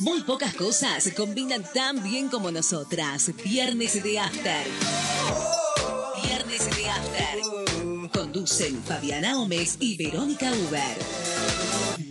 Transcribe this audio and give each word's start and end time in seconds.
Muy 0.00 0.22
pocas 0.22 0.54
cosas 0.54 1.04
se 1.04 1.12
combinan 1.12 1.62
tan 1.74 2.02
bien 2.02 2.30
como 2.30 2.50
nosotras. 2.50 3.32
Viernes 3.44 4.02
de 4.02 4.18
After. 4.18 4.66
Viernes 6.24 6.74
de 6.74 6.88
After. 6.88 8.10
Conducen 8.10 8.82
Fabiana 8.82 9.34
Gómez 9.34 9.76
y 9.78 9.98
Verónica 9.98 10.50
Uber. 10.52 12.09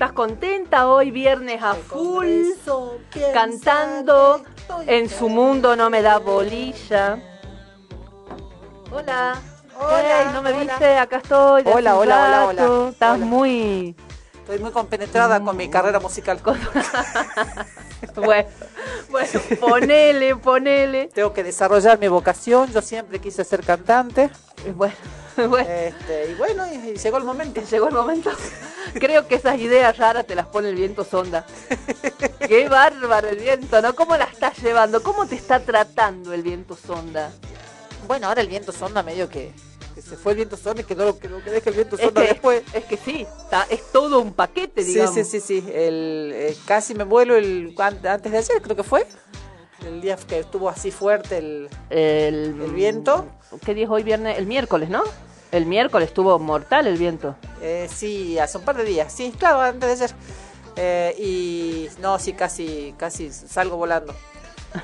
Estás? 0.00 0.10
¿Estás 0.10 0.12
contenta 0.12 0.88
hoy 0.88 1.10
viernes 1.10 1.62
a 1.62 1.74
full? 1.74 2.26
Cantando 3.34 4.42
En 4.86 5.08
su 5.08 5.28
mundo 5.28 5.76
no 5.76 5.90
me 5.90 6.00
da 6.00 6.18
bolilla. 6.18 7.18
Hola. 8.90 9.34
Hola, 9.78 10.32
¿no 10.32 10.42
me 10.42 10.50
hola. 10.50 10.60
viste? 10.60 10.98
Acá 10.98 11.16
estoy. 11.18 11.62
Hola, 11.66 11.96
hola, 11.96 12.24
hola, 12.24 12.46
hola. 12.48 12.90
Estás 12.90 13.16
Hola. 13.16 13.26
muy... 13.26 13.96
Estoy 14.34 14.58
muy 14.58 14.72
compenetrada 14.72 15.40
con 15.40 15.56
mi 15.56 15.68
carrera 15.68 16.00
musical. 16.00 16.40
Bueno, 18.14 18.48
bueno, 19.20 19.60
ponele, 19.60 20.36
ponele. 20.36 21.06
Tengo 21.12 21.32
que 21.32 21.42
desarrollar 21.42 21.98
mi 21.98 22.08
vocación. 22.08 22.72
Yo 22.72 22.82
siempre 22.82 23.18
quise 23.18 23.44
ser 23.44 23.64
cantante. 23.64 24.30
Bueno, 24.74 24.94
bueno. 25.36 25.68
Este, 25.68 26.30
y 26.30 26.34
bueno, 26.34 26.64
y, 26.66 26.90
y 26.90 26.96
llegó 26.96 27.18
el 27.18 27.24
momento. 27.24 27.60
Llegó 27.62 27.88
el 27.88 27.94
momento. 27.94 28.30
Creo 28.94 29.28
que 29.28 29.36
esas 29.36 29.58
ideas 29.58 29.96
raras 29.98 30.26
te 30.26 30.34
las 30.34 30.46
pone 30.46 30.70
el 30.70 30.74
viento 30.74 31.04
sonda. 31.04 31.46
Qué 32.46 32.68
bárbaro 32.68 33.28
el 33.28 33.38
viento, 33.38 33.80
¿no? 33.80 33.94
¿Cómo 33.94 34.16
la 34.16 34.24
estás 34.24 34.58
llevando? 34.58 35.02
¿Cómo 35.02 35.26
te 35.26 35.36
está 35.36 35.60
tratando 35.60 36.32
el 36.32 36.42
viento 36.42 36.76
sonda? 36.76 37.30
Bueno, 38.08 38.26
ahora 38.26 38.40
el 38.40 38.48
viento 38.48 38.72
sonda 38.72 39.02
medio 39.02 39.28
que, 39.28 39.52
que 40.02 40.08
se 40.10 40.16
fue 40.16 40.32
el 40.32 40.36
viento 40.36 40.56
sonda 40.56 40.82
y 40.82 40.84
que 40.84 40.94
no 40.94 41.04
lo 41.04 41.18
que, 41.18 41.28
no 41.28 41.42
que 41.42 41.50
deje 41.50 41.70
el 41.70 41.76
viento 41.76 41.96
Es 41.96 42.10
que, 42.10 42.20
después. 42.20 42.62
es 42.72 42.84
que 42.84 42.96
sí, 42.96 43.26
está- 43.44 43.66
es 43.70 43.90
todo 43.92 44.20
un 44.20 44.32
paquete, 44.32 44.82
Sí, 44.82 44.92
digamos. 44.94 45.14
sí, 45.14 45.24
sí, 45.24 45.40
sí. 45.40 45.64
El, 45.72 46.30
eh, 46.34 46.56
casi 46.66 46.94
me 46.94 47.04
vuelo 47.04 47.36
el 47.36 47.74
an- 47.78 48.06
antes 48.06 48.32
de 48.32 48.38
ayer, 48.38 48.62
creo 48.62 48.76
que 48.76 48.82
fue. 48.84 49.06
El 49.86 50.00
día 50.00 50.16
que 50.16 50.40
estuvo 50.40 50.68
así 50.68 50.90
fuerte 50.90 51.38
el, 51.38 51.68
El, 51.88 52.60
el 52.62 52.70
viento. 52.72 53.26
¿Qué 53.64 53.74
día 53.74 53.84
es 53.84 53.90
hoy 53.90 54.02
viernes? 54.02 54.36
El 54.38 54.46
miércoles, 54.46 54.90
¿no? 54.90 55.02
El 55.52 55.66
miércoles 55.66 56.08
estuvo 56.08 56.38
mortal 56.38 56.86
el 56.86 56.96
viento. 56.98 57.34
Eh, 57.62 57.88
sí, 57.92 58.38
hace 58.38 58.58
un 58.58 58.64
par 58.64 58.76
de 58.76 58.84
días. 58.84 59.12
Sí, 59.12 59.32
claro, 59.36 59.60
antes 59.60 59.98
de 59.98 60.04
ayer. 60.04 60.16
Eh, 60.76 61.14
y 61.18 61.88
no, 62.00 62.18
sí, 62.18 62.32
casi, 62.34 62.94
casi 62.96 63.30
salgo 63.32 63.76
volando. 63.76 64.14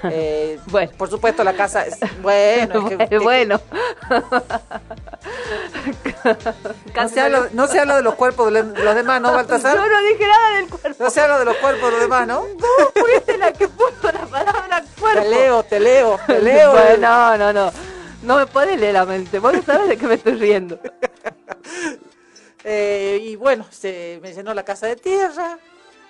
Eh, 0.05 0.59
Bueno. 0.67 0.93
Por 0.99 1.09
supuesto, 1.11 1.45
la 1.45 1.55
casa 1.55 1.87
es. 1.87 1.97
Bueno, 2.23 2.89
es 2.89 2.97
que- 2.97 3.09
que- 3.09 3.19
bueno. 3.19 3.61
no, 6.95 7.09
se 7.09 7.21
habla, 7.21 7.49
no 7.53 7.67
se 7.67 7.81
habla 7.81 7.97
de 7.97 8.03
los 8.03 8.15
cuerpos 8.15 8.47
de 8.47 8.63
los 8.63 8.73
de 8.75 8.83
los 8.85 8.95
demás, 8.95 9.21
¿no, 9.21 9.33
Baltasar? 9.33 9.77
Yo 9.77 9.87
no 9.89 10.03
dije 10.03 10.27
nada 10.27 10.57
del 10.57 10.69
cuerpo. 10.69 11.05
No 11.05 11.11
se 11.11 11.21
habla 11.21 11.39
de 11.39 11.45
los 11.45 11.57
cuerpos 11.57 11.85
de 11.85 11.91
los 11.93 12.01
demás, 12.01 12.27
¿no? 12.27 12.41
Vos 12.43 12.93
fuiste 12.95 13.39
la 13.39 13.53
que 13.53 13.69
puso 13.69 14.13
la 14.13 14.27
palabra 14.27 14.83
cuerpo. 14.99 15.21
Te 15.23 15.29
leo, 15.29 15.63
te 15.63 15.81
leo, 15.81 16.19
te 16.27 16.41
leo. 16.41 16.73
Bueno, 16.77 16.99
no, 16.99 17.39
no, 17.39 17.53
no. 17.53 17.73
No 18.23 18.37
me 18.39 18.47
podés 18.47 18.81
leer 18.81 18.95
la 18.95 19.05
mente. 19.05 19.39
Vos 19.39 19.53
no 19.53 19.63
sabes 19.63 19.89
de 19.89 19.97
qué 19.97 20.07
me 20.07 20.15
estoy 20.15 20.33
riendo. 20.35 20.81
Eh, 22.65 23.21
y 23.23 23.37
bueno, 23.37 23.65
se 23.71 24.19
me 24.23 24.33
llenó 24.33 24.53
la 24.53 24.65
casa 24.65 24.87
de 24.89 24.97
tierra. 24.97 25.59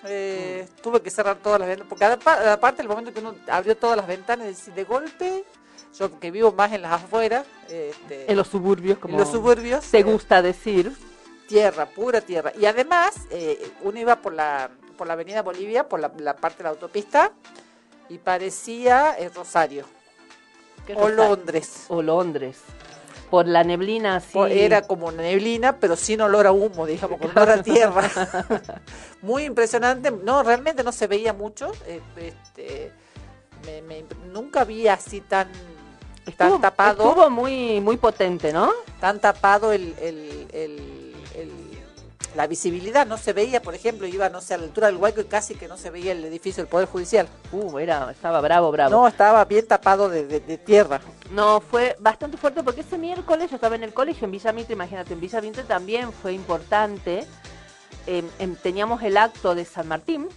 Eh, 0.08 0.68
Tuve 0.82 1.00
que 1.02 1.10
cerrar 1.10 1.36
todas 1.36 1.58
las 1.60 1.68
ventanas. 1.68 1.88
Porque 1.88 2.04
apa- 2.04 2.52
aparte, 2.52 2.82
el 2.82 2.88
momento 2.88 3.12
que 3.12 3.20
uno 3.20 3.34
abrió 3.48 3.76
todas 3.76 3.96
las 3.96 4.06
ventanas, 4.06 4.46
decir, 4.46 4.74
de 4.74 4.84
golpe, 4.84 5.44
yo 5.98 6.18
que 6.20 6.30
vivo 6.30 6.52
más 6.52 6.72
en 6.72 6.82
las 6.82 6.92
afueras, 6.92 7.46
este, 7.68 8.30
En 8.30 8.36
los 8.36 8.48
suburbios, 8.48 8.98
como 8.98 9.14
en 9.14 9.20
los 9.20 9.30
suburbios, 9.30 9.84
te 9.90 9.98
eh, 9.98 10.02
gusta 10.02 10.42
decir. 10.42 10.92
tierra, 11.48 11.86
pura 11.86 12.20
tierra. 12.20 12.52
Y 12.58 12.66
además, 12.66 13.14
eh, 13.30 13.72
uno 13.82 13.98
iba 14.00 14.16
por 14.16 14.32
la, 14.34 14.68
por 14.98 15.06
la 15.06 15.12
avenida 15.14 15.42
Bolivia, 15.42 15.88
por 15.88 16.00
la, 16.00 16.10
la 16.18 16.36
parte 16.36 16.58
de 16.58 16.64
la 16.64 16.70
autopista, 16.70 17.32
y 18.08 18.18
parecía 18.18 19.16
eh, 19.18 19.30
Rosario 19.34 19.84
¿Qué 20.86 20.92
o 20.94 21.08
Rosario? 21.08 21.16
Londres. 21.28 21.84
O 21.88 22.02
Londres. 22.02 22.58
Por 23.30 23.46
la 23.48 23.64
neblina 23.64 24.16
así. 24.16 24.32
Po- 24.32 24.46
Era 24.46 24.82
como 24.82 25.10
neblina, 25.12 25.78
pero 25.78 25.96
sin 25.96 26.20
olor 26.20 26.46
a 26.46 26.52
humo, 26.52 26.86
digamos, 26.86 27.18
con 27.20 27.30
olor 27.30 27.50
a 27.50 27.62
tierra. 27.62 28.08
Muy 29.22 29.44
impresionante. 29.44 30.10
No, 30.10 30.42
realmente 30.42 30.82
no 30.84 30.92
se 30.92 31.06
veía 31.06 31.32
mucho. 31.32 31.72
eh, 31.86 32.00
este, 32.16 32.92
me- 33.86 34.04
nunca 34.32 34.64
vi 34.64 34.86
así 34.88 35.20
tan, 35.22 35.48
tan 36.36 36.48
Estuvo- 36.52 36.60
tapado, 36.60 37.08
Estuvo 37.08 37.30
muy, 37.30 37.80
muy 37.80 37.96
potente, 37.96 38.52
¿no? 38.52 38.70
tan 39.00 39.18
tapado 39.20 39.72
el, 39.72 39.94
el- 40.00 40.46
el- 40.52 41.14
el- 41.34 41.65
la 42.36 42.46
visibilidad. 42.46 43.06
No 43.06 43.16
se 43.18 43.32
veía, 43.32 43.60
por 43.62 43.74
ejemplo, 43.74 44.06
iba, 44.06 44.28
no 44.28 44.40
sé, 44.40 44.54
a 44.54 44.58
la 44.58 44.64
altura 44.64 44.86
del 44.88 44.96
hueco 44.96 45.20
y 45.20 45.24
casi 45.24 45.54
que 45.54 45.66
no 45.68 45.76
se 45.76 45.90
veía 45.90 46.12
el 46.12 46.24
edificio 46.24 46.62
del 46.62 46.68
Poder 46.70 46.86
Judicial. 46.86 47.26
Uh, 47.52 47.78
era, 47.78 48.10
estaba 48.10 48.40
bravo, 48.40 48.70
bravo. 48.70 48.90
No, 48.90 49.08
estaba 49.08 49.44
bien 49.46 49.66
tapado 49.66 50.08
de, 50.08 50.26
de- 50.26 50.40
de 50.40 50.58
tierra. 50.58 51.00
No, 51.32 51.60
fue 51.60 51.96
bastante 51.98 52.36
fuerte 52.36 52.62
porque 52.62 52.82
ese 52.82 52.98
miércoles 52.98 53.50
yo 53.50 53.56
estaba 53.56 53.74
en 53.74 53.82
el 53.82 53.92
colegio 53.92 54.26
en 54.26 54.30
Villa 54.30 54.52
Mitre, 54.52 54.74
imagínate, 54.74 55.14
en 55.14 55.20
Villa 55.20 55.40
Mitre 55.40 55.64
también 55.64 56.12
fue 56.12 56.32
importante. 56.34 57.26
Em, 58.06 58.28
em, 58.38 58.54
teníamos 58.54 59.02
el 59.02 59.16
acto 59.16 59.54
de 59.56 59.64
San 59.64 59.88
Martín, 59.88 60.28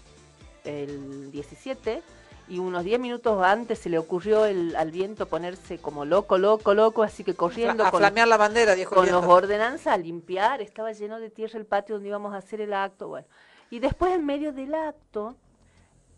el 0.64 1.32
17, 1.32 2.02
y 2.50 2.60
unos 2.60 2.84
10 2.84 3.00
minutos 3.00 3.42
antes 3.44 3.80
se 3.80 3.90
le 3.90 3.98
ocurrió 4.00 4.46
el, 4.46 4.76
al 4.76 4.92
viento 4.92 5.28
ponerse 5.28 5.78
como 5.78 6.04
loco, 6.04 6.38
loco, 6.38 6.74
loco, 6.74 7.04
así 7.04 7.24
que 7.24 7.36
corriendo 7.36 7.86
a 7.86 7.92
con, 7.92 8.00
flamear 8.00 8.28
la 8.28 8.38
bandera, 8.38 8.76
dijo 8.76 8.96
con 8.96 9.10
los 9.12 9.24
ordenanzas 9.26 9.94
a 9.94 9.98
limpiar, 9.98 10.62
estaba 10.62 10.92
lleno 10.92 11.20
de 11.20 11.30
tierra 11.30 11.60
el 11.60 11.66
patio 11.66 11.96
donde 11.96 12.10
íbamos 12.10 12.34
a 12.34 12.38
hacer 12.38 12.62
el 12.62 12.74
acto, 12.74 13.08
bueno. 13.10 13.28
Y 13.70 13.80
después 13.80 14.14
en 14.14 14.26
medio 14.26 14.52
del 14.52 14.74
acto, 14.74 15.36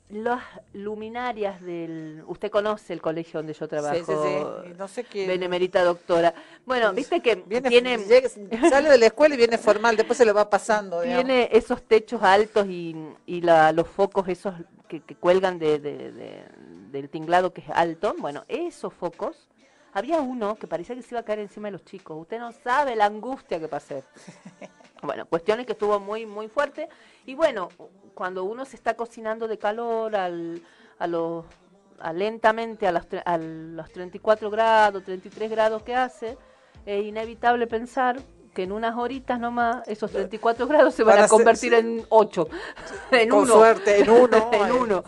las 0.09 0.41
luminarias 0.73 1.61
del... 1.61 2.23
Usted 2.27 2.49
conoce 2.51 2.91
el 2.91 3.01
colegio 3.01 3.39
donde 3.39 3.53
yo 3.53 3.67
trabajo. 3.67 3.95
Sí, 3.95 4.03
sí, 4.05 4.73
No 4.77 4.87
sé 4.89 5.03
qué. 5.05 5.25
Benemerita 5.25 5.83
doctora. 5.83 6.33
Bueno, 6.65 6.91
viste 6.93 7.21
que 7.21 7.35
Viene, 7.35 7.69
tiene, 7.69 7.97
llega- 7.97 8.29
sale 8.69 8.89
de 8.89 8.97
la 8.97 9.05
escuela 9.05 9.35
y 9.35 9.37
viene 9.37 9.57
formal, 9.57 9.95
después 9.95 10.17
se 10.17 10.25
le 10.25 10.33
va 10.33 10.49
pasando. 10.49 11.01
digamos. 11.01 11.25
tiene 11.25 11.49
esos 11.53 11.81
techos 11.83 12.21
altos 12.23 12.67
y, 12.67 12.93
y 13.25 13.39
la- 13.41 13.71
los 13.71 13.87
focos 13.87 14.27
esos 14.27 14.53
que, 14.91 14.99
que 14.99 15.15
cuelgan 15.15 15.57
de, 15.57 15.79
de- 15.79 16.11
de- 16.11 16.43
del 16.91 17.09
tinglado 17.09 17.53
que 17.53 17.61
es 17.61 17.69
alto. 17.69 18.13
Bueno, 18.19 18.43
esos 18.49 18.93
focos, 18.93 19.47
había 19.93 20.19
uno 20.19 20.55
que 20.55 20.67
parecía 20.67 20.93
que 20.95 21.01
se 21.01 21.13
iba 21.15 21.21
a 21.21 21.23
caer 21.23 21.39
encima 21.39 21.69
de 21.69 21.71
los 21.71 21.85
chicos. 21.85 22.17
Usted 22.19 22.37
no 22.39 22.51
sabe 22.51 22.97
la 22.97 23.05
angustia 23.05 23.59
que 23.59 23.67
pasé. 23.69 24.03
Bueno, 25.03 25.25
cuestiones 25.25 25.65
que 25.65 25.71
estuvo 25.71 25.99
muy, 25.99 26.27
muy 26.27 26.47
fuerte. 26.47 26.87
Y 27.25 27.33
bueno, 27.33 27.69
cuando 28.13 28.43
uno 28.43 28.65
se 28.65 28.75
está 28.75 28.93
cocinando 28.95 29.47
de 29.47 29.57
calor 29.57 30.15
al, 30.15 30.61
a 30.99 31.07
los 31.07 31.43
a 31.99 32.13
lentamente 32.13 32.85
a 32.85 32.91
los, 32.91 33.07
a 33.25 33.37
los 33.39 33.91
34 33.91 34.51
grados, 34.51 35.03
33 35.03 35.49
grados 35.49 35.81
que 35.81 35.95
hace, 35.95 36.37
es 36.85 37.03
inevitable 37.03 37.65
pensar 37.65 38.19
que 38.53 38.63
en 38.63 38.71
unas 38.71 38.97
horitas 38.97 39.39
nomás 39.39 39.87
esos 39.87 40.11
34 40.11 40.67
grados 40.67 40.93
se 40.93 41.03
van, 41.03 41.15
Van 41.15 41.21
a 41.23 41.25
a 41.25 41.27
ser- 41.27 41.37
convertir 41.37 41.71
sí. 41.73 41.77
en 41.79 42.05
8. 42.09 42.47
en 43.11 43.29
Con 43.29 43.39
uno. 43.41 43.53
suerte, 43.53 43.99
en 43.99 44.09
uno. 44.09 44.49
en 44.51 44.71
uno. 44.71 45.03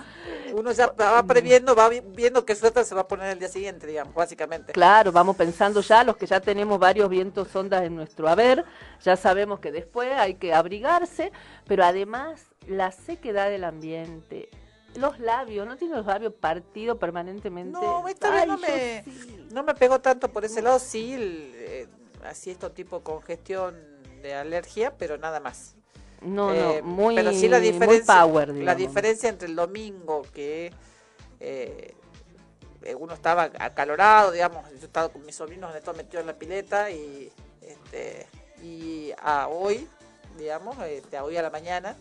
Uno 0.53 0.71
ya 0.71 0.85
va 0.91 1.23
previendo, 1.23 1.75
va 1.75 1.89
vi- 1.89 2.01
viendo 2.01 2.45
qué 2.45 2.53
suerte 2.53 2.83
se 2.85 2.93
va 2.93 3.01
a 3.01 3.07
poner 3.07 3.31
el 3.31 3.39
día 3.39 3.47
siguiente, 3.47 3.87
digamos, 3.87 4.13
básicamente. 4.13 4.71
Claro, 4.71 5.11
vamos 5.11 5.35
pensando 5.35 5.81
ya, 5.81 6.03
los 6.03 6.15
que 6.15 6.27
ya 6.27 6.39
tenemos 6.39 6.77
varios 6.79 7.09
vientos 7.09 7.55
ondas 7.55 7.81
en 7.83 7.95
nuestro 7.95 8.29
haber, 8.29 8.63
ya 9.03 9.15
sabemos 9.17 9.59
que 9.59 9.71
después 9.71 10.11
hay 10.13 10.35
que 10.35 10.53
abrigarse, 10.53 11.31
pero 11.67 11.83
además 11.85 12.45
la 12.67 12.91
sequedad 12.91 13.49
del 13.49 13.63
ambiente 13.63 14.49
los 14.95 15.19
labios, 15.19 15.65
no 15.67 15.75
tiene 15.75 15.95
los 15.95 16.05
labios 16.05 16.33
partidos 16.35 16.99
permanentemente. 16.99 17.71
No, 17.71 18.07
esta 18.07 18.29
vez 18.29 18.45
no 18.45 18.59
me, 18.59 19.03
sí. 19.03 19.47
no 19.51 19.63
me 19.63 19.73
pegó 19.73 19.99
tanto 19.99 20.29
por 20.29 20.45
ese 20.45 20.61
lado, 20.61 20.77
sí, 20.77 21.13
el, 21.13 21.51
eh, 21.55 21.87
así 22.25 22.51
esto 22.51 22.71
tipo 22.71 23.01
congestión 23.03 23.75
de 24.21 24.33
alergia, 24.33 24.95
pero 24.97 25.17
nada 25.17 25.39
más. 25.39 25.75
No, 26.21 26.53
Eh, 26.53 26.81
no, 26.81 26.87
muy, 26.87 27.15
pero 27.15 27.31
sí 27.33 27.49
la 27.49 27.59
muy 27.59 27.71
diferencia, 27.71 28.21
power, 28.21 28.49
la 28.55 28.75
diferencia 28.75 29.29
entre 29.29 29.49
el 29.49 29.55
domingo 29.55 30.21
que 30.33 30.71
eh, 31.41 31.93
eh, 32.83 32.95
uno 32.95 33.13
estaba 33.13 33.51
acalorado, 33.59 34.31
digamos, 34.31 34.69
yo 34.71 34.85
estaba 34.85 35.09
con 35.09 35.25
mis 35.25 35.35
sobrinos, 35.35 35.73
todo 35.81 35.95
metido 35.95 36.21
en 36.21 36.27
la 36.27 36.33
pileta 36.33 36.89
y 36.91 37.31
este 37.61 38.27
y 38.61 39.11
a 39.21 39.49
hoy, 39.49 39.87
digamos, 40.37 40.77
este, 40.85 41.17
a 41.17 41.25
hoy 41.25 41.35
a 41.35 41.41
la 41.41 41.49
mañana 41.49 41.97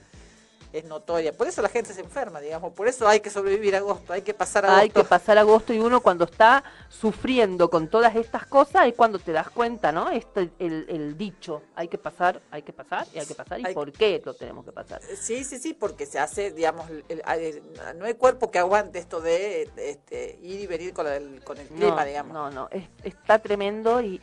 es 0.72 0.84
notoria. 0.84 1.32
Por 1.32 1.46
eso 1.46 1.60
la 1.62 1.69
gente 1.69 1.92
se 1.92 2.00
enferma, 2.00 2.40
digamos, 2.40 2.72
por 2.72 2.88
eso 2.88 3.06
hay 3.06 3.20
que 3.20 3.30
sobrevivir 3.30 3.74
a 3.74 3.78
agosto, 3.78 4.12
hay 4.12 4.22
que 4.22 4.32
pasar 4.34 4.64
agosto. 4.64 4.80
Hay 4.80 4.90
que 4.90 5.04
pasar 5.04 5.36
agosto 5.38 5.72
y 5.72 5.78
uno 5.78 6.00
cuando 6.00 6.24
está 6.24 6.64
sufriendo 6.88 7.69
con 7.69 7.88
todas 7.88 8.16
estas 8.16 8.46
cosas 8.46 8.86
es 8.86 8.94
cuando 8.94 9.19
te 9.19 9.32
das 9.32 9.50
cuenta, 9.50 9.92
¿no? 9.92 10.10
Este, 10.10 10.50
el, 10.58 10.86
el 10.88 11.19
dicho, 11.19 11.62
hay 11.74 11.88
que 11.88 11.98
pasar, 11.98 12.40
hay 12.50 12.62
que 12.62 12.72
pasar 12.72 13.06
y 13.14 13.19
hay 13.19 13.26
que 13.26 13.34
pasar. 13.34 13.60
¿Y 13.60 13.66
Hay- 13.66 13.74
por 13.74 13.92
qué 13.92 14.22
lo 14.24 14.34
tenemos 14.34 14.64
que 14.64 14.72
pasar? 14.72 15.00
Sí, 15.02 15.44
sí, 15.44 15.58
sí, 15.58 15.74
porque 15.74 16.06
se 16.06 16.19
hace, 16.19 16.52
digamos, 16.52 16.88
el- 16.90 17.04
el- 17.08 17.62
no 17.98 18.06
hay 18.06 18.14
cuerpo 18.14 18.50
que 18.50 18.58
aguante 18.58 18.98
esto 18.98 19.20
de 19.20 19.70
este, 19.76 20.38
ir 20.42 20.60
y 20.60 20.66
venir 20.66 20.92
con 20.94 21.06
el, 21.06 21.42
con 21.44 21.58
el 21.58 21.66
clima, 21.69 21.96
no, 22.00 22.04
digamos. 22.06 22.32
No, 22.32 22.50
no, 22.50 22.69
es- 22.70 22.88
está 23.02 23.38
tremendo 23.38 24.00
y, 24.00 24.20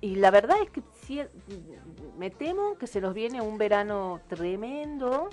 y 0.00 0.14
la 0.16 0.30
verdad 0.30 0.58
es 0.62 0.70
que 0.70 0.82
me 2.16 2.30
temo 2.30 2.76
que 2.78 2.86
se 2.86 3.00
nos 3.00 3.12
viene 3.14 3.40
un 3.40 3.58
verano 3.58 4.20
tremendo. 4.28 5.28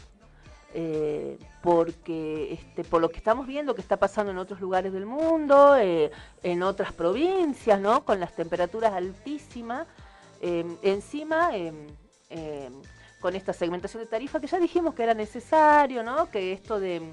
Eh, 0.74 1.38
porque 1.62 2.54
este, 2.54 2.84
por 2.84 3.02
lo 3.02 3.10
que 3.10 3.18
estamos 3.18 3.48
viendo 3.48 3.74
que 3.75 3.81
está 3.81 3.98
pasando 3.98 4.31
en 4.31 4.38
otros 4.38 4.60
lugares 4.60 4.94
del 4.94 5.06
mundo, 5.06 5.75
eh, 5.78 6.12
en 6.44 6.64
otras 6.64 6.94
provincias, 6.94 7.80
¿no? 7.80 8.04
Con 8.06 8.19
las 8.19 8.36
temperaturas 8.36 8.94
altísimas, 8.94 9.88
eh, 10.42 10.66
encima 10.84 11.56
eh, 11.56 11.74
eh, 12.30 12.69
con 13.19 13.36
esta 13.36 13.54
segmentación 13.54 14.04
de 14.04 14.10
tarifa 14.10 14.40
que 14.40 14.48
ya 14.48 14.60
dijimos 14.60 14.94
que 14.94 15.04
era 15.04 15.14
necesario, 15.14 16.04
¿no? 16.04 16.30
Que 16.30 16.54
esto 16.54 16.80
de 16.80 17.10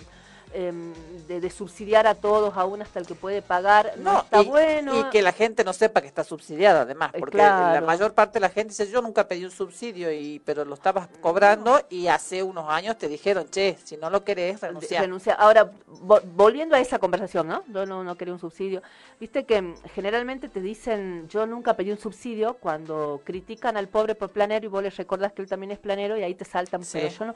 em, 0.55 0.93
de, 1.29 1.41
de 1.41 1.51
subsidiar 1.51 2.07
a 2.07 2.15
todos, 2.15 2.57
aún 2.57 2.81
hasta 2.81 2.99
el 3.01 3.07
que 3.07 3.15
puede 3.15 3.43
pagar, 3.43 3.93
no, 3.99 4.21
está 4.21 4.43
y, 4.43 4.47
bueno. 4.47 4.99
y 4.99 5.05
que 5.11 5.21
la 5.21 5.33
gente 5.33 5.65
no 5.65 5.73
sepa 5.73 6.01
que 6.01 6.07
está 6.07 6.25
subsidiada, 6.25 6.83
además, 6.83 7.11
Eh, 7.15 7.19
porque 7.19 7.37
la 7.39 7.83
mayor 7.85 8.15
parte 8.15 8.35
de 8.35 8.41
la 8.41 8.49
gente 8.49 8.69
dice, 8.71 8.91
yo 8.91 9.03
nunca 9.03 9.27
pedí 9.29 9.45
un 9.45 9.51
subsidio, 9.51 10.13
y 10.13 10.39
pero 10.45 10.65
lo 10.65 10.75
estabas 10.75 11.09
cobrando 11.21 11.81
y 11.91 12.07
hace 12.07 12.43
unos 12.43 12.69
años 12.71 12.97
te 12.97 13.09
dijeron, 13.09 13.47
che, 13.51 13.77
si 13.85 13.97
no 13.97 14.09
lo 14.11 14.23
querés, 14.25 14.61
renunciar. 14.61 15.03
renunciar. 15.03 15.37
Ahora, 15.41 15.71
vo- 16.03 16.23
volviendo 16.35 16.77
a 16.77 16.81
esa 16.81 16.99
conversación, 16.99 17.49
¿no? 17.49 17.63
Yo 17.69 17.85
no, 17.87 18.05
no 18.05 18.15
quería 18.17 18.33
un 18.35 18.41
subsidio. 18.41 18.83
Viste 19.21 19.45
que 19.45 19.61
mm, 19.63 19.75
generalmente 19.95 20.49
te 20.49 20.61
dicen, 20.61 21.29
yo 21.29 21.47
nunca 21.47 21.75
pedí 21.75 21.91
un 21.91 21.99
subsidio 21.99 22.55
cuando 22.55 23.21
critican 23.25 23.77
al 23.77 23.89
pobre 23.89 24.15
por 24.15 24.31
planero 24.31 24.67
y 24.67 24.69
vos 24.69 24.83
les 24.83 24.97
recordás 24.97 25.33
que 25.33 25.43
él 25.43 25.49
también 25.49 25.71
es 25.73 25.79
planero 25.79 26.17
y 26.17 26.23
ahí 26.23 26.35
te 26.35 26.45
saltan, 26.45 26.85
Sí. 26.85 26.99
pero 27.01 27.09
yo 27.13 27.25
no. 27.27 27.35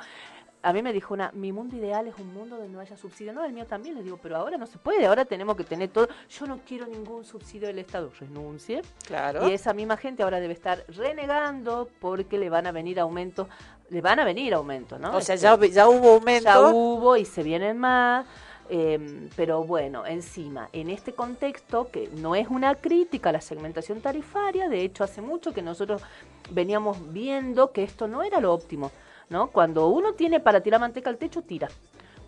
A 0.60 0.72
mí 0.72 0.82
me 0.82 0.92
dijo 0.92 1.14
una, 1.14 1.30
mi 1.34 1.52
mundo 1.52 1.76
ideal 1.76 2.08
es 2.08 2.14
un 2.18 2.34
mundo 2.34 2.56
donde 2.56 2.72
no 2.72 2.80
haya 2.80 2.96
subsidio. 2.96 3.07
No, 3.32 3.44
el 3.44 3.52
mío 3.52 3.66
también, 3.66 3.94
les 3.94 4.04
digo, 4.04 4.18
pero 4.22 4.36
ahora 4.36 4.56
no 4.56 4.66
se 4.66 4.78
puede, 4.78 5.06
ahora 5.06 5.24
tenemos 5.24 5.56
que 5.56 5.64
tener 5.64 5.88
todo. 5.90 6.08
Yo 6.28 6.46
no 6.46 6.60
quiero 6.66 6.86
ningún 6.86 7.24
subsidio 7.24 7.68
del 7.68 7.78
Estado, 7.78 8.10
renuncie. 8.18 8.82
Claro. 9.06 9.48
Y 9.48 9.52
esa 9.52 9.72
misma 9.72 9.96
gente 9.96 10.22
ahora 10.22 10.40
debe 10.40 10.52
estar 10.54 10.84
renegando 10.88 11.88
porque 12.00 12.38
le 12.38 12.48
van 12.50 12.66
a 12.66 12.72
venir 12.72 13.00
aumentos, 13.00 13.48
le 13.90 14.00
van 14.00 14.18
a 14.20 14.24
venir 14.24 14.54
aumentos, 14.54 14.98
¿no? 15.00 15.16
o 15.16 15.20
sea, 15.20 15.34
Este, 15.34 15.44
ya, 15.44 15.56
ya 15.66 15.88
hubo 15.88 16.14
aumento. 16.14 16.44
ya 16.44 16.60
hubo 16.60 17.16
y 17.16 17.24
se 17.24 17.42
vienen 17.42 17.78
más. 17.78 18.26
eh, 18.70 19.28
pero 19.34 19.64
bueno, 19.64 20.04
encima, 20.04 20.68
en 20.74 20.90
este 20.90 21.14
contexto, 21.14 21.88
que 21.90 22.10
no 22.16 22.34
es 22.34 22.48
una 22.48 22.74
crítica 22.74 23.30
a 23.30 23.32
la 23.32 23.40
segmentación 23.40 24.02
tarifaria, 24.02 24.68
de 24.68 24.82
hecho 24.82 25.04
hace 25.04 25.22
mucho 25.22 25.54
que 25.54 25.62
nosotros 25.62 26.02
veníamos 26.50 27.12
viendo 27.12 27.72
que 27.72 27.82
esto 27.82 28.06
no 28.08 28.22
era 28.22 28.40
lo 28.40 28.52
óptimo, 28.52 28.90
¿no? 29.30 29.46
Cuando 29.50 29.88
uno 29.88 30.12
tiene 30.12 30.38
para 30.40 30.60
tirar 30.60 30.80
manteca 30.80 31.08
al 31.08 31.16
techo, 31.16 31.40
tira. 31.42 31.68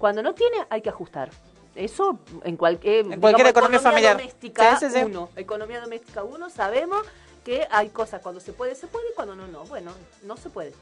Cuando 0.00 0.22
no 0.22 0.34
tiene, 0.34 0.56
hay 0.70 0.80
que 0.82 0.88
ajustar. 0.88 1.30
Eso 1.76 2.18
en, 2.42 2.56
cualquier 2.56 3.06
En 3.12 3.20
cualquier 3.20 3.46
economía 3.46 3.78
familiar. 3.78 4.16
doméstica, 4.16 4.76
Sí, 4.78 4.86
sí, 4.88 4.98
sí. 4.98 5.04
uno, 5.04 5.28
economía 5.36 5.80
doméstica 5.80 6.24
uno, 6.24 6.50
sabemos 6.50 7.06
que 7.44 7.66
hay 7.70 7.90
cosas 7.90 8.20
cuando 8.22 8.40
se 8.40 8.52
puede, 8.52 8.74
se 8.74 8.86
puede, 8.88 9.10
y 9.10 9.14
cuando 9.14 9.36
no, 9.36 9.46
no. 9.46 9.64
Bueno, 9.66 9.92
no 10.24 10.36
se 10.36 10.50
puede. 10.50 10.72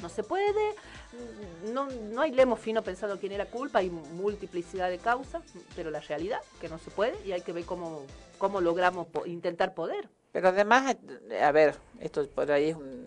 No 0.00 0.08
se 0.08 0.22
puede, 0.22 0.74
no, 1.72 1.86
no 1.90 2.22
hay 2.22 2.30
lemo 2.32 2.56
fino 2.56 2.82
pensando 2.82 3.18
quién 3.18 3.32
era 3.32 3.44
culpa, 3.46 3.80
hay 3.80 3.90
multiplicidad 3.90 4.88
de 4.88 4.98
causas, 4.98 5.42
pero 5.76 5.90
la 5.90 6.00
realidad 6.00 6.40
que 6.60 6.68
no 6.70 6.78
se 6.78 6.90
puede 6.90 7.14
y 7.26 7.32
hay 7.32 7.42
que 7.42 7.52
ver 7.52 7.64
cómo, 7.66 8.02
cómo 8.38 8.60
logramos 8.62 9.06
po- 9.08 9.26
intentar 9.26 9.74
poder. 9.74 10.08
Pero 10.32 10.48
además, 10.48 10.96
eh, 11.30 11.42
a 11.42 11.52
ver, 11.52 11.76
esto 11.98 12.26
por 12.28 12.50
ahí 12.50 12.70
es 12.70 12.76
un- 12.76 13.06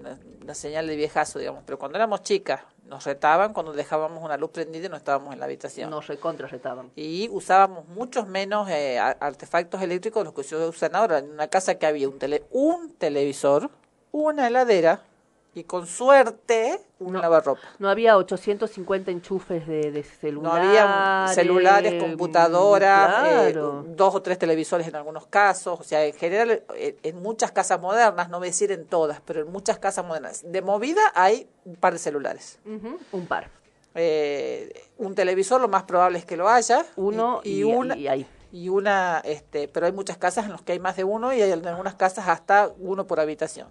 una, 0.00 0.18
una 0.42 0.54
señal 0.54 0.86
de 0.86 0.96
viejazo, 0.96 1.38
digamos, 1.38 1.62
pero 1.64 1.78
cuando 1.78 1.96
éramos 1.96 2.22
chicas 2.22 2.60
nos 2.86 3.04
retaban 3.04 3.52
cuando 3.52 3.72
dejábamos 3.72 4.22
una 4.22 4.36
luz 4.36 4.50
prendida 4.50 4.86
y 4.86 4.88
no 4.88 4.96
estábamos 4.96 5.32
en 5.32 5.40
la 5.40 5.46
habitación. 5.46 5.90
Nos 5.90 6.06
recontra 6.06 6.46
retaban. 6.46 6.90
y 6.96 7.28
usábamos 7.30 7.88
muchos 7.88 8.26
menos 8.26 8.68
eh, 8.68 8.98
artefactos 8.98 9.80
eléctricos 9.82 10.20
de 10.20 10.24
los 10.26 10.34
que 10.34 10.44
se 10.44 10.56
usan 10.56 10.94
ahora. 10.94 11.18
En 11.18 11.30
una 11.30 11.48
casa 11.48 11.76
que 11.76 11.86
había 11.86 12.08
un, 12.08 12.18
tele, 12.18 12.44
un 12.50 12.92
televisor, 12.94 13.70
una 14.12 14.46
heladera 14.46 15.02
y 15.54 15.64
con 15.64 15.86
suerte 15.86 16.80
un 16.98 17.12
No. 17.14 17.20
lavarropa. 17.20 17.60
No 17.78 17.88
había 17.88 18.16
850 18.16 19.10
enchufes 19.10 19.66
de, 19.66 19.90
de 19.92 20.00
No 20.00 20.06
celulares. 20.20 20.68
había 20.80 21.28
celulares, 21.34 22.02
computadoras, 22.02 23.26
eh, 23.50 23.52
dos 23.86 24.14
o 24.14 24.22
tres 24.22 24.38
televisores 24.38 24.86
en 24.88 24.96
algunos 24.96 25.26
casos. 25.26 25.78
O 25.80 25.82
sea, 25.84 26.04
en 26.04 26.14
general, 26.14 26.62
eh, 26.74 26.96
en 27.02 27.22
muchas 27.22 27.52
casas 27.52 27.80
modernas, 27.80 28.28
no 28.28 28.38
voy 28.38 28.48
a 28.48 28.50
decir 28.50 28.72
en 28.72 28.84
todas, 28.86 29.20
pero 29.20 29.40
en 29.42 29.52
muchas 29.52 29.78
casas 29.78 30.04
modernas, 30.04 30.42
de 30.44 30.62
movida 30.62 31.02
hay 31.14 31.48
un 31.64 31.76
par 31.76 31.92
de 31.92 31.98
celulares. 31.98 32.58
Un 33.12 33.26
par. 33.26 33.48
Eh, 33.94 34.72
un 34.98 35.14
televisor, 35.14 35.60
lo 35.60 35.68
más 35.68 35.84
probable 35.84 36.18
es 36.18 36.24
que 36.24 36.36
lo 36.36 36.48
haya. 36.48 36.84
Uno 36.96 37.40
y, 37.44 37.62
una, 37.62 37.96
y 37.96 38.08
ahí. 38.08 38.26
y 38.50 38.68
una 38.68 39.20
este 39.24 39.68
pero 39.68 39.86
hay 39.86 39.92
muchas 39.92 40.16
casas 40.16 40.46
en 40.46 40.52
las 40.52 40.62
que 40.62 40.72
hay 40.72 40.80
más 40.80 40.96
de 40.96 41.04
uno 41.04 41.32
y 41.32 41.40
hay 41.42 41.52
en 41.52 41.64
algunas 41.66 41.94
casas 41.94 42.26
hasta 42.28 42.70
uno 42.78 43.06
por 43.06 43.20
habitación 43.20 43.68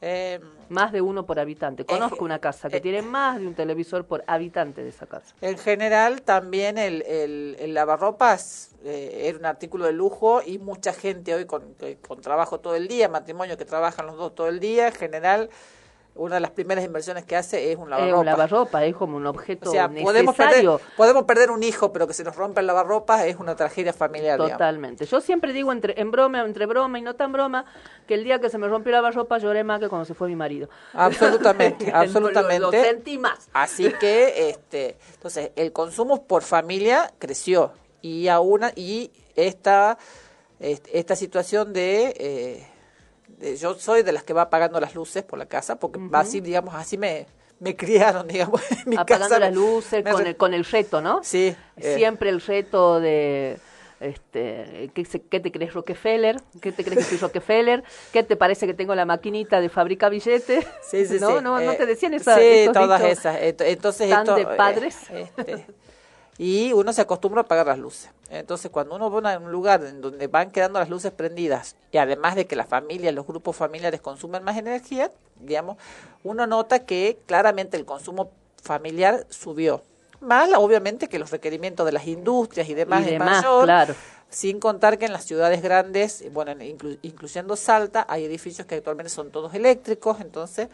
Eh, 0.00 0.38
Más 0.68 0.92
de 0.92 1.00
uno 1.00 1.26
por 1.26 1.40
habitante. 1.40 1.84
Conozco 1.84 2.16
Eh, 2.20 2.24
una 2.24 2.38
casa 2.38 2.68
que 2.68 2.76
eh, 2.76 2.80
tiene 2.80 3.02
más 3.02 3.40
de 3.40 3.46
un 3.48 3.54
televisor 3.54 4.04
por 4.04 4.22
habitante 4.26 4.82
de 4.84 4.90
esa 4.90 5.06
casa. 5.06 5.34
en 5.40 5.58
general 5.58 6.22
también 6.22 6.78
el, 6.78 7.02
el, 7.02 7.56
el 7.58 7.74
lavarropas 7.74 8.72
eh, 8.84 9.22
era 9.24 9.38
un 9.38 9.46
artículo 9.46 9.86
de 9.86 9.92
lujo 9.92 10.40
y 10.44 10.58
mucha 10.58 10.92
gente 10.92 11.34
hoy 11.34 11.46
con, 11.46 11.74
que- 11.74 11.96
con 11.96 12.20
trabajo 12.20 12.60
todo 12.60 12.76
el 12.76 12.86
día 12.86 13.08
matrimonio 13.08 13.56
que 13.56 13.64
trabajan 13.64 14.06
los 14.06 14.16
dos 14.16 14.34
todo 14.34 14.48
el 14.48 14.60
día 14.60 14.88
en 14.88 14.94
general 14.94 15.50
una 16.18 16.34
de 16.34 16.40
las 16.40 16.50
primeras 16.50 16.84
inversiones 16.84 17.24
que 17.24 17.36
hace 17.36 17.72
es 17.72 17.78
un 17.78 17.84
Es 17.84 17.90
lavarropas 17.90 18.18
un 18.20 18.26
lavarropa, 18.26 18.84
es 18.84 18.94
como 18.96 19.16
un 19.16 19.26
objeto 19.26 19.70
o 19.70 19.72
sea 19.72 19.88
podemos 19.88 20.36
necesario. 20.38 20.78
perder, 20.78 20.94
podemos 20.96 21.24
perder 21.24 21.50
un 21.50 21.62
hijo 21.62 21.92
pero 21.92 22.06
que 22.06 22.12
se 22.12 22.24
nos 22.24 22.36
rompa 22.36 22.60
el 22.60 22.66
lavarropas 22.66 23.24
es 23.24 23.36
una 23.36 23.56
tragedia 23.56 23.92
familiar 23.92 24.36
digamos. 24.38 24.52
Totalmente. 24.52 25.06
Yo 25.06 25.20
siempre 25.20 25.52
digo 25.52 25.72
entre, 25.72 26.00
en 26.00 26.10
broma, 26.10 26.40
entre 26.44 26.66
broma 26.66 26.98
y 26.98 27.02
no 27.02 27.14
tan 27.14 27.32
broma, 27.32 27.64
que 28.06 28.14
el 28.14 28.24
día 28.24 28.38
que 28.40 28.50
se 28.50 28.58
me 28.58 28.68
rompió 28.68 28.92
la 28.92 28.98
lavarropa 28.98 29.38
lloré 29.38 29.64
más 29.64 29.80
que 29.80 29.88
cuando 29.88 30.04
se 30.04 30.14
fue 30.14 30.28
mi 30.28 30.36
marido. 30.36 30.68
absolutamente 30.92 31.84
Lo- 31.86 31.90
Lo, 31.92 31.96
absolutamente 31.98 32.82
sentí 32.82 33.18
más. 33.18 33.48
Así 33.52 33.92
que, 34.00 34.50
este, 34.50 34.96
entonces, 35.14 35.52
el 35.56 35.72
consumo 35.72 36.24
por 36.26 36.42
familia 36.42 37.12
creció 37.18 37.72
y 38.02 38.28
aún 38.28 38.62
y 38.76 39.10
esta 39.36 39.98
este, 40.60 40.98
esta 40.98 41.14
situación 41.14 41.72
de, 41.72 42.06
eh, 42.08 42.14
de- 42.18 42.66
yo 43.58 43.74
soy 43.74 44.02
de 44.02 44.12
las 44.12 44.22
que 44.24 44.32
va 44.32 44.42
apagando 44.42 44.80
las 44.80 44.94
luces 44.94 45.22
por 45.22 45.38
la 45.38 45.46
casa 45.46 45.76
porque 45.78 46.00
así 46.12 46.40
digamos 46.40 46.74
así 46.74 46.98
me 46.98 47.26
me 47.60 47.74
criaron 47.76 48.26
digamos 48.28 48.60
en 48.70 48.90
mi 48.90 48.96
Apagando 48.96 49.34
casa 49.34 49.38
las 49.38 49.54
luces 49.54 50.04
con 50.04 50.26
el, 50.26 50.36
con 50.36 50.54
el 50.54 50.64
reto, 50.64 51.00
¿no? 51.00 51.22
sí 51.22 51.54
eh, 51.76 51.94
Siempre 51.96 52.30
el 52.30 52.40
reto 52.40 53.00
de 53.00 53.58
este 54.00 54.90
¿qué, 54.94 55.04
qué 55.04 55.40
te 55.40 55.50
crees 55.50 55.74
Rockefeller? 55.74 56.36
¿Qué 56.60 56.70
te 56.72 56.84
crees 56.84 56.98
que 57.00 57.04
soy 57.16 57.18
Rockefeller? 57.18 57.82
¿Qué 58.12 58.22
te 58.22 58.36
parece 58.36 58.66
que 58.66 58.74
tengo 58.74 58.94
la 58.94 59.04
maquinita 59.04 59.60
de 59.60 59.68
fabrica 59.68 60.08
billetes? 60.08 60.64
Sí, 60.88 61.04
sí, 61.04 61.18
no, 61.20 61.36
sí. 61.38 61.42
no, 61.42 61.60
no 61.60 61.72
Eh, 61.72 61.76
te 61.76 61.86
decían 61.86 62.14
esa, 62.14 62.38
Sí, 62.38 62.68
todas 62.72 63.02
esas. 63.02 63.36
Ent- 63.40 63.64
Entonces 63.66 64.08
tan 64.08 64.20
esto, 64.20 64.34
de 64.36 64.42
eh, 64.42 64.46
padres. 64.56 64.96
este, 65.10 65.66
y 66.38 66.72
uno 66.72 66.92
se 66.92 67.00
acostumbra 67.02 67.40
a 67.40 67.44
apagar 67.44 67.66
las 67.66 67.78
luces. 67.78 68.10
Entonces, 68.30 68.70
cuando 68.70 68.94
uno 68.94 69.10
va 69.10 69.34
a 69.34 69.38
un 69.38 69.50
lugar 69.50 69.84
en 69.84 70.00
donde 70.00 70.28
van 70.28 70.50
quedando 70.52 70.78
las 70.78 70.88
luces 70.88 71.10
prendidas, 71.10 71.74
y 71.90 71.98
además 71.98 72.36
de 72.36 72.46
que 72.46 72.54
las 72.54 72.68
familias, 72.68 73.12
los 73.12 73.26
grupos 73.26 73.56
familiares 73.56 74.00
consumen 74.00 74.44
más 74.44 74.56
energía, 74.56 75.10
digamos, 75.40 75.76
uno 76.22 76.46
nota 76.46 76.84
que 76.84 77.18
claramente 77.26 77.76
el 77.76 77.84
consumo 77.84 78.30
familiar 78.62 79.26
subió. 79.30 79.82
Mal, 80.20 80.52
obviamente, 80.56 81.08
que 81.08 81.18
los 81.18 81.30
requerimientos 81.30 81.86
de 81.86 81.92
las 81.92 82.06
industrias 82.06 82.68
y 82.68 82.74
demás, 82.74 83.06
y 83.06 83.14
es 83.14 83.18
mayor, 83.18 83.64
claro. 83.64 83.94
sin 84.28 84.60
contar 84.60 84.98
que 84.98 85.06
en 85.06 85.12
las 85.12 85.24
ciudades 85.24 85.62
grandes, 85.62 86.24
bueno, 86.32 86.52
inclu- 86.52 86.98
incluyendo 87.02 87.56
Salta, 87.56 88.04
hay 88.08 88.24
edificios 88.24 88.66
que 88.66 88.76
actualmente 88.76 89.10
son 89.10 89.30
todos 89.30 89.54
eléctricos, 89.54 90.20
entonces 90.20 90.68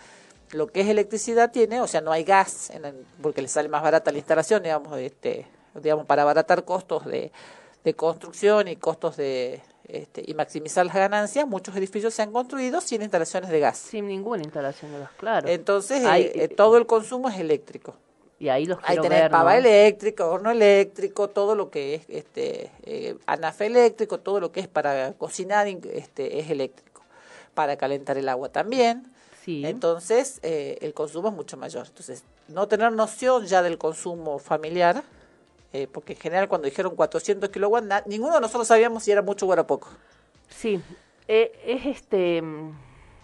lo 0.52 0.66
que 0.68 0.80
es 0.82 0.88
electricidad 0.88 1.50
tiene, 1.50 1.80
o 1.80 1.86
sea, 1.86 2.00
no 2.00 2.12
hay 2.12 2.24
gas, 2.24 2.70
en 2.70 2.84
el- 2.84 3.06
porque 3.22 3.42
le 3.42 3.48
sale 3.48 3.68
más 3.68 3.82
barata 3.82 4.12
la 4.12 4.18
instalación, 4.18 4.62
digamos, 4.62 4.98
este, 4.98 5.46
digamos 5.82 6.06
para 6.06 6.22
abaratar 6.22 6.64
costos 6.64 7.04
de, 7.06 7.32
de 7.82 7.94
construcción 7.94 8.68
y 8.68 8.76
costos 8.76 9.16
de 9.16 9.60
este, 9.86 10.22
y 10.26 10.32
maximizar 10.34 10.86
las 10.86 10.94
ganancias, 10.94 11.46
muchos 11.46 11.76
edificios 11.76 12.14
se 12.14 12.22
han 12.22 12.32
construido 12.32 12.80
sin 12.80 13.02
instalaciones 13.02 13.50
de 13.50 13.60
gas. 13.60 13.76
Sin 13.76 14.06
ninguna 14.08 14.42
instalación 14.42 14.92
de 14.92 15.00
gas, 15.00 15.10
claro. 15.18 15.46
Entonces, 15.48 16.02
eh, 16.02 16.06
Hay, 16.08 16.22
eh, 16.22 16.32
eh, 16.44 16.48
todo 16.48 16.78
el 16.78 16.86
consumo 16.86 17.28
es 17.28 17.38
eléctrico. 17.38 17.94
y 18.38 18.48
ahí 18.48 18.64
los 18.64 18.78
Ahí 18.82 18.96
tenés 18.98 19.20
ver, 19.22 19.30
pava 19.30 19.52
¿no? 19.52 19.58
eléctrico, 19.58 20.26
horno 20.30 20.50
eléctrico, 20.50 21.28
todo 21.28 21.54
lo 21.54 21.68
que 21.70 21.96
es 21.96 22.02
este 22.08 22.70
eh, 22.84 23.16
anafe 23.26 23.66
eléctrico, 23.66 24.18
todo 24.20 24.40
lo 24.40 24.52
que 24.52 24.60
es 24.60 24.68
para 24.68 25.12
cocinar 25.12 25.68
in- 25.68 25.80
este 25.92 26.38
es 26.40 26.50
eléctrico. 26.50 27.02
Para 27.54 27.76
calentar 27.76 28.16
el 28.16 28.28
agua 28.30 28.48
también. 28.48 29.04
Sí. 29.44 29.64
Entonces, 29.66 30.40
eh, 30.42 30.78
el 30.80 30.94
consumo 30.94 31.28
es 31.28 31.34
mucho 31.34 31.56
mayor. 31.56 31.86
Entonces, 31.86 32.24
no 32.48 32.66
tener 32.66 32.92
noción 32.92 33.44
ya 33.46 33.62
del 33.62 33.76
consumo 33.76 34.38
familiar, 34.38 35.02
eh, 35.72 35.86
porque 35.92 36.14
en 36.14 36.18
general 36.20 36.48
cuando 36.48 36.66
dijeron 36.66 36.94
400 36.96 37.50
kilowatts, 37.50 37.86
na- 37.86 38.02
ninguno 38.06 38.34
de 38.34 38.40
nosotros 38.40 38.66
sabíamos 38.68 39.02
si 39.02 39.10
era 39.12 39.20
mucho 39.22 39.46
o 39.46 39.52
era 39.52 39.66
poco. 39.66 39.88
Sí, 40.48 40.80
eh, 41.28 41.52
es 41.66 41.84
este, 41.84 42.40
mm, 42.40 42.70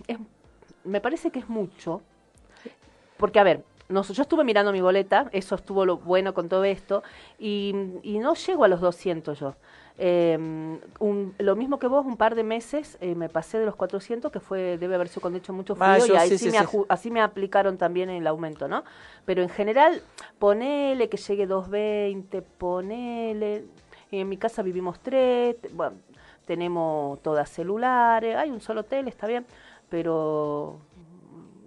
es- 0.08 0.18
me 0.84 1.00
parece 1.00 1.30
que 1.30 1.38
es 1.38 1.48
mucho, 1.48 2.02
porque 3.16 3.38
a 3.38 3.42
ver, 3.44 3.64
nos- 3.88 4.08
yo 4.08 4.22
estuve 4.22 4.44
mirando 4.44 4.72
mi 4.72 4.80
boleta, 4.80 5.28
eso 5.32 5.54
estuvo 5.54 5.84
lo 5.86 5.96
bueno 5.98 6.34
con 6.34 6.48
todo 6.48 6.64
esto, 6.64 7.02
y, 7.38 7.74
y 8.02 8.18
no 8.18 8.34
llego 8.34 8.64
a 8.64 8.68
los 8.68 8.80
200 8.80 9.38
yo. 9.40 9.54
Eh, 10.02 10.34
un- 10.98 11.34
lo 11.38 11.56
mismo 11.56 11.78
que 11.78 11.86
vos, 11.86 12.06
un 12.06 12.16
par 12.16 12.34
de 12.34 12.42
meses 12.42 12.96
eh, 13.02 13.14
me 13.14 13.28
pasé 13.28 13.58
de 13.58 13.66
los 13.66 13.76
400, 13.76 14.32
que 14.32 14.40
fue 14.40 14.78
debe 14.78 14.94
haber 14.94 15.08
sido 15.08 15.20
cuando 15.20 15.36
he 15.36 15.40
hecho 15.40 15.52
mucho 15.52 15.74
frío, 15.76 15.86
Mayo, 15.88 16.14
y 16.14 16.16
ahí 16.16 16.28
sí, 16.30 16.38
sí 16.38 16.50
sí, 16.50 16.56
me 16.56 16.84
así 16.88 17.10
me 17.10 17.20
aplicaron 17.20 17.76
también 17.76 18.08
el 18.08 18.26
aumento, 18.26 18.66
¿no? 18.66 18.82
Pero 19.26 19.42
en 19.42 19.50
general, 19.50 20.02
ponele 20.38 21.10
que 21.10 21.18
llegue 21.18 21.46
220, 21.46 22.40
ponele... 22.42 23.64
En 24.12 24.28
mi 24.28 24.38
casa 24.38 24.62
vivimos 24.62 24.98
tres, 25.00 25.54
bueno, 25.74 25.96
tenemos 26.46 27.20
todas 27.22 27.48
celulares, 27.50 28.34
hay 28.36 28.50
un 28.50 28.60
solo 28.62 28.80
hotel, 28.80 29.06
está 29.06 29.26
bien, 29.28 29.44
pero 29.88 30.78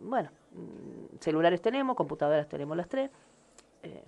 bueno, 0.04 0.30
mm, 0.54 1.20
celulares 1.20 1.62
tenemos, 1.62 1.96
computadoras 1.96 2.50
tenemos 2.50 2.76
las 2.76 2.90
tres. 2.90 3.12
eh, 3.84 4.04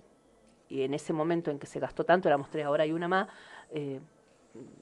y 0.68 0.82
en 0.82 0.94
ese 0.94 1.12
momento 1.12 1.52
en 1.52 1.60
que 1.60 1.66
se 1.68 1.78
gastó 1.78 2.02
tanto, 2.04 2.28
éramos 2.28 2.50
tres, 2.50 2.66
ahora 2.66 2.82
hay 2.82 2.90
una 2.92 3.06
más. 3.06 3.28
eh, 3.70 4.00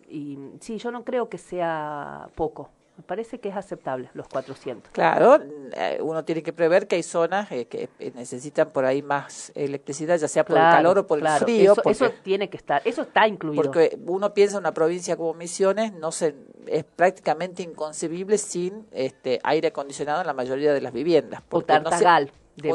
y 0.09 0.39
sí, 0.61 0.79
yo 0.79 0.91
no 0.91 1.05
creo 1.05 1.29
que 1.29 1.39
sea 1.39 2.29
poco. 2.35 2.71
Me 2.97 3.03
parece 3.03 3.41
que 3.41 3.49
es 3.49 3.57
aceptable, 3.57 4.09
los 4.15 4.29
400. 4.29 4.93
Claro, 4.93 5.41
eh, 5.73 5.99
uno 6.01 6.25
tiene 6.25 6.45
que 6.45 6.53
prever 6.53 6.87
que 6.87 6.95
hay 6.95 7.03
zonas 7.03 7.51
eh, 7.51 7.67
que 7.67 7.89
eh, 7.99 8.13
necesitan 8.15 8.71
por 8.71 8.85
ahí 8.85 9.03
más 9.03 9.51
electricidad, 9.57 10.17
ya 10.17 10.29
sea 10.29 10.45
por 10.45 10.57
el 10.57 10.63
calor 10.77 10.99
o 10.99 11.07
por 11.09 11.19
el 11.19 11.27
frío. 11.43 11.73
Eso, 11.73 11.83
porque- 11.83 11.91
eso 11.91 12.11
tiene 12.23 12.49
que 12.49 12.57
estar, 12.57 12.83
eso 12.85 13.03
está 13.03 13.27
incluido. 13.27 13.61
Porque 13.65 13.99
uno 14.07 14.33
piensa 14.33 14.59
en 14.59 14.61
una 14.61 14.73
provincia 14.75 15.17
como 15.17 15.35
Misiones, 15.35 15.93
no 15.93 16.13
se, 16.13 16.37
es 16.69 16.85
prácticamente 16.85 17.65
inconcebible 17.65 18.39
sin 18.39 18.87
este 18.93 19.41
aire 19.43 19.69
acondicionado 19.69 20.21
en 20.21 20.29
la 20.29 20.33
mayoría 20.35 20.73
de 20.73 20.81
las 20.81 20.93
viviendas. 20.93 21.41
o 21.41 21.45
porque 21.49 21.73
no 21.81 21.91
se- 21.91 21.97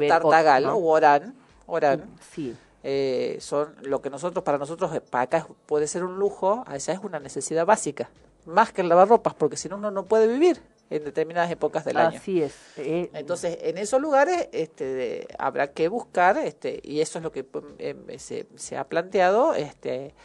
Tartagal. 0.09 0.65
o 0.65 0.77
Orán, 0.79 1.33
Orán, 1.65 2.03
Sí, 2.33 2.53
eh, 2.83 3.38
son 3.41 3.75
lo 3.83 4.01
que 4.01 4.09
nosotros, 4.09 4.43
para 4.43 4.57
nosotros, 4.57 4.93
eh, 4.95 5.01
para 5.01 5.24
acá 5.24 5.48
puede 5.65 5.88
ser 5.88 6.03
un 6.03 6.17
lujo, 6.19 6.63
allá 6.67 6.93
es 6.93 7.00
una 7.03 7.19
necesidad 7.19 7.65
básica, 7.65 8.09
más 8.45 8.71
que 8.71 8.81
el 8.81 8.89
lavarropas, 8.89 9.33
porque 9.33 9.57
si 9.57 9.67
no, 9.69 9.75
uno 9.77 9.91
no 9.91 10.05
puede 10.05 10.27
vivir 10.27 10.62
en 10.89 11.03
determinadas 11.03 11.51
épocas 11.51 11.86
del 11.86 11.98
año. 11.98 12.17
así 12.17 12.41
es. 12.41 12.55
eh, 12.77 13.09
Entonces, 13.13 13.57
en 13.62 13.77
esos 13.77 14.01
lugares 14.01 14.48
este, 14.53 14.86
de- 14.86 15.27
habrá 15.38 15.67
que 15.71 15.88
buscar, 15.88 16.38
este, 16.38 16.79
y 16.83 17.01
eso 17.01 17.19
es 17.19 17.24
lo 17.24 17.31
que 17.31 17.45
eh, 17.77 17.95
se, 18.17 18.48
se 18.55 18.75
ha 18.77 18.86
planteado, 18.86 19.53
este, 19.53 20.15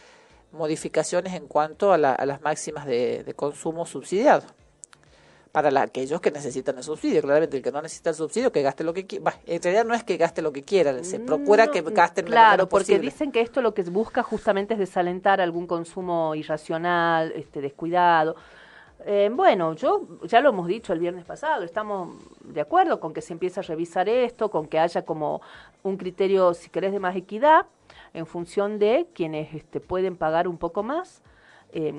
modificaciones 0.51 1.33
en 1.33 1.47
cuanto 1.47 1.91
a, 1.93 1.97
la- 1.97 2.13
a 2.13 2.25
las 2.25 2.41
máximas 2.41 2.85
de, 2.85 3.23
de 3.23 3.33
consumo 3.33 3.85
subsidiado. 3.85 4.43
Para 5.55 5.71
la- 5.71 5.83
aquellos 5.83 6.19
que 6.19 6.31
necesitan 6.31 6.77
el 6.77 6.83
subsidio, 6.83 7.21
claramente 7.21 7.55
el 7.55 7.63
que 7.63 7.71
no 7.71 7.81
necesita 7.81 8.09
el 8.09 8.15
subsidio, 8.17 8.51
que 8.51 8.61
gaste 8.61 8.83
lo 8.83 8.93
que 8.93 9.05
quiera. 9.07 9.39
En 9.45 9.61
realidad 9.61 9.85
no 9.85 9.93
es 9.93 10.03
que 10.03 10.17
gaste 10.17 10.41
lo 10.41 10.51
que 10.51 10.63
quiera, 10.63 11.01
se 11.01 11.17
procura 11.17 11.67
No, 11.67 11.71
que 11.71 11.79
gasten 11.81 12.25
lo 12.25 12.31
Claro, 12.31 12.51
menos 12.63 12.67
porque 12.67 12.99
dicen 12.99 13.31
que 13.31 13.39
esto 13.39 13.61
lo 13.61 13.73
que 13.73 13.83
busca 13.83 14.21
justamente 14.21 14.73
es 14.73 14.79
desalentar 14.81 15.39
algún 15.39 15.65
consumo 15.65 16.35
irracional, 16.35 17.31
este 17.37 17.61
descuidado. 17.61 18.35
Eh, 19.05 19.29
bueno, 19.31 19.75
yo 19.75 20.01
ya 20.23 20.41
lo 20.41 20.49
hemos 20.49 20.67
dicho 20.67 20.91
el 20.91 20.99
viernes 20.99 21.23
pasado, 21.23 21.63
estamos 21.63 22.17
de 22.41 22.59
acuerdo 22.59 22.99
con 22.99 23.13
que 23.13 23.21
se 23.21 23.31
empiece 23.31 23.61
a 23.61 23.63
revisar 23.63 24.09
esto, 24.09 24.51
con 24.51 24.67
que 24.67 24.77
haya 24.77 25.05
como 25.05 25.41
un 25.83 25.95
criterio, 25.95 26.53
si 26.53 26.69
querés, 26.69 26.91
de 26.91 26.99
más 26.99 27.15
equidad 27.15 27.65
en 28.13 28.25
función 28.25 28.77
de 28.77 29.07
quienes 29.13 29.53
este, 29.53 29.79
pueden 29.79 30.17
pagar 30.17 30.49
un 30.49 30.57
poco 30.57 30.83
más. 30.83 31.21
Eh, 31.71 31.93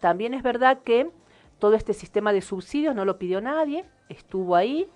también 0.00 0.32
es 0.32 0.42
verdad 0.42 0.78
que 0.82 1.10
todo 1.58 1.74
este 1.74 1.92
sistema 1.92 2.32
de 2.32 2.40
subsidios 2.40 2.94
no 2.94 3.04
lo 3.04 3.18
pidió 3.18 3.40
nadie, 3.40 3.84
estuvo 4.08 4.56
ahí, 4.56 4.88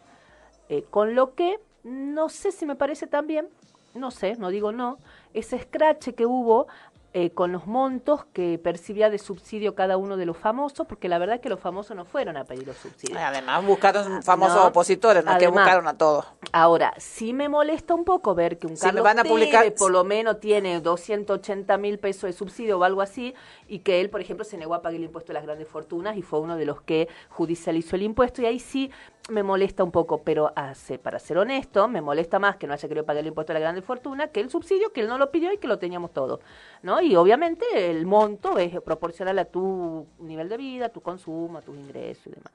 eh, 0.68 0.84
con 0.90 1.14
lo 1.14 1.34
que 1.34 1.60
no 1.84 2.28
sé 2.28 2.52
si 2.52 2.66
me 2.66 2.76
parece 2.76 3.06
tan 3.06 3.26
bien, 3.26 3.48
no 3.94 4.10
sé, 4.10 4.36
no 4.36 4.48
digo 4.48 4.72
no, 4.72 4.98
ese 5.34 5.58
scratch 5.58 6.10
que 6.10 6.26
hubo 6.26 6.66
eh, 7.14 7.30
con 7.30 7.52
los 7.52 7.66
montos 7.66 8.24
que 8.32 8.58
percibía 8.58 9.10
de 9.10 9.18
subsidio 9.18 9.74
cada 9.74 9.96
uno 9.96 10.16
de 10.16 10.24
los 10.26 10.36
famosos, 10.36 10.86
porque 10.86 11.08
la 11.08 11.18
verdad 11.18 11.36
es 11.36 11.40
que 11.42 11.48
los 11.50 11.60
famosos 11.60 11.94
no 11.96 12.04
fueron 12.06 12.36
a 12.36 12.44
pedir 12.44 12.66
los 12.66 12.76
subsidios. 12.76 13.18
Además, 13.20 13.64
buscaron 13.66 14.22
famosos 14.22 14.56
No, 14.56 14.66
opositores, 14.68 15.24
no 15.24 15.32
es 15.32 15.38
que 15.38 15.44
además- 15.46 15.64
buscaron 15.64 15.88
a 15.88 15.98
todos. 15.98 16.24
Ahora, 16.52 16.94
sí 16.96 17.32
me 17.34 17.48
molesta 17.48 17.94
un 17.94 18.04
poco 18.04 18.34
ver 18.34 18.58
que 18.58 18.66
un 18.66 18.72
me 18.74 18.78
Carlos 18.78 19.04
van 19.04 19.18
a 19.18 19.24
publicar- 19.24 19.72
por 19.74 19.90
lo 19.90 20.04
menos 20.04 20.40
tiene 20.40 20.80
280 20.80 21.76
mil 21.76 21.98
pesos 21.98 22.22
de 22.22 22.32
subsidio 22.32 22.78
o 22.78 22.84
algo 22.84 23.02
así, 23.02 23.34
y 23.68 23.80
que 23.80 24.00
él, 24.00 24.08
por 24.10 24.20
ejemplo, 24.20 24.44
se 24.44 24.56
negó 24.56 24.74
a 24.74 24.82
pagar 24.82 24.96
el 24.96 25.04
impuesto 25.04 25.28
de 25.28 25.34
las 25.34 25.44
grandes 25.44 25.68
fortunas 25.68 26.16
y 26.16 26.22
fue 26.22 26.40
uno 26.40 26.56
de 26.56 26.64
los 26.64 26.80
que 26.82 27.08
judicializó 27.28 27.96
el 27.96 28.02
impuesto, 28.02 28.42
y 28.42 28.46
ahí 28.46 28.58
sí 28.58 28.90
me 29.30 29.42
molesta 29.44 29.84
un 29.84 29.92
poco, 29.92 30.22
pero 30.22 30.52
hace, 30.56 30.98
para 30.98 31.18
ser 31.20 31.38
honesto, 31.38 31.86
me 31.86 32.00
molesta 32.00 32.38
más 32.40 32.56
que 32.56 32.66
no 32.66 32.72
haya 32.72 32.88
querido 32.88 33.06
pagar 33.06 33.20
el 33.20 33.28
impuesto 33.28 33.52
de 33.52 33.58
la 33.60 33.64
grande 33.64 33.80
fortuna 33.82 34.28
que 34.28 34.40
el 34.40 34.50
subsidio, 34.50 34.92
que 34.92 35.00
él 35.02 35.06
no 35.08 35.16
lo 35.16 35.30
pidió 35.30 35.52
y 35.52 35.58
que 35.58 35.68
lo 35.68 35.78
teníamos 35.78 36.12
todo, 36.12 36.40
¿no? 36.82 37.00
Y 37.02 37.16
obviamente 37.16 37.64
el 37.90 38.06
monto 38.06 38.58
es 38.58 38.80
proporcional 38.80 39.38
a 39.38 39.44
tu 39.44 40.06
nivel 40.20 40.48
de 40.48 40.56
vida, 40.56 40.88
tu 40.88 41.00
consumo, 41.00 41.58
a 41.58 41.62
tus 41.62 41.76
ingresos 41.76 42.26
y 42.28 42.30
demás. 42.30 42.52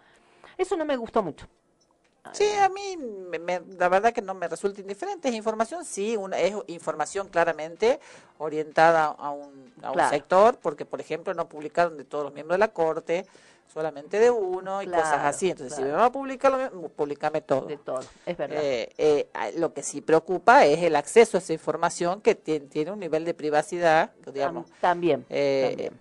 Eso 0.57 0.75
no 0.77 0.85
me 0.85 0.97
gustó 0.97 1.21
mucho. 1.21 1.47
Sí, 2.33 2.45
a 2.59 2.67
mí 2.67 2.97
me- 2.97 3.39
me- 3.39 3.61
la 3.77 3.87
verdad 3.87 4.11
que 4.11 4.21
no 4.21 4.33
me 4.33 4.49
resulta 4.49 4.81
indiferente. 4.81 5.29
Es 5.29 5.35
información, 5.35 5.85
sí, 5.85 6.17
una, 6.17 6.37
es 6.39 6.53
información 6.67 7.29
claramente 7.29 8.01
orientada 8.37 9.05
a 9.05 9.31
un, 9.31 9.73
a 9.81 9.91
un 9.91 9.95
sector, 10.09 10.57
porque 10.61 10.83
por 10.83 10.99
ejemplo 10.99 11.33
no 11.33 11.47
publicaron 11.47 11.95
de 11.97 12.03
todos 12.03 12.25
los 12.25 12.33
miembros 12.33 12.55
de 12.55 12.59
la 12.59 12.67
Corte, 12.73 13.25
solamente 13.71 14.19
de 14.19 14.31
uno 14.31 14.81
y 14.81 14.87
cosas 14.87 15.23
así. 15.23 15.49
Entonces, 15.51 15.75
si 15.77 15.83
me 15.83 15.91
va 15.91 16.05
a 16.05 16.11
publicar, 16.11 16.71
publicame 16.95 17.41
todo. 17.41 17.67
De 17.67 17.77
todo, 17.77 17.99
es 18.25 18.37
verdad. 18.37 18.57
Eh, 18.61 18.89
eh, 18.97 19.27
lo 19.57 19.73
que 19.73 19.83
sí 19.83 20.01
preocupa 20.01 20.65
es 20.65 20.81
el 20.83 20.95
acceso 20.95 21.37
a 21.37 21.39
esa 21.39 21.53
información 21.53 22.21
que 22.21 22.35
ti- 22.35 22.59
tiene 22.61 22.91
un 22.91 22.99
nivel 22.99 23.25
de 23.25 23.33
privacidad, 23.33 24.11
digamos, 24.33 24.67
Tam- 24.67 24.73
también, 24.81 25.25
eh, 25.29 25.67
también. 25.69 25.99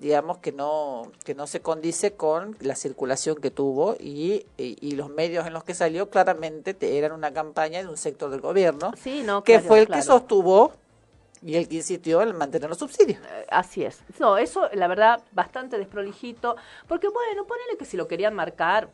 digamos 0.00 0.38
que 0.38 0.52
no 0.52 1.10
que 1.24 1.34
no 1.34 1.46
se 1.46 1.60
condice 1.60 2.12
con 2.14 2.56
la 2.60 2.74
circulación 2.76 3.36
que 3.36 3.50
tuvo 3.50 3.96
y, 3.98 4.44
y, 4.58 4.76
y 4.80 4.92
los 4.92 5.08
medios 5.08 5.46
en 5.46 5.52
los 5.54 5.64
que 5.64 5.72
salió 5.74 6.10
claramente 6.10 6.74
te- 6.74 6.98
eran 6.98 7.12
una 7.12 7.32
campaña 7.32 7.80
de 7.82 7.88
un 7.88 7.96
sector 7.96 8.30
del 8.30 8.40
gobierno 8.40 8.92
Sí, 9.02 9.22
no, 9.24 9.42
que 9.44 9.54
claro, 9.54 9.66
fue 9.68 9.78
el 9.80 9.88
que 9.88 10.02
sostuvo 10.02 10.72
y 11.44 11.56
el 11.56 11.68
que 11.68 11.76
insistió 11.76 12.22
en 12.22 12.36
mantener 12.36 12.68
los 12.70 12.78
subsidios. 12.78 13.18
Eh, 13.20 13.46
Así 13.50 13.84
es. 13.84 14.00
No, 14.18 14.38
eso, 14.38 14.68
la 14.72 14.86
verdad, 14.88 15.20
bastante 15.32 15.76
desprolijito. 15.78 16.56
Porque, 16.88 17.08
bueno, 17.08 17.44
ponele 17.46 17.76
que 17.78 17.84
si 17.84 17.96
lo 17.98 18.08
querían 18.08 18.34
marcar, 18.34 18.88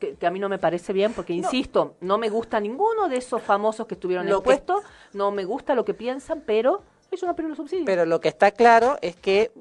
que, 0.00 0.14
que 0.16 0.26
a 0.26 0.30
mí 0.32 0.40
no 0.40 0.48
me 0.48 0.58
parece 0.58 0.92
bien, 0.92 1.12
porque, 1.12 1.32
insisto, 1.32 1.94
no 2.00 2.18
me 2.18 2.28
gusta 2.28 2.58
ninguno 2.58 3.08
de 3.08 3.18
esos 3.18 3.40
famosos 3.40 3.86
que 3.86 3.94
estuvieron 3.94 4.26
Lo 4.28 4.42
que- 4.42 4.50
expuestos, 4.54 4.82
no 5.12 5.30
me 5.30 5.44
gusta 5.44 5.74
lo 5.76 5.84
que 5.84 5.94
piensan, 5.94 6.42
pero 6.44 6.82
ellos 7.12 7.22
no 7.22 7.34
pidieron 7.36 7.50
los 7.50 7.58
subsidios. 7.58 7.86
Pero 7.86 8.04
lo 8.04 8.20
que 8.20 8.28
está 8.28 8.50
claro 8.50 8.98
es 9.00 9.14
que, 9.14 9.52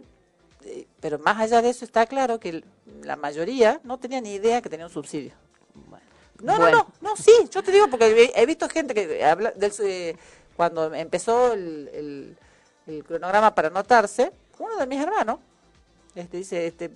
eh, 0.63 0.87
pero 0.99 1.19
más 1.19 1.39
allá 1.39 1.61
de 1.61 1.69
eso 1.69 1.85
está 1.85 2.07
claro 2.07 2.39
que 2.39 2.49
el- 2.49 2.65
la 3.03 3.15
mayoría 3.17 3.79
no 3.83 3.99
tenía 3.99 4.19
ni 4.19 4.33
idea 4.33 4.63
que 4.63 4.69
tenía 4.69 4.87
un 4.87 4.91
subsidio. 4.91 5.33
Bueno. 5.75 6.03
No, 6.41 6.57
Bueno. 6.57 6.71
no, 6.77 6.87
no, 7.01 7.09
no, 7.11 7.15
sí, 7.15 7.31
yo 7.51 7.61
te 7.63 7.71
digo 7.71 7.87
porque 7.89 8.07
he, 8.35 8.41
he 8.41 8.45
visto 8.47 8.67
gente 8.67 8.93
que 8.95 9.23
habla 9.23 9.51
del, 9.51 9.71
eh, 9.83 10.17
cuando 10.55 10.93
empezó 10.93 11.53
el, 11.53 12.37
el- 12.87 13.03
cronograma 13.03 13.55
para 13.55 13.69
anotarse, 13.69 14.31
uno 14.59 14.77
de 14.77 14.85
mis 14.85 15.01
hermanos 15.01 15.39
este, 16.13 16.37
dice, 16.37 16.67
este, 16.67 16.91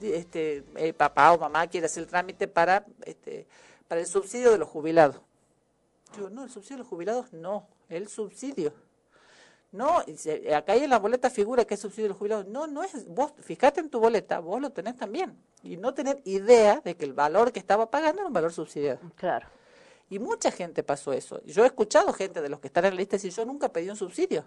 este 0.00 0.64
eh, 0.76 0.92
papá 0.92 1.32
o 1.32 1.38
mamá 1.38 1.66
quiere 1.66 1.86
hacer 1.86 2.04
el 2.04 2.08
trámite 2.08 2.46
para, 2.46 2.86
este, 3.04 3.46
para 3.88 4.00
el 4.00 4.06
subsidio 4.06 4.52
de 4.52 4.58
los 4.58 4.68
jubilados. 4.68 5.16
Yo, 6.16 6.30
no, 6.30 6.44
el 6.44 6.50
subsidio 6.50 6.76
de 6.76 6.82
los 6.84 6.88
jubilados 6.88 7.32
no, 7.32 7.66
el 7.88 8.08
subsidio. 8.08 8.72
No, 9.72 9.98
acá 10.54 10.72
hay 10.72 10.84
en 10.84 10.90
la 10.90 10.98
boleta 11.00 11.28
figura 11.28 11.64
que 11.64 11.74
es 11.74 11.80
subsidio 11.80 12.04
de 12.04 12.08
los 12.10 12.18
jubilados. 12.18 12.46
No, 12.46 12.66
no 12.68 12.82
es, 12.84 13.06
vos, 13.08 13.32
fíjate 13.42 13.80
en 13.80 13.90
tu 13.90 13.98
boleta, 13.98 14.38
vos 14.38 14.60
lo 14.60 14.70
tenés 14.70 14.96
también. 14.96 15.36
Y 15.62 15.76
no 15.76 15.92
tener 15.92 16.22
idea 16.24 16.80
de 16.82 16.96
que 16.96 17.04
el 17.04 17.12
valor 17.12 17.52
que 17.52 17.58
estaba 17.58 17.90
pagando 17.90 18.20
era 18.20 18.28
un 18.28 18.32
valor 18.32 18.52
subsidiado. 18.52 19.00
Claro. 19.16 19.48
Y 20.08 20.18
mucha 20.18 20.50
gente 20.50 20.82
pasó 20.82 21.12
eso. 21.12 21.40
Yo 21.44 21.64
he 21.64 21.66
escuchado 21.66 22.12
gente 22.12 22.40
de 22.40 22.48
los 22.48 22.60
que 22.60 22.68
están 22.68 22.84
en 22.84 22.92
la 22.94 22.98
lista 22.98 23.16
decir, 23.16 23.32
yo 23.32 23.44
nunca 23.44 23.70
pedí 23.72 23.88
un 23.90 23.96
subsidio. 23.96 24.44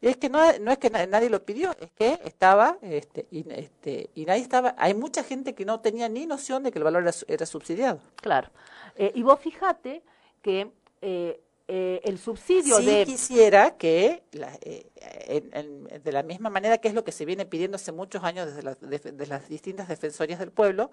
Y 0.00 0.08
es 0.08 0.16
que 0.16 0.28
no, 0.28 0.40
no 0.58 0.72
es 0.72 0.78
que 0.78 0.90
na- 0.90 1.06
nadie 1.06 1.30
lo 1.30 1.44
pidió, 1.44 1.70
es 1.80 1.92
que 1.92 2.18
estaba, 2.24 2.76
este, 2.82 3.26
y, 3.30 3.48
este, 3.52 4.10
y 4.16 4.24
nadie 4.24 4.42
estaba, 4.42 4.74
hay 4.76 4.94
mucha 4.94 5.22
gente 5.22 5.54
que 5.54 5.64
no 5.64 5.78
tenía 5.78 6.08
ni 6.08 6.26
noción 6.26 6.64
de 6.64 6.72
que 6.72 6.78
el 6.78 6.84
valor 6.84 7.02
era, 7.02 7.12
era 7.28 7.46
subsidiado. 7.46 8.00
Claro. 8.16 8.50
Eh, 8.96 9.12
y 9.14 9.22
vos 9.22 9.38
fíjate 9.38 10.02
que 10.42 10.72
eh, 11.02 11.40
eh, 11.68 12.00
el 12.02 12.18
subsidio 12.18 12.78
Sí 12.78 12.84
de... 12.86 13.04
quisiera 13.06 13.76
que, 13.76 14.24
la- 14.32 14.58
eh, 14.62 14.90
en- 15.28 15.50
en- 15.88 16.02
de 16.02 16.10
la 16.12 16.24
misma 16.24 16.50
manera 16.50 16.78
que 16.78 16.88
es 16.88 16.94
lo 16.94 17.04
que 17.04 17.12
se 17.12 17.24
viene 17.24 17.46
pidiendo 17.46 17.76
hace 17.76 17.92
muchos 17.92 18.24
años 18.24 18.52
desde 18.52 18.62
def- 18.80 19.12
de 19.12 19.26
las 19.28 19.48
distintas 19.48 19.86
defensorías 19.86 20.40
del 20.40 20.50
pueblo, 20.50 20.90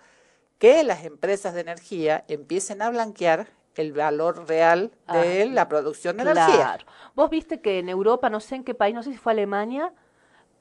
que 0.60 0.84
las 0.84 1.06
empresas 1.06 1.54
de 1.54 1.62
energía 1.62 2.26
empiecen 2.28 2.82
a 2.82 2.90
blanquear 2.90 3.48
el 3.76 3.94
valor 3.94 4.48
real 4.48 4.92
de 5.12 5.44
Ah, 5.44 5.46
la 5.50 5.70
producción 5.70 6.18
de 6.18 6.24
energía. 6.24 6.56
Claro. 6.56 6.86
Vos 7.16 7.30
viste 7.30 7.62
que 7.62 7.80
en 7.80 7.88
Europa, 7.90 8.30
no 8.30 8.40
sé 8.42 8.56
en 8.56 8.64
qué 8.64 8.76
país, 8.76 8.94
no 8.94 9.02
sé 9.02 9.12
si 9.12 9.18
fue 9.18 9.32
Alemania, 9.32 9.94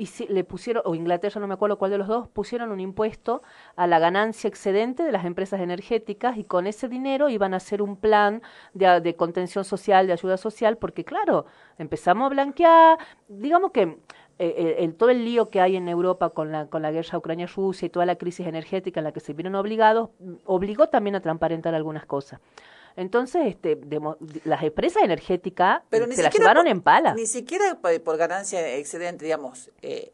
y 0.01 0.07
si 0.07 0.29
le 0.29 0.45
pusieron, 0.45 0.85
o 0.87 0.95
Inglaterra, 0.95 1.41
no 1.41 1.49
me 1.49 1.55
acuerdo 1.55 1.77
cuál 1.77 1.91
de 1.91 1.99
los 1.99 2.07
dos, 2.07 2.29
pusieron 2.29 2.71
un 2.71 2.79
impuesto 2.79 3.43
a 3.75 3.89
la 3.89 3.99
ganancia 3.99 4.47
excedente 4.47 5.03
de 5.03 5.11
las 5.11 5.25
empresas 5.25 5.61
energéticas 5.61 6.37
y 6.37 6.45
con 6.45 6.69
ese 6.69 6.89
dinero 6.89 7.29
iban 7.29 7.53
a 7.53 7.57
hacer 7.57 7.83
un 7.83 7.97
plan 7.97 8.41
de, 8.75 9.01
de 9.01 9.17
contención 9.17 9.65
social, 9.65 10.07
de 10.07 10.13
ayuda 10.13 10.37
social, 10.37 10.79
porque 10.79 11.05
claro, 11.05 11.47
empezamos 11.79 12.27
a 12.27 12.29
blanquear, 12.29 12.99
digamos 13.27 13.73
que 13.73 13.99
eh, 14.39 14.55
eh, 14.57 14.77
el, 14.85 14.95
todo 14.95 15.11
el 15.11 15.25
lío 15.25 15.51
que 15.51 15.61
hay 15.61 15.77
en 15.77 15.89
Europa 15.89 16.31
con 16.31 16.53
la, 16.53 16.67
con 16.67 16.83
la 16.83 16.91
guerra 16.93 17.19
Ucrania-Rusia 17.19 17.87
y 17.87 17.91
toda 17.91 18.07
la 18.07 18.17
crisis 18.17 18.47
energética 18.47 19.01
en 19.01 19.05
la 19.05 19.13
que 19.13 19.21
se 19.21 19.33
vieron 19.33 19.55
obligados, 19.57 20.11
mm, 20.21 20.35
obligó 20.45 20.89
también 20.89 21.17
a 21.17 21.21
transparentar 21.21 21.75
algunas 21.75 22.07
cosas. 22.07 22.41
Entonces, 22.97 23.47
este, 23.47 23.77
demo- 23.77 24.17
las 24.45 24.63
empresas 24.63 25.03
energéticas 25.03 25.83
Pero 25.91 26.07
se 26.13 26.23
las 26.23 26.35
llevaron 26.35 26.65
por- 26.65 26.71
en 26.71 26.83
pala. 26.83 27.15
Ni 27.15 27.27
siquiera 27.27 27.77
por, 27.81 28.01
por 28.03 28.17
ganancia 28.17 28.75
excedente, 28.77 29.25
digamos, 29.25 29.71
eh, 29.83 30.13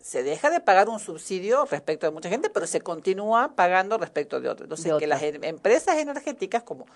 se 0.00 0.22
deja 0.22 0.50
de 0.50 0.60
pagar 0.60 0.88
un 0.88 0.98
subsidio 0.98 1.66
respecto 1.70 2.06
de 2.06 2.12
mucha 2.12 2.28
gente, 2.30 2.48
pero 2.50 2.66
se 2.66 2.80
continúa 2.80 3.54
pagando 3.54 3.98
respecto 3.98 4.40
de 4.40 4.48
otros. 4.48 4.64
Entonces, 4.66 4.92
De 4.92 4.98
que 4.98 5.06
las 5.06 5.22
em- 5.22 5.44
empresas 5.44 5.98
energéticas, 5.98 6.62
como 6.62 6.86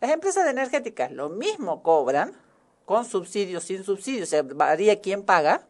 las 0.00 0.10
empresas 0.10 0.46
energéticas 0.48 1.10
lo 1.12 1.28
mismo 1.28 1.82
cobran, 1.82 2.32
con 2.86 3.04
subsidio, 3.04 3.60
sin 3.60 3.82
subsidio, 3.84 4.22
o 4.24 4.26
sea, 4.26 4.42
varía 4.42 5.00
quién 5.00 5.22
paga, 5.22 5.66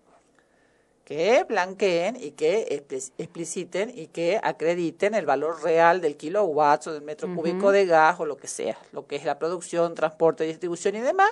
que 1.06 1.44
blanqueen 1.44 2.16
y 2.20 2.32
que 2.32 2.66
expli- 2.68 3.12
expliciten 3.16 3.92
y 3.96 4.08
que 4.08 4.40
acrediten 4.42 5.14
el 5.14 5.24
valor 5.24 5.62
real 5.62 6.00
del 6.00 6.16
kilowatt 6.16 6.88
o 6.88 6.92
del 6.92 7.02
metro 7.02 7.28
cúbico 7.34 7.70
de 7.70 7.86
gas 7.86 8.18
o 8.18 8.26
lo 8.26 8.36
que 8.36 8.48
sea, 8.48 8.76
lo 8.90 9.06
que 9.06 9.14
es 9.14 9.24
la 9.24 9.38
producción, 9.38 9.94
transporte, 9.94 10.42
distribución 10.42 10.96
y 10.96 11.00
demás, 11.00 11.30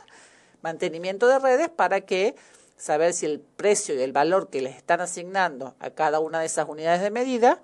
mantenimiento 0.62 1.26
de 1.26 1.40
redes 1.40 1.68
para 1.70 2.02
que 2.02 2.36
saber 2.76 3.12
si 3.12 3.26
el 3.26 3.40
precio 3.40 3.96
y 3.96 4.02
el 4.02 4.12
valor 4.12 4.48
que 4.48 4.62
les 4.62 4.76
están 4.76 5.00
asignando 5.00 5.74
a 5.80 5.90
cada 5.90 6.20
una 6.20 6.38
de 6.38 6.46
esas 6.46 6.68
unidades 6.68 7.02
de 7.02 7.10
medida 7.10 7.60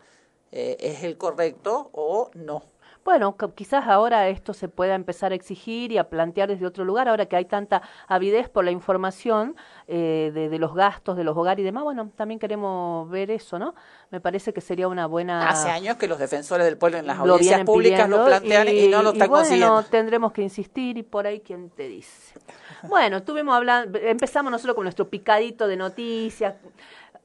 eh, 0.51 0.77
es 0.81 1.05
el 1.05 1.17
correcto 1.17 1.91
o 1.93 2.33
no. 2.35 2.65
Bueno, 3.05 3.37
quizás 3.55 3.87
ahora 3.87 4.29
esto 4.29 4.53
se 4.53 4.69
pueda 4.69 4.95
empezar 4.95 5.33
a 5.33 5.35
exigir 5.35 5.91
y 5.91 5.99
a 5.99 6.09
plantear 6.09 6.49
desde 6.49 6.67
otro 6.67 6.85
lugar, 6.85 7.09
ahora 7.09 7.27
que 7.27 7.37
hay 7.37 7.47
tanta 7.47 7.83
avidez 8.07 8.49
por 8.49 8.65
la 8.65 8.71
información 8.71 9.57
eh, 9.89 10.31
de, 10.35 10.49
de 10.49 10.59
los 10.59 10.75
gastos 10.75 11.17
de 11.17 11.25
los 11.25 11.37
hogares 11.37 11.63
y 11.63 11.65
demás, 11.65 11.83
bueno, 11.83 12.11
también 12.15 12.39
queremos 12.39 13.09
ver 13.09 13.31
eso, 13.31 13.59
¿no? 13.59 13.75
Me 14.11 14.21
parece 14.21 14.53
que 14.53 14.61
sería 14.61 14.87
una 14.87 15.07
buena... 15.07 15.49
Hace 15.49 15.71
años 15.71 15.97
que 15.97 16.09
los 16.09 16.19
defensores 16.19 16.67
del 16.67 16.77
pueblo 16.77 16.99
en 16.99 17.07
las 17.07 17.19
lo 17.19 17.35
audiencias 17.35 17.65
públicas 17.65 18.09
lo 18.09 18.25
plantean 18.25 18.69
y, 18.69 18.89
no 18.89 19.03
lo 19.03 19.13
están 19.13 19.29
bueno, 19.29 19.45
consiguiendo. 19.45 19.83
tendremos 19.85 20.33
que 20.33 20.43
insistir 20.43 20.99
y 20.99 21.03
por 21.03 21.27
ahí 21.27 21.41
quién 21.41 21.71
te 21.71 21.89
dice. 21.89 22.39
Bueno, 22.83 23.19
estuvimos 23.19 23.55
hablando, 23.55 23.99
empezamos 23.99 24.53
nosotros 24.53 24.75
con 24.75 24.85
nuestro 24.85 25.09
picadito 25.09 25.67
de 25.67 25.77
noticias, 25.77 26.55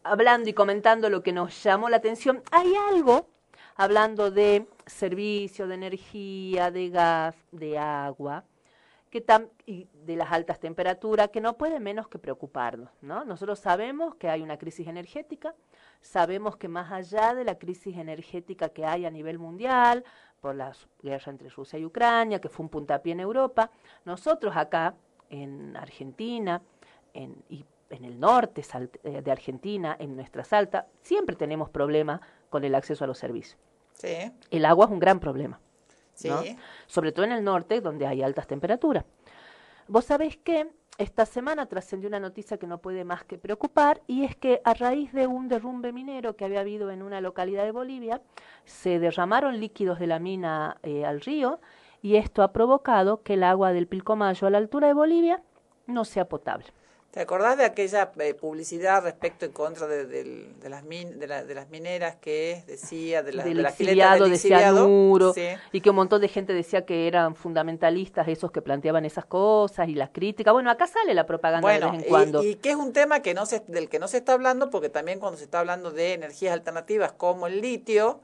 hablando 0.04 0.50
y 0.50 0.54
comentando 0.54 1.10
lo 1.10 1.22
que 1.22 1.34
nos 1.34 1.62
llamó 1.64 1.90
la 1.90 1.98
atención. 1.98 2.44
Hay 2.52 2.74
algo, 2.92 3.28
hablando 3.76 4.32
de 4.32 4.68
servicio, 4.86 5.68
de 5.68 5.76
energía, 5.76 6.72
de 6.72 6.90
gas, 6.90 7.36
de 7.52 7.78
agua, 7.78 8.44
y 9.66 9.88
de 10.06 10.16
las 10.18 10.32
altas 10.32 10.60
temperaturas, 10.60 11.30
que 11.30 11.40
no 11.40 11.58
puede 11.58 11.80
menos 11.80 12.10
que 12.10 12.20
preocuparnos, 12.20 12.90
¿no? 13.02 13.24
Nosotros 13.24 13.60
sabemos 13.60 14.16
que 14.16 14.30
hay 14.30 14.42
una 14.42 14.58
crisis 14.58 14.88
energética, 14.88 15.56
sabemos 16.02 16.58
que 16.58 16.68
más 16.68 16.92
allá 16.92 17.34
de 17.34 17.46
la 17.46 17.58
crisis 17.58 17.96
energética 17.96 18.70
que 18.70 18.86
hay 18.86 19.06
a 19.06 19.10
nivel 19.10 19.40
mundial, 19.40 20.04
por 20.42 20.56
la 20.56 20.74
guerra 21.02 21.32
entre 21.32 21.50
Rusia 21.50 21.80
y 21.80 21.86
Ucrania, 21.86 22.42
que 22.42 22.50
fue 22.50 22.66
un 22.66 22.70
puntapié 22.70 23.14
en 23.14 23.22
Europa, 23.22 23.72
nosotros 24.04 24.56
acá, 24.56 24.96
en 25.30 25.76
Argentina, 25.78 26.62
en, 27.14 27.42
y 27.50 27.66
en 27.90 28.04
el 28.04 28.20
norte 28.20 28.64
eh, 29.04 29.22
de 29.22 29.32
Argentina, 29.32 29.96
en 29.98 30.16
nuestra 30.16 30.44
Salta, 30.44 30.88
siempre 31.02 31.36
tenemos 31.36 31.70
problemas 31.70 32.20
con 32.50 32.64
el 32.64 32.76
acceso 32.76 33.06
a 33.06 33.08
los 33.08 33.18
servicios. 33.18 33.58
Sí, 33.96 34.32
El 34.52 34.66
agua 34.66 34.86
es 34.86 34.92
un 34.92 35.00
gran 35.00 35.20
problema 35.20 35.60
sí. 36.16 36.30
¿no? 36.30 36.42
sobre 36.88 37.12
todo 37.12 37.26
en 37.26 37.32
el 37.34 37.44
norte, 37.44 37.82
donde 37.82 38.08
hay 38.08 38.24
altas 38.24 38.48
temperaturas. 38.48 39.06
Vos 39.88 40.06
sabés 40.06 40.38
que 40.38 40.68
esta 40.98 41.26
semana 41.26 41.66
trascendió 41.66 42.08
una 42.08 42.20
noticia 42.20 42.58
que 42.58 42.68
no 42.68 42.80
puede 42.80 43.04
más 43.04 43.24
que 43.26 43.38
preocupar, 43.38 44.02
y 44.08 44.24
es 44.24 44.36
que 44.36 44.62
a 44.64 44.74
raíz 44.74 45.12
de 45.12 45.28
un 45.28 45.50
derrumbe 45.50 45.92
minero 45.92 46.36
que 46.36 46.46
había 46.46 46.62
habido 46.62 46.90
en 46.90 47.04
una 47.04 47.22
localidad 47.22 47.66
de 47.66 47.72
Bolivia, 47.72 48.22
se 48.64 49.00
derramaron 49.00 49.60
líquidos 49.60 50.00
de 50.00 50.08
la 50.08 50.20
mina 50.20 50.78
eh, 50.84 51.06
al 51.06 51.22
río, 51.22 51.60
y 52.02 52.16
esto 52.16 52.44
ha 52.44 52.54
provocado 52.54 53.24
que 53.24 53.34
el 53.34 53.44
agua 53.44 53.74
del 53.74 53.88
Pilcomayo 53.88 54.48
a 54.48 54.50
la 54.50 54.58
altura 54.58 54.88
de 54.88 54.94
Bolivia 54.94 55.44
no 55.86 56.06
sea 56.06 56.30
potable. 56.30 56.68
¿Te 57.16 57.22
acordás 57.22 57.58
de 57.58 57.64
aquella 57.64 58.12
eh, 58.20 58.34
publicidad 58.34 59.02
respecto 59.02 59.46
en 59.46 59.54
contra 59.54 59.88
de, 59.88 60.50
las 60.68 60.84
min- 60.84 61.18
de, 61.18 61.28
la- 61.28 61.46
de 61.46 61.56
las 61.56 61.70
mineras 61.70 62.18
que 62.18 62.62
decía 62.68 63.24
de, 63.24 63.32
la, 63.32 63.46
del 63.46 63.56
de 63.64 63.70
exiliado 63.70 64.20
del 64.26 64.32
de 64.32 64.36
exiliado? 64.36 64.76
cianuro, 64.86 65.34
Sí. 65.34 65.48
y 65.72 65.80
que 65.80 65.92
un 65.92 65.96
montón 65.96 66.20
de 66.20 66.28
gente 66.28 66.52
decía 66.52 66.86
que 66.86 67.08
eran 67.08 67.34
fundamentalistas 67.38 68.28
esos 68.28 68.52
que 68.52 68.62
planteaban 68.62 69.06
esas 69.06 69.24
cosas 69.24 69.88
y 69.88 69.96
las 69.96 70.10
críticas. 70.10 70.52
Bueno, 70.54 70.70
acá 70.70 70.88
sale 70.88 71.14
la 71.14 71.26
propaganda 71.26 71.62
Bueno, 71.66 71.86
de 71.86 71.92
vez 71.94 72.02
en 72.02 72.06
y- 72.06 72.10
cuando. 72.10 72.44
Y, 72.44 72.56
que 72.56 72.72
es 72.72 72.76
un 72.76 72.92
tema 72.92 73.22
que 73.22 73.34
no 73.34 73.46
se, 73.46 73.62
del 73.68 73.88
que 73.88 73.98
no 73.98 74.10
se 74.10 74.18
está 74.18 74.34
hablando, 74.34 74.70
porque 74.70 74.90
también 74.90 75.20
cuando 75.22 75.38
se 75.38 75.46
está 75.46 75.62
hablando 75.62 75.92
de 75.92 76.16
energías 76.16 76.52
alternativas 76.54 77.14
como 77.14 77.48
el 77.48 77.62
litio, 77.62 78.20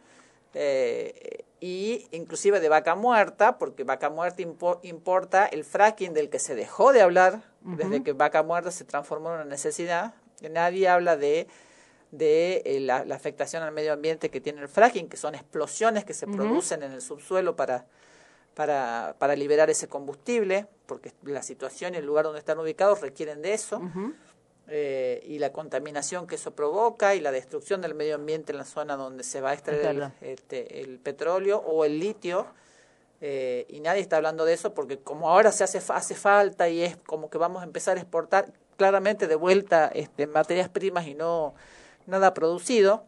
eh, 0.54 1.46
y 1.62 2.08
inclusive 2.12 2.60
de 2.60 2.68
vaca 2.70 2.96
muerta, 2.96 3.58
porque 3.60 3.84
vaca 3.84 4.10
muerta 4.10 4.42
impo- 4.42 4.80
importa 4.82 5.46
el 5.46 5.64
fracking 5.64 6.14
del 6.14 6.30
que 6.30 6.40
se 6.40 6.56
dejó 6.56 6.92
de 6.92 7.02
hablar 7.02 7.44
desde 7.78 8.04
que 8.04 8.14
vaca 8.14 8.42
muerta 8.44 8.72
se 8.72 8.84
transformó 8.84 9.30
en 9.30 9.36
una 9.36 9.46
necesidad. 9.46 10.16
que 10.42 10.50
Nadie 10.50 10.90
habla 10.90 11.16
de 11.18 11.48
de 12.12 12.62
eh, 12.66 12.82
la, 12.82 13.06
la 13.06 13.16
afectación 13.16 13.64
al 13.64 13.72
medio 13.72 13.94
ambiente 13.94 14.30
que 14.30 14.42
tiene 14.42 14.60
el 14.62 14.68
fracking, 14.68 15.08
que 15.08 15.16
son 15.16 15.34
explosiones 15.34 16.04
que 16.04 16.14
se 16.14 16.26
producen 16.36 16.84
en 16.84 16.92
el 16.92 17.02
subsuelo 17.02 17.56
para, 17.56 17.86
para, 18.54 19.16
para 19.18 19.34
liberar 19.38 19.70
ese 19.70 19.88
combustible, 19.88 20.68
porque 20.88 21.14
la 21.24 21.42
situación 21.42 21.94
y 21.94 21.98
el 22.00 22.06
lugar 22.06 22.26
donde 22.26 22.40
están 22.40 22.60
ubicados 22.60 23.00
requieren 23.00 23.42
de 23.42 23.54
eso. 23.54 23.80
Eh, 24.74 25.22
y 25.26 25.40
la 25.40 25.52
contaminación 25.52 26.28
que 26.28 26.36
eso 26.36 26.52
provoca 26.52 27.14
y 27.14 27.20
la 27.20 27.32
destrucción 27.32 27.82
del 27.82 27.94
medio 27.94 28.16
ambiente 28.16 28.54
en 28.54 28.58
la 28.58 28.64
zona 28.64 28.96
donde 28.96 29.26
se 29.26 29.42
va 29.42 29.50
a 29.50 29.54
extraer 29.54 29.86
el, 29.86 30.12
este, 30.22 30.80
el 30.80 30.98
petróleo 31.00 31.58
o 31.58 31.84
el 31.84 32.00
litio. 32.00 32.48
eh, 33.20 33.66
y 33.68 33.82
nadie 33.82 34.02
está 34.02 34.16
hablando 34.16 34.46
de 34.46 34.54
eso 34.54 34.74
porque 34.74 34.98
como 34.98 35.30
ahora 35.30 35.52
se 35.52 35.66
hace, 35.66 35.82
hace 35.90 36.16
falta 36.16 36.70
y 36.70 36.84
es 36.84 36.96
como 36.96 37.30
que 37.30 37.38
vamos 37.38 37.62
a 37.62 37.66
empezar 37.66 37.98
a 37.98 38.00
exportar 38.00 38.54
claramente 38.78 39.28
de 39.28 39.36
vuelta 39.36 39.92
este, 39.94 40.26
materias 40.26 40.70
primas 40.70 41.06
y 41.06 41.16
no 41.16 41.54
nada 42.08 42.34
producido, 42.34 43.04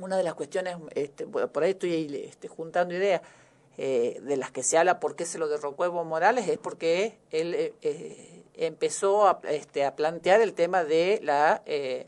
una 0.00 0.16
de 0.16 0.22
las 0.22 0.34
cuestiones, 0.34 0.76
este, 0.94 1.24
bueno, 1.24 1.48
por 1.48 1.62
ahí 1.62 1.70
estoy 1.70 2.24
este, 2.28 2.48
juntando 2.48 2.94
ideas, 2.94 3.22
eh, 3.76 4.20
de 4.22 4.36
las 4.36 4.50
que 4.50 4.64
se 4.64 4.76
habla 4.76 4.98
por 4.98 5.14
qué 5.14 5.24
se 5.24 5.38
lo 5.38 5.48
derrocó 5.48 5.84
Evo 5.84 6.04
Morales, 6.04 6.48
es 6.48 6.58
porque 6.58 7.16
él 7.30 7.54
eh, 7.54 7.74
eh, 7.82 8.37
empezó 8.58 9.26
a, 9.28 9.40
este, 9.50 9.84
a 9.84 9.94
plantear 9.96 10.40
el 10.40 10.52
tema 10.54 10.84
de 10.84 11.20
la, 11.22 11.62
eh, 11.66 12.06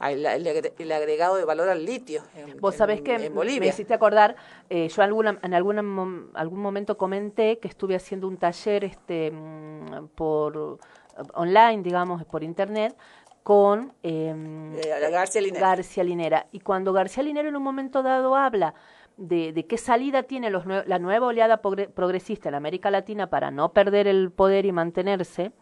el, 0.00 0.26
el 0.26 0.46
agre- 0.46 0.72
el 0.78 0.92
agregado 0.92 1.36
de 1.36 1.44
valor 1.44 1.68
al 1.68 1.84
litio 1.84 2.22
en, 2.36 2.58
Vos 2.60 2.74
sabés 2.76 2.98
en- 2.98 3.04
que 3.04 3.14
en 3.14 3.22
me 3.22 3.28
Bolivia. 3.30 3.68
hiciste 3.70 3.94
acordar, 3.94 4.36
eh, 4.68 4.88
yo 4.88 5.02
alguna, 5.02 5.38
en 5.42 5.54
alguna 5.54 5.82
mom- 5.82 6.28
algún 6.34 6.60
momento 6.60 6.96
comenté 6.98 7.58
que 7.58 7.68
estuve 7.68 7.94
haciendo 7.96 8.28
un 8.28 8.36
taller 8.36 8.84
este 8.84 9.30
mm, 9.30 10.08
por 10.14 10.78
eh, 11.18 11.22
online, 11.34 11.82
digamos, 11.82 12.24
por 12.26 12.42
internet, 12.44 12.94
con 13.42 13.92
em, 14.02 14.74
Eh, 14.76 15.08
García 15.10 15.40
Linera. 15.40 15.68
García 15.68 16.04
Linera. 16.04 16.46
Y 16.52 16.60
cuando 16.60 16.92
García 16.92 17.22
Linera 17.22 17.48
en 17.48 17.56
un 17.56 17.62
momento 17.62 18.02
dado 18.02 18.34
habla 18.36 18.74
de, 19.16 19.52
de 19.54 19.66
qué 19.66 19.78
salida 19.78 20.24
tiene 20.24 20.50
los 20.50 20.66
la 20.66 20.98
nueva 20.98 21.28
oleada 21.28 21.62
progre- 21.62 21.88
progresista 21.88 22.50
en 22.50 22.54
América 22.56 22.90
Latina 22.90 23.30
para 23.30 23.50
no 23.50 23.72
perder 23.72 24.08
el 24.08 24.30
poder 24.30 24.66
y 24.66 24.72
mantenerse, 24.72 25.52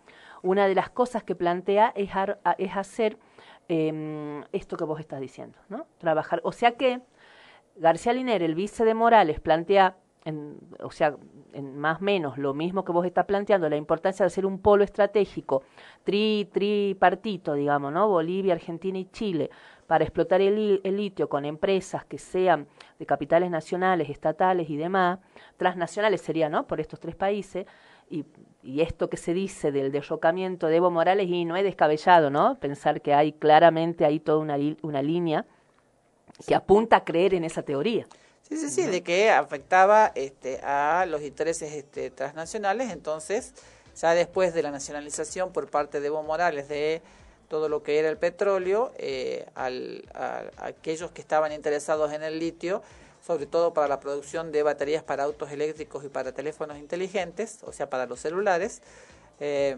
una 0.44 0.66
de 0.68 0.74
las 0.74 0.90
cosas 0.90 1.22
que 1.24 1.34
plantea 1.34 1.92
es, 1.96 2.14
ar- 2.14 2.38
es 2.58 2.76
hacer 2.76 3.18
em, 3.68 4.42
esto 4.52 4.76
que 4.76 4.84
vos 4.84 5.00
estás 5.00 5.20
diciendo, 5.20 5.58
¿no? 5.68 5.86
Trabajar. 5.98 6.40
O 6.44 6.52
sea 6.52 6.72
que 6.76 7.00
García 7.76 8.12
Linera, 8.12 8.44
el 8.44 8.54
vice 8.54 8.84
de 8.84 8.94
Morales, 8.94 9.40
plantea 9.40 9.96
en, 10.24 10.56
o 10.80 10.90
sea, 10.90 11.16
en 11.52 11.76
más 11.78 12.00
o 12.00 12.04
menos 12.04 12.38
lo 12.38 12.54
mismo 12.54 12.84
que 12.84 12.92
vos 12.92 13.04
estás 13.04 13.26
planteando, 13.26 13.68
la 13.68 13.76
importancia 13.76 14.24
de 14.24 14.28
hacer 14.28 14.46
un 14.46 14.58
polo 14.58 14.82
estratégico, 14.84 15.62
tri, 16.02 16.48
tripartito, 16.52 17.54
digamos, 17.54 17.92
¿no? 17.92 18.08
Bolivia, 18.08 18.54
Argentina 18.54 18.98
y 18.98 19.06
Chile, 19.06 19.50
para 19.86 20.04
explotar 20.04 20.40
el, 20.40 20.80
el 20.82 20.96
litio 20.96 21.28
con 21.28 21.44
empresas 21.44 22.06
que 22.06 22.16
sean 22.16 22.66
de 22.98 23.04
capitales 23.06 23.50
nacionales, 23.50 24.08
estatales 24.08 24.70
y 24.70 24.76
demás, 24.78 25.18
transnacionales 25.58 26.22
sería, 26.22 26.48
¿no? 26.48 26.66
Por 26.66 26.80
estos 26.80 27.00
tres 27.00 27.16
países, 27.16 27.66
y, 28.10 28.24
y 28.62 28.80
esto 28.80 29.08
que 29.08 29.16
se 29.16 29.34
dice 29.34 29.72
del 29.72 29.92
derrocamiento 29.92 30.66
de 30.66 30.76
Evo 30.76 30.90
Morales, 30.90 31.28
y 31.28 31.44
no 31.44 31.56
es 31.56 31.64
descabellado, 31.64 32.30
¿no? 32.30 32.58
Pensar 32.58 33.00
que 33.00 33.14
hay 33.14 33.32
claramente 33.32 34.04
ahí 34.04 34.20
toda 34.20 34.38
una, 34.38 34.56
una 34.82 35.02
línea 35.02 35.46
que 36.46 36.54
apunta 36.54 36.96
a 36.96 37.04
creer 37.04 37.34
en 37.34 37.44
esa 37.44 37.62
teoría. 37.62 38.06
Sí, 38.48 38.56
sí, 38.56 38.68
sí, 38.68 38.82
de 38.82 39.02
que 39.02 39.30
afectaba 39.30 40.12
este, 40.14 40.60
a 40.62 41.06
los 41.06 41.22
intereses 41.22 41.72
este, 41.72 42.10
transnacionales. 42.10 42.90
Entonces, 42.90 43.54
ya 43.96 44.14
después 44.14 44.52
de 44.52 44.62
la 44.62 44.70
nacionalización 44.70 45.52
por 45.52 45.70
parte 45.70 46.00
de 46.00 46.08
Evo 46.08 46.22
Morales 46.22 46.68
de 46.68 47.00
todo 47.48 47.68
lo 47.68 47.82
que 47.82 47.98
era 47.98 48.08
el 48.08 48.18
petróleo, 48.18 48.92
eh, 48.98 49.46
al, 49.54 50.04
a, 50.14 50.42
a 50.56 50.66
aquellos 50.66 51.10
que 51.12 51.20
estaban 51.20 51.52
interesados 51.52 52.12
en 52.12 52.22
el 52.22 52.38
litio, 52.38 52.82
sobre 53.24 53.46
todo 53.46 53.72
para 53.72 53.88
la 53.88 54.00
producción 54.00 54.52
de 54.52 54.62
baterías 54.62 55.02
para 55.02 55.24
autos 55.24 55.50
eléctricos 55.50 56.04
y 56.04 56.08
para 56.08 56.32
teléfonos 56.32 56.76
inteligentes, 56.78 57.60
o 57.62 57.72
sea, 57.72 57.88
para 57.88 58.06
los 58.06 58.20
celulares, 58.20 58.82
eh, 59.40 59.76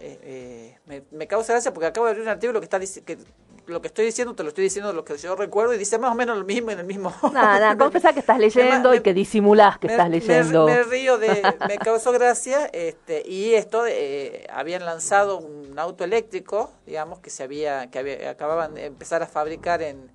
eh, 0.00 0.18
eh, 0.22 0.78
me, 0.86 1.02
me 1.10 1.26
causa 1.26 1.52
gracia 1.52 1.72
porque 1.72 1.86
acabo 1.86 2.06
de 2.06 2.12
abrir 2.12 2.22
un 2.24 2.28
artículo 2.30 2.60
que 2.60 2.64
está 2.64 2.80
que 2.80 3.18
lo 3.66 3.80
que 3.80 3.86
estoy 3.88 4.04
diciendo 4.04 4.34
te 4.34 4.42
lo 4.42 4.50
estoy 4.50 4.64
diciendo 4.64 4.92
lo 4.92 5.04
que 5.06 5.16
yo 5.16 5.36
recuerdo 5.36 5.72
y 5.72 5.78
dice 5.78 5.96
más 5.98 6.12
o 6.12 6.14
menos 6.14 6.36
lo 6.36 6.44
mismo 6.44 6.70
en 6.70 6.80
el 6.80 6.84
mismo 6.86 7.14
Nada, 7.32 7.60
nada, 7.60 7.76
confesá 7.78 8.12
que 8.12 8.20
estás 8.20 8.38
leyendo 8.38 8.90
me- 8.90 8.96
y 8.96 9.00
que 9.00 9.14
disimulás 9.14 9.78
que 9.78 9.86
me- 9.86 9.94
estás 9.94 10.10
leyendo. 10.10 10.66
Me, 10.66 10.82
río 10.82 11.16
de, 11.18 11.42
me 11.68 11.78
causó 11.78 12.12
gracia, 12.12 12.66
este, 12.72 13.22
y 13.26 13.54
esto 13.54 13.86
eh, 13.86 14.46
habían 14.50 14.84
lanzado 14.84 15.38
un 15.38 15.78
auto 15.78 16.04
eléctrico, 16.04 16.72
digamos 16.86 17.20
que 17.20 17.30
se 17.30 17.42
había, 17.42 17.90
que 17.90 17.98
había, 18.00 18.30
acababan 18.30 18.74
de 18.74 18.84
empezar 18.86 19.22
a 19.22 19.26
fabricar 19.26 19.80
en, 19.80 20.10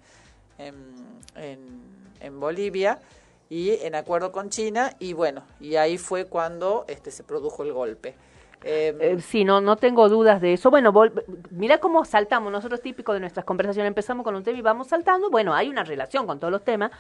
en, 0.59 0.75
en, 1.35 1.88
en 2.19 2.39
Bolivia 2.39 2.99
y 3.49 3.71
en 3.81 3.95
acuerdo 3.95 4.31
con 4.31 4.49
China, 4.49 4.91
y 4.99 5.13
bueno, 5.13 5.43
y 5.59 5.75
ahí 5.75 5.97
fue 5.97 6.25
cuando 6.25 6.85
este 6.87 7.09
se 7.11 7.23
produjo 7.23 7.63
el 7.63 7.73
golpe. 7.73 8.15
Eh, 8.63 8.93
Eh, 8.99 9.21
sí, 9.21 9.45
no, 9.45 9.61
no 9.61 9.77
tengo 9.77 10.09
dudas 10.09 10.41
de 10.41 10.51
eso. 10.53 10.69
Bueno, 10.69 10.91
vol- 10.91 11.23
mira 11.49 11.77
cómo 11.79 12.03
saltamos. 12.03 12.51
Nosotros 12.51 12.81
típico 12.81 13.13
de 13.13 13.21
nuestras 13.21 13.45
conversaciones 13.45 13.87
empezamos 13.87 14.23
con 14.25 14.35
un 14.35 14.43
tema 14.43 14.59
y 14.59 14.61
vamos 14.61 14.87
saltando. 14.87 15.29
Bueno, 15.29 15.53
hay 15.55 15.69
una 15.69 15.85
relación 15.85 16.27
con 16.27 16.39
todos 16.41 16.51
los 16.51 16.63
temas. 16.65 16.91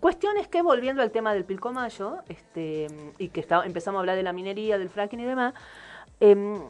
Cuestión 0.00 0.36
es 0.36 0.48
que 0.48 0.60
volviendo 0.60 1.00
al 1.02 1.10
tema 1.10 1.32
del 1.32 1.44
Pilcomayo, 1.46 2.18
este, 2.28 2.88
y 3.18 3.28
que 3.30 3.40
está, 3.40 3.64
empezamos 3.64 3.98
a 3.98 4.00
hablar 4.00 4.16
de 4.16 4.22
la 4.22 4.34
minería, 4.34 4.76
del 4.76 4.90
fracking 4.90 5.20
y 5.20 5.24
demás, 5.24 5.54
em, 6.20 6.60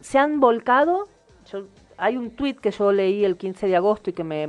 se 0.00 0.18
han 0.18 0.40
volcado. 0.40 1.06
Yo, 1.52 1.66
hay 1.98 2.16
un 2.16 2.30
tuit 2.30 2.58
que 2.58 2.70
yo 2.70 2.92
leí 2.92 3.26
el 3.26 3.36
15 3.36 3.66
de 3.66 3.76
agosto 3.76 4.08
y 4.08 4.14
que 4.14 4.24
me, 4.24 4.48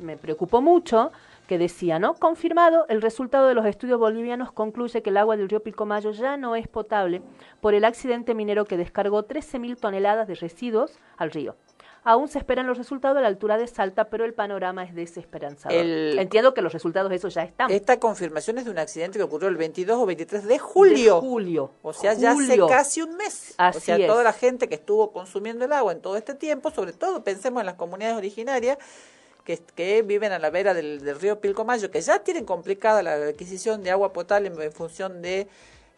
me 0.00 0.16
preocupó 0.16 0.60
mucho, 0.60 1.12
que 1.46 1.58
decía, 1.58 1.98
¿no? 1.98 2.14
Confirmado, 2.14 2.86
el 2.88 3.02
resultado 3.02 3.46
de 3.48 3.54
los 3.54 3.66
estudios 3.66 3.98
bolivianos 3.98 4.52
concluye 4.52 5.02
que 5.02 5.10
el 5.10 5.16
agua 5.16 5.36
del 5.36 5.48
río 5.48 5.60
Pilcomayo 5.62 6.12
ya 6.12 6.36
no 6.36 6.54
es 6.56 6.68
potable 6.68 7.22
por 7.60 7.74
el 7.74 7.84
accidente 7.84 8.34
minero 8.34 8.64
que 8.64 8.76
descargó 8.76 9.24
13.000 9.26 9.76
toneladas 9.78 10.28
de 10.28 10.34
residuos 10.36 10.92
al 11.16 11.30
río. 11.32 11.56
Aún 12.02 12.28
se 12.28 12.38
esperan 12.38 12.66
los 12.66 12.78
resultados 12.78 13.18
a 13.18 13.20
la 13.20 13.26
altura 13.26 13.58
de 13.58 13.66
Salta, 13.66 14.04
pero 14.04 14.24
el 14.24 14.32
panorama 14.32 14.84
es 14.84 14.94
desesperanzador. 14.94 15.76
El- 15.76 16.18
Entiendo 16.18 16.54
que 16.54 16.62
los 16.62 16.72
resultados 16.72 17.10
de 17.10 17.16
eso 17.16 17.28
ya 17.28 17.42
están. 17.42 17.70
esta 17.70 18.00
confirmación 18.00 18.56
es 18.56 18.64
de 18.64 18.70
un 18.70 18.78
accidente 18.78 19.18
que 19.18 19.24
ocurrió 19.24 19.48
el 19.50 19.56
22 19.58 19.98
o 19.98 20.06
23 20.06 20.46
de 20.46 20.58
julio. 20.58 21.16
De 21.16 21.20
julio. 21.20 21.70
O 21.82 21.92
sea, 21.92 22.14
ya 22.14 22.30
hace 22.30 22.58
casi 22.68 23.02
un 23.02 23.16
mes. 23.18 23.54
Así 23.58 23.76
o 23.78 23.80
sea, 23.82 23.96
es. 23.96 24.06
toda 24.06 24.22
la 24.22 24.32
gente 24.32 24.66
que 24.66 24.76
estuvo 24.76 25.12
consumiendo 25.12 25.66
el 25.66 25.72
agua 25.74 25.92
en 25.92 26.00
todo 26.00 26.16
este 26.16 26.34
tiempo, 26.34 26.70
sobre 26.70 26.94
todo 26.94 27.22
pensemos 27.22 27.60
en 27.60 27.66
las 27.66 27.74
comunidades 27.74 28.16
originarias 28.16 28.78
que, 29.44 29.58
que 29.74 30.02
viven 30.02 30.32
a 30.32 30.38
la 30.38 30.50
vera 30.50 30.74
del, 30.74 31.02
del 31.04 31.18
río 31.20 31.40
Pilcomayo, 31.40 31.90
que 31.90 32.00
ya 32.00 32.18
tienen 32.20 32.44
complicada 32.44 33.02
la 33.02 33.14
adquisición 33.14 33.82
de 33.82 33.90
agua 33.90 34.12
potable 34.12 34.48
en, 34.48 34.60
en 34.60 34.72
función 34.72 35.22
de, 35.22 35.48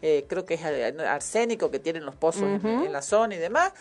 eh, 0.03 0.25
creo 0.29 0.45
que 0.45 0.55
es 0.55 0.65
ar- 0.65 1.01
arsénico 1.07 1.71
que 1.71 1.79
tienen 1.79 2.05
los 2.05 2.15
pozos 2.17 2.43
en, 2.45 2.93
la 2.93 3.03
zona 3.03 3.35
y 3.35 3.39
demás. 3.39 3.73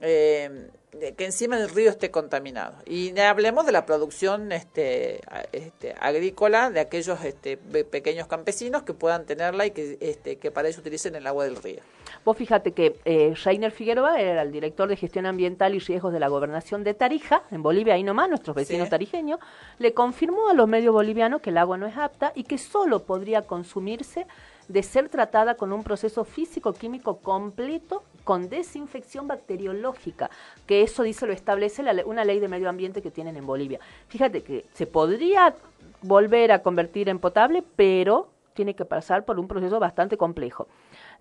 Eh, 0.00 0.68
que 1.16 1.24
encima 1.24 1.56
del 1.56 1.68
río 1.70 1.88
esté 1.88 2.10
contaminado 2.10 2.74
y 2.84 3.16
hablemos 3.20 3.64
de 3.64 3.70
la 3.70 3.86
producción 3.86 4.50
este, 4.50 5.20
este, 5.52 5.94
agrícola 6.00 6.70
de 6.70 6.80
aquellos 6.80 7.22
este, 7.24 7.56
pe- 7.56 7.84
pequeños 7.84 8.26
campesinos 8.26 8.82
que 8.82 8.92
puedan 8.92 9.24
tenerla 9.24 9.66
y 9.66 9.70
que, 9.70 9.98
este, 10.00 10.36
que 10.36 10.50
para 10.50 10.68
eso 10.68 10.80
utilicen 10.80 11.14
el 11.14 11.26
agua 11.28 11.44
del 11.44 11.56
río. 11.56 11.80
Vos 12.24 12.36
fíjate 12.36 12.72
que 12.72 12.98
eh, 13.04 13.34
Reiner 13.44 13.70
Figueroa 13.70 14.20
era 14.20 14.42
el 14.42 14.50
director 14.50 14.88
de 14.88 14.96
gestión 14.96 15.26
ambiental 15.26 15.76
y 15.76 15.78
riesgos 15.78 16.12
de 16.12 16.18
la 16.18 16.26
gobernación 16.26 16.82
de 16.82 16.92
Tarija, 16.92 17.44
en 17.52 17.62
Bolivia, 17.62 17.94
ahí 17.94 18.02
nomás, 18.02 18.28
nuestros 18.28 18.56
vecinos 18.56 18.86
Sí. 18.86 18.90
tarijeños, 18.90 19.38
le 19.78 19.94
confirmó 19.94 20.48
a 20.48 20.54
los 20.54 20.66
medios 20.66 20.92
bolivianos 20.92 21.40
que 21.40 21.50
el 21.50 21.58
agua 21.58 21.78
no 21.78 21.86
es 21.86 21.96
apta 21.96 22.32
y 22.34 22.42
que 22.42 22.58
solo 22.58 23.04
podría 23.04 23.42
consumirse 23.42 24.26
de 24.66 24.82
ser 24.82 25.08
tratada 25.08 25.54
con 25.54 25.72
un 25.72 25.84
proceso 25.84 26.24
físico-químico 26.24 27.18
completo 27.18 28.02
con 28.24 28.48
desinfección 28.48 29.26
bacteriológica, 29.26 30.30
que 30.66 30.82
eso 30.82 31.02
dice 31.02 31.26
lo 31.26 31.32
establece 31.32 31.82
la 31.82 31.94
una 32.04 32.24
ley 32.24 32.40
de 32.40 32.48
medio 32.48 32.68
ambiente 32.68 33.02
que 33.02 33.10
tienen 33.10 33.36
en 33.36 33.46
Bolivia. 33.46 33.80
Fíjate 34.08 34.42
que 34.42 34.64
se 34.72 34.86
podría 34.86 35.54
volver 36.02 36.52
a 36.52 36.62
convertir 36.62 37.08
en 37.08 37.18
potable, 37.18 37.62
pero 37.76 38.28
tiene 38.54 38.74
que 38.74 38.84
pasar 38.84 39.24
por 39.24 39.38
un 39.38 39.48
proceso 39.48 39.78
bastante 39.78 40.16
complejo. 40.16 40.66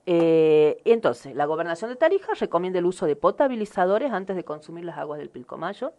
Eh, 0.06 0.82
entonces, 0.86 1.36
la 1.36 1.46
gobernación 1.46 1.90
de 1.90 1.96
Tarija 1.96 2.34
recomienda 2.34 2.80
el 2.80 2.86
uso 2.86 3.06
de 3.06 3.16
potabilizadores 3.16 4.12
antes 4.12 4.36
de 4.36 4.44
consumir 4.44 4.86
las 4.86 4.98
aguas 4.98 5.20
del 5.20 5.30
Pilcomayo 5.30 5.92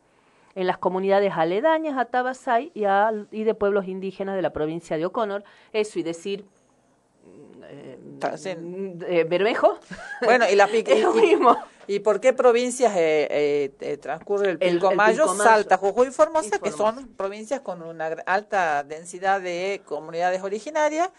en 0.57 0.67
las 0.67 0.79
comunidades 0.79 1.33
aledañas 1.37 1.97
a 1.97 2.07
Tabasay 2.07 2.73
y, 2.75 2.85
a- 2.85 3.13
y 3.31 3.45
de 3.45 3.55
pueblos 3.55 3.87
indígenas 3.87 4.35
de 4.35 4.43
la 4.43 4.51
provincia 4.51 4.97
de 4.97 5.07
Oconor. 5.07 5.45
Eso 5.73 5.99
y 5.99 6.03
decir 6.03 6.45
eh, 7.65 7.99
eh, 9.09 9.25
Bermejo. 9.25 9.79
Bueno, 10.23 10.49
y, 10.51 10.55
la, 10.55 10.65
Es 10.73 11.01
lo 11.01 11.15
mismo. 11.15 11.57
¿y 11.87 11.99
por 12.01 12.21
qué 12.21 12.33
provincias 12.33 12.95
eh, 12.97 13.27
eh, 13.31 13.73
eh, 13.81 13.97
transcurre 13.97 14.51
el 14.53 14.57
El- 14.61 14.69
el? 14.69 14.73
Pilcomayo. 14.75 15.27
Salta, 15.37 15.77
Jujuy 15.77 16.09
y 16.09 16.11
Formosa, 16.11 16.57
Y 16.57 16.61
que 16.61 16.71
son 16.73 17.09
provincias 17.17 17.61
con 17.61 17.83
una 17.83 18.07
alta 18.27 18.85
densidad 18.85 19.41
de 19.41 19.83
comunidades 19.85 20.43
originarias 20.43 21.11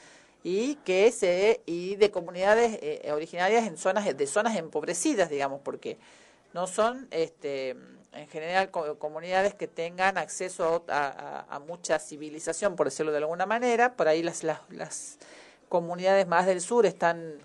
y 0.43 0.75
que 0.77 1.11
se 1.11 1.61
y 1.65 1.95
de 1.97 2.09
comunidades 2.11 2.79
eh, 2.81 3.11
originarias 3.11 3.67
en 3.67 3.77
zonas 3.77 4.05
de 4.17 4.27
zonas 4.27 4.55
empobrecidas, 4.57 5.29
digamos, 5.29 5.61
porque 5.61 5.97
no 6.53 6.67
son 6.67 7.07
este 7.11 7.75
en 8.13 8.27
general 8.27 8.71
co- 8.71 8.97
comunidades 8.99 9.53
que 9.53 9.67
tengan 9.69 10.17
acceso 10.17 10.83
a, 10.89 11.05
a- 11.49 11.55
a 11.55 11.59
mucha 11.59 11.97
civilización, 11.99 12.75
por 12.75 12.87
decirlo 12.87 13.11
de 13.11 13.19
alguna 13.19 13.45
manera. 13.45 13.93
Por 13.95 14.07
ahí 14.09 14.21
las, 14.23 14.43
las, 14.43 14.59
las 14.69 15.17
comunidades 15.71 16.27
más 16.27 16.45
del 16.45 16.59
sur 16.59 16.85
están 16.85 17.35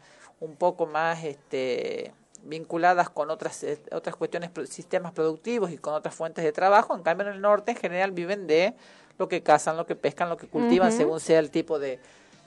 un 0.40 0.56
poco 0.56 0.84
más 0.86 1.22
este, 1.22 2.12
vinculadas 2.42 3.08
con 3.08 3.30
otras 3.30 3.62
eh, 3.62 3.78
otras 3.92 4.16
cuestiones, 4.16 4.50
sistemas 4.68 5.12
productivos 5.12 5.70
y 5.70 5.78
con 5.78 5.94
otras 5.94 6.12
fuentes 6.12 6.44
de 6.44 6.50
trabajo. 6.50 6.94
En 6.96 7.02
cambio, 7.02 7.28
en 7.28 7.34
el 7.34 7.40
norte 7.40 7.70
en 7.70 7.76
general 7.78 8.10
viven 8.10 8.48
de 8.48 8.74
lo 9.16 9.28
que 9.28 9.42
cazan, 9.42 9.76
lo 9.76 9.86
que 9.86 9.94
pescan, 9.94 10.28
lo 10.28 10.36
que 10.36 10.48
cultivan, 10.48 10.90
según 10.90 11.20
sea 11.20 11.38
el 11.38 11.50
tipo 11.50 11.78
de, 11.78 12.00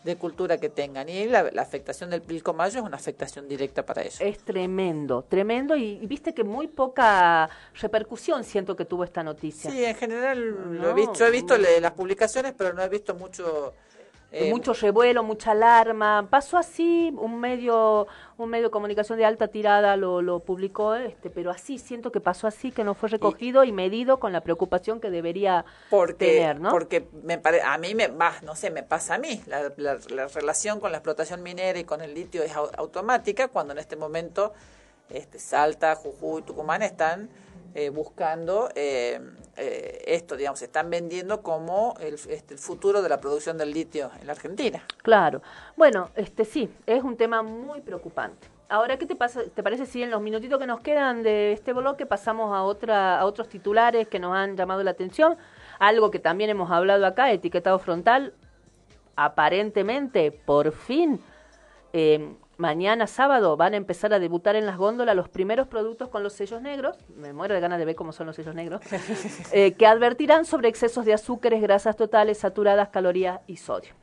de 0.03 0.15
cultura 0.17 0.57
que 0.59 0.67
tengan. 0.67 1.07
Y 1.07 1.25
la, 1.27 1.49
la 1.51 1.61
afectación 1.61 2.09
del 2.09 2.21
pilcomayo 2.21 2.79
es 2.81 2.85
una 2.85 2.97
afectación 2.97 3.47
directa 3.47 3.85
para 3.85 4.01
ellos. 4.01 4.19
Es 4.19 4.37
tremendo, 4.39 5.23
tremendo 5.23 5.77
y, 5.77 5.97
y 6.01 6.05
viste 6.07 6.33
que 6.33 6.43
muy 6.43 6.67
poca 6.67 7.49
repercusión 7.79 8.43
siento 8.43 8.75
que 8.75 8.83
tuvo 8.83 9.05
esta 9.05 9.23
noticia. 9.23 9.71
Sí, 9.71 9.83
en 9.85 9.95
general 9.95 10.39
lo 10.75 10.83
No. 10.83 10.89
he 10.89 10.93
visto, 10.93 11.13
yo 11.13 11.25
he 11.27 11.31
visto 11.31 11.57
le- 11.57 11.79
las 11.79 11.93
publicaciones, 11.93 12.53
pero 12.57 12.73
no 12.73 12.83
he 12.83 12.89
visto 12.89 13.15
mucho. 13.15 13.73
Eh, 14.31 14.51
mucho 14.51 14.73
revuelo, 14.73 15.23
mucha 15.23 15.51
alarma. 15.51 16.27
Pasó 16.29 16.57
así, 16.57 17.11
un 17.17 17.39
medio, 17.39 18.07
un 18.37 18.49
medio 18.49 18.65
de 18.65 18.69
comunicación 18.71 19.17
de 19.17 19.25
alta 19.25 19.47
tirada 19.47 19.97
lo, 19.97 20.21
lo 20.21 20.39
publicó, 20.39 20.93
este, 20.95 21.29
pero 21.29 21.49
así 21.51 21.77
siento 21.79 22.11
que 22.11 22.19
pasó 22.21 22.45
así, 22.47 22.71
que 22.71 22.83
no 22.83 22.93
fue 22.93 23.09
recogido 23.09 23.63
y, 23.63 23.71
medido 23.71 24.19
con 24.19 24.31
la 24.31 24.41
preocupación 24.41 24.99
que 24.99 25.09
debería 25.09 25.65
porque, 25.89 26.25
tener, 26.37 26.59
¿no? 26.59 26.69
porque 26.69 27.07
me 27.23 27.37
pare, 27.37 27.61
a 27.61 27.77
mí 27.77 27.95
me 27.95 28.07
va, 28.07 28.33
no 28.43 28.55
sé, 28.55 28.69
me 28.69 28.83
pasa 28.83 29.15
a 29.15 29.17
mí. 29.17 29.41
La, 29.47 29.71
la- 29.77 29.97
la 30.09 30.27
relación 30.27 30.79
con 30.79 30.91
la 30.91 30.97
explotación 30.99 31.41
minera 31.41 31.79
y 31.79 31.83
con 31.83 32.01
el 32.01 32.13
litio 32.13 32.43
es 32.43 32.55
au- 32.55 32.69
automática 32.77 33.47
cuando 33.47 33.73
en 33.73 33.79
este 33.79 33.95
momento 33.95 34.53
este, 35.09 35.39
Salta, 35.39 35.95
Jujuy, 35.95 36.43
Tucumán 36.43 36.83
están 36.83 37.29
eh, 37.75 37.89
buscando 37.89 38.69
eh, 38.75 39.19
eh, 39.55 40.03
esto, 40.07 40.35
digamos, 40.35 40.59
se 40.59 40.65
están 40.65 40.89
vendiendo 40.89 41.41
como 41.41 41.95
el, 41.99 42.15
este, 42.15 42.53
el 42.55 42.59
futuro 42.59 43.01
de 43.01 43.09
la 43.09 43.19
producción 43.19 43.57
del 43.57 43.71
litio 43.71 44.09
en 44.19 44.27
la 44.27 44.33
Argentina. 44.33 44.83
Claro. 45.03 45.41
Bueno, 45.77 46.09
este 46.15 46.45
sí, 46.45 46.69
es 46.85 47.03
un 47.03 47.15
tema 47.15 47.43
muy 47.43 47.81
preocupante. 47.81 48.47
Ahora, 48.69 48.97
¿qué 48.97 49.05
te 49.05 49.15
pasa? 49.15 49.41
¿Te 49.53 49.63
parece 49.63 49.85
si 49.85 50.03
en 50.03 50.11
los 50.11 50.21
minutitos 50.21 50.59
que 50.59 50.67
nos 50.67 50.79
quedan 50.81 51.23
de 51.23 51.53
este 51.53 51.73
bloque 51.73 52.05
pasamos 52.05 52.55
a 52.55 52.63
otra 52.63 53.19
a 53.19 53.25
otros 53.25 53.49
titulares 53.49 54.07
que 54.07 54.19
nos 54.19 54.35
han 54.35 54.55
llamado 54.55 54.83
la 54.83 54.91
atención? 54.91 55.37
Algo 55.79 56.11
que 56.11 56.19
también 56.19 56.49
hemos 56.49 56.69
hablado 56.71 57.05
acá, 57.05 57.31
etiquetado 57.31 57.79
frontal. 57.79 58.33
aparentemente, 59.15 60.31
por 60.31 60.71
fin, 60.71 61.19
mañana 62.59 63.07
sábado 63.07 63.55
van 63.55 63.73
a 63.73 63.77
empezar 63.77 64.13
a 64.13 64.19
debutar 64.19 64.57
en 64.57 64.65
las 64.65 64.77
góndolas 64.77 65.15
los 65.15 65.29
primeros 65.29 65.67
productos 65.67 66.09
con 66.09 66.23
los 66.23 66.33
sellos 66.33 66.61
negros, 66.61 66.97
me 67.15 67.31
muero 67.31 67.55
de 67.55 67.61
ganas 67.61 67.79
de 67.79 67.85
ver 67.85 67.95
cómo 67.95 68.11
son 68.11 68.27
los 68.27 68.35
sellos 68.35 68.53
negros, 68.53 68.81
eh, 69.53 69.73
que 69.73 69.87
advertirán 69.87 70.43
sobre 70.43 70.67
excesos 70.67 71.05
de 71.05 71.13
azúcares, 71.13 71.61
grasas 71.61 71.95
totales, 71.95 72.39
saturadas, 72.39 72.89
calorías 72.89 73.39
y 73.47 73.55
sodio. 73.57 73.93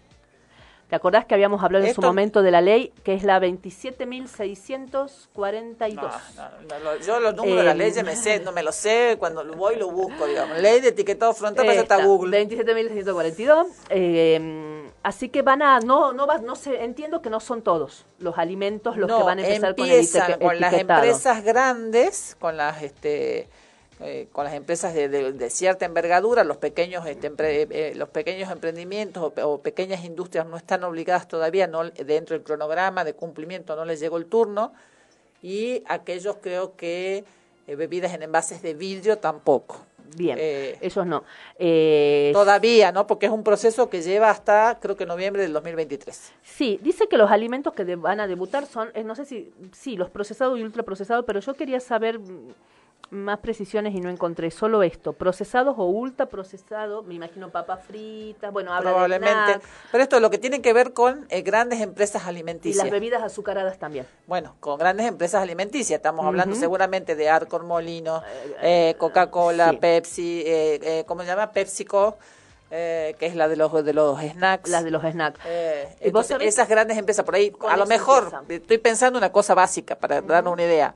¿Te 0.89 0.95
acordás 0.95 1.25
que 1.25 1.35
habíamos 1.35 1.63
hablado 1.65 1.85
en 1.85 1.95
su 1.95 2.01
momento 2.01 2.43
de 2.43 2.53
la 2.53 2.61
ley, 2.61 2.93
que 3.03 3.15
es 3.15 3.25
la 3.25 3.41
27.642? 3.41 5.95
No, 5.95 6.11
no, 6.69 6.79
no, 6.85 6.97
yo 7.05 7.21
los 7.21 7.35
números 7.35 7.59
de 7.59 7.65
la 7.65 7.73
Eh, 7.73 7.75
ley 7.75 7.93
ya 7.93 8.03
me 8.05 8.15
sé, 8.15 8.41
no 8.41 8.53
me 8.53 8.63
lo 8.63 8.73
sé, 8.73 9.17
cuando 9.19 9.45
voy 9.57 9.77
lo 9.77 9.91
busco, 9.91 10.27
digamos. 10.27 10.59
Ley 10.59 10.81
de 10.81 10.89
etiquetado 10.89 11.33
frontal, 11.35 11.67
pasa 11.67 11.81
hasta 11.81 12.05
Google. 12.05 12.47
27.642. 12.47 13.67
eh, 13.91 14.91
así 15.03 15.29
que 15.29 15.43
van 15.43 15.63
a, 15.63 15.81
no, 15.81 16.13
no 16.13 16.27
va, 16.27 16.39
no 16.39 16.55
sé, 16.55 16.85
entiendo 16.85 17.21
que 17.21 17.31
no 17.31 17.41
son 17.41 17.63
todos 17.63 18.07
los 18.19 18.39
alimentos 18.39 18.97
los 18.97 19.09
que 19.11 19.23
van 19.23 19.39
a 19.41 19.43
empezar 19.43 19.75
con 19.75 19.87
el 19.87 19.93
etiquetado. 20.01 20.39
con 20.39 20.61
las 20.61 20.73
empresas 20.75 21.43
grandes, 21.45 22.37
con 22.39 22.57
las 22.57 22.83
este 22.83 23.49
eh, 24.01 24.29
con 24.33 24.45
las 24.45 24.55
empresas 24.55 24.93
de, 24.95 25.09
de- 25.09 25.33
de 25.33 25.51
cierta 25.51 25.85
envergadura, 25.87 26.45
los 26.45 26.59
pequeños 26.59 27.07
este, 27.07 27.31
empre- 27.31 27.67
eh, 27.71 27.95
los 27.97 28.09
pequeños 28.11 28.51
emprendimientos 28.51 29.23
o, 29.37 29.49
o 29.49 29.61
pequeñas 29.63 30.05
industrias 30.05 30.47
no 30.47 30.57
están 30.57 30.85
obligadas 30.85 31.29
todavía, 31.29 31.67
no 31.67 31.85
dentro 31.91 32.35
del 32.37 32.43
cronograma 32.45 33.05
de 33.05 33.15
cumplimiento 33.15 33.75
no 33.77 33.85
les 33.85 33.99
llegó 34.01 34.19
el 34.19 34.27
turno 34.27 34.73
y 35.43 35.83
aquellos 35.87 36.37
creo 36.43 36.77
que 36.77 37.25
eh, 37.67 37.77
bebidas 37.77 38.13
en 38.15 38.23
envases 38.23 38.63
de 38.63 38.75
vidrio 38.75 39.19
tampoco. 39.19 39.85
Bien, 40.17 40.39
Eh, 40.41 40.79
ellos 40.81 41.05
no. 41.05 41.25
Eh, 41.59 42.31
Todavía, 42.33 42.93
¿no? 42.93 43.07
Porque 43.09 43.27
es 43.27 43.33
un 43.33 43.43
proceso 43.43 43.91
que 43.91 44.03
lleva 44.03 44.31
hasta, 44.31 44.79
creo 44.81 44.97
que 44.97 45.05
noviembre 45.05 45.43
del 45.43 45.53
2023. 45.53 46.33
Sí, 46.43 46.79
dice 46.81 47.09
que 47.09 47.17
los 47.19 47.31
alimentos 47.31 47.73
que 47.75 47.85
de- 47.85 47.97
van 47.97 48.21
a 48.21 48.27
debutar 48.29 48.67
son, 48.67 48.91
eh, 48.95 49.03
no 49.03 49.15
sé 49.17 49.25
si, 49.25 49.53
sí, 49.73 49.97
los 49.97 50.09
procesados 50.09 50.59
y 50.59 50.63
ultraprocesados, 50.63 51.25
pero 51.27 51.41
yo 51.41 51.55
quería 51.55 51.81
saber 51.81 52.21
más 53.11 53.39
precisiones 53.39 53.95
y 53.95 54.01
no 54.01 54.11
encontré 54.11 54.51
solo 54.51 54.83
esto, 54.83 55.13
procesados 55.13 55.77
o 55.79 55.85
ultraprocesados, 55.85 57.07
me 57.07 57.15
imagino 57.15 57.51
papas 57.51 57.85
fritas, 57.87 58.53
bueno, 58.53 58.73
habla 58.73 58.91
de 58.91 58.95
Probablemente. 58.95 59.61
Pero 59.93 60.03
esto 60.03 60.21
lo 60.21 60.31
que 60.31 60.39
tiene 60.39 60.61
que 60.61 60.73
ver 60.73 60.93
con 60.93 61.27
eh, 61.31 61.43
grandes 61.43 61.81
empresas 61.81 62.25
y 62.25 62.29
alimenticias. 62.29 62.85
las 62.85 62.91
bebidas 62.91 63.23
azucaradas 63.23 63.79
también. 63.79 64.07
Bueno, 64.27 64.57
con 64.61 64.79
grandes 64.79 65.07
empresas 65.07 65.43
alimenticias. 65.43 65.99
Estamos 65.99 66.27
hablando 66.27 66.57
seguramente 66.57 67.15
de 67.15 67.29
Arcor 67.29 67.65
Molino, 67.65 68.23
eh, 68.61 68.95
Coca-Cola, 68.99 69.71
sí. 69.71 69.77
Pepsi, 69.77 70.43
eh, 70.45 70.81
eh, 70.83 71.05
¿cómo 71.07 71.23
se 71.23 71.29
llama? 71.29 71.53
PepsiCo, 71.53 72.17
eh, 72.71 73.15
que 73.21 73.27
es 73.27 73.37
la 73.37 73.47
de 73.47 73.57
los 73.57 73.73
de 73.85 73.93
los 73.93 74.21
snacks. 74.21 74.69
Las 74.69 74.83
de 74.83 74.91
los 74.91 75.03
snacks. 75.03 75.39
Eh, 75.47 75.89
¿Y 76.01 76.09
entonces, 76.09 76.39
esas 76.41 76.69
grandes 76.69 76.99
empresas 76.99 77.25
por 77.25 77.37
ahí, 77.37 77.53
a 77.69 77.77
lo 77.77 77.87
mejor, 77.87 78.33
estoy 78.49 78.79
pensando 78.79 79.19
una 79.19 79.31
cosa 79.31 79.55
básica 79.55 79.95
para 79.95 80.21
darnos 80.21 80.53
una 80.53 80.65
idea. 80.65 80.95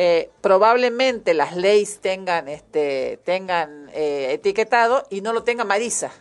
Eh, 0.00 0.30
probablemente 0.42 1.34
las 1.34 1.56
leyes 1.56 1.98
tengan 1.98 2.46
este 2.46 3.18
tengan 3.24 3.90
eh, 3.92 4.28
etiquetado 4.34 5.04
y 5.10 5.22
no 5.22 5.32
lo 5.32 5.42
tenga 5.42 5.64
Marisa, 5.64 6.12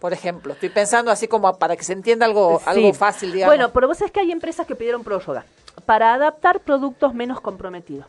por 0.00 0.14
ejemplo. 0.14 0.54
Estoy 0.54 0.70
pensando 0.70 1.10
así 1.10 1.28
como 1.28 1.58
para 1.58 1.76
que 1.76 1.84
se 1.84 1.92
entienda 1.92 2.24
algo, 2.24 2.60
Sí. 2.60 2.64
algo 2.66 2.94
fácil, 2.94 3.30
digamos. 3.30 3.54
Bueno, 3.54 3.74
pero 3.74 3.88
vos 3.88 3.98
sabés 3.98 4.10
que 4.10 4.20
hay 4.20 4.32
empresas 4.32 4.66
que 4.66 4.74
pidieron 4.74 5.04
prórroga 5.04 5.44
para 5.84 6.14
adaptar 6.14 6.60
productos 6.60 7.12
menos 7.12 7.42
comprometidos. 7.42 8.06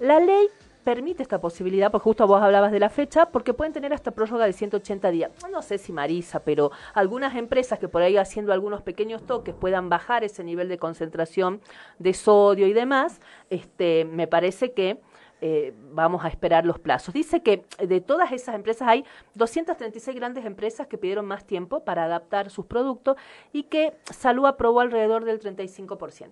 La 0.00 0.18
ley 0.18 0.48
permite 0.86 1.20
esta 1.20 1.40
posibilidad, 1.40 1.90
porque 1.90 2.04
justo 2.04 2.28
vos 2.28 2.40
hablabas 2.40 2.70
de 2.70 2.78
la 2.78 2.90
fecha, 2.90 3.26
porque 3.32 3.52
pueden 3.52 3.72
tener 3.72 3.92
hasta 3.92 4.12
prórroga 4.12 4.46
de 4.46 4.52
180 4.52 5.10
días. 5.10 5.32
No 5.50 5.60
sé 5.60 5.78
si 5.78 5.92
Marisa, 5.92 6.44
pero 6.44 6.70
algunas 6.94 7.34
empresas 7.34 7.80
que 7.80 7.88
por 7.88 8.02
ahí 8.02 8.16
haciendo 8.16 8.52
algunos 8.52 8.82
pequeños 8.82 9.26
toques 9.26 9.52
puedan 9.52 9.88
bajar 9.88 10.22
ese 10.22 10.44
nivel 10.44 10.68
de 10.68 10.78
concentración 10.78 11.60
de 11.98 12.14
sodio 12.14 12.68
y 12.68 12.72
demás, 12.72 13.20
este, 13.50 14.04
me 14.04 14.28
parece 14.28 14.74
que 14.74 15.00
eh, 15.40 15.74
vamos 15.90 16.24
a 16.24 16.28
esperar 16.28 16.64
los 16.64 16.78
plazos. 16.78 17.12
Dice 17.12 17.42
que 17.42 17.64
de 17.84 18.00
todas 18.00 18.30
esas 18.30 18.54
empresas 18.54 18.86
hay 18.86 19.04
236 19.34 20.14
grandes 20.16 20.44
empresas 20.44 20.86
que 20.86 20.98
pidieron 20.98 21.26
más 21.26 21.44
tiempo 21.48 21.80
para 21.80 22.04
adaptar 22.04 22.48
sus 22.48 22.64
productos 22.64 23.16
y 23.52 23.64
que 23.64 23.96
Salud 24.04 24.46
aprobó 24.46 24.78
alrededor 24.78 25.24
del 25.24 25.40
35%. 25.40 26.30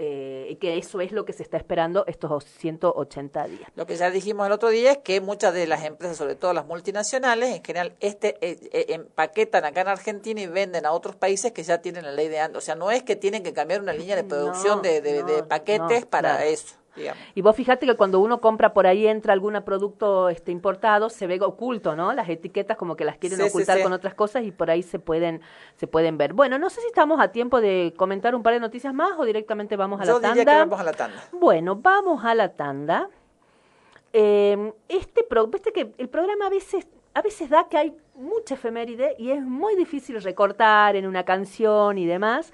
Eh, 0.00 0.46
y 0.50 0.56
que 0.56 0.78
eso 0.78 1.00
es 1.00 1.10
lo 1.10 1.24
que 1.24 1.32
se 1.32 1.42
está 1.42 1.56
esperando 1.56 2.04
estos 2.06 2.44
180 2.44 3.48
días. 3.48 3.68
Lo 3.74 3.84
que 3.84 3.96
ya 3.96 4.12
dijimos 4.12 4.46
el 4.46 4.52
otro 4.52 4.68
día 4.68 4.92
es 4.92 4.98
que 4.98 5.20
muchas 5.20 5.52
de 5.52 5.66
las 5.66 5.84
empresas, 5.84 6.16
sobre 6.16 6.36
todo 6.36 6.52
las 6.52 6.66
multinacionales, 6.66 7.56
en 7.56 7.64
general 7.64 7.92
este 7.98 8.36
eh, 8.40 8.58
eh, 8.72 8.86
empaquetan 8.90 9.64
acá 9.64 9.80
en 9.80 9.88
Argentina 9.88 10.40
y 10.40 10.46
venden 10.46 10.86
a 10.86 10.92
otros 10.92 11.16
países 11.16 11.50
que 11.50 11.64
ya 11.64 11.78
tienen 11.82 12.04
la 12.04 12.12
ley 12.12 12.28
de 12.28 12.38
antes. 12.38 12.58
O 12.58 12.60
sea, 12.60 12.76
no 12.76 12.92
es 12.92 13.02
que 13.02 13.16
tienen 13.16 13.42
que 13.42 13.52
cambiar 13.52 13.80
una 13.82 13.92
línea 13.92 14.14
de 14.14 14.22
producción 14.22 14.76
No, 14.76 14.82
de, 14.82 15.00
de- 15.00 15.24
de 15.24 15.42
paquetes 15.42 16.02
no, 16.02 16.06
para 16.10 16.36
claro. 16.36 16.44
eso, 16.50 16.76
digamos. 16.98 17.22
Y 17.34 17.40
vos 17.42 17.56
fíjate 17.56 17.86
que 17.86 17.94
cuando 17.94 18.20
uno 18.20 18.40
compra 18.40 18.74
por 18.74 18.86
ahí 18.86 19.06
entra 19.06 19.32
algún 19.32 19.54
producto 19.64 20.28
este 20.28 20.52
importado, 20.52 21.08
se 21.08 21.26
ve 21.26 21.40
oculto, 21.40 21.96
¿no? 21.96 22.12
Las 22.12 22.28
etiquetas 22.28 22.76
como 22.76 22.96
que 22.96 23.04
las 23.04 23.16
quieren 23.16 23.38
Sí, 23.38 23.44
sí, 23.44 23.48
ocultar 23.50 23.78
sí. 23.78 23.82
con 23.82 23.92
otras 23.92 24.14
cosas 24.14 24.44
y 24.44 24.50
por 24.52 24.70
ahí 24.70 24.82
se 24.82 24.98
pueden 24.98 25.40
se 25.76 25.86
pueden 25.86 26.18
ver. 26.18 26.32
Bueno, 26.34 26.58
no 26.58 26.68
sé 26.70 26.80
si 26.80 26.86
estamos 26.88 27.20
a 27.20 27.28
tiempo 27.32 27.60
de 27.60 27.94
comentar 27.96 28.34
un 28.34 28.42
par 28.42 28.52
de 28.54 28.60
noticias 28.60 28.92
más 28.92 29.12
o 29.18 29.24
directamente 29.24 29.76
vamos 29.76 30.00
a 30.00 30.04
Yo 30.04 30.18
la 30.20 30.28
diría 30.28 30.44
tanda. 30.44 30.52
que 30.52 30.58
vamos 30.68 30.80
a 30.80 30.84
la 30.84 30.92
tanda. 30.92 31.24
Bueno, 31.32 31.76
vamos 31.76 32.24
a 32.24 32.34
la 32.34 32.48
tanda. 32.54 33.08
Eh, 34.12 34.72
este 34.88 35.22
pro, 35.22 35.46
viste 35.46 35.72
que 35.72 35.92
el 35.98 36.08
programa 36.08 36.46
a 36.46 36.50
veces 36.50 36.86
a 37.14 37.22
veces 37.22 37.50
da 37.50 37.68
que 37.68 37.76
hay 37.76 37.96
mucha 38.14 38.54
efeméride 38.54 39.16
y 39.18 39.30
es 39.30 39.42
muy 39.42 39.74
difícil 39.74 40.22
recortar 40.22 40.94
en 40.94 41.06
una 41.06 41.24
canción 41.24 41.98
y 41.98 42.06
demás. 42.06 42.52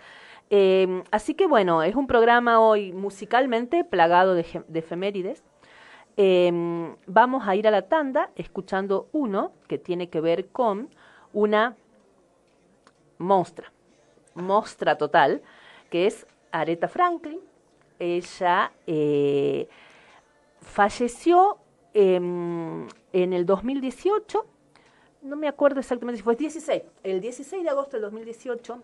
Eh, 0.51 1.03
así 1.11 1.35
que 1.35 1.47
bueno, 1.47 1.83
es 1.83 1.95
un 1.95 2.07
programa 2.07 2.61
hoy 2.61 2.93
musicalmente 2.93 3.85
plagado 3.85 4.35
de, 4.35 4.65
efemérides. 4.75 5.43
Eh, 6.17 6.53
vamos 7.07 7.49
a 7.49 7.57
ir 7.57 7.67
a 7.67 7.71
la 7.71 7.83
tanda 7.83 8.31
escuchando 8.37 9.09
uno 9.13 9.53
que 9.67 9.79
tiene 9.79 10.09
que 10.11 10.21
ver 10.21 10.49
con 10.49 10.89
una 11.33 11.77
mostra, 13.19 13.73
mostra 14.35 14.97
total, 14.97 15.43
que 15.91 16.07
es 16.07 16.27
Aretha 16.53 16.89
Franklin. 16.89 17.41
Ella 17.99 18.73
eh, 18.87 19.69
falleció 20.61 21.59
em, 21.93 22.87
en 23.13 23.33
el 23.33 23.47
2018, 23.47 24.47
no 25.23 25.37
me 25.37 25.49
acuerdo 25.49 25.81
exactamente 25.81 26.19
si 26.19 26.23
fue 26.23 26.35
el 26.35 26.39
16, 26.39 26.83
el 27.03 27.21
16 27.21 27.63
de 27.63 27.71
agosto 27.71 27.93
del 27.93 28.03
2018, 28.03 28.83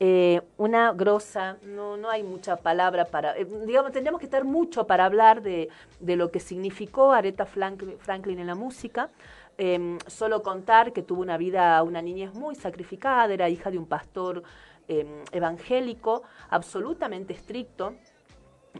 eh, 0.00 0.42
una 0.56 0.92
grosa, 0.92 1.58
no, 1.62 1.96
no 1.96 2.10
hay 2.10 2.22
mucha 2.22 2.56
palabra 2.56 3.04
para, 3.04 3.36
eh, 3.36 3.46
digamos, 3.66 3.92
tendríamos 3.92 4.18
que 4.18 4.26
estar 4.26 4.44
mucho 4.44 4.86
para 4.86 5.04
hablar 5.04 5.42
de, 5.42 5.68
de 6.00 6.16
lo 6.16 6.30
que 6.30 6.40
significó 6.40 7.12
Aretha 7.12 7.46
Franklin, 7.46 8.38
en 8.38 8.46
la 8.46 8.54
música. 8.54 9.10
Em, 9.58 9.98
solo 10.06 10.42
contar 10.42 10.92
que 10.92 11.02
tuvo 11.02 11.20
una 11.22 11.36
vida, 11.36 11.82
una 11.82 12.00
niñez 12.02 12.34
muy 12.34 12.54
sacrificada, 12.56 13.32
era 13.32 13.48
hija 13.48 13.70
de 13.70 13.78
un 13.78 13.86
pastor 13.86 14.42
em, 14.88 15.06
evangélico, 15.30 16.22
absolutamente 16.50 17.32
estricto, 17.34 17.94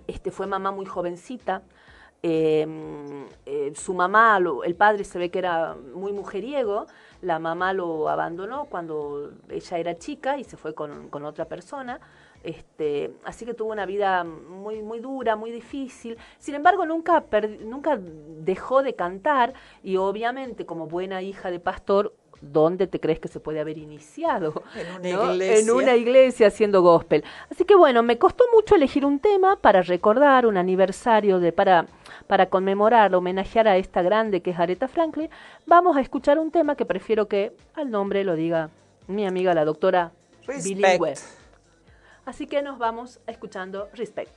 este, 0.07 0.31
fue 0.31 0.46
mamá 0.46 0.72
muy 0.72 0.87
jovencita. 0.87 1.62
eh, 2.25 2.66
eh, 3.46 3.72
su 3.75 3.94
mamá, 3.94 4.38
lo- 4.38 4.62
el 4.62 4.77
padre 4.77 5.03
se 5.03 5.18
ve 5.18 5.29
que 5.31 5.40
era 5.40 5.75
muy 5.94 6.12
mujeriego, 6.12 6.87
la 7.23 7.39
mamá 7.39 7.73
lo 7.73 8.09
abandonó 8.09 8.67
cuando 8.67 9.33
ella 9.49 9.79
era 9.79 9.99
chica 9.99 10.37
y 10.39 10.45
se 10.45 10.57
fue 10.57 10.75
con, 10.75 11.09
con 11.09 11.25
otra 11.25 11.47
persona. 11.47 11.99
Este, 12.45 13.13
así 13.25 13.47
que 13.47 13.55
tuvo 13.55 13.71
una 13.71 13.87
vida 13.87 14.25
muy, 14.25 14.83
muy 14.83 14.99
dura, 14.99 15.37
muy 15.37 15.53
difícil. 15.53 16.19
Sin 16.39 16.57
embargo, 16.57 16.85
nunca, 16.85 17.25
perdi- 17.31 17.61
nunca 17.61 17.99
dejó 18.01 18.83
de 18.83 18.95
cantar 18.95 19.55
y 19.83 19.97
obviamente 19.97 20.67
como 20.67 20.89
buena 20.89 21.23
hija 21.23 21.53
de 21.53 21.61
pastor, 21.61 22.13
¿dónde 22.41 22.89
te 22.89 22.99
crees 22.99 23.21
que 23.21 23.29
se 23.29 23.39
puede 23.39 23.61
haber 23.61 23.79
iniciado? 23.79 24.65
En 24.75 24.89
una 24.89 25.17
¿no? 25.17 25.33
iglesia. 25.33 25.59
En 25.61 25.71
una 25.71 25.95
iglesia 25.95 26.49
haciendo 26.49 26.83
gospel. 26.83 27.23
Así 27.49 27.65
que 27.65 27.77
bueno, 27.77 28.03
me 28.03 28.19
costó 28.19 28.43
mucho 28.53 28.75
elegir 28.75 29.07
un 29.07 29.21
tema 29.21 29.55
para 29.55 29.81
recordar 29.83 30.45
un 30.45 30.57
aniversario 30.57 31.39
de 31.39 31.53
para 31.53 31.87
para 32.25 32.47
conmemorar, 32.47 33.15
homenajear 33.15 33.69
a 33.69 33.77
esta 33.77 34.03
grande 34.03 34.41
que 34.41 34.51
es 34.51 34.59
Aretha 34.59 34.89
Franklin. 34.89 35.31
Vamos 35.67 35.97
a 35.97 36.01
escuchar 36.01 36.39
un 36.39 36.51
tema 36.51 36.77
que 36.77 36.85
prefiero 36.85 37.29
que 37.29 37.57
al 37.75 37.91
nombre 37.91 38.25
lo 38.25 38.35
diga 38.35 38.71
mi 39.07 39.27
amiga 39.27 39.55
la 39.55 39.65
doctora 39.65 40.13
Respect. 40.47 40.65
bilingüe. 40.65 41.15
Así 42.25 42.47
que 42.47 42.63
nos 42.63 42.79
vamos 42.79 43.21
escuchando 43.27 43.89
Respect. 43.95 44.31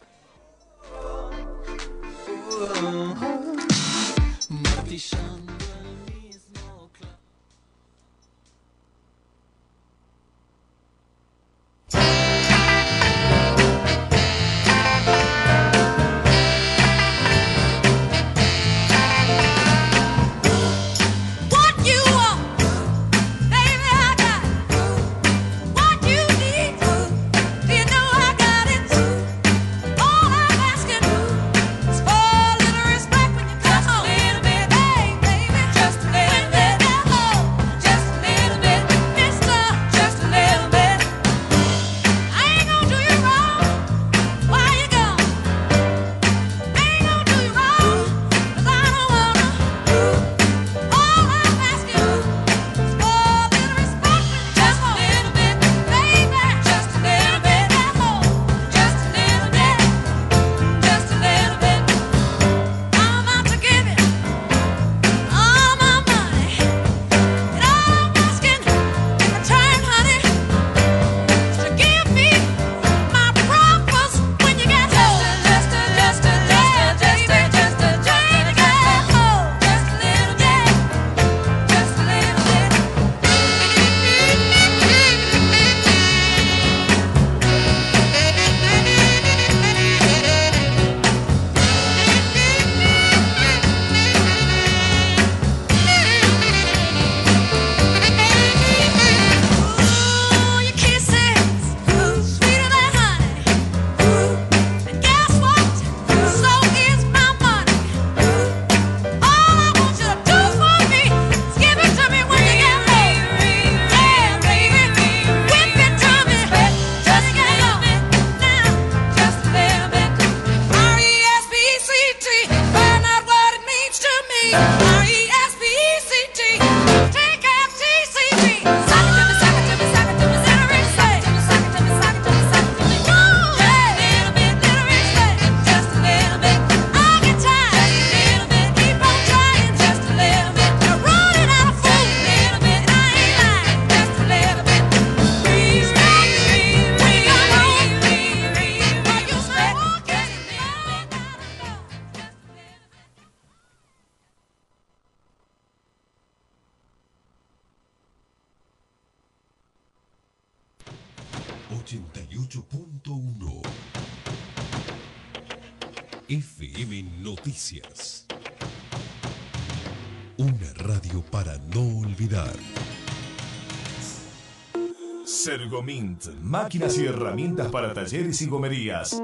Máquinas 176.64 176.98
y 176.98 177.06
herramientas 177.06 177.70
para 177.70 177.94
talleres 177.94 178.42
y 178.42 178.46
gomerías. 178.48 179.22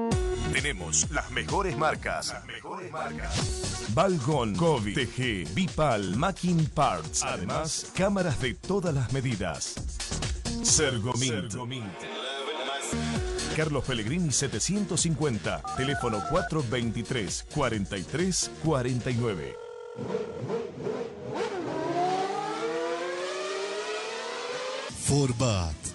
Tenemos 0.52 1.10
las 1.12 1.32
mejores 1.32 1.78
marcas. 1.78 2.28
Las 2.34 2.46
mejores 2.46 2.92
marcas. 2.92 3.86
Balgon, 3.94 4.54
Kovi, 4.56 4.94
TG, 4.94 5.54
Bipal, 5.54 6.18
Macking 6.18 6.66
Parts. 6.66 7.24
Además, 7.24 7.92
cámaras 7.96 8.42
de 8.42 8.54
todas 8.56 8.94
las 8.94 9.14
medidas. 9.14 9.76
Sergomint. 10.62 11.54
Carlos 13.56 13.84
Pellegrini 13.86 14.32
750, 14.32 15.62
teléfono 15.78 16.22
423 16.30 17.46
43 17.54 18.52
49. 18.64 19.56
Forbat, 25.06 25.91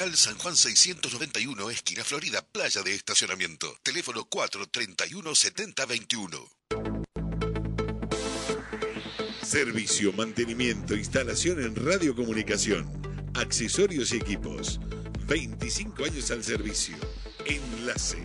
Local 0.00 0.16
San 0.16 0.38
Juan 0.38 0.56
691, 0.56 1.68
esquina 1.68 2.02
Florida, 2.02 2.40
playa 2.40 2.82
de 2.82 2.94
estacionamiento. 2.94 3.76
Teléfono 3.82 4.24
431 4.24 5.34
7021. 5.34 6.48
Servicio, 9.42 10.14
mantenimiento, 10.14 10.94
instalación 10.94 11.62
en 11.62 11.76
radiocomunicación, 11.76 12.90
accesorios 13.34 14.14
y 14.14 14.16
equipos. 14.16 14.80
25 15.26 16.06
años 16.06 16.30
al 16.30 16.42
servicio. 16.44 16.96
Enlace. 17.44 18.22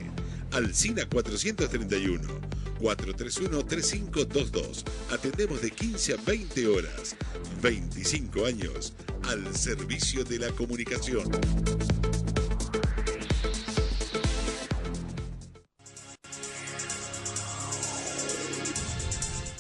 Alcina 0.52 1.04
431. 1.10 2.40
431-3522. 2.80 4.86
Atendemos 5.12 5.62
de 5.62 5.72
15 5.72 6.14
a 6.14 6.18
20 6.26 6.68
horas. 6.68 7.18
25 7.62 8.46
años 8.46 8.94
al 9.30 9.56
servicio 9.56 10.24
de 10.24 10.40
la 10.40 10.52
comunicación. 10.52 11.30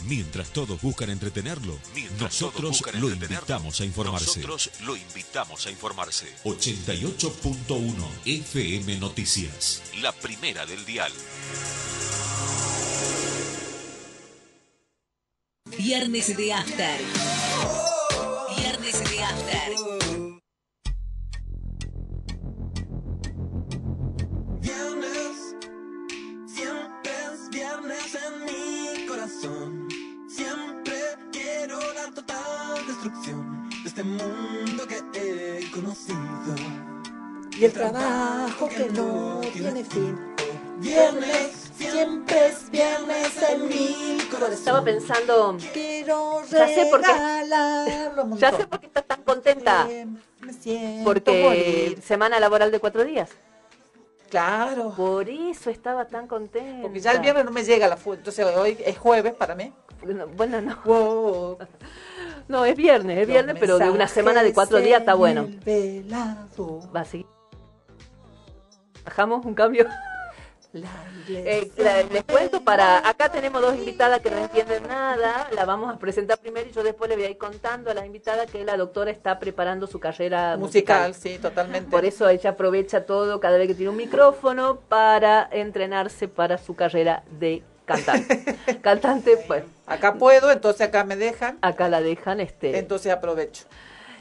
Mientras 0.08 0.49
todos 0.51 0.82
buscan 0.82 1.10
entretenerlo, 1.10 1.80
nosotros 2.19 2.84
lo 2.99 3.09
invitamos 3.09 3.82
a 3.82 3.86
informarse. 3.86 4.39
Nosotros 4.41 4.70
lo 4.86 4.95
invitamos 4.95 5.66
a 5.66 5.72
informarse. 5.72 6.28
88.1 6.43 7.93
FM 8.26 8.99
Noticias. 8.99 9.82
La 10.01 10.11
primera 10.11 10.66
del 10.66 10.86
dial. 10.86 11.11
Viernes 15.78 16.38
de 16.38 16.53
After. 16.53 17.34
Y 37.58 37.66
el 37.66 37.72
trabajo 37.74 38.68
que 38.68 38.89
no 38.89 39.39
tiene 39.53 39.84
fin. 39.84 40.20
Viernes, 40.80 41.72
siempre 41.78 42.47
es 42.47 42.70
viernes 42.70 43.32
en 43.49 43.68
mi 43.70 44.18
corazón. 44.30 44.53
Estaba 44.53 44.84
pensando, 44.84 45.58
Quiero 45.74 46.41
Ya 46.51 46.68
sé 46.68 46.88
por 46.91 47.01
qué. 47.01 47.12
ya 48.38 48.51
sé 48.51 48.68
por 48.68 48.80
qué 48.82 48.88
estás 48.88 49.06
tan 49.06 49.24
contenta. 49.24 49.88
Me 50.41 50.53
siento 50.53 51.06
Porque 51.06 51.43
morir. 51.43 52.01
semana 52.01 52.39
laboral 52.39 52.72
de 52.72 52.80
cuatro 52.80 53.06
días. 53.06 53.30
Claro. 54.30 54.93
Por 54.95 55.30
eso 55.30 55.70
estaba 55.70 56.06
tan 56.06 56.28
contenta. 56.28 56.82
Porque 56.82 56.99
ya 56.99 57.14
el 57.14 57.20
viernes 57.20 57.45
no 57.45 57.51
me 57.51 57.64
llega 57.64 57.88
la 57.88 57.95
fuente. 57.95 58.20
Entonces 58.30 58.45
hoy 58.58 58.78
es 58.86 58.97
jueves 58.97 59.34
para 59.34 59.56
mí. 59.56 59.72
No, 60.06 60.28
Bueno, 60.28 60.62
no. 60.62 60.78
Wow. 60.84 61.58
No, 62.47 62.64
es 62.64 62.76
viernes, 62.76 63.18
es 63.18 63.28
viernes, 63.28 63.56
pero 63.60 63.80
de 63.80 63.89
una 63.89 64.08
semana 64.08 64.43
de 64.43 64.53
cuatro 64.53 64.78
días 64.78 64.99
está 64.99 65.16
bueno. 65.16 65.47
Va 66.95 66.99
a 66.99 67.06
seguir. 67.06 67.26
Bajamos 69.06 69.45
un 69.45 69.53
cambio. 69.53 69.86
La 70.74 70.89
Eh, 71.28 71.72
la- 71.78 72.03
les 72.03 72.24
cuento 72.24 72.62
para. 72.62 73.08
Acá 73.08 73.30
tenemos 73.30 73.60
dos 73.62 73.76
invitadas 73.76 74.20
que 74.20 74.30
no 74.30 74.38
entienden 74.38 74.84
nada. 74.88 75.47
La 75.56 75.66
vamos 75.66 75.91
a 75.93 75.97
presentar 75.97 76.38
primero 76.38 76.70
y 76.70 76.74
yo 76.74 76.84
después 76.84 77.10
le 77.10 77.16
voy 77.16 77.26
a 77.26 77.30
ir 77.32 77.38
contando 77.38 77.89
a 77.89 77.93
la 77.95 78.06
invitada 78.06 78.45
que 78.45 78.64
la 78.64 78.78
doctora 78.78 79.10
está 79.10 79.39
preparando 79.39 79.88
su 79.88 79.99
carrera 79.99 80.56
musical. 80.58 81.10
musical, 81.12 81.16
sí, 81.16 81.39
totalmente. 81.39 81.89
Por 81.89 82.06
eso 82.06 82.30
ella 82.30 82.51
aprovecha 82.51 83.06
todo 83.06 83.39
cada 83.39 83.58
vez 83.58 83.68
que 83.70 83.74
tiene 83.76 83.89
un 83.89 83.97
micrófono 83.97 84.80
para 84.88 85.47
entrenarse 85.51 86.28
para 86.28 86.58
su 86.60 86.76
carrera 86.76 87.24
de 87.39 87.64
cantante. 87.86 88.43
cantante, 88.84 89.43
bueno, 89.47 89.66
Acá 89.88 90.14
puedo, 90.16 90.51
entonces 90.51 90.82
acá 90.88 91.03
me 91.06 91.16
dejan. 91.16 91.58
acá 91.62 91.89
la 91.89 92.01
dejan 92.01 92.39
este. 92.39 92.78
Entonces 92.78 93.12
aprovecho. 93.12 93.66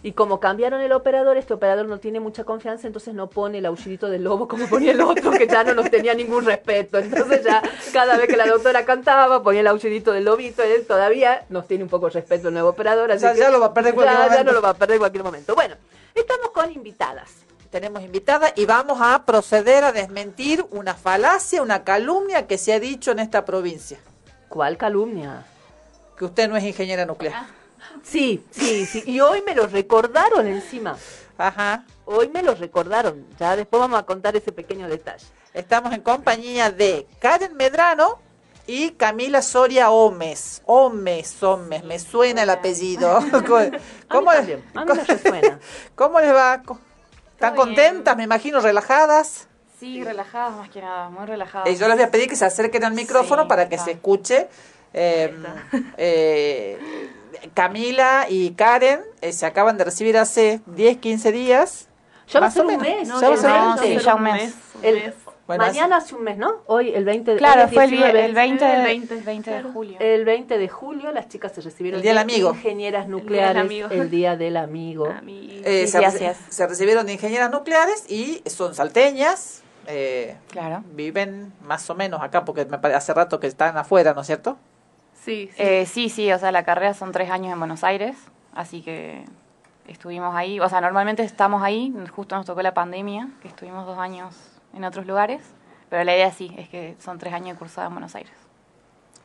Y 0.05 0.13
como 0.13 0.39
cambiaron 0.39 0.83
el 0.83 0.93
operador, 0.93 1.39
este 1.39 1.55
operador 1.55 1.87
no 1.87 1.99
tiene 1.99 2.21
mucha 2.21 2.45
confianza, 2.45 2.87
entonces 2.87 3.15
no 3.15 3.31
pone 3.31 3.57
el 3.59 3.65
aullidito 3.67 4.11
del 4.11 4.23
lobo 4.23 4.47
como 4.47 4.69
ponía 4.69 4.93
el 4.93 5.01
otro, 5.01 5.31
que 5.31 5.47
ya 5.47 5.65
no 5.65 5.73
nos 5.73 5.91
tenía 5.91 6.13
ningún 6.13 6.45
respeto. 6.45 6.99
Entonces 6.99 7.43
ya 7.43 7.63
cada 7.91 8.19
vez 8.19 8.29
que 8.29 8.37
la 8.37 8.47
doctora 8.47 8.85
cantaba, 8.85 9.43
ponía 9.43 9.63
el 9.63 9.67
aullidito 9.67 10.13
del 10.13 10.25
lobito, 10.27 10.63
él 10.63 10.87
todavía 10.87 11.47
nos 11.49 11.67
tiene 11.67 11.85
un 11.85 11.89
poco 11.91 12.07
de 12.09 12.13
respeto 12.13 12.49
el 12.49 12.55
nuevo 12.55 12.69
operador. 12.69 13.11
así 13.13 13.23
Ya- 13.23 13.33
que 13.33 13.39
ya 13.41 13.51
lo 13.51 13.61
va 13.61 13.67
a 13.67 13.73
perder 13.75 13.91
en 13.91 13.95
cualquier 13.95 14.19
ya- 14.19 14.23
ya 14.25 14.29
momento. 14.31 14.45
no 14.45 14.53
lo 14.53 14.63
va 14.63 14.69
a 14.69 14.75
perder 14.75 14.95
en 14.97 14.99
cualquier 15.01 15.25
momento. 15.25 15.55
Bueno, 15.55 15.75
estamos 16.15 16.51
con 16.51 16.71
invitadas. 16.71 17.31
Tenemos 17.71 18.03
invitada 18.03 18.53
y 18.55 18.67
vamos 18.67 18.99
a 19.01 19.25
proceder 19.25 19.85
a 19.85 19.93
desmentir 19.93 20.67
una 20.71 20.93
falacia, 20.95 21.63
una 21.63 21.83
calumnia 21.83 22.47
que 22.47 22.59
se 22.59 22.75
ha 22.75 22.79
dicho 22.79 23.11
en 23.13 23.21
esta 23.21 23.47
provincia. 23.47 23.99
¿Cuál 24.51 24.77
calumnia? 24.77 25.47
Que 26.19 26.27
usted 26.27 26.47
no 26.49 26.59
es 26.59 26.63
ingeniera 26.65 27.07
nuclear. 27.07 27.47
Sí, 28.03 28.45
sí, 28.51 28.87
sí. 28.87 29.03
Y 29.07 29.21
hoy 29.21 29.43
me 29.47 29.55
lo 29.55 29.67
recordaron 29.67 30.47
encima. 30.47 30.97
Ajá. 31.39 31.85
Hoy 32.05 32.29
me 32.29 32.43
lo 32.43 32.55
recordaron. 32.55 33.27
Ya 33.39 33.57
después 33.57 33.81
vamos 33.81 33.99
a 33.99 34.05
contar 34.05 34.37
ese 34.37 34.53
pequeño 34.53 34.89
detalle. 34.89 35.25
Estamos 35.53 35.93
en 35.93 36.01
compañía 36.03 36.71
de 36.71 37.07
Karen 37.19 37.57
Medrano 37.57 38.19
y 38.67 38.91
Camila 38.93 39.43
Soria 39.43 39.91
Omes. 39.91 40.63
Omes, 40.67 41.43
Omes, 41.43 41.85
me 41.85 41.99
suena 41.99 42.43
el 42.43 42.51
apellido. 42.51 43.19
¿Cómo, 44.09 44.31
A 44.31 44.41
mí 44.41 44.47
también, 44.47 44.63
a 44.75 44.85
mí 44.85 44.93
me 44.95 45.05
resuena. 45.15 45.59
¿Cómo 45.95 46.21
les 46.21 46.35
va? 46.35 46.63
¿Están 47.33 47.55
contentas, 47.57 48.17
me 48.17 48.23
imagino, 48.25 48.61
relajadas? 48.61 49.49
Sí, 49.79 50.03
relajadas 50.03 50.57
más 50.57 50.71
que 50.71 50.81
nada, 50.81 51.11
muy 51.11 51.27
relajadas. 51.27 51.69
Eh, 51.69 51.77
yo 51.77 51.87
les 51.89 51.97
voy 51.97 52.05
a 52.05 52.11
pedir 52.11 52.29
que 52.29 52.37
se 52.37 52.45
acerquen 52.45 52.85
al 52.85 52.95
micrófono 52.95 53.43
Sí, 53.43 53.49
para 53.49 53.69
que 53.69 53.75
está. 53.75 53.87
se 53.87 53.91
escuche. 53.93 54.49
Eh, 54.93 55.35
eh, 55.97 56.79
Camila 57.55 58.27
y 58.29 58.51
Karen 58.53 59.01
eh, 59.21 59.33
se 59.33 59.47
acaban 59.47 59.77
de 59.79 59.85
recibir 59.85 60.17
hace 60.19 60.61
10, 60.67 60.99
15 60.99 61.33
días. 61.33 61.89
Ya 62.29 62.41
va 62.41 62.47
a 62.47 62.51
ser 62.51 62.65
un 62.67 62.77
mes. 62.79 63.07
Ya 63.09 63.15
va 63.29 63.35
a 63.35 63.77
ser 63.79 64.01
ya 64.01 64.15
un 64.15 64.23
mes. 64.23 64.55
El- 64.83 65.13
Bueno, 65.47 65.63
mañana 65.67 65.97
hace 65.99 66.15
un 66.15 66.23
mes, 66.25 66.39
¿no? 66.39 66.63
Hoy 66.67 66.95
el 66.95 67.05
20 67.05 67.33
de 67.33 67.37
Claro, 67.37 67.61
hoy 67.65 67.67
es 67.69 67.75
fue 67.75 67.85
el, 67.85 67.91
vi- 67.91 67.97
19. 67.99 68.25
el 68.25 68.35
20, 68.35 68.65
El 68.65 68.79
de, 68.79 68.83
20, 68.85 69.15
20 69.17 69.51
de 69.51 69.63
julio. 69.63 69.97
El 70.01 70.25
20 70.25 70.57
de 70.57 70.69
julio 70.71 71.13
las 71.13 71.29
chicas 71.29 71.53
se 71.53 71.61
recibieron 71.61 71.99
El 71.99 72.03
Día 72.03 72.13
del 72.13 72.19
Amigo. 72.19 72.51
ingenieras 72.55 73.03
del 73.03 73.11
nucleares, 73.11 73.61
Amigo. 73.63 73.89
el 73.91 74.09
día 74.11 74.37
del 74.39 74.57
amigo. 74.57 75.05
A 75.19 75.21
mí- 75.21 75.61
Eh, 75.65 75.83
Sí, 75.87 75.93
se, 75.93 75.99
sí, 75.99 76.05
reci- 76.05 76.07
así 76.07 76.25
es. 76.25 76.37
se 76.49 76.67
recibieron 76.67 77.05
de 77.05 77.13
ingenieras 77.13 77.51
nucleares 77.51 78.11
y 78.11 78.43
son 78.47 78.75
salteñas. 78.75 79.61
eh, 79.87 80.39
Claro. 80.51 80.83
viven 80.95 81.53
más 81.63 81.91
o 81.91 81.95
menos 81.95 82.23
acá 82.23 82.47
porque 82.47 82.65
me 82.65 82.79
parece 82.79 82.97
hace 82.97 83.13
rato 83.13 83.39
que 83.39 83.47
están 83.47 83.77
afuera, 83.77 84.15
¿no 84.15 84.23
es 84.23 84.27
cierto? 84.27 84.57
Sí, 85.25 85.49
sí. 85.57 85.63
Eh, 85.63 85.87
sí, 85.87 86.09
sí, 86.11 86.31
o 86.33 86.39
sea, 86.39 86.53
la 86.53 86.65
carrera 86.65 86.93
son 86.93 87.11
tres 87.13 87.31
años 87.31 87.53
en 87.53 87.59
Buenos 87.59 87.83
Aires, 87.83 88.15
así 88.55 88.83
que 88.83 89.25
estuvimos 89.89 90.35
ahí. 90.35 90.61
O 90.61 90.69
sea, 90.69 90.81
normalmente 90.83 91.23
estamos 91.23 91.63
ahí, 91.63 91.95
justo 92.15 92.37
nos 92.37 92.45
tocó 92.45 92.61
la 92.63 92.75
pandemia, 92.75 93.29
que 93.41 93.49
estuvimos 93.49 93.87
dos 93.87 93.99
años 93.99 94.35
en 94.75 94.85
otros 94.85 95.07
lugares, 95.07 95.41
pero 95.89 96.05
la 96.05 96.15
idea 96.15 96.31
sí, 96.31 96.55
es 96.59 96.69
que 96.69 96.95
son 96.99 97.19
tres 97.19 97.33
años 97.33 97.55
de 97.55 97.59
cursada 97.59 97.87
en 97.87 97.95
Buenos 97.95 98.15
Aires. 98.15 98.33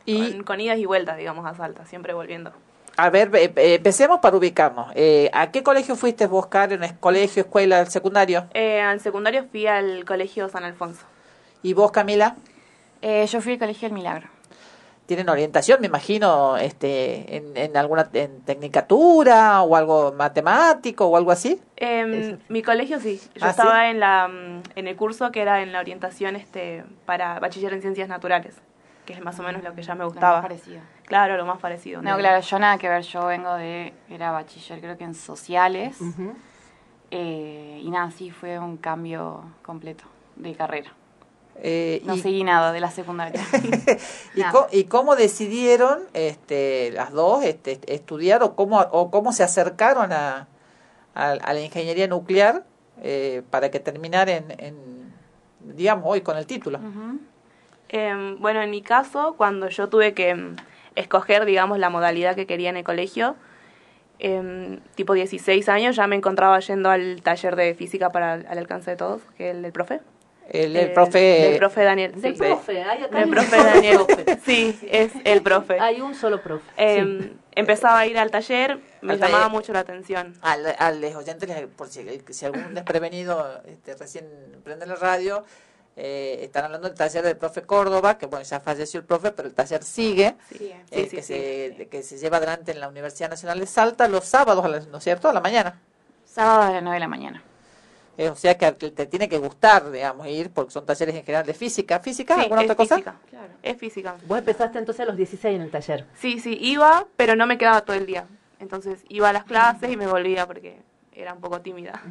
Y- 0.06 0.32
con, 0.36 0.44
con 0.44 0.60
idas 0.60 0.78
y 0.78 0.86
vueltas, 0.86 1.18
digamos, 1.18 1.44
a 1.44 1.54
Salta, 1.54 1.84
siempre 1.84 2.14
volviendo. 2.14 2.52
A 2.96 3.10
ver, 3.10 3.30
eh, 3.34 3.52
eh, 3.56 3.74
empecemos 3.74 4.20
para 4.20 4.36
ubicarnos. 4.36 4.90
Eh, 4.94 5.30
¿A 5.34 5.50
qué 5.50 5.62
colegio 5.62 5.96
fuiste 5.96 6.26
vos, 6.26 6.46
Karen? 6.46 6.82
¿Es 6.82 6.92
colegio, 6.94 7.42
escuela, 7.42 7.84
secundario? 7.86 8.46
Eh, 8.54 8.80
al 8.80 9.00
secundario 9.00 9.44
fui 9.50 9.66
al 9.66 10.04
colegio 10.06 10.48
San 10.48 10.64
Alfonso. 10.64 11.04
¿Y 11.62 11.72
vos, 11.74 11.92
Camila? 11.92 12.36
Eh, 13.02 13.26
yo 13.26 13.40
fui 13.40 13.52
al 13.52 13.58
colegio 13.58 13.88
El 13.88 13.94
Milagro. 13.94 14.28
¿Tienen 15.10 15.28
orientación, 15.28 15.80
me 15.80 15.88
imagino, 15.88 16.56
este, 16.56 17.36
en, 17.36 17.56
en 17.56 17.76
alguna 17.76 18.08
en 18.12 18.42
tecnicatura 18.42 19.60
o 19.62 19.74
algo 19.74 20.12
matemático 20.12 21.06
o 21.06 21.16
algo 21.16 21.32
así? 21.32 21.60
Em, 21.74 22.38
mi 22.48 22.62
colegio 22.62 23.00
sí, 23.00 23.20
yo 23.34 23.44
¿Ah, 23.44 23.52
sí? 23.52 23.60
estaba 23.60 23.90
en 23.90 23.98
la 23.98 24.28
mm, 24.28 24.62
en 24.76 24.86
el 24.86 24.94
curso 24.94 25.32
que 25.32 25.42
era 25.42 25.62
en 25.62 25.72
la 25.72 25.80
orientación 25.80 26.36
este 26.36 26.84
para 27.06 27.40
bachiller 27.40 27.72
en 27.72 27.80
ciencias 27.82 28.08
naturales, 28.08 28.54
que 29.04 29.14
es 29.14 29.20
más 29.20 29.36
o 29.40 29.42
menos 29.42 29.64
lo 29.64 29.74
que 29.74 29.82
ya 29.82 29.94
me 29.96 30.04
Lo 30.04 30.10
más 30.10 30.12
gustaba. 30.12 30.42
parecido. 30.42 30.80
Claro, 31.06 31.36
lo 31.36 31.44
más 31.44 31.58
parecido. 31.58 32.00
No, 32.02 32.16
claro, 32.16 32.38
yo 32.40 32.58
nada 32.60 32.78
que 32.78 32.88
ver, 32.88 33.02
yo 33.02 33.26
vengo 33.26 33.52
de, 33.56 33.92
era 34.10 34.30
bachiller 34.30 34.80
creo 34.80 34.96
que 34.96 35.02
en 35.02 35.16
sociales, 35.16 35.98
eh, 37.10 37.80
y 37.82 37.90
nada, 37.90 38.12
sí, 38.12 38.30
fue 38.30 38.60
un 38.60 38.76
cambio 38.76 39.42
completo 39.64 40.04
de 40.36 40.54
carrera. 40.54 40.92
Eh, 41.62 42.00
No 42.04 42.14
y, 42.16 42.20
seguí 42.20 42.42
nada 42.44 42.72
de 42.72 42.80
la 42.80 42.90
secundaria. 42.90 43.40
y, 44.34 44.42
co- 44.44 44.68
y 44.72 44.84
cómo 44.84 45.14
decidieron 45.16 46.00
este, 46.14 46.90
las 46.92 47.12
dos 47.12 47.44
este, 47.44 47.78
estudiar 47.86 48.42
o 48.42 48.54
cómo, 48.54 48.80
o 48.80 49.10
cómo 49.10 49.32
se 49.32 49.42
acercaron 49.42 50.12
a, 50.12 50.48
a, 51.14 51.30
a 51.32 51.52
la 51.52 51.60
ingeniería 51.60 52.06
nuclear 52.08 52.64
eh, 53.02 53.42
para 53.50 53.70
que 53.70 53.78
terminaran 53.80 54.28
en, 54.48 54.54
en, 54.58 55.12
digamos, 55.76 56.04
hoy 56.06 56.22
con 56.22 56.36
el 56.38 56.46
título? 56.46 56.78
Em, 57.88 58.38
bueno, 58.40 58.62
en 58.62 58.70
mi 58.70 58.82
caso, 58.82 59.34
cuando 59.36 59.68
yo 59.68 59.88
tuve 59.88 60.14
que 60.14 60.30
em, 60.30 60.56
escoger, 60.94 61.44
digamos, 61.44 61.78
la 61.78 61.90
modalidad 61.90 62.34
que 62.36 62.46
quería 62.46 62.70
en 62.70 62.76
el 62.76 62.84
colegio, 62.84 63.36
em, 64.18 64.80
tipo 64.94 65.12
16 65.14 65.68
años, 65.68 65.96
ya 65.96 66.06
me 66.06 66.16
encontraba 66.16 66.58
yendo 66.60 66.88
al 66.90 67.20
taller 67.22 67.56
de 67.56 67.74
física 67.74 68.10
para 68.10 68.34
al 68.34 68.58
alcance 68.58 68.92
de 68.92 68.96
todos, 68.96 69.22
que 69.36 69.50
es 69.50 69.56
el 69.56 69.62
del 69.62 69.72
profe. 69.72 70.00
El, 70.50 70.76
el 70.76 70.88
Eh, 70.88 70.92
profe... 70.92 71.18
Del 71.18 71.58
profe 71.58 71.82
Daniel. 71.84 72.20
Del 72.20 72.32
sí. 72.34 72.38
profe, 72.38 72.82
hay 72.82 73.02
acá 73.04 73.06
Del 73.08 73.16
hay 73.16 73.24
un 73.24 73.30
profe 73.30 73.56
Daniel. 73.56 73.98
profe. 74.06 74.38
Sí, 74.44 74.78
es 74.90 75.12
el 75.24 75.42
profe. 75.42 75.78
Hay 75.80 76.00
un 76.00 76.14
solo 76.14 76.42
profe. 76.42 76.64
Em, 76.76 77.20
sí. 77.22 77.36
Empezaba 77.52 78.00
a 78.00 78.06
ir 78.06 78.18
al 78.18 78.30
taller, 78.30 78.78
me 79.00 79.12
Al 79.12 79.18
taller. 79.20 79.32
llamaba 79.34 79.48
mucho 79.48 79.72
la 79.72 79.80
atención. 79.80 80.34
Al, 80.42 80.74
al 80.78 81.00
los 81.00 81.14
oyentes, 81.14 81.48
les- 81.48 81.66
por 81.66 81.88
si, 81.88 82.04
si 82.30 82.44
algún 82.46 82.74
desprevenido 82.74 83.60
este, 83.66 83.94
recién 83.96 84.26
prende 84.64 84.86
la 84.86 84.96
radio, 84.96 85.44
eh, 85.96 86.38
están 86.42 86.64
hablando 86.64 86.88
del 86.88 86.96
taller 86.96 87.22
del 87.24 87.36
profe 87.36 87.62
Córdoba, 87.62 88.18
que 88.18 88.26
bueno, 88.26 88.44
ya 88.44 88.58
falleció 88.60 89.00
el 89.00 89.06
profe, 89.06 89.32
pero 89.32 89.46
el 89.48 89.54
taller 89.54 89.82
sigue, 89.82 90.34
Sí, 90.48 90.72
eh, 90.90 91.08
sí, 91.10 91.16
que, 91.16 91.22
sí. 91.22 91.32
Se, 91.78 91.88
que 91.88 92.02
se 92.02 92.18
lleva 92.18 92.38
adelante 92.38 92.72
en 92.72 92.80
la 92.80 92.88
Universidad 92.88 93.30
Nacional 93.30 93.58
de 93.60 93.66
Salta 93.66 94.08
los 94.08 94.24
sábados, 94.24 94.64
a 94.64 94.68
¿no 94.68 94.98
es 94.98 95.04
cierto?, 95.04 95.28
a 95.28 95.32
la 95.32 95.40
mañana. 95.40 95.80
Sábado 96.24 96.62
a 96.62 96.70
las 96.72 96.82
9 96.82 96.94
de 96.94 97.00
la 97.00 97.08
mañana. 97.08 97.42
Eh, 98.20 98.28
o 98.28 98.36
sea 98.36 98.58
que 98.58 98.70
te 98.72 99.06
tiene 99.06 99.30
que 99.30 99.38
gustar, 99.38 99.90
digamos, 99.90 100.26
ir, 100.26 100.50
porque 100.50 100.72
son 100.72 100.84
talleres 100.84 101.14
en 101.14 101.24
general 101.24 101.46
de 101.46 101.54
física. 101.54 102.00
¿Física? 102.00 102.34
Sí, 102.34 102.42
¿Alguna 102.42 102.60
es 102.60 102.64
otra 102.66 102.76
cosa? 102.76 102.96
física. 102.96 103.16
Es 103.62 103.78
física. 103.78 104.16
Vos 104.26 104.38
empezaste 104.38 104.78
entonces 104.78 105.00
a 105.00 105.06
los 105.06 105.16
16 105.16 105.56
en 105.56 105.62
el 105.62 105.70
taller. 105.70 106.04
Sí, 106.16 106.38
sí, 106.38 106.58
iba, 106.60 107.06
pero 107.16 107.34
no 107.34 107.46
me 107.46 107.56
quedaba 107.56 107.80
todo 107.80 107.96
el 107.96 108.04
día. 108.04 108.26
Entonces 108.58 109.06
iba 109.08 109.30
a 109.30 109.32
las 109.32 109.44
clases 109.44 109.90
y 109.90 109.96
me 109.96 110.06
volvía 110.06 110.46
porque 110.46 110.82
era 111.14 111.32
un 111.32 111.40
poco 111.40 111.62
tímida. 111.62 112.02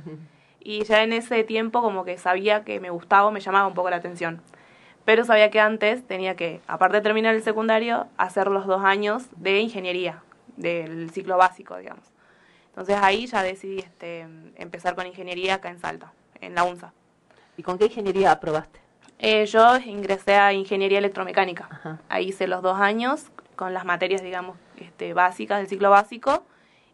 Y 0.59 0.83
ya 0.83 1.03
en 1.03 1.13
ese 1.13 1.43
tiempo 1.43 1.83
como 1.83 2.03
que 2.03 2.17
sabía 2.17 2.63
que 2.63 2.79
me 2.79 2.89
gustaba, 2.89 3.29
me 3.29 3.39
llamaba 3.39 3.67
un 3.67 3.75
poco 3.75 3.91
la 3.91 3.97
atención. 3.97 4.41
Pero 5.05 5.25
sabía 5.25 5.51
que 5.51 5.59
antes 5.59 6.07
tenía 6.07 6.35
que, 6.35 6.59
aparte 6.65 6.97
de 6.97 7.01
terminar 7.01 7.35
el 7.35 7.43
secundario, 7.43 8.07
hacer 8.17 8.47
los 8.47 8.65
dos 8.65 8.83
años 8.83 9.27
de 9.35 9.59
ingeniería, 9.59 10.23
del 10.57 11.11
ciclo 11.11 11.37
básico, 11.37 11.77
digamos. 11.77 12.03
Entonces 12.79 13.03
ahí 13.03 13.27
ya 13.27 13.43
decidí 13.43 13.79
este, 13.79 14.21
empezar 14.55 14.95
con 14.95 15.05
ingeniería 15.05 15.55
acá 15.55 15.69
en 15.69 15.79
Salta, 15.79 16.13
en 16.39 16.55
la 16.55 16.63
UNSA. 16.63 16.93
¿Y 17.57 17.61
con 17.61 17.77
qué 17.77 17.87
ingeniería 17.87 18.31
aprobaste? 18.31 18.79
Eh, 19.17 19.45
yo 19.47 19.75
ingresé 19.79 20.35
a 20.35 20.53
ingeniería 20.53 20.99
electromecánica. 20.99 21.67
Ajá. 21.69 21.99
Ahí 22.07 22.29
hice 22.29 22.47
los 22.47 22.61
dos 22.61 22.79
años 22.79 23.25
con 23.57 23.73
las 23.73 23.83
materias, 23.83 24.21
digamos, 24.23 24.55
este, 24.77 25.13
básicas 25.13 25.57
del 25.59 25.67
ciclo 25.67 25.89
básico 25.89 26.45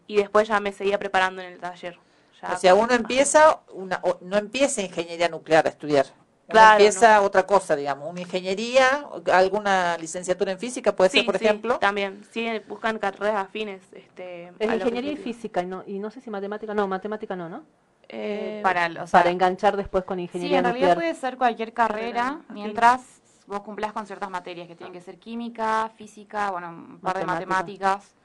y 0.08 0.16
después 0.16 0.48
ya 0.48 0.60
me 0.60 0.72
seguía 0.72 0.98
preparando 0.98 1.44
en 1.44 1.54
el 1.54 1.60
taller. 1.60 2.00
Ya 2.42 2.54
O 2.54 2.58
sea, 2.58 2.74
uno 2.74 2.92
empieza, 2.96 3.60
una, 3.72 4.00
o- 4.02 4.18
no 4.22 4.38
empieza 4.38 4.82
ingeniería 4.82 5.30
nuclear 5.30 5.68
a 5.68 5.70
estudiar. 5.70 6.08
Claro, 6.48 6.84
empieza 6.84 7.22
otra 7.22 7.44
cosa, 7.46 7.76
digamos, 7.76 8.10
una 8.10 8.22
ingeniería, 8.22 9.08
alguna 9.34 9.98
licenciatura 9.98 10.52
en 10.52 10.60
física, 10.60 10.96
puede 10.96 11.10
Sí, 11.10 11.18
ser, 11.18 11.26
por 11.26 11.38
sí, 11.38 11.46
ejemplo. 11.46 11.80
también. 11.80 12.24
Sí, 12.32 12.48
buscan 12.68 13.00
carreras 13.00 13.36
afines. 13.48 13.82
Este, 13.94 14.52
Es 14.60 14.70
a 14.70 14.76
ingeniería 14.76 15.12
y 15.12 15.18
física, 15.18 15.62
y 15.62 15.66
no, 15.66 15.84
y 15.88 15.98
no 16.00 16.12
sé 16.12 16.22
si 16.22 16.30
matemática, 16.30 16.74
no, 16.74 16.88
matemática 16.88 17.36
no, 17.36 17.50
¿no? 17.50 17.64
Eh, 18.08 18.60
para, 18.62 18.86
o 18.88 19.08
sea, 19.08 19.20
Para 19.20 19.32
enganchar 19.32 19.76
después 19.76 20.04
con 20.04 20.18
sí, 20.20 20.24
ingeniería 20.24 20.60
en 20.60 20.66
realidad 20.66 20.94
puede 20.96 21.16
ser 21.16 21.38
cualquier 21.38 21.74
carrera 21.74 22.24
Carrera, 22.24 22.42
mientras 22.50 23.02
vos 23.48 23.62
cumplas 23.62 23.94
con 23.94 24.06
ciertas 24.06 24.30
materias 24.30 24.68
que 24.68 24.76
tienen 24.76 24.94
que 24.94 25.02
ser 25.02 25.18
química, 25.18 25.90
física, 25.98 26.52
bueno, 26.52 26.70
un 26.70 27.00
par 27.00 27.18
de 27.18 27.26
Matemática. 27.26 27.48
matemáticas. 27.50 28.16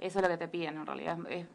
Eso 0.00 0.18
es 0.18 0.22
lo 0.22 0.28
que 0.28 0.36
te 0.36 0.48
piden 0.48 0.76
en 0.78 0.86
realidad. 0.86 1.16
Es- 1.30 1.46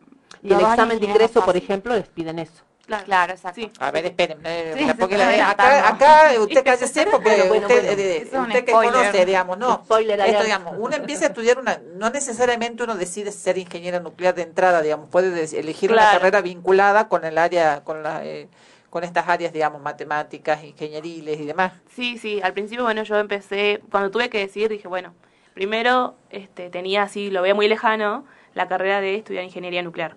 Y 0.42 0.54
el 0.54 0.62
examen 0.62 1.00
de 1.00 1.06
ingreso, 1.06 1.44
por 1.44 1.58
ejemplo, 1.58 1.94
les 1.94 2.08
piden 2.08 2.40
eso. 2.40 2.64
Claro, 2.88 3.06
Claro, 3.06 3.34
exacto. 3.34 3.62
Sí. 3.62 3.72
A 3.80 3.92
ver, 3.92 4.06
esperen, 4.06 4.40
eh, 4.44 4.74
Sí, 4.76 4.88
porque 5.00 5.18
la- 5.18 5.50
acá, 5.52 5.88
acá 5.90 6.32
usted 6.40 6.64
cállese 6.64 7.06
porque 7.12 7.30
Bueno, 7.30 7.46
bueno, 7.48 7.68
usted, 7.68 7.86
bueno. 7.86 8.02
eh, 8.02 8.18
es 8.18 8.34
usted 8.34 8.66
que 8.66 8.72
spoiler. 8.72 8.94
conoce, 8.94 9.26
digamos, 9.26 9.58
no. 9.60 9.82
Spoiler 9.86 10.20
Esto, 10.22 10.44
digamos, 10.44 10.74
uno 10.80 10.96
empieza 10.96 11.26
a 11.26 11.28
estudiar 11.28 11.60
una, 11.60 11.80
no 11.96 12.10
necesariamente 12.10 12.84
uno 12.84 12.96
decide 12.96 13.32
ser 13.32 13.58
ingeniero 13.58 14.00
nuclear 14.00 14.34
de 14.34 14.42
entrada, 14.42 14.82
digamos, 14.82 15.10
puede 15.10 15.28
elegir 15.60 15.92
una 15.92 16.02
Claro. 16.02 16.20
carrera 16.20 16.42
vinculada 16.42 17.08
con 17.08 17.24
el 17.26 17.38
área, 17.38 17.84
con 17.84 18.02
la, 18.02 18.26
eh, 18.26 18.48
con 18.90 19.04
estas 19.04 19.28
áreas, 19.28 19.52
digamos, 19.54 19.82
matemáticas, 19.82 20.64
ingenieriles 20.64 21.40
y 21.40 21.46
demás. 21.46 21.74
Sí, 21.94 22.18
sí, 22.18 22.40
al 22.42 22.54
principio, 22.54 22.86
bueno, 22.86 23.04
yo 23.04 23.18
empecé, 23.20 23.82
cuando 23.92 24.10
tuve 24.10 24.30
que 24.30 24.40
decidir, 24.40 24.70
dije, 24.70 24.88
bueno, 24.88 25.14
primero 25.54 26.16
este, 26.30 26.70
tenía 26.70 27.04
así, 27.04 27.30
lo 27.30 27.42
veía 27.42 27.54
muy 27.54 27.68
lejano, 27.68 28.26
la 28.54 28.68
carrera 28.68 29.02
de 29.02 29.16
estudiar 29.16 29.44
ingeniería 29.44 29.84
nuclear. 29.84 30.16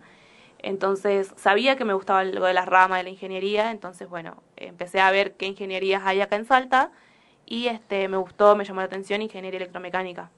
Entonces, 0.63 1.33
sabía 1.37 1.77
que 1.77 1.85
me 1.85 1.95
gustaba 1.95 2.21
algo 2.21 2.47
de 2.47 2.55
las 2.55 2.67
ramas 2.67 2.99
de 2.99 3.05
la 3.05 3.11
ingeniería, 3.11 3.71
entonces, 3.71 4.09
bueno, 4.09 4.43
empecé 4.57 5.01
a 5.01 5.11
ver 5.11 5.35
qué 5.35 5.47
ingenierías 5.47 6.03
hay 6.05 6.21
acá 6.21 6.37
en 6.37 6.45
Salta 6.45 6.91
y 7.47 7.67
este, 7.67 8.09
me 8.09 8.17
gustó, 8.17 8.57
me 8.57 8.65
llamó 8.65 8.81
la 8.81 8.87
atención 8.87 9.23
ingeniería 9.23 9.59
electromecánica. 9.59 10.31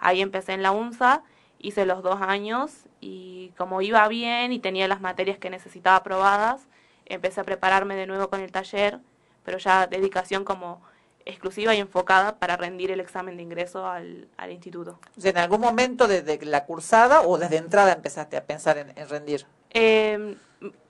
Ahí 0.00 0.20
empecé 0.22 0.52
en 0.52 0.62
la 0.62 0.72
UNSA, 0.72 1.22
hice 1.58 1.86
los 1.86 2.02
dos 2.02 2.20
años 2.20 2.86
y 3.00 3.52
como 3.56 3.82
iba 3.82 4.06
bien 4.08 4.52
y 4.52 4.58
tenía 4.58 4.88
las 4.88 5.00
materias 5.00 5.38
que 5.38 5.50
necesitaba 5.50 5.96
aprobadas, 5.96 6.66
empecé 7.06 7.40
a 7.40 7.44
prepararme 7.44 7.94
de 7.96 8.06
nuevo 8.06 8.28
con 8.28 8.40
el 8.40 8.52
taller, 8.52 9.00
pero 9.44 9.58
ya 9.58 9.86
dedicación 9.86 10.44
como 10.44 10.82
exclusiva 11.24 11.74
y 11.74 11.78
enfocada 11.78 12.38
para 12.38 12.56
rendir 12.56 12.90
el 12.90 13.00
examen 13.00 13.36
de 13.36 13.42
ingreso 13.42 13.86
al, 13.86 14.28
instituto. 14.50 14.98
En 15.22 15.36
algún 15.36 15.60
momento 15.60 16.08
desde 16.08 16.44
la 16.46 16.64
cursada 16.64 17.20
o 17.22 17.36
desde 17.38 17.58
entrada 17.58 17.92
empezaste 17.92 18.36
a 18.36 18.44
pensar 18.44 18.78
en, 18.78 18.96
en 18.96 19.08
rendir. 19.08 19.46
Eh, 19.70 20.36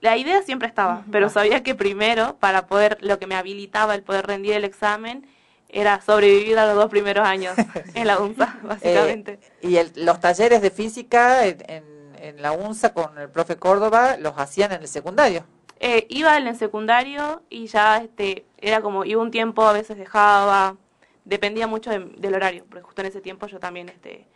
la 0.01 0.17
idea 0.17 0.41
siempre 0.41 0.67
estaba, 0.67 1.03
pero 1.11 1.29
sabía 1.29 1.61
que 1.61 1.75
primero, 1.75 2.37
para 2.39 2.65
poder, 2.67 2.97
lo 3.01 3.19
que 3.19 3.27
me 3.27 3.35
habilitaba 3.35 3.93
el 3.95 4.01
poder 4.03 4.25
rendir 4.25 4.53
el 4.53 4.63
examen, 4.63 5.27
era 5.71 6.01
sobrevivir 6.01 6.57
a 6.57 6.65
los 6.65 6.75
dos 6.75 6.89
primeros 6.89 7.27
años 7.27 7.53
en 7.93 8.07
la 8.07 8.19
UNSA, 8.19 8.57
básicamente. 8.63 9.39
Eh, 9.61 9.67
y 9.67 9.75
el- 9.77 9.91
los 9.95 10.19
talleres 10.19 10.61
de 10.63 10.71
física 10.71 11.45
en, 11.45 11.57
en- 11.67 12.15
en 12.21 12.41
la 12.41 12.51
UNSA 12.51 12.93
con 12.93 13.17
el 13.19 13.29
profe 13.29 13.57
Córdoba 13.57 14.17
los 14.17 14.33
hacían 14.37 14.71
en 14.73 14.81
el 14.81 14.87
secundario. 14.87 15.45
Eh, 15.79 16.05
iba 16.09 16.37
en 16.37 16.47
el 16.47 16.55
secundario 16.57 17.41
y 17.49 17.67
ya 17.67 17.97
este 17.97 18.45
era 18.57 18.81
como 18.81 19.05
iba 19.05 19.21
un 19.21 19.31
tiempo 19.31 19.63
a 19.63 19.71
veces 19.71 19.97
dejaba 19.97 20.75
dependía 21.23 21.67
mucho 21.67 21.91
de- 21.91 21.99
del 22.17 22.33
horario 22.35 22.65
porque 22.67 22.81
justo 22.83 22.99
en 23.01 23.07
ese 23.07 23.21
tiempo 23.21 23.47
yo 23.47 23.59
también 23.59 23.87
este 23.87 24.27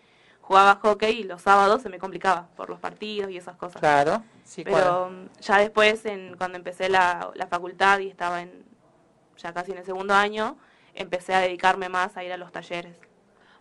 jugaba 0.43 0.75
hockey 0.81 1.21
y 1.21 1.23
los 1.23 1.41
sábados 1.41 1.81
se 1.81 1.89
me 1.89 1.97
complicaba 1.97 2.47
por 2.55 2.69
los 2.69 2.79
partidos 2.79 3.31
y 3.31 3.37
esas 3.37 3.55
cosas 3.55 3.79
Claro. 3.79 4.23
Sí, 4.43 4.63
pero 4.63 5.09
mm, 5.09 5.41
ya 5.41 5.57
después 5.57 6.05
en 6.05 6.35
cuando 6.37 6.57
empecé 6.57 6.89
la, 6.89 7.31
la 7.33 7.47
facultad 7.47 7.99
y 7.99 8.09
estaba 8.09 8.41
en 8.41 8.63
ya 9.37 9.53
casi 9.53 9.71
en 9.71 9.79
el 9.79 9.85
segundo 9.85 10.13
año 10.13 10.57
empecé 10.93 11.33
a 11.33 11.39
dedicarme 11.39 11.89
más 11.89 12.17
a 12.17 12.23
ir 12.23 12.31
a 12.31 12.37
los 12.37 12.51
talleres 12.51 12.95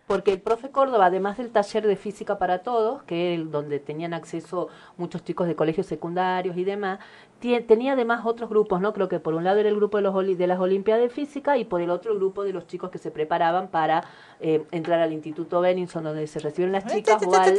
Porque 0.05 0.33
el 0.33 0.41
profe 0.41 0.69
Córdoba, 0.69 1.05
además 1.05 1.37
del 1.37 1.49
taller 1.49 1.87
de 1.87 1.95
física 1.95 2.37
para 2.37 2.59
todos, 2.59 3.03
que 3.03 3.35
es 3.35 3.51
donde 3.51 3.79
tenían 3.79 4.13
acceso 4.13 4.67
muchos 4.97 5.23
chicos 5.23 5.47
de 5.47 5.55
colegios 5.55 5.87
secundarios 5.87 6.57
y 6.57 6.65
demás, 6.65 6.99
tenía 7.39 7.93
además 7.93 8.25
otros 8.25 8.49
grupos, 8.49 8.81
¿no? 8.81 8.91
Creo 8.93 9.07
que 9.07 9.19
por 9.21 9.33
un 9.33 9.45
lado 9.45 9.59
era 9.59 9.69
el 9.69 9.75
grupo 9.75 9.97
de, 9.97 10.03
los, 10.03 10.13
oli- 10.13 10.35
de 10.35 10.45
las 10.47 10.59
Olimpiadas 10.59 11.01
de 11.03 11.09
Física 11.09 11.57
y 11.57 11.63
por 11.63 11.79
el 11.81 11.89
otro 11.89 12.11
el 12.11 12.17
grupo 12.17 12.43
de 12.43 12.51
los 12.51 12.67
chicos 12.67 12.89
que 12.91 12.97
se 12.97 13.11
preparaban 13.11 13.69
para 13.69 14.03
eh, 14.41 14.65
entrar 14.71 14.99
al 14.99 15.13
Instituto 15.13 15.61
Benninson, 15.61 16.03
donde 16.03 16.27
se 16.27 16.39
reciben 16.39 16.73
las 16.73 16.85
chicas, 16.85 17.15
o 17.25 17.35
al. 17.35 17.55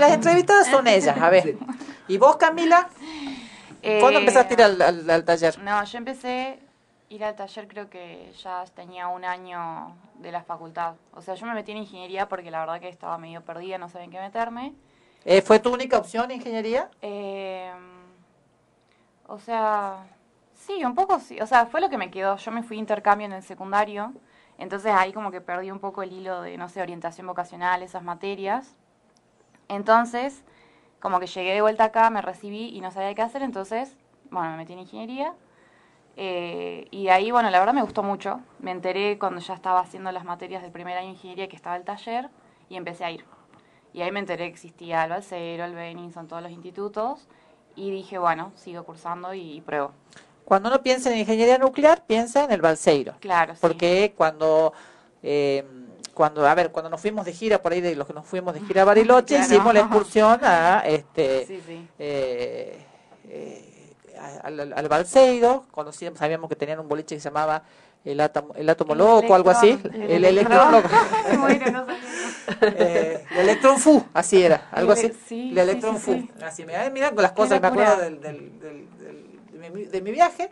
Las 0.00 0.12
entrevistadas 0.12 0.68
son 0.68 0.86
ellas, 0.88 1.18
a 1.18 1.28
ver. 1.28 1.56
¿Y 2.08 2.16
vos, 2.16 2.36
Camila? 2.36 2.88
¿Cuándo 4.00 4.18
Eh, 4.18 4.22
empezaste 4.22 4.54
a 4.54 4.56
ir 4.56 4.62
al, 4.62 4.80
al- 4.82 5.10
al 5.10 5.24
taller? 5.24 5.58
No, 5.58 5.84
yo 5.84 5.98
empecé 5.98 6.60
Ir 7.12 7.22
al 7.24 7.36
taller 7.36 7.68
creo 7.68 7.90
que 7.90 8.32
ya 8.42 8.64
tenía 8.74 9.08
un 9.08 9.22
año 9.26 9.94
de 10.14 10.32
la 10.32 10.42
facultad. 10.42 10.94
O 11.12 11.20
sea, 11.20 11.34
yo 11.34 11.44
me 11.44 11.52
metí 11.52 11.70
en 11.72 11.76
ingeniería 11.76 12.26
porque 12.26 12.50
la 12.50 12.60
verdad 12.60 12.80
que 12.80 12.88
estaba 12.88 13.18
medio 13.18 13.42
perdida, 13.42 13.76
no 13.76 13.90
sabía 13.90 14.06
en 14.06 14.10
qué 14.12 14.18
meterme. 14.18 14.72
Eh, 15.26 15.42
¿Fue 15.42 15.58
tu 15.58 15.70
única 15.74 15.98
opción 15.98 16.30
ingeniería? 16.30 16.88
Eh, 17.02 17.70
o 19.26 19.38
sea, 19.38 20.06
sí, 20.54 20.82
un 20.86 20.94
poco 20.94 21.20
sí. 21.20 21.38
O 21.42 21.46
sea, 21.46 21.66
fue 21.66 21.82
lo 21.82 21.90
que 21.90 21.98
me 21.98 22.10
quedó. 22.10 22.38
Yo 22.38 22.50
me 22.50 22.62
fui 22.62 22.78
a 22.78 22.80
intercambio 22.80 23.26
en 23.26 23.34
el 23.34 23.42
secundario. 23.42 24.14
Entonces 24.56 24.90
ahí 24.94 25.12
como 25.12 25.30
que 25.30 25.42
perdí 25.42 25.70
un 25.70 25.80
poco 25.80 26.02
el 26.02 26.12
hilo 26.12 26.40
de, 26.40 26.56
no 26.56 26.70
sé, 26.70 26.80
orientación 26.80 27.26
vocacional, 27.26 27.82
esas 27.82 28.02
materias. 28.02 28.74
Entonces, 29.68 30.44
como 30.98 31.20
que 31.20 31.26
llegué 31.26 31.52
de 31.52 31.60
vuelta 31.60 31.84
acá, 31.84 32.08
me 32.08 32.22
recibí 32.22 32.68
y 32.74 32.80
no 32.80 32.90
sabía 32.90 33.14
qué 33.14 33.20
hacer, 33.20 33.42
entonces, 33.42 33.98
bueno, 34.30 34.52
me 34.52 34.56
metí 34.56 34.72
en 34.72 34.78
ingeniería. 34.78 35.34
Eh, 36.16 36.86
y 36.90 37.08
ahí, 37.08 37.30
bueno, 37.30 37.50
la 37.50 37.58
verdad 37.58 37.74
me 37.74 37.82
gustó 37.82 38.02
mucho. 38.02 38.40
Me 38.58 38.70
enteré 38.70 39.18
cuando 39.18 39.40
ya 39.40 39.54
estaba 39.54 39.80
haciendo 39.80 40.12
las 40.12 40.24
materias 40.24 40.62
del 40.62 40.70
primer 40.72 40.96
año 40.96 41.06
de 41.08 41.12
ingeniería 41.14 41.48
que 41.48 41.56
estaba 41.56 41.76
el 41.76 41.84
taller 41.84 42.28
y 42.68 42.76
empecé 42.76 43.04
a 43.04 43.10
ir. 43.10 43.24
Y 43.94 44.02
ahí 44.02 44.10
me 44.12 44.20
enteré 44.20 44.44
que 44.46 44.52
existía 44.52 45.04
el 45.04 45.10
Balcero, 45.10 45.64
el 45.64 45.74
Beninson, 45.74 46.28
todos 46.28 46.42
los 46.42 46.52
institutos. 46.52 47.26
Y 47.76 47.90
dije, 47.90 48.18
bueno, 48.18 48.52
sigo 48.56 48.84
cursando 48.84 49.32
y, 49.34 49.56
y 49.56 49.60
pruebo. 49.62 49.92
Cuando 50.44 50.68
uno 50.68 50.82
piensa 50.82 51.10
en 51.12 51.18
ingeniería 51.18 51.56
nuclear, 51.58 52.04
piensa 52.06 52.44
en 52.44 52.52
el 52.52 52.60
Balseiro. 52.60 53.14
Claro, 53.20 53.54
sí. 53.54 53.58
Porque 53.62 54.12
cuando, 54.16 54.72
eh, 55.22 55.64
cuando, 56.12 56.46
a 56.46 56.54
ver, 56.54 56.70
cuando 56.72 56.90
nos 56.90 57.00
fuimos 57.00 57.24
de 57.24 57.32
gira, 57.32 57.62
por 57.62 57.72
ahí 57.72 57.80
de 57.80 57.94
los 57.96 58.06
que 58.06 58.12
nos 58.12 58.26
fuimos 58.26 58.52
de 58.52 58.60
gira 58.60 58.82
a 58.82 58.84
Bariloche, 58.86 59.36
Claro. 59.36 59.54
hicimos 59.54 59.72
la 59.74 59.80
excursión 59.80 60.40
a 60.42 60.80
este 60.80 61.46
Sí, 61.46 61.60
sí. 61.66 61.88
eh, 61.98 62.84
eh, 63.28 63.71
al, 64.42 64.72
al 64.72 64.88
Balseiro, 64.88 65.64
conocíamos, 65.70 66.18
sabíamos 66.18 66.48
que 66.48 66.56
tenían 66.56 66.80
un 66.80 66.88
boliche 66.88 67.14
que 67.16 67.20
se 67.20 67.28
llamaba 67.28 67.62
el 68.04 68.20
átomo, 68.20 68.54
el 68.54 68.68
átomo 68.68 68.92
El 68.92 68.98
loco, 68.98 69.34
algo 69.34 69.50
así, 69.50 69.70
electrón, 69.70 69.94
el, 70.02 70.10
el 70.10 70.24
electrón 70.24 70.72
loco. 70.72 70.88
bueno, 71.40 71.70
no 71.70 71.86
sabía. 71.86 71.98
Eh, 72.62 73.24
el 73.32 73.38
Electron 73.40 73.78
Fu, 73.78 74.04
así 74.12 74.42
era, 74.42 74.68
algo 74.72 74.92
así. 74.92 75.12
sí, 75.28 75.54
el 75.56 75.70
sí, 75.70 75.80
sí, 75.80 75.98
Fu. 76.00 76.12
sí. 76.12 76.30
Así, 76.42 76.64
mira, 76.66 76.90
mira 76.90 77.10
con 77.12 77.22
las 77.22 77.32
cosas 77.32 77.60
que 77.60 77.60
me 77.60 77.68
acuerdo 77.68 77.96
del, 78.02 78.20
del- 78.20 78.58
del- 78.60 78.88
de, 79.60 79.70
mi, 79.70 79.84
de 79.84 80.02
mi 80.02 80.10
viaje. 80.10 80.50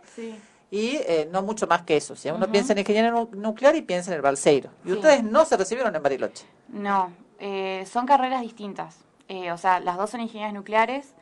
Y 0.73 0.95
eh, 1.05 1.27
no 1.29 1.41
mucho 1.41 1.67
más 1.67 1.81
que 1.81 1.97
eso. 1.97 2.15
Si 2.15 2.29
uno 2.29 2.49
piensa 2.49 2.71
en 2.71 2.79
ingeniería 2.79 3.11
nu- 3.11 3.29
nuclear 3.33 3.75
y 3.75 3.81
piensa 3.81 4.09
en 4.11 4.15
el 4.15 4.21
Balseiro. 4.21 4.69
Y 4.85 4.93
ustedes 4.93 5.21
no 5.21 5.43
se 5.43 5.57
recibieron 5.57 5.93
en 5.93 6.01
Bariloche. 6.01 6.45
No, 6.69 7.11
eh, 7.39 7.85
son 7.91 8.05
carreras 8.05 8.41
distintas. 8.41 8.95
Eh, 9.27 9.51
o 9.51 9.57
sea, 9.57 9.81
las 9.81 9.97
dos 9.97 10.09
son 10.09 10.21
ingenierías 10.21 10.53
nucleares, 10.53 11.13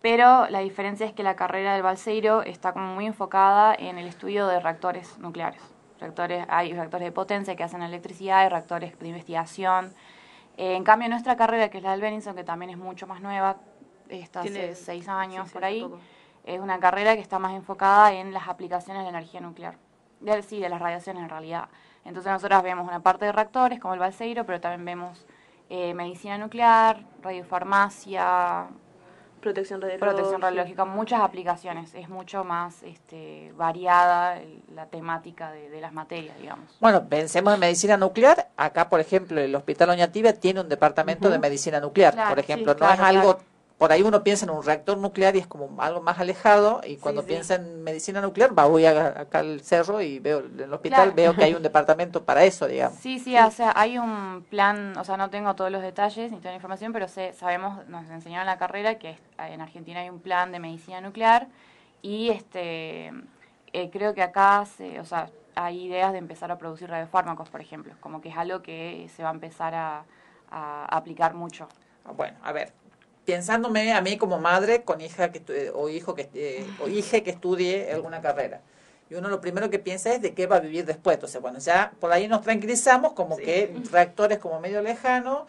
pero 0.00 0.48
la 0.48 0.60
diferencia 0.60 1.06
es 1.06 1.12
que 1.12 1.22
la 1.22 1.34
carrera 1.34 1.74
del 1.74 1.82
Balseiro 1.82 2.42
está 2.42 2.72
como 2.72 2.94
muy 2.94 3.06
enfocada 3.06 3.74
en 3.74 3.98
el 3.98 4.06
estudio 4.06 4.46
de 4.46 4.60
reactores 4.60 5.18
nucleares. 5.18 5.60
Reactores, 5.98 6.46
hay 6.48 6.72
reactores 6.72 7.06
de 7.06 7.12
potencia 7.12 7.56
que 7.56 7.64
hacen 7.64 7.82
electricidad, 7.82 8.40
hay 8.40 8.48
reactores 8.48 8.96
de 8.98 9.08
investigación. 9.08 9.92
Eh, 10.56 10.76
en 10.76 10.84
cambio, 10.84 11.08
nuestra 11.08 11.36
carrera, 11.36 11.68
que 11.68 11.78
es 11.78 11.84
la 11.84 11.90
del 11.90 12.00
Benison, 12.00 12.36
que 12.36 12.44
también 12.44 12.70
es 12.70 12.78
mucho 12.78 13.08
más 13.08 13.20
nueva, 13.20 13.56
está 14.08 14.40
hace 14.40 14.76
seis 14.76 15.08
años 15.08 15.48
sí, 15.48 15.54
por 15.54 15.64
ahí, 15.64 15.84
es 16.44 16.60
una 16.60 16.78
carrera 16.78 17.14
que 17.16 17.20
está 17.20 17.40
más 17.40 17.52
enfocada 17.54 18.12
en 18.12 18.32
las 18.32 18.46
aplicaciones 18.46 19.04
de 19.04 19.10
la 19.10 19.18
energía 19.18 19.40
nuclear. 19.40 19.76
De, 20.20 20.42
sí, 20.42 20.60
de 20.60 20.68
las 20.68 20.80
radiaciones 20.80 21.24
en 21.24 21.28
realidad. 21.28 21.68
Entonces 22.04 22.32
nosotros 22.32 22.62
vemos 22.62 22.86
una 22.86 23.00
parte 23.00 23.24
de 23.24 23.32
reactores, 23.32 23.80
como 23.80 23.94
el 23.94 24.00
Balseiro, 24.00 24.46
pero 24.46 24.60
también 24.60 24.84
vemos 24.84 25.26
eh, 25.68 25.92
medicina 25.94 26.38
nuclear, 26.38 27.04
radiofarmacia, 27.22 28.68
Protección 29.40 29.80
radiológica. 29.80 30.06
protección 30.10 30.40
radiológica, 30.42 30.84
muchas 30.84 31.20
aplicaciones. 31.20 31.94
Es 31.94 32.08
mucho 32.08 32.44
más 32.44 32.82
este, 32.82 33.52
variada 33.56 34.38
el- 34.40 34.62
la 34.74 34.86
temática 34.86 35.50
de, 35.52 35.70
de 35.70 35.80
las 35.80 35.92
materias, 35.92 36.36
digamos. 36.38 36.76
Bueno, 36.80 37.04
pensemos 37.08 37.54
en 37.54 37.60
medicina 37.60 37.96
nuclear. 37.96 38.48
Acá, 38.56 38.88
por 38.88 39.00
ejemplo, 39.00 39.40
el 39.40 39.54
Hospital 39.54 39.90
Oñativia 39.90 40.32
tiene 40.38 40.60
un 40.60 40.68
departamento 40.68 41.30
de 41.30 41.38
medicina 41.38 41.80
nuclear. 41.80 42.14
Claro, 42.14 42.34
por 42.34 42.44
sí, 42.44 42.52
ejemplo, 42.52 42.72
no 42.74 42.78
claro, 42.78 42.94
es 42.94 43.00
algo... 43.00 43.34
claro. 43.36 43.57
Por 43.78 43.92
ahí 43.92 44.02
uno 44.02 44.24
piensa 44.24 44.44
en 44.44 44.50
un 44.50 44.64
reactor 44.64 44.98
nuclear 44.98 45.36
y 45.36 45.38
es 45.38 45.46
como 45.46 45.80
algo 45.80 46.00
más 46.02 46.18
alejado. 46.18 46.80
Y 46.84 46.96
cuando 46.96 47.22
sí. 47.22 47.28
piensa 47.28 47.54
en 47.54 47.82
medicina 47.84 48.20
nuclear, 48.20 48.58
va, 48.58 48.66
voy 48.66 48.84
a- 48.86 49.20
acá 49.20 49.38
al 49.38 49.60
cerro 49.60 50.00
y 50.02 50.18
veo 50.18 50.40
en 50.40 50.58
el 50.60 50.72
hospital, 50.74 51.12
Claro. 51.12 51.14
veo 51.14 51.36
que 51.36 51.44
hay 51.44 51.54
un 51.54 51.62
departamento 51.62 52.24
para 52.24 52.44
eso, 52.44 52.66
digamos. 52.66 52.98
Sí, 52.98 53.20
sí, 53.20 53.36
o 53.38 53.50
sea, 53.52 53.72
hay 53.76 53.96
un 53.98 54.44
plan, 54.50 54.96
o 54.98 55.04
sea, 55.04 55.16
no 55.16 55.30
tengo 55.30 55.54
todos 55.54 55.70
los 55.70 55.82
detalles 55.82 56.32
ni 56.32 56.38
toda 56.38 56.50
la 56.50 56.56
información, 56.56 56.92
pero 56.92 57.06
sé, 57.06 57.32
sabemos, 57.34 57.86
nos 57.88 58.08
enseñaron 58.10 58.48
en 58.48 58.52
la 58.52 58.58
carrera 58.58 58.98
que 58.98 59.16
en 59.38 59.60
Argentina 59.60 60.00
hay 60.00 60.10
un 60.10 60.18
plan 60.20 60.50
de 60.50 60.58
medicina 60.58 61.00
nuclear 61.00 61.46
y 62.02 62.30
este 62.30 63.12
eh, 63.72 63.90
creo 63.92 64.14
que 64.14 64.22
acá 64.22 64.64
se, 64.66 64.98
o 65.00 65.04
sea, 65.04 65.30
hay 65.54 65.84
ideas 65.86 66.12
de 66.12 66.18
empezar 66.18 66.50
a 66.50 66.58
producir 66.58 66.88
radiofármacos, 66.88 67.48
por 67.50 67.60
ejemplo, 67.60 67.94
como 68.00 68.20
que 68.20 68.30
es 68.30 68.36
algo 68.36 68.62
que 68.62 69.08
se 69.14 69.22
va 69.22 69.30
a 69.30 69.32
empezar 69.32 69.74
a, 69.74 70.04
a 70.50 70.84
aplicar 70.86 71.34
mucho. 71.34 71.68
Ah, 72.04 72.12
Bueno, 72.12 72.38
a 72.42 72.52
ver, 72.52 72.72
pensándome 73.32 73.92
a 73.92 74.00
mí 74.00 74.16
como 74.16 74.38
madre 74.38 74.82
con 74.84 75.02
hija 75.02 75.30
que 75.30 75.42
eh, 75.48 75.70
o 75.74 75.90
hijo 75.90 76.14
que 76.14 76.30
eh, 76.32 76.66
o 76.82 76.88
hija 76.88 77.20
que 77.20 77.30
estudie 77.30 77.92
alguna 77.92 78.22
carrera. 78.22 78.62
Y 79.10 79.14
uno 79.16 79.28
lo 79.28 79.38
primero 79.42 79.68
que 79.68 79.78
piensa 79.78 80.14
es 80.14 80.22
de 80.22 80.32
qué 80.32 80.46
va 80.46 80.56
a 80.56 80.60
vivir 80.60 80.86
después. 80.86 81.14
Entonces, 81.16 81.40
bueno, 81.42 81.58
ya 81.58 81.92
por 82.00 82.10
ahí 82.10 82.26
nos 82.26 82.40
tranquilizamos 82.40 83.12
como 83.12 83.36
que 83.36 83.74
reactores 83.90 84.38
como 84.38 84.60
medio 84.60 84.80
lejano, 84.80 85.46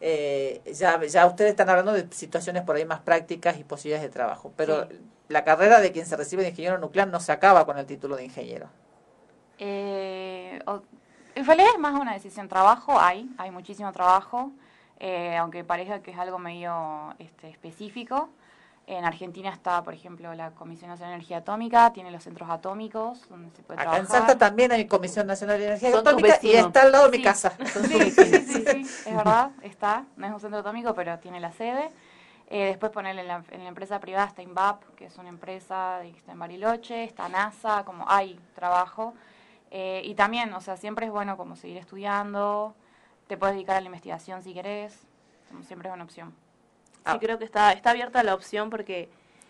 eh, 0.00 0.62
ya, 0.74 0.98
ya 1.04 1.26
ustedes 1.26 1.50
están 1.50 1.68
hablando 1.68 1.92
de 1.92 2.06
situaciones 2.10 2.62
por 2.62 2.76
ahí 2.76 2.86
más 2.86 3.00
prácticas 3.00 3.58
y 3.58 3.64
posibilidades 3.64 4.08
de 4.08 4.12
trabajo. 4.14 4.52
Pero 4.56 4.86
Sí. 4.88 4.98
la 5.28 5.44
carrera 5.44 5.80
de 5.80 5.92
quien 5.92 6.06
se 6.06 6.16
recibe 6.16 6.42
de 6.42 6.48
ingeniero 6.50 6.78
nuclear 6.78 7.06
no 7.08 7.20
se 7.20 7.32
acaba 7.32 7.66
con 7.66 7.76
el 7.76 7.84
título 7.84 8.16
de 8.16 8.24
ingeniero. 8.24 8.68
Eh, 9.58 10.58
o- 10.66 10.80
en 11.34 11.44
realidad 11.46 11.68
es 11.74 11.78
más 11.80 12.00
una 12.00 12.14
decisión. 12.14 12.48
Trabajo 12.48 12.98
hay, 12.98 13.28
hay 13.38 13.50
muchísimo 13.50 13.92
trabajo, 13.92 14.50
eh, 15.00 15.36
aunque 15.36 15.64
parezca 15.64 16.00
que 16.00 16.12
es 16.12 16.18
algo 16.18 16.38
medio 16.38 17.14
este, 17.18 17.48
específico. 17.48 18.28
En 18.86 19.04
Argentina 19.04 19.50
está, 19.50 19.82
por 19.84 19.94
ejemplo, 19.94 20.34
la 20.34 20.50
Comisión 20.50 20.90
Nacional 20.90 21.12
de 21.12 21.16
Energía 21.16 21.38
Atómica, 21.38 21.92
tiene 21.92 22.10
los 22.10 22.24
centros 22.24 22.50
atómicos 22.50 23.28
donde 23.28 23.50
se 23.54 23.62
puede 23.62 23.80
Acá 23.80 23.98
en 23.98 24.04
trabajar. 24.06 24.28
Salta 24.28 24.38
también 24.46 24.72
hay 24.72 24.86
Comisión 24.86 25.26
Nacional 25.28 25.58
de 25.58 25.66
Energía 25.66 25.90
Son 25.92 26.00
Atómica 26.06 26.38
y 26.42 26.52
está 26.52 26.82
al 26.82 26.92
lado 26.92 27.08
de 27.08 27.18
mi 27.18 27.22
casa. 27.24 27.52
Sí, 27.66 28.10
sí, 28.10 28.10
sí, 28.10 28.38
sí, 28.46 28.64
sí, 28.84 29.08
es 29.10 29.16
verdad, 29.16 29.50
está. 29.62 30.04
No 30.16 30.26
es 30.26 30.32
un 30.32 30.40
centro 30.40 30.58
atómico, 30.60 30.92
pero 30.94 31.18
tiene 31.20 31.38
la 31.38 31.52
sede. 31.52 31.88
Eh, 32.48 32.64
después 32.64 32.90
ponerle 32.90 33.20
en 33.20 33.28
la, 33.28 33.44
en 33.52 33.62
la 33.62 33.68
empresa 33.68 34.00
privada 34.00 34.26
está 34.26 34.42
INVAP, 34.42 34.82
que 34.96 35.04
es 35.04 35.16
una 35.18 35.28
empresa 35.28 35.98
de- 36.02 36.10
que 36.10 36.18
está 36.18 36.32
en 36.32 36.38
Bariloche, 36.40 37.04
está 37.04 37.28
NASA, 37.28 37.84
como 37.84 38.04
hay 38.08 38.40
trabajo. 38.56 39.14
Eh, 39.70 40.02
y 40.04 40.14
también, 40.16 40.52
o 40.52 40.60
sea, 40.60 40.76
siempre 40.76 41.06
es 41.06 41.12
bueno 41.12 41.36
como 41.36 41.54
seguir 41.54 41.76
estudiando, 41.76 42.74
te 43.30 43.36
puedes 43.38 43.54
dedicar 43.54 43.76
a 43.76 43.80
la 43.80 43.86
investigación 43.86 44.42
si 44.42 44.52
querés, 44.52 44.98
como 45.48 45.62
siempre 45.62 45.88
es 45.88 45.94
una 45.94 46.04
opción. 46.04 46.34
Sí, 47.12 47.18
creo 47.20 47.38
que 47.38 47.44
está, 47.44 47.72
está 47.72 47.90
abierta 47.90 48.22
la 48.22 48.34
opción 48.34 48.68
porque 48.70 49.08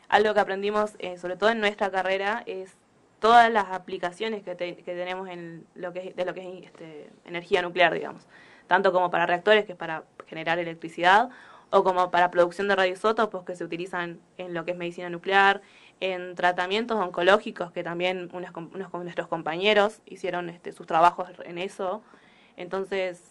algo 0.09 0.35
que 0.35 0.41
aprendimos, 0.41 0.93
eh, 0.99 1.17
sobre 1.19 1.37
todo 1.37 1.51
en 1.51 1.61
nuestra 1.61 1.91
carrera, 1.91 2.43
es 2.47 2.75
todas 3.21 3.51
las 3.51 3.69
aplicaciones 3.71 4.43
que, 4.45 4.55
te- 4.55 4.77
que 4.77 4.95
tenemos 4.95 5.29
en 5.29 5.67
lo 5.75 5.93
que 5.93 6.09
es, 6.09 6.17
de 6.17 6.25
lo 6.25 6.35
que 6.35 6.47
es 6.59 6.65
este, 6.67 7.11
energía 7.25 7.63
nuclear, 7.63 7.93
digamos. 7.95 8.27
Tanto 8.67 8.93
como 8.93 9.11
para 9.11 9.27
reactores, 9.27 9.65
que 9.65 9.73
es 9.73 9.79
para 9.79 10.05
generar 10.27 10.59
electricidad, 10.59 11.31
o 11.71 11.83
como 11.85 12.11
para 12.11 12.31
producción 12.31 12.69
de 12.69 12.77
radioisótopos, 12.77 13.45
que 13.45 13.55
se 13.57 13.65
utilizan 13.65 14.21
en 14.39 14.53
lo 14.55 14.65
que 14.65 14.73
es 14.73 14.77
medicina 14.77 15.09
nuclear, 15.09 15.63
en 16.01 16.35
tratamientos 16.35 16.99
oncológicos, 16.99 17.73
que 17.73 17.83
también 17.83 18.29
unos, 18.33 18.51
unos 18.55 18.91
con 18.91 19.03
nuestros 19.05 19.29
compañeros 19.29 20.01
hicieron 20.07 20.51
este, 20.51 20.73
sus 20.73 20.87
trabajos 20.87 21.29
en 21.45 21.59
eso. 21.59 22.03
Entonces, 22.57 23.23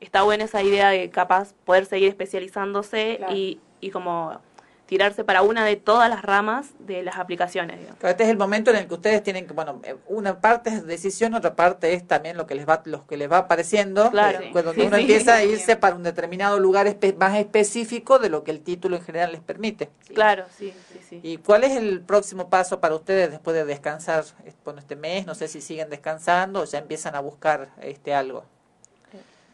está 0.00 0.22
buena 0.22 0.44
esa 0.44 0.62
idea 0.62 0.90
de 0.90 1.10
capaz 1.10 1.54
poder 1.64 1.86
seguir 1.86 2.08
especializándose 2.08 3.16
Claro. 3.18 3.34
y, 3.34 3.60
y 3.80 3.90
como 3.90 4.40
tirarse 4.86 5.22
para 5.22 5.42
una 5.42 5.66
de 5.66 5.76
todas 5.76 6.08
las 6.08 6.22
ramas 6.22 6.70
de 6.78 7.02
las 7.02 7.18
aplicaciones. 7.18 7.76
digamos. 7.78 7.98
Claro, 8.00 8.12
Este 8.12 8.24
es 8.24 8.30
el 8.30 8.38
momento 8.38 8.70
en 8.70 8.76
el 8.78 8.88
que 8.88 8.94
ustedes 8.94 9.22
tienen 9.22 9.46
que, 9.46 9.52
bueno, 9.52 9.82
eh, 9.84 9.96
una 10.06 10.40
parte 10.40 10.70
es 10.70 10.86
decisión, 10.86 11.34
otra 11.34 11.54
parte 11.54 11.92
es 11.92 12.06
también 12.08 12.38
lo 12.38 12.46
que 12.46 12.54
les 12.54 12.66
va, 12.66 12.80
lo 12.86 13.06
que 13.06 13.18
les 13.18 13.30
va 13.30 13.36
apareciendo, 13.36 14.10
Claro. 14.10 14.38
eh, 14.40 14.48
cuando 14.50 14.72
Sí, 14.72 14.80
uno 14.80 14.96
sí. 14.96 15.02
empieza 15.02 15.34
a 15.34 15.44
irse 15.44 15.76
para 15.76 15.94
un 15.94 16.04
determinado 16.04 16.58
lugar 16.58 16.86
espe- 16.86 17.14
más 17.18 17.36
específico 17.36 18.18
de 18.18 18.30
lo 18.30 18.44
que 18.44 18.50
el 18.50 18.62
título 18.62 18.96
en 18.96 19.02
general 19.02 19.32
les 19.32 19.42
permite. 19.42 19.90
Claro, 20.14 20.46
sí, 20.56 20.72
sí, 20.90 21.00
sí. 21.06 21.20
¿Y 21.22 21.36
cuál 21.36 21.64
es 21.64 21.72
el 21.76 22.00
próximo 22.00 22.48
paso 22.48 22.80
para 22.80 22.94
ustedes 22.94 23.30
después 23.30 23.54
de 23.54 23.66
descansar 23.66 24.24
eh, 24.46 24.54
bueno, 24.64 24.80
este 24.80 24.96
mes? 24.96 25.26
No 25.26 25.34
sé 25.34 25.48
si 25.48 25.60
siguen 25.60 25.90
descansando 25.90 26.60
o 26.62 26.64
ya 26.64 26.78
empiezan 26.78 27.14
a 27.14 27.20
buscar 27.20 27.68
este 27.82 28.14
algo. 28.14 28.44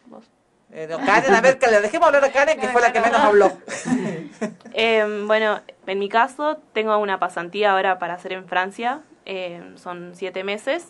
¿Vos? 0.07 0.22
Eh, 0.77 0.89
no, 0.91 0.99
Karen, 0.99 1.33
a 1.33 1.41
ver, 1.41 1.59
que 1.61 1.68
le 1.68 1.81
dejemos 1.81 2.09
hablar 2.09 2.25
a 2.25 2.33
Karen, 2.33 2.59
que 2.59 2.66
fue 2.66 2.83
la 2.83 2.93
que 2.93 3.01
menos 3.01 3.20
habló. 3.20 3.53
Eh, 4.77 5.22
bueno, 5.29 5.61
en 5.87 6.01
mi 6.01 6.09
caso 6.09 6.59
tengo 6.72 6.99
una 6.99 7.20
pasantía 7.20 7.70
ahora 7.70 8.01
para 8.01 8.14
hacer 8.14 8.33
en 8.33 8.49
Francia, 8.49 9.03
eh, 9.25 9.62
son 9.77 10.16
siete 10.16 10.43
meses, 10.43 10.89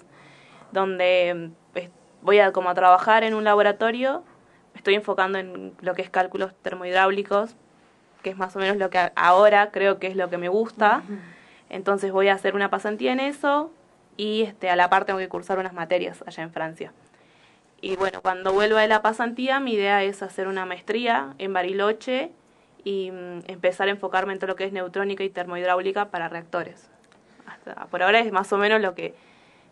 donde 0.73 1.51
eh, 1.75 1.91
voy 2.23 2.39
a 2.39 2.51
como 2.53 2.71
a 2.71 2.75
trabajar 2.75 3.25
en 3.25 3.35
un 3.35 3.45
laboratorio, 3.45 4.25
me 4.73 4.79
estoy 4.79 4.95
enfocando 4.95 5.39
en 5.39 5.75
lo 5.83 5.93
que 5.93 6.01
es 6.01 6.09
cálculos 6.09 6.55
termohidráulicos, 6.63 7.57
que 8.23 8.31
es 8.31 8.39
más 8.39 8.57
o 8.57 8.59
menos 8.59 8.79
lo 8.79 8.89
que 8.89 9.13
ahora 9.17 9.71
creo 9.71 9.99
que 9.99 10.07
es 10.07 10.17
lo 10.17 10.31
que 10.31 10.39
me 10.39 10.49
gusta, 10.49 11.03
entonces 11.69 12.11
voy 12.11 12.29
a 12.29 12.35
hacer 12.35 12.55
una 12.55 12.71
pasantía 12.71 13.13
en 13.13 13.21
eso, 13.21 13.71
y 14.17 14.45
este, 14.45 14.71
a 14.71 14.77
la 14.77 14.89
par 14.89 15.05
tengo 15.05 15.19
que 15.19 15.29
cursar 15.29 15.59
unas 15.59 15.75
materias 15.75 16.25
allá 16.27 16.43
en 16.43 16.53
Francia. 16.53 16.93
Y 17.85 17.97
bueno, 17.97 18.23
cuando 18.23 18.55
vuelva 18.55 18.81
de 18.81 18.89
la 18.89 19.03
pasantía, 19.03 19.61
mi 19.61 19.75
idea 19.75 20.03
es 20.03 20.23
hacer 20.23 20.49
una 20.49 20.65
maestría 20.65 21.35
en 21.37 21.53
Bariloche 21.53 22.31
y 22.83 23.11
mm, 23.11 23.41
empezar 23.47 23.89
a 23.89 23.91
enfocarme 23.91 24.33
en 24.33 24.39
todo 24.39 24.49
lo 24.49 24.57
que 24.57 24.65
es 24.65 24.73
neutrónica 24.73 25.23
y 25.23 25.29
termohidráulica 25.29 26.07
para 26.07 26.31
reactores. 26.31 26.89
Hasta 27.45 27.85
por 27.89 28.03
ahora 28.03 28.21
es 28.21 28.33
más 28.33 28.51
o 28.55 28.57
menos 28.57 28.81
lo 28.81 28.95
que 28.95 29.15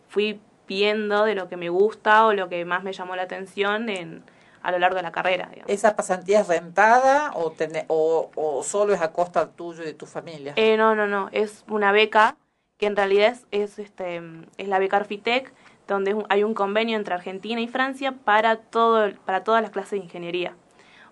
fui 0.09 0.39
viendo 0.69 1.25
de 1.25 1.35
lo 1.35 1.49
que 1.49 1.57
me 1.57 1.71
gusta 1.71 2.27
o 2.27 2.35
lo 2.35 2.51
que 2.51 2.67
más 2.67 2.85
me 2.85 2.93
llamó 2.93 3.17
la 3.17 3.23
atención 3.23 3.89
en, 3.89 4.23
a 4.63 4.73
lo 4.73 4.79
largo 4.79 4.97
de 4.97 5.05
la 5.05 5.13
carrera. 5.13 5.47
digamos. 5.47 5.71
¿Esa 5.71 5.97
pasantía 5.97 6.41
es 6.41 6.49
rentada 6.49 7.33
o, 7.35 7.55
o, 7.87 8.31
o 8.35 8.63
solo 8.63 8.93
es 8.93 9.01
a 9.01 9.13
costa 9.13 9.49
tuyo 9.53 9.85
y 9.85 9.87
de 9.87 9.95
tu 9.95 10.05
familia? 10.05 10.53
Eh, 10.57 10.77
no, 10.77 10.95
no, 10.95 11.07
no, 11.07 11.31
es 11.33 11.65
una 11.67 11.93
beca 11.93 12.37
que 12.77 12.85
en 12.85 12.97
realidad 12.97 13.33
es, 13.33 13.47
es, 13.53 13.79
este, 13.79 14.21
es 14.59 14.69
la 14.69 14.79
beca 14.79 14.99
Arfitec, 14.99 15.51
donde 15.93 16.17
hay 16.29 16.45
un 16.45 16.55
convenio 16.55 16.97
entre 16.97 17.15
Argentina 17.15 17.61
y 17.61 17.69
Francia 17.69 18.13
para, 18.25 18.57
todo, 18.57 19.13
para 19.25 19.45
todas 19.45 19.63
las 19.63 19.71
clases 19.71 19.93
de 19.93 19.99
ingeniería. 19.99 20.55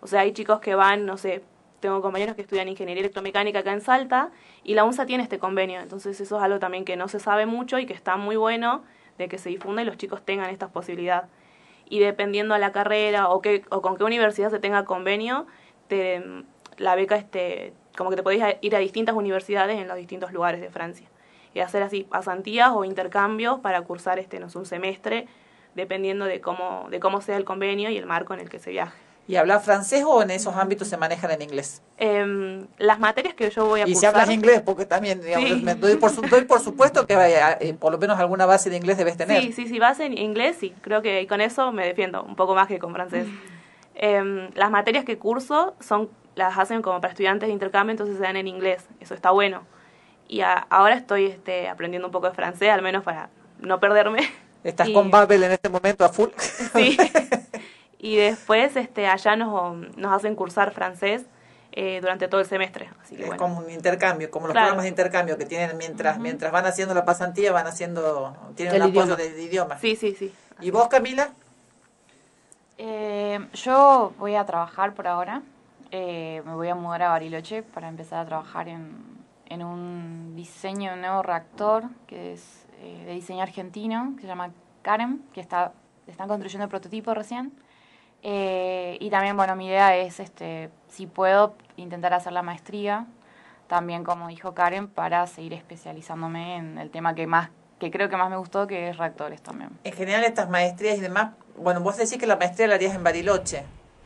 O 0.01 0.07
sea, 0.07 0.21
hay 0.21 0.33
chicos 0.33 0.61
que 0.61 0.75
van, 0.75 1.07
no 1.07 1.17
sé, 1.17 1.43
tengo 1.81 2.03
compañeros 2.03 2.37
que 2.37 2.43
estudian 2.43 2.69
ingeniería 2.69 3.01
electromecánica 3.01 3.61
acá 3.61 3.73
en 3.73 3.81
Salta 3.81 4.31
y 4.63 4.75
la 4.75 4.85
UNSA 4.85 5.07
tiene 5.07 5.23
este 5.23 5.39
convenio. 5.39 5.81
Entonces 5.81 6.21
eso 6.21 6.37
es 6.37 6.43
algo 6.43 6.59
también 6.59 6.85
que 6.85 6.97
no 6.97 7.09
se 7.09 7.21
sabe 7.21 7.47
mucho 7.47 7.79
y 7.79 7.87
que 7.87 7.95
está 7.95 8.17
muy 8.17 8.37
bueno 8.37 8.85
de 9.19 9.29
que 9.29 9.39
se 9.39 9.49
difunda 9.49 9.83
y 9.83 9.85
los 9.85 9.97
chicos 9.97 10.23
tengan 10.25 10.51
esta 10.51 10.69
posibilidad. 10.69 11.29
Y 11.89 11.99
dependiendo 11.99 12.55
a 12.55 12.59
la 12.59 12.73
carrera 12.73 13.29
o, 13.29 13.41
que, 13.41 13.65
o 13.71 13.83
con 13.83 13.97
qué 13.97 14.05
universidad 14.05 14.51
se 14.51 14.61
tenga 14.61 14.85
convenio, 14.85 15.47
te, 15.89 16.23
la 16.77 16.95
beca 16.95 17.17
este, 17.17 17.73
como 17.97 18.11
que 18.11 18.17
te 18.17 18.23
podés 18.23 18.57
ir 18.61 18.77
a 18.77 18.79
distintas 18.79 19.15
universidades 19.15 19.79
en 19.79 19.89
los 19.89 19.97
distintos 19.97 20.33
lugares 20.33 20.61
de 20.61 20.71
Francia. 20.71 21.09
Y 21.55 21.61
hacer 21.61 21.83
así 21.83 22.05
pasantías 22.05 22.71
o 22.73 22.85
intercambios 22.85 23.61
para 23.61 23.81
cursar 23.83 24.19
este, 24.19 24.39
no 24.41 24.49
sé, 24.51 24.59
un 24.59 24.67
semestre, 24.67 25.27
dependiendo 25.75 26.25
de 26.25 26.41
cómo, 26.41 26.87
de 26.91 27.01
cómo 27.01 27.21
sea 27.21 27.37
el 27.37 27.45
convenio 27.45 27.91
y 27.91 27.97
el 27.97 28.07
marco 28.07 28.35
en 28.35 28.41
el 28.41 28.49
que 28.49 28.59
se 28.59 28.71
viaje. 28.71 28.97
¿Y 29.29 29.37
hablas 29.37 29.65
francés 29.65 30.05
o 30.05 30.23
en 30.23 30.31
esos 30.33 30.57
ámbitos 30.57 30.89
se 30.89 30.97
manejan 30.97 31.31
en 31.31 31.43
inglés? 31.43 31.83
Em, 31.99 32.67
las 32.79 32.99
materias 32.99 33.35
que 33.35 33.49
yo 33.51 33.67
voy 33.67 33.81
a 33.81 33.85
Y 33.85 33.89
si 33.89 33.95
cursar... 33.95 34.11
hablas 34.11 34.31
inglés, 34.31 34.63
porque 34.63 34.87
también, 34.87 35.21
digamos, 35.21 35.49
Sí. 35.49 35.63
me 35.63 35.75
doy, 35.77 35.97
por, 35.97 36.11
su- 36.11 36.23
doy 36.23 36.45
por 36.45 36.59
supuesto 36.61 37.07
que 37.07 37.15
vaya, 37.15 37.53
eh, 37.61 37.75
por 37.75 37.93
lo 37.93 37.99
menos 37.99 38.19
alguna 38.19 38.47
base 38.47 38.71
de 38.71 38.77
inglés 38.77 38.99
debes 38.99 39.17
tener. 39.17 39.41
Sí, 39.43 39.53
sí, 39.53 39.69
sí, 39.69 39.79
base 39.79 40.05
en 40.07 40.19
inglés, 40.19 40.57
sí. 40.59 40.75
Creo 40.81 41.01
que 41.03 41.27
con 41.29 41.41
eso 41.41 41.71
me 41.71 41.87
defiendo 41.87 42.25
un 42.25 42.35
poco 42.35 42.55
más 42.57 42.67
que 42.67 42.81
con 42.81 42.93
francés. 42.93 43.29
Em, 43.95 44.51
las 44.55 44.71
materias 44.71 45.05
que 45.05 45.19
curso 45.19 45.75
son 45.81 46.09
las 46.35 46.59
hacen 46.59 46.81
como 46.83 47.01
para 47.01 47.13
estudiantes 47.13 47.49
de 47.49 47.53
intercambio, 47.53 47.93
entonces 47.93 48.17
se 48.17 48.23
dan 48.23 48.37
en 48.37 48.49
inglés. 48.49 48.89
Eso 49.01 49.15
está 49.15 49.31
bueno. 49.31 49.63
Y 50.33 50.43
a- 50.43 50.65
ahora 50.71 50.95
estoy 50.95 51.27
este, 51.27 51.69
aprendiendo 51.69 52.07
un 52.07 52.13
poco 52.13 52.29
de 52.29 52.35
francés, 52.37 52.71
al 52.71 52.83
menos 52.83 53.03
para 53.03 53.31
no 53.59 53.81
perderme. 53.81 54.21
Estás 54.65 54.87
Y- 54.89 54.93
con 54.95 55.11
Babel 55.11 55.43
en 55.43 55.51
este 55.53 55.69
momento 55.69 56.05
a 56.05 56.09
full. 56.11 56.29
Sí. 56.73 56.97
y 57.99 58.15
después 58.17 58.77
este, 58.77 59.09
allá 59.09 59.35
nos, 59.35 59.77
nos 59.97 60.13
hacen 60.13 60.37
cursar 60.37 60.71
francés 60.73 61.25
eh, 61.73 61.99
durante 62.01 62.29
todo 62.29 62.41
el 62.41 62.47
semestre. 62.47 62.91
Así 63.03 63.17
que 63.17 63.23
Es 63.23 63.27
bueno. 63.29 63.43
como 63.43 63.59
un 63.59 63.71
intercambio, 63.71 64.31
como 64.31 64.47
los 64.47 64.53
Claro. 64.55 64.67
programas 64.69 64.85
de 64.85 64.89
intercambio 64.91 65.37
que 65.37 65.47
tienen 65.47 65.77
mientras 65.77 66.19
mientras 66.19 66.53
van 66.53 66.65
haciendo 66.67 66.95
la 66.95 67.05
pasantía, 67.05 67.51
van 67.53 67.67
haciendo, 67.67 68.37
tienen 68.55 68.77
El 68.77 68.83
un 68.83 68.89
apoyo 68.91 69.03
idioma. 69.07 69.17
de, 69.23 69.33
de 69.33 69.43
idioma. 69.43 69.79
Sí, 69.79 69.97
sí, 69.97 70.15
sí. 70.17 70.33
¿Y 70.61 70.71
vos, 70.71 70.87
Camila? 70.89 71.31
Eh, 72.79 73.41
yo 73.55 74.13
voy 74.19 74.35
a 74.37 74.45
trabajar 74.47 74.95
por 74.95 75.07
ahora. 75.07 75.43
Eh, 75.91 76.43
me 76.47 76.55
voy 76.55 76.69
a 76.69 76.75
mudar 76.75 77.03
a 77.03 77.09
Bariloche 77.11 77.63
para 77.63 77.89
empezar 77.89 78.21
a 78.21 78.27
trabajar 78.27 78.69
en, 78.69 78.97
en 79.51 79.63
un 79.63 80.35
diseño 80.35 80.91
de 80.91 80.95
un 80.95 81.03
nuevo 81.03 81.23
reactor 81.23 81.85
que 82.07 82.33
es 82.33 82.67
eh, 82.79 83.05
de 83.05 83.13
diseño 83.13 83.43
argentino, 83.43 84.15
que 84.17 84.23
se 84.23 84.29
llama 84.29 84.53
Karen, 84.83 85.23
que 85.35 85.43
está 85.43 85.75
están 86.11 86.29
construyendo 86.29 86.65
el 86.65 86.71
prototipo 86.71 87.15
recién. 87.15 87.53
Eh, 88.23 88.99
y 89.01 89.11
también, 89.11 89.37
bueno, 89.37 89.57
mi 89.57 89.67
idea 89.67 89.97
es, 89.97 90.21
este, 90.21 90.71
si 90.89 91.07
puedo, 91.07 91.55
intentar 91.77 92.13
hacer 92.13 92.33
la 92.33 92.43
maestría, 92.43 93.07
también 93.67 94.05
como 94.05 94.29
dijo 94.29 94.55
Karen, 94.55 94.89
para 94.89 95.27
seguir 95.27 95.55
especializándome 95.55 96.57
en 96.57 96.79
el 96.79 96.91
tema 96.91 97.15
que 97.15 97.27
más, 97.27 97.51
que 97.79 97.91
creo 97.91 98.11
que 98.11 98.17
más 98.17 98.29
me 98.29 98.37
gustó, 98.37 98.67
que 98.67 98.91
es 98.91 98.99
reactores 98.99 99.41
también. 99.43 99.71
En 99.85 99.93
general 99.93 100.25
estas 100.25 100.51
maestrías 100.51 100.99
y 100.99 101.01
demás, 101.01 101.33
bueno, 101.57 101.81
vos 101.81 101.97
decís 101.97 102.19
que 102.19 102.27
la 102.27 102.37
maestría 102.37 102.67
la 102.67 102.75
harías 102.75 102.95
en 102.95 103.03
Bariloche. 103.03 103.65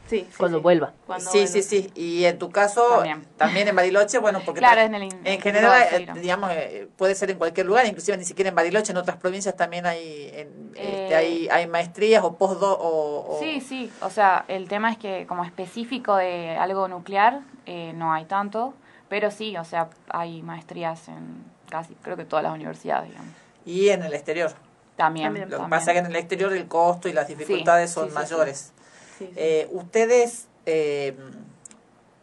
Sí, 0.08 0.28
Cuando 0.36 0.60
vuelva. 0.60 0.92
Cuando 1.06 1.24
sí, 1.30 1.38
vuelva. 1.38 1.52
sí, 1.52 1.62
sí. 1.62 1.90
Y 1.94 2.24
en 2.26 2.38
tu 2.38 2.50
caso, 2.50 2.86
también, 2.96 3.24
También. 3.38 3.68
en 3.68 3.74
Bariloche, 3.76 4.18
bueno, 4.18 4.40
porque 4.44 4.58
Claro, 4.60 4.82
en 4.82 4.94
el 4.94 5.40
general, 5.40 5.82
eh, 5.92 6.06
digamos, 6.20 6.50
eh, 6.52 6.88
puede 6.98 7.14
ser 7.14 7.30
en 7.30 7.38
cualquier 7.38 7.64
lugar, 7.66 7.86
inclusive 7.86 8.16
ni 8.18 8.24
siquiera 8.24 8.50
en 8.50 8.54
Bariloche, 8.54 8.92
en 8.92 8.98
otras 8.98 9.16
provincias 9.16 9.56
también 9.56 9.86
hay, 9.86 10.30
en- 10.34 10.72
este, 10.76 11.08
Eh, 11.08 11.14
hay, 11.16 11.48
hay 11.48 11.66
maestrías 11.66 12.22
o 12.22 12.36
postdo 12.36 12.76
o, 12.78 13.36
o- 13.36 13.40
Sí, 13.40 13.62
sí, 13.62 13.90
o 14.02 14.10
sea, 14.10 14.44
el 14.48 14.68
tema 14.68 14.92
es 14.92 14.98
que 14.98 15.24
como 15.26 15.42
específico 15.44 16.16
de 16.16 16.50
algo 16.56 16.86
nuclear 16.86 17.40
eh, 17.64 17.92
no 17.94 18.12
hay 18.12 18.26
tanto, 18.26 18.74
pero 19.08 19.30
sí, 19.30 19.56
o 19.56 19.64
sea, 19.64 19.88
hay 20.10 20.42
maestrías 20.42 21.08
en 21.08 21.44
casi, 21.70 21.94
creo 22.02 22.16
que 22.18 22.26
todas 22.26 22.42
las 22.42 22.52
universidades, 22.52 23.08
digamos. 23.08 23.30
y 23.64 23.88
en 23.88 24.02
el 24.02 24.12
exterior. 24.12 24.52
También. 24.96 25.26
También. 25.28 25.44
Lo 25.50 25.56
que 25.56 25.62
también. 25.62 25.70
pasa 25.80 25.90
es 25.90 25.94
que 25.94 25.98
en 26.00 26.06
el 26.06 26.16
exterior 26.16 26.52
el 26.52 26.68
costo 26.68 27.08
y 27.08 27.14
las 27.14 27.26
dificultades 27.26 27.90
son 27.90 28.04
sí, 28.04 28.10
sí, 28.10 28.14
mayores. 28.14 28.72
Sí, 29.18 29.26
sí. 29.26 29.32
Eh, 29.36 29.68
ustedes, 29.72 30.46
eh, 30.66 31.16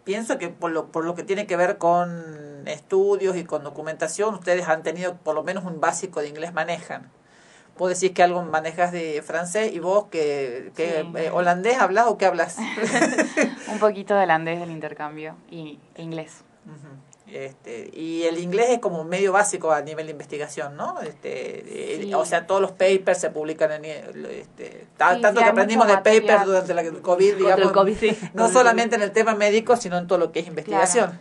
pienso 0.04 0.38
que 0.38 0.50
por 0.50 0.72
lo, 0.72 0.88
por 0.88 1.06
lo 1.06 1.16
que 1.16 1.24
tiene 1.24 1.48
que 1.48 1.56
ver 1.56 1.78
con 1.78 2.64
estudios 2.68 3.36
y 3.38 3.44
con 3.44 3.64
documentación, 3.64 4.34
ustedes 4.36 4.68
han 4.68 4.84
tenido 4.84 5.16
por 5.18 5.36
lo 5.36 5.44
menos 5.44 5.64
un 5.66 5.80
básico 5.80 6.22
de 6.22 6.28
inglés 6.30 6.54
manejan. 6.54 7.10
Vos 7.78 7.90
decís 7.90 8.14
que 8.16 8.22
algo 8.22 8.44
manejas 8.44 8.92
de 8.92 9.22
francés 9.24 9.72
y 9.74 9.80
vos 9.80 10.06
que, 10.12 10.72
que 10.76 11.02
Sí. 11.02 11.18
eh, 11.18 11.30
holandés 11.32 11.78
hablas 11.80 12.06
o 12.08 12.18
qué 12.18 12.26
hablas. 12.26 12.58
Un 13.72 13.80
poquito 13.80 14.14
de 14.16 14.24
holandés 14.24 14.60
del 14.60 14.70
intercambio 14.72 15.36
y 15.50 15.80
inglés. 15.96 16.44
Este, 17.32 17.90
y 17.94 18.24
el 18.24 18.40
inglés 18.40 18.72
es 18.72 18.80
como 18.80 19.06
medio 19.06 19.32
básico 19.32 19.72
a 19.72 19.82
nivel 19.82 20.08
de 20.08 20.12
investigación, 20.12 20.76
¿no? 20.76 21.02
Este, 21.02 21.96
eh, 21.96 22.02
Sí. 22.02 22.14
O 22.14 22.26
sea, 22.26 22.46
todos 22.46 22.62
los 22.62 22.72
papers 22.72 23.20
se 23.20 23.30
publican 23.30 23.72
en... 23.72 23.86
Este, 23.86 24.82
Sí, 24.82 24.88
tanto 24.98 25.30
sí, 25.30 25.36
que 25.36 25.44
aprendimos 25.46 25.88
de 25.88 25.94
papers 25.94 26.22
material. 26.22 26.46
durante 26.46 26.74
la 26.74 26.84
COVID, 27.02 27.36
digamos, 27.36 27.68
el 27.68 27.72
COVID, 27.72 27.98
sí. 27.98 28.18
no 28.34 28.50
solamente 28.50 28.96
en 28.96 29.02
el 29.02 29.12
tema 29.12 29.34
médico, 29.36 29.76
sino 29.78 29.98
en 29.98 30.08
todo 30.08 30.18
lo 30.18 30.32
que 30.32 30.42
es 30.42 30.48
investigación. 30.48 31.20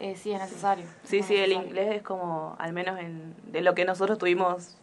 Eh, 0.00 0.16
sí, 0.20 0.32
es 0.32 0.40
necesario. 0.40 0.84
Sí, 1.04 1.18
es 1.18 1.26
sí, 1.26 1.36
el 1.36 1.52
inglés 1.52 1.96
es 1.96 2.02
como, 2.02 2.56
al 2.58 2.72
menos 2.72 2.98
en, 2.98 3.34
de 3.52 3.60
lo 3.60 3.74
que 3.74 3.84
nosotros 3.84 4.18
tuvimos 4.18 4.76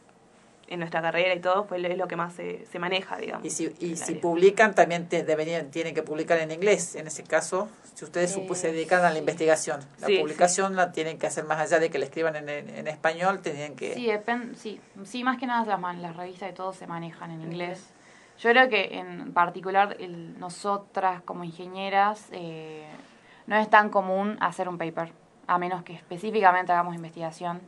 en 0.70 0.80
nuestra 0.80 1.02
carrera 1.02 1.34
y 1.34 1.40
todo, 1.40 1.66
pues 1.66 1.84
es 1.84 1.98
lo 1.98 2.08
que 2.08 2.16
más 2.16 2.34
se, 2.34 2.66
se 2.68 2.80
maneja, 2.80 3.18
digamos. 3.18 3.46
Y 3.46 3.50
si, 3.50 3.76
y 3.80 3.96
si 3.96 4.04
área. 4.12 4.22
publican, 4.22 4.76
también 4.76 5.10
te- 5.10 5.24
deberían, 5.24 5.72
tienen 5.72 5.96
que 5.96 6.04
publicar 6.04 6.38
en 6.38 6.52
inglés. 6.52 6.96
En 6.96 7.08
ese 7.08 7.24
caso, 7.24 7.68
si 7.96 8.06
ustedes 8.06 8.32
se 8.32 8.40
Eh, 8.70 8.72
dedican 8.72 9.04
a 9.04 9.10
la 9.10 9.18
investigación, 9.18 9.82
la 10.00 10.08
Sí, 10.08 10.20
publicación 10.20 10.76
la 10.76 10.92
tienen 10.92 11.18
que 11.18 11.26
hacer 11.28 11.44
más 11.46 11.60
allá 11.60 11.80
de 11.80 11.90
que 11.90 11.98
la 11.98 12.06
escriban 12.06 12.36
en, 12.36 12.48
en, 12.50 12.70
en 12.70 12.88
español, 12.88 13.42
tienen 13.42 13.76
que... 13.76 13.96
Sí, 13.96 14.08
depen- 14.08 14.54
sí, 14.56 14.80
sí, 15.04 15.24
más 15.24 15.38
que 15.40 15.48
nada 15.48 15.66
las, 15.66 15.80
man- 15.80 16.02
las 16.02 16.16
revistas 16.16 16.52
y 16.52 16.54
todo 16.54 16.72
se 16.72 16.86
manejan 16.88 17.32
en 17.32 17.42
inglés. 17.42 17.90
Yo 18.40 18.52
creo 18.52 18.70
que 18.70 18.98
en 19.00 19.34
particular 19.34 19.98
el- 20.00 20.40
nosotras 20.40 21.22
como 21.24 21.44
ingenieras 21.44 22.28
eh, 22.32 22.86
no 23.48 23.56
es 23.58 23.70
tan 23.70 23.90
común 23.90 24.38
hacer 24.40 24.70
un 24.70 24.78
paper, 24.78 25.12
a 25.48 25.58
menos 25.58 25.84
que 25.84 25.94
específicamente 25.94 26.72
hagamos 26.72 26.94
investigación. 26.96 27.60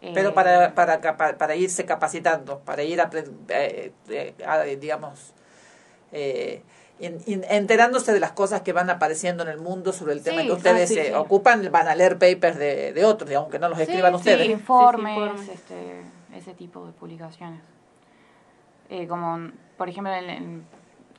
Eh, 0.00 0.12
Pero 0.14 0.32
para, 0.32 0.74
para, 0.74 1.00
capa- 1.00 1.36
para 1.36 1.56
irse 1.56 1.84
capacitando, 1.84 2.60
para 2.60 2.82
ir, 2.84 3.00
eh, 3.48 3.92
eh, 4.08 4.34
a- 4.46 4.62
digamos, 4.62 5.32
eh, 6.12 6.62
in- 7.00 7.18
in- 7.26 7.44
enterándose 7.48 8.12
de 8.12 8.20
las 8.20 8.30
cosas 8.32 8.60
que 8.62 8.72
van 8.72 8.90
apareciendo 8.90 9.42
en 9.42 9.48
el 9.48 9.58
mundo 9.58 9.92
sobre 9.92 10.12
el 10.12 10.22
tema 10.22 10.42
Sí, 10.42 10.46
que 10.46 10.52
ustedes 10.52 10.90
ah, 10.90 10.94
sí, 10.94 10.98
eh, 11.00 11.06
sí. 11.08 11.12
ocupan, 11.14 11.68
van 11.72 11.88
a 11.88 11.94
leer 11.96 12.14
papers 12.18 12.56
de, 12.58 12.92
de 12.92 13.04
otros, 13.04 13.30
aunque 13.34 13.58
no 13.58 13.68
los 13.68 13.78
escriban 13.78 14.12
sí, 14.12 14.16
ustedes. 14.18 14.48
informes, 14.48 15.14
Sí, 15.14 15.20
sí, 15.20 15.24
informes. 15.26 15.48
Este, 15.48 16.02
ese 16.36 16.54
tipo 16.54 16.86
de 16.86 16.92
publicaciones. 16.92 17.60
Eh, 18.90 19.06
como, 19.06 19.50
por 19.76 19.88
ejemplo, 19.88 20.12
en- 20.14 20.30
en- 20.30 20.66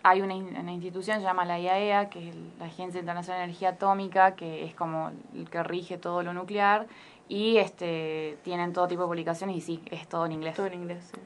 hay 0.03 0.21
una, 0.21 0.33
in- 0.33 0.55
una 0.57 0.71
institución 0.71 1.17
que 1.17 1.21
se 1.21 1.27
llama 1.27 1.43
la 1.45 1.59
IAEA, 1.59 2.09
que 2.09 2.29
es 2.29 2.35
la 2.57 2.65
Agencia 2.65 2.99
Internacional 2.99 3.41
de 3.41 3.43
Energía 3.45 3.69
Atómica, 3.69 4.35
que 4.35 4.63
es 4.63 4.73
como 4.73 5.11
el 5.35 5.49
que 5.49 5.61
rige 5.63 5.97
todo 5.97 6.23
lo 6.23 6.33
nuclear, 6.33 6.87
y 7.29 7.57
este 7.57 8.37
tienen 8.43 8.73
todo 8.73 8.87
tipo 8.89 9.03
de 9.03 9.07
publicaciones, 9.07 9.55
y 9.55 9.61
sí, 9.61 9.81
es 9.91 10.07
todo 10.09 10.25
en 10.25 10.33
inglés. 10.33 10.55
Todo 10.55 10.65
en 10.67 10.73
inglés, 10.73 11.03
sí. 11.13 11.19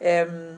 Em, 0.00 0.56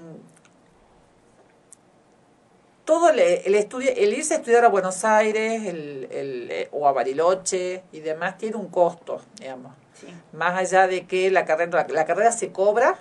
todo 2.85 3.11
el, 3.11 3.19
el 3.19 3.55
estudio, 3.57 3.91
el 3.97 4.13
irse 4.13 4.35
a 4.35 4.37
estudiar 4.37 4.65
a 4.65 4.69
Buenos 4.69 5.05
Aires 5.05 5.65
el, 5.65 6.07
el, 6.13 6.49
eh, 6.53 6.69
o 6.71 6.87
a 6.87 6.93
Bariloche 6.93 7.83
y 7.91 7.99
demás 8.01 8.39
tiene 8.39 8.57
un 8.57 8.69
costo, 8.69 9.21
digamos. 9.41 9.73
Sí. 9.95 10.07
Más 10.33 10.57
allá 10.57 10.87
de 10.87 11.07
que 11.07 11.31
la 11.31 11.45
carrera, 11.45 11.87
la 11.89 12.05
carrera 12.05 12.31
se 12.31 12.53
cobra, 12.53 12.97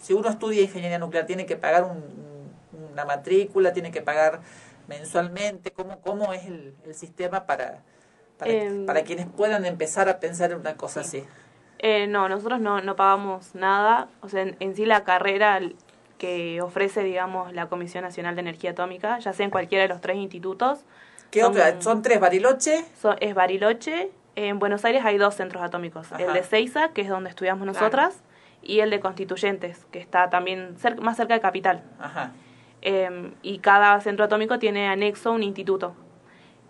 si 0.00 0.14
uno 0.14 0.28
estudia 0.30 0.62
ingeniería 0.62 0.98
nuclear 0.98 1.26
tiene 1.26 1.44
que 1.44 1.56
pagar 1.56 1.84
un- 1.84 1.98
un- 1.98 2.92
una 2.92 3.04
matrícula, 3.04 3.72
tiene 3.72 3.90
que 3.90 4.00
pagar 4.00 4.40
mensualmente, 4.86 5.70
¿cómo, 5.70 6.00
cómo 6.00 6.32
es 6.32 6.46
el, 6.46 6.74
el 6.86 6.94
sistema 6.94 7.44
para, 7.44 7.82
para, 8.38 8.50
Em, 8.52 8.86
para 8.86 9.02
quienes 9.02 9.26
puedan 9.26 9.64
empezar 9.64 10.08
a 10.08 10.20
pensar 10.20 10.52
en 10.52 10.58
una 10.60 10.76
cosa 10.76 11.00
así? 11.00 11.24
Eh, 11.80 12.06
no, 12.06 12.28
nosotros 12.28 12.60
no, 12.60 12.80
no 12.80 12.96
pagamos 12.96 13.54
nada. 13.54 14.08
O 14.20 14.28
sea, 14.28 14.42
en, 14.42 14.56
en 14.60 14.74
sí 14.74 14.84
la 14.86 15.04
carrera 15.04 15.60
que 16.18 16.60
ofrece, 16.62 17.02
digamos, 17.04 17.52
la 17.52 17.66
Comisión 17.68 18.02
Nacional 18.04 18.34
de 18.34 18.40
Energía 18.40 18.70
Atómica, 18.72 19.18
ya 19.20 19.32
sea 19.32 19.44
en 19.44 19.50
cualquiera 19.50 19.82
de 19.82 19.88
los 19.88 20.00
tres 20.00 20.16
institutos. 20.16 20.80
¿Qué 21.30 21.40
son- 21.42 21.52
otra? 21.52 21.80
Son 21.80 22.02
tres, 22.02 22.18
Bariloche. 22.20 22.84
son- 23.00 23.16
es 23.20 23.34
Bariloche. 23.34 24.10
En 24.34 24.58
Buenos 24.58 24.84
Aires 24.84 25.04
hay 25.04 25.18
dos 25.18 25.34
centros 25.34 25.62
atómicos. 25.62 26.08
El 26.18 26.32
de 26.32 26.42
Ceiza, 26.42 26.88
que 26.90 27.02
es 27.02 27.08
donde 27.08 27.28
estudiamos 27.30 27.62
Claro. 27.64 27.78
nosotras, 27.80 28.22
y 28.62 28.80
el 28.80 28.90
de 28.90 29.00
Constituyentes, 29.00 29.84
que 29.92 29.98
está 30.00 30.30
también 30.30 30.76
cer- 30.78 30.98
más 31.00 31.16
cerca 31.16 31.34
de 31.34 31.40
Capital. 31.40 31.82
Ajá. 32.00 32.32
Eh, 32.82 33.32
y 33.42 33.58
cada 33.58 34.00
centro 34.00 34.24
atómico 34.24 34.58
tiene 34.58 34.88
anexo 34.88 35.32
un 35.32 35.42
instituto. 35.42 35.94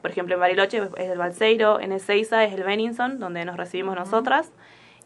Por 0.03 0.11
ejemplo, 0.11 0.35
en 0.35 0.41
Bariloche 0.41 0.79
es 0.97 1.11
el 1.11 1.19
Balseiro, 1.19 1.81
en 1.81 1.93
Ezeiza 1.93 2.45
es 2.45 2.55
el 2.55 2.63
Benninson, 2.63 3.19
donde 3.19 3.45
nos 3.45 3.57
recibimos 3.57 3.97
nosotras, 3.97 4.53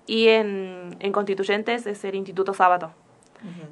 y 0.06 0.28
en, 0.28 0.96
en 1.00 1.12
Constituyentes 1.12 1.86
es 1.86 2.04
el 2.04 2.14
Instituto 2.14 2.54
Sábato. 2.54 2.92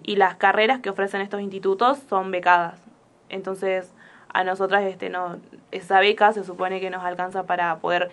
Y 0.03 0.17
las 0.17 0.35
carreras 0.35 0.81
que 0.81 0.91
ofrecen 0.91 1.21
estos 1.21 1.41
institutos 1.41 1.99
son 2.09 2.33
becadas. 2.33 2.81
Entonces, 3.29 3.93
a 4.29 4.43
nosotras 4.43 4.83
este 4.83 5.11
no 5.11 5.39
esa 5.71 6.01
beca 6.01 6.33
se 6.33 6.43
supone 6.43 6.81
que 6.81 6.91
nos 6.91 7.05
alcanza 7.05 7.45
para 7.45 7.79
poder 7.79 8.11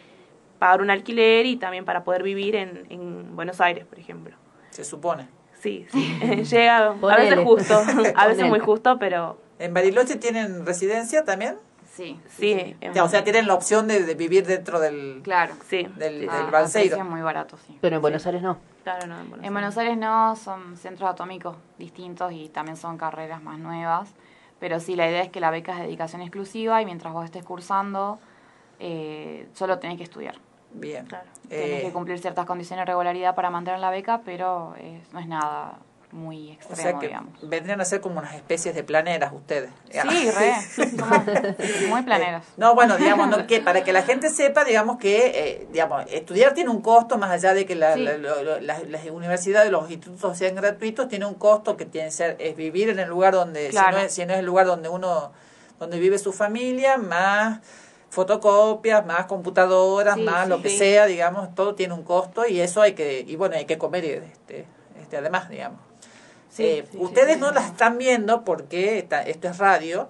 pagar 0.60 0.82
un 0.82 0.92
alquiler 0.92 1.48
y 1.48 1.58
también 1.58 1.84
para 1.86 2.04
poder 2.04 2.22
vivir 2.22 2.56
en, 2.56 2.86
en 2.90 3.36
Buenos 3.36 3.60
Aires, 3.60 3.86
por 3.86 3.98
ejemplo. 3.98 4.36
Se 4.70 4.84
supone. 4.84 5.28
Sí, 5.60 5.88
sí. 5.92 6.20
Llega 6.52 6.88
a 6.90 7.18
veces 7.18 7.40
justo, 7.40 7.74
a 7.76 7.84
veces 7.84 8.14
Ponele. 8.14 8.50
muy 8.50 8.60
justo, 8.60 8.98
pero 9.00 9.40
¿En 9.60 9.74
Bariloche 9.74 10.18
tienen 10.18 10.66
residencia 10.66 11.24
también? 11.24 11.56
Sí, 11.98 12.20
sí. 12.30 12.76
O 12.90 12.94
sea, 12.94 13.04
o 13.06 13.10
sea, 13.10 13.24
tienen 13.24 13.48
la 13.48 13.56
opción 13.56 13.88
de, 13.88 14.04
de 14.04 14.14
vivir 14.14 14.46
dentro 14.46 14.80
del, 14.80 15.22
claro. 15.24 15.56
Sí, 15.68 15.84
del, 15.98 16.30
Ah, 16.30 16.38
del 16.38 16.52
Balseiro. 16.52 17.04
muy 17.04 17.22
barato, 17.22 17.58
sí. 17.66 17.78
Pero 17.82 17.96
en 17.96 18.02
Buenos 18.04 18.26
Aires 18.28 18.44
no. 18.44 18.58
claro, 18.84 19.08
no, 19.08 19.20
en 19.20 19.30
Buenos 19.30 19.46
En 19.48 19.54
Buenos 19.54 19.78
Aires 19.80 19.98
no, 19.98 20.36
son 20.36 20.78
centros 20.78 21.10
atómicos 21.10 21.58
distintos 21.80 22.32
y 22.34 22.50
también 22.50 22.78
son 22.78 22.98
carreras 22.98 23.42
más 23.42 23.58
nuevas. 23.58 24.14
Pero 24.60 24.80
sí, 24.80 24.96
la 24.96 25.10
idea 25.10 25.22
es 25.24 25.30
que 25.30 25.40
la 25.40 25.50
beca 25.52 25.72
es 25.74 25.80
de 25.80 25.86
dedicación 25.86 26.22
exclusiva 26.22 26.82
y 26.82 26.86
mientras 26.86 27.12
vos 27.14 27.26
estés 27.26 27.44
cursando, 27.44 28.20
eh, 28.80 29.48
solo 29.54 29.80
tenés 29.80 29.98
que 29.98 30.04
estudiar. 30.04 30.36
Bien. 30.74 31.06
Claro. 31.08 31.26
Tenés 31.50 31.66
Eh, 31.80 31.82
que 31.86 31.92
cumplir 31.92 32.20
ciertas 32.20 32.46
condiciones 32.46 32.82
de 32.84 32.88
regularidad 32.92 33.34
para 33.36 33.50
mantener 33.50 33.80
la 33.80 33.90
beca, 33.90 34.22
pero 34.24 34.76
eh, 34.78 35.02
no 35.14 35.20
es 35.20 35.28
nada 35.28 35.80
muy 36.12 36.52
o 36.52 36.54
extremo, 36.54 36.76
sea 36.82 37.00
que 37.00 37.08
digamos. 37.08 37.34
vendrían 37.42 37.82
a 37.82 37.86
ser 37.86 38.00
como 38.00 38.20
unas 38.20 38.34
especies 38.34 38.74
de 38.74 38.84
planeras 38.84 39.34
ustedes. 39.34 39.70
Sí, 39.92 40.32
re. 40.32 40.54
Somos 40.98 41.20
muy 41.90 42.02
planeras. 42.04 42.46
No, 42.56 42.76
bueno, 42.76 42.96
digamos, 42.98 43.28
no, 43.30 43.46
que 43.46 43.60
para 43.60 43.84
que 43.84 43.92
la 43.92 44.04
gente 44.04 44.30
sepa, 44.30 44.64
digamos 44.64 44.98
que, 45.00 45.28
eh, 45.36 45.68
digamos, 45.72 46.06
estudiar 46.10 46.54
tiene 46.54 46.70
un 46.70 46.82
costo, 46.82 47.18
más 47.18 47.32
allá 47.32 47.54
de 47.54 47.66
que 47.66 47.76
la- 47.76 47.96
Sí. 47.96 48.04
la- 48.04 48.18
las, 48.62 48.88
las 48.88 49.06
universidades, 49.10 49.70
los 49.70 49.92
institutos 49.92 50.38
sean 50.38 50.56
gratuitos, 50.56 51.10
tiene 51.10 51.26
un 51.26 51.34
costo 51.36 51.76
que 51.76 51.86
tiene 51.86 52.08
que 52.08 52.14
ser, 52.14 52.36
es 52.40 52.56
vivir 52.56 52.90
en 52.90 53.00
el 53.00 53.10
lugar 53.10 53.34
donde, 53.34 53.68
Claro. 53.70 53.90
si, 53.90 53.94
no 53.96 54.02
es, 54.08 54.14
si 54.14 54.26
no 54.26 54.34
es 54.34 54.40
el 54.40 54.46
lugar 54.46 54.66
donde 54.66 54.88
uno, 54.90 55.34
donde 55.78 56.00
vive 56.00 56.18
su 56.20 56.32
familia, 56.32 56.98
más 56.98 57.60
fotocopias, 58.10 59.06
más 59.06 59.26
computadoras, 59.26 60.16
Sí, 60.16 60.22
más 60.24 60.44
sí. 60.46 60.50
lo 60.50 60.62
que 60.62 60.70
sea, 60.70 61.06
digamos, 61.06 61.54
todo 61.54 61.76
tiene 61.76 61.94
un 61.94 62.04
costo 62.04 62.48
y 62.48 62.62
eso 62.62 62.82
hay 62.82 62.94
que, 62.94 63.26
y 63.28 63.36
bueno, 63.36 63.56
hay 63.58 63.66
que 63.66 63.78
comer 63.78 64.06
este, 64.06 64.66
este 65.02 65.18
además, 65.18 65.50
digamos. 65.50 65.82
Sí, 66.58 66.64
Eh, 66.66 66.86
sí, 66.92 66.98
ustedes 67.00 67.36
sí. 67.36 67.40
no 67.40 67.52
las 67.52 67.68
están 67.68 67.98
viendo 67.98 68.44
porque 68.44 68.98
esta- 69.00 69.22
esto 69.24 69.48
es 69.48 69.58
radio, 69.60 70.10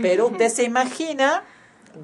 pero 0.00 0.26
usted 0.28 0.48
se 0.48 0.62
imagina 0.64 1.42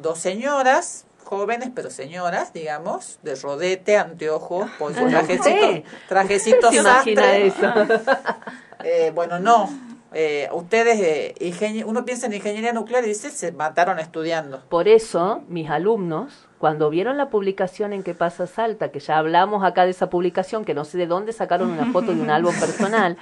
dos 0.02 0.18
señoras 0.18 1.04
jóvenes, 1.24 1.70
pero 1.74 1.90
señoras, 1.90 2.52
digamos, 2.52 3.18
de 3.22 3.34
rodete, 3.36 3.96
anteojos, 3.96 4.70
con 4.78 4.94
su 4.94 5.06
trajecito, 5.08 5.72
Sí. 5.72 5.84
trajecito 6.08 6.70
¿Se 6.70 6.76
imagina 6.76 7.22
sastre. 7.22 7.46
eso? 7.46 7.72
Eh, 8.84 9.10
bueno, 9.14 9.38
no. 9.40 9.68
Eh, 10.12 10.48
ustedes, 10.52 11.00
eh, 11.00 11.84
uno 11.86 12.04
piensa 12.04 12.26
en 12.26 12.34
ingeniería 12.34 12.72
nuclear 12.72 13.04
y 13.04 13.08
dice, 13.08 13.30
se 13.30 13.50
mataron 13.52 13.98
estudiando. 13.98 14.62
Por 14.68 14.86
eso, 14.86 15.42
mis 15.48 15.68
alumnos, 15.68 16.46
cuando 16.58 16.88
vieron 16.90 17.16
la 17.16 17.28
publicación 17.28 17.92
en 17.92 18.02
Que 18.02 18.14
pasa 18.14 18.46
Salta, 18.46 18.90
que 18.92 19.00
ya 19.00 19.18
hablamos 19.18 19.64
acá 19.64 19.84
de 19.84 19.90
esa 19.90 20.08
publicación, 20.08 20.64
que 20.64 20.74
no 20.74 20.84
sé 20.84 20.98
de 20.98 21.06
dónde 21.06 21.32
sacaron 21.32 21.70
una 21.70 21.90
foto 21.92 22.14
de 22.14 22.20
un 22.20 22.30
álbum 22.30 22.54
personal, 22.60 23.16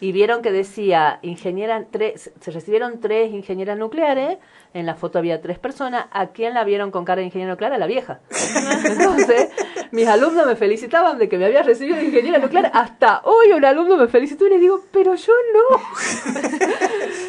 y 0.00 0.12
vieron 0.12 0.42
que 0.42 0.52
decía, 0.52 1.18
ingeniera, 1.22 1.84
tres, 1.90 2.30
se 2.40 2.50
recibieron 2.50 3.00
tres 3.00 3.32
ingenieras 3.32 3.76
nucleares, 3.76 4.38
en 4.74 4.86
la 4.86 4.94
foto 4.94 5.18
había 5.18 5.40
tres 5.40 5.58
personas, 5.58 6.06
¿a 6.12 6.28
quién 6.28 6.54
la 6.54 6.62
vieron 6.62 6.90
con 6.90 7.04
cara 7.04 7.20
de 7.20 7.26
ingeniera 7.26 7.52
nuclear? 7.52 7.72
A 7.72 7.78
la 7.78 7.86
vieja. 7.86 8.20
Entonces, 8.84 9.50
mis 9.90 10.06
alumnos 10.06 10.46
me 10.46 10.56
felicitaban 10.56 11.18
de 11.18 11.28
que 11.28 11.36
me 11.36 11.46
había 11.46 11.62
recibido 11.62 11.96
de 11.96 12.04
ingeniera 12.04 12.38
nuclear, 12.38 12.70
hasta 12.74 13.22
hoy 13.24 13.52
un 13.52 13.64
alumno 13.64 13.96
me 13.96 14.06
felicitó 14.06 14.46
y 14.46 14.50
le 14.50 14.58
digo, 14.58 14.84
pero 14.92 15.14
yo 15.14 15.32
no. 15.52 15.78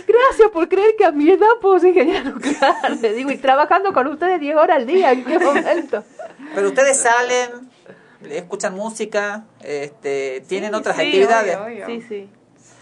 Gracias 0.07 0.51
por 0.51 0.69
creer 0.69 0.95
que 0.95 1.05
a 1.05 1.11
mi 1.11 1.29
edad 1.29 1.47
puedo 1.61 1.79
ser 1.79 1.89
ingeniera 1.89 2.23
nuclear. 2.23 2.97
Le 3.01 3.13
digo, 3.13 3.31
y 3.31 3.37
trabajando 3.37 3.93
con 3.93 4.05
ustedes 4.07 4.39
10 4.39 4.55
horas 4.55 4.77
al 4.77 4.85
día, 4.85 5.11
¿en 5.11 5.23
qué 5.23 5.39
momento? 5.39 6.03
Pero 6.53 6.67
ustedes 6.67 6.97
salen, 6.97 7.69
escuchan 8.29 8.75
música, 8.75 9.45
este, 9.63 10.43
tienen 10.47 10.75
otras 10.75 10.97
sí, 10.97 11.03
actividades. 11.03 11.55
obvio, 11.57 11.65
obvio. 11.65 11.85
Sí, 11.87 12.01
sí. 12.01 12.29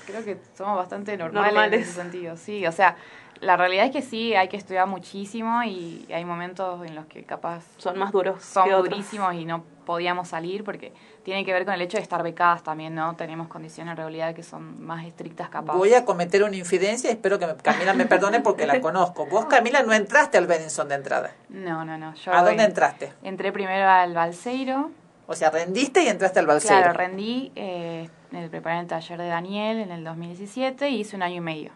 Creo 0.07 0.23
que 0.23 0.37
somos 0.57 0.75
bastante 0.77 1.15
normales, 1.17 1.53
Normales. 1.53 1.73
en 1.81 1.83
ese 1.83 1.93
sentido, 2.01 2.37
sí. 2.37 2.65
O 2.65 2.71
sea, 2.71 2.95
la 3.41 3.55
realidad 3.57 3.85
es 3.85 3.91
que 3.91 4.01
sí, 4.01 4.33
hay 4.33 4.47
que 4.47 4.57
estudiar 4.57 4.87
muchísimo 4.87 5.61
y 5.63 6.07
hay 6.11 6.25
momentos 6.25 6.83
en 6.87 6.95
los 6.95 7.05
que 7.05 7.23
capaz 7.23 7.63
Son 7.77 7.99
más 7.99 8.11
duros. 8.11 8.41
son 8.43 8.63
que 8.65 8.73
otros. 8.73 8.89
durísimos 8.89 9.35
y 9.35 9.45
no 9.45 9.63
podíamos 9.85 10.29
salir 10.29 10.63
porque 10.63 10.91
tiene 11.23 11.45
que 11.45 11.53
ver 11.53 11.63
con 11.65 11.73
el 11.73 11.81
hecho 11.81 11.97
de 11.97 12.03
estar 12.03 12.23
becadas 12.23 12.63
también, 12.63 12.95
¿no? 12.95 13.15
Tenemos 13.15 13.47
condiciones 13.47 13.91
en 13.91 13.97
realidad 13.97 14.33
que 14.33 14.43
son 14.43 14.83
más 14.83 15.05
estrictas 15.05 15.49
capaz. 15.49 15.73
Voy 15.75 15.93
a 15.93 16.03
cometer 16.03 16.43
una 16.43 16.55
infidencia 16.55 17.09
y 17.09 17.13
espero 17.13 17.37
que 17.37 17.45
me- 17.47 17.55
Camila 17.57 17.93
me 17.93 18.05
perdone 18.05 18.39
porque 18.41 18.65
la 18.65 18.81
conozco. 18.81 19.25
Vos, 19.27 19.45
Camila, 19.45 19.83
no 19.83 19.93
entraste 19.93 20.37
al 20.37 20.47
Benson 20.47 20.87
de 20.89 20.95
entrada. 20.95 21.31
No, 21.49 21.85
no, 21.85 21.97
no. 21.97 22.13
Yo 22.15 22.33
¿A 22.33 22.41
dónde 22.43 22.63
entraste? 22.63 23.13
Entré 23.23 23.51
primero 23.51 23.87
al 23.87 24.13
Balseiro. 24.13 24.89
O 25.27 25.35
sea, 25.35 25.49
rendiste 25.49 26.03
y 26.03 26.07
entraste 26.07 26.39
al 26.39 26.47
Balseiro. 26.47 26.81
Claro, 26.81 26.97
rendí, 26.97 27.51
eh, 27.55 28.09
me 28.31 28.49
preparé 28.49 28.75
en 28.77 28.81
el 28.81 28.87
taller 28.87 29.19
de 29.19 29.27
Daniel 29.27 29.79
en 29.79 29.91
el 29.91 30.03
2017 30.03 30.89
y 30.89 31.01
hice 31.01 31.15
un 31.15 31.21
año 31.21 31.35
y 31.35 31.41
medio. 31.41 31.71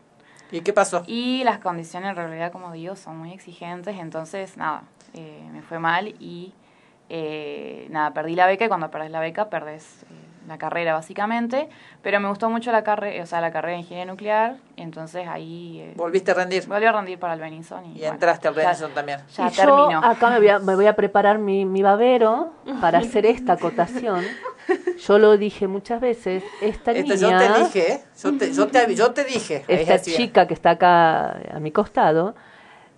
¿Y 0.52 0.62
qué 0.62 0.74
pasó? 0.74 1.04
Y 1.06 1.44
las 1.44 1.60
condiciones 1.60 2.10
en 2.10 2.16
realidad, 2.16 2.52
como 2.52 2.72
digo, 2.72 2.96
son 2.96 3.18
muy 3.18 3.32
exigentes, 3.32 3.98
entonces 3.98 4.58
nada, 4.58 4.84
eh, 5.14 5.48
me 5.52 5.62
fue 5.62 5.80
mal 5.80 6.16
y 6.20 6.54
eh, 7.10 7.88
nada, 7.90 8.14
perdí 8.14 8.36
la 8.36 8.48
beca 8.48 8.66
y 8.66 8.68
cuando 8.70 8.90
perdés 8.90 9.12
la 9.12 9.20
beca 9.20 9.50
perdés 9.50 10.04
eh, 10.04 10.31
la 10.48 10.58
carrera 10.58 10.94
básicamente, 10.94 11.70
pero 12.02 12.20
me 12.20 12.28
gustó 12.30 12.50
mucho 12.50 12.72
la 12.72 12.84
carrera, 12.84 13.24
o 13.24 13.26
sea, 13.26 13.42
la 13.42 13.52
carrera 13.52 13.74
de 13.74 13.80
ingeniería 13.82 14.12
nuclear, 14.12 14.56
entonces 14.76 15.28
ahí 15.28 15.80
eh, 15.82 15.94
Volviste 15.96 16.32
a 16.32 16.34
rendir. 16.34 16.66
volví 16.68 16.86
a 16.86 16.92
rendir 16.92 17.20
para 17.20 17.34
el 17.36 17.40
Benison 17.40 17.86
y, 17.86 17.90
Y 17.90 18.00
bueno, 18.00 18.14
entraste 18.16 18.48
al 18.48 18.56
ya- 18.56 18.68
Benson 18.68 18.92
también. 18.94 19.20
Ya 19.36 19.48
Y 19.48 19.52
terminó. 19.52 20.02
Yo 20.02 20.08
acá 20.08 20.30
me 20.30 20.38
voy, 20.40 20.50
a, 20.50 20.60
me 20.60 20.76
voy 20.76 20.88
a 20.88 20.96
preparar 20.96 21.38
mi, 21.38 21.66
mi 21.66 21.82
babero 21.84 22.54
para 22.82 22.98
hacer 23.00 23.26
esta 23.26 23.54
acotación. 23.54 24.26
Yo 25.06 25.18
lo 25.20 25.38
dije 25.38 25.68
muchas 25.68 26.00
veces, 26.02 26.44
esta 26.62 26.92
Esto 26.92 27.14
niña, 27.14 27.16
yo 27.16 27.38
te 27.38 27.60
dije, 27.64 27.92
¿eh? 27.94 28.02
yo 28.24 28.38
te, 28.38 28.54
yo 28.54 28.68
te, 28.68 28.96
yo 28.96 29.12
te 29.14 29.24
dije. 29.26 29.66
esta 29.68 30.00
chica 30.02 30.48
que 30.48 30.54
está 30.54 30.72
acá 30.72 31.40
a 31.54 31.60
mi 31.60 31.72
costado, 31.72 32.36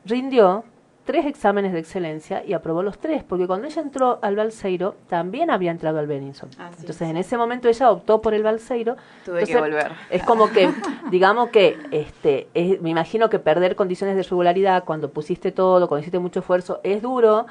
rindió 0.06 0.64
tres 1.06 1.26
exámenes 1.26 1.74
de 1.74 1.80
excelencia 1.80 2.44
y 2.46 2.54
aprobó 2.54 2.82
los 2.84 2.98
tres, 2.98 3.24
porque 3.24 3.46
cuando 3.48 3.68
ella 3.68 3.82
entró 3.82 4.20
al 4.22 4.36
Balseiro, 4.36 4.96
también 5.10 5.52
había 5.52 5.72
entrado 5.72 6.00
al 6.00 6.08
Benninson. 6.08 6.50
Sí. 6.52 6.58
Entonces, 6.80 7.02
en 7.10 7.18
ese 7.18 7.38
momento 7.38 7.68
ella 7.68 7.92
optó 7.92 8.22
por 8.22 8.34
el 8.34 8.44
Balseiro. 8.44 8.96
Tuve 9.26 9.46
que 9.46 9.58
volver. 9.60 9.92
Es 10.10 10.24
como 10.24 10.50
que, 10.50 10.70
digamos 11.12 11.50
que, 11.50 11.78
este, 11.92 12.48
es- 12.54 12.82
me 12.82 12.90
imagino 12.90 13.30
que 13.30 13.40
perder 13.40 13.76
condiciones 13.76 14.16
de 14.16 14.24
regularidad 14.24 14.84
cuando 14.86 15.12
pusiste 15.12 15.52
todo, 15.52 15.88
cuando 15.88 16.02
hiciste 16.02 16.20
mucho 16.20 16.40
esfuerzo, 16.40 16.80
es 16.84 17.02
duro. 17.02 17.46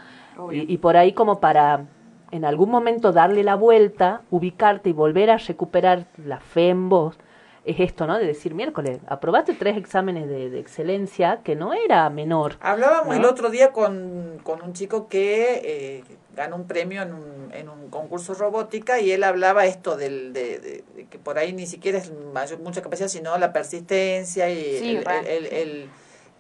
Y 0.51 0.79
por 0.79 0.97
ahí 0.97 1.13
como 1.13 1.41
para 1.41 1.85
en 2.31 2.47
algún 2.47 2.71
momento 2.71 3.13
darle 3.13 3.45
la 3.45 3.55
vuelta, 3.57 4.23
ubicarte 4.31 4.89
y 4.89 4.93
volver 4.95 5.31
a 5.31 5.37
recuperar 5.37 6.07
la 6.17 6.41
fe 6.41 6.71
en 6.71 6.89
vos, 6.89 7.19
es 7.65 7.79
esto, 7.81 8.07
¿no? 8.07 8.19
De 8.19 8.27
decir, 8.27 8.55
miércoles, 8.55 8.99
aprobaste 9.07 9.55
tres 9.55 9.77
exámenes 9.77 10.29
de, 10.29 10.51
de 10.51 10.59
excelencia, 10.59 11.41
que 11.45 11.55
no 11.55 11.73
era 11.75 12.11
menor. 12.11 12.57
Hablábamos 12.61 13.09
¿no? 13.09 13.15
el 13.15 13.25
otro 13.25 13.51
día 13.51 13.71
con, 13.73 14.39
con 14.43 14.63
un 14.63 14.73
chico 14.73 15.07
que 15.09 15.61
eh, 15.65 16.05
ganó 16.35 16.57
un 16.57 16.67
premio 16.67 17.03
en 17.03 17.13
un, 17.15 17.51
en 17.53 17.69
un 17.69 17.89
concurso 17.91 18.35
robótica 18.35 19.01
y 19.01 19.13
él 19.13 19.23
hablaba 19.23 19.67
esto 19.67 19.97
del, 19.97 20.33
de, 20.33 20.59
de- 20.59 20.85
de 20.97 21.05
que 21.07 21.19
por 21.19 21.39
ahí 21.39 21.53
ni 21.53 21.67
siquiera 21.67 21.99
es 21.99 22.11
mayor, 22.33 22.59
mucha 22.61 22.83
capacidad, 22.83 23.09
sino 23.09 23.37
la 23.39 23.53
persistencia 23.53 24.51
y 24.51 24.79
Sí, 24.79 24.97
el, 24.97 25.07
el- 25.09 25.27
el- 25.27 25.47
el- 25.47 25.91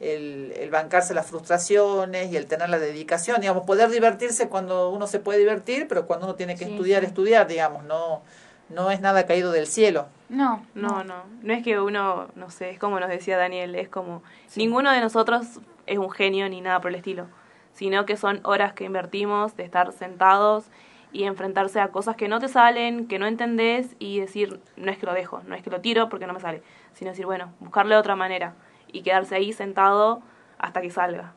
el- 0.00 0.52
el 0.58 0.70
bancarse 0.70 1.14
las 1.14 1.26
frustraciones 1.26 2.32
y 2.32 2.36
el 2.36 2.46
tener 2.46 2.68
la 2.68 2.78
dedicación, 2.80 3.40
digamos, 3.40 3.64
poder 3.64 3.88
divertirse 3.90 4.48
cuando 4.48 4.90
uno 4.90 5.06
se 5.06 5.20
puede 5.20 5.38
divertir, 5.38 5.86
pero 5.88 6.06
cuando 6.08 6.26
uno 6.26 6.34
tiene 6.34 6.56
que 6.56 6.64
Sí, 6.64 6.72
estudiar, 6.72 7.02
sí. 7.02 7.06
estudiar, 7.06 7.46
digamos, 7.46 7.84
no, 7.84 8.22
no 8.68 8.90
es 8.90 9.00
nada 9.00 9.26
caído 9.26 9.52
del 9.52 9.66
cielo. 9.66 10.06
No, 10.28 10.64
No, 10.74 11.04
no. 11.04 11.24
No 11.42 11.52
es 11.52 11.62
que 11.62 11.78
uno, 11.78 12.28
no 12.36 12.50
sé, 12.50 12.70
es 12.70 12.78
como 12.78 12.98
nos 12.98 13.10
decía 13.10 13.36
Daniel, 13.36 13.74
es 13.74 13.88
como 13.88 14.22
ninguno 14.56 14.90
de 14.90 15.00
nosotros 15.00 15.60
es 15.86 15.98
un 15.98 16.10
genio 16.10 16.48
ni 16.48 16.60
nada 16.60 16.80
por 16.80 16.90
el 16.90 16.96
estilo, 16.96 17.26
sino 17.74 18.06
que 18.06 18.16
son 18.16 18.40
horas 18.44 18.72
que 18.72 18.84
invertimos 18.84 19.56
de 19.56 19.64
estar 19.64 19.92
sentados 19.92 20.64
y 21.12 21.24
enfrentarse 21.24 21.80
a 21.80 21.88
cosas 21.88 22.16
que 22.16 22.28
no 22.28 22.40
te 22.40 22.48
salen, 22.48 23.06
que 23.06 23.18
no 23.18 23.26
entendés 23.26 23.94
y 23.98 24.20
decir, 24.20 24.60
no 24.76 24.90
es 24.90 24.96
que 24.96 25.04
lo 25.04 25.12
dejo, 25.12 25.42
no 25.46 25.54
es 25.54 25.62
que 25.62 25.68
lo 25.68 25.80
tiro 25.80 26.08
porque 26.08 26.26
no 26.26 26.32
me 26.32 26.40
sale, 26.40 26.62
sino 26.94 27.10
decir, 27.10 27.26
bueno, 27.26 27.52
buscarle 27.60 27.96
otra 27.96 28.16
manera 28.16 28.54
y 28.90 29.02
quedarse 29.02 29.34
ahí 29.34 29.52
sentado 29.52 30.22
hasta 30.58 30.80
que 30.80 30.90
salga. 30.90 31.34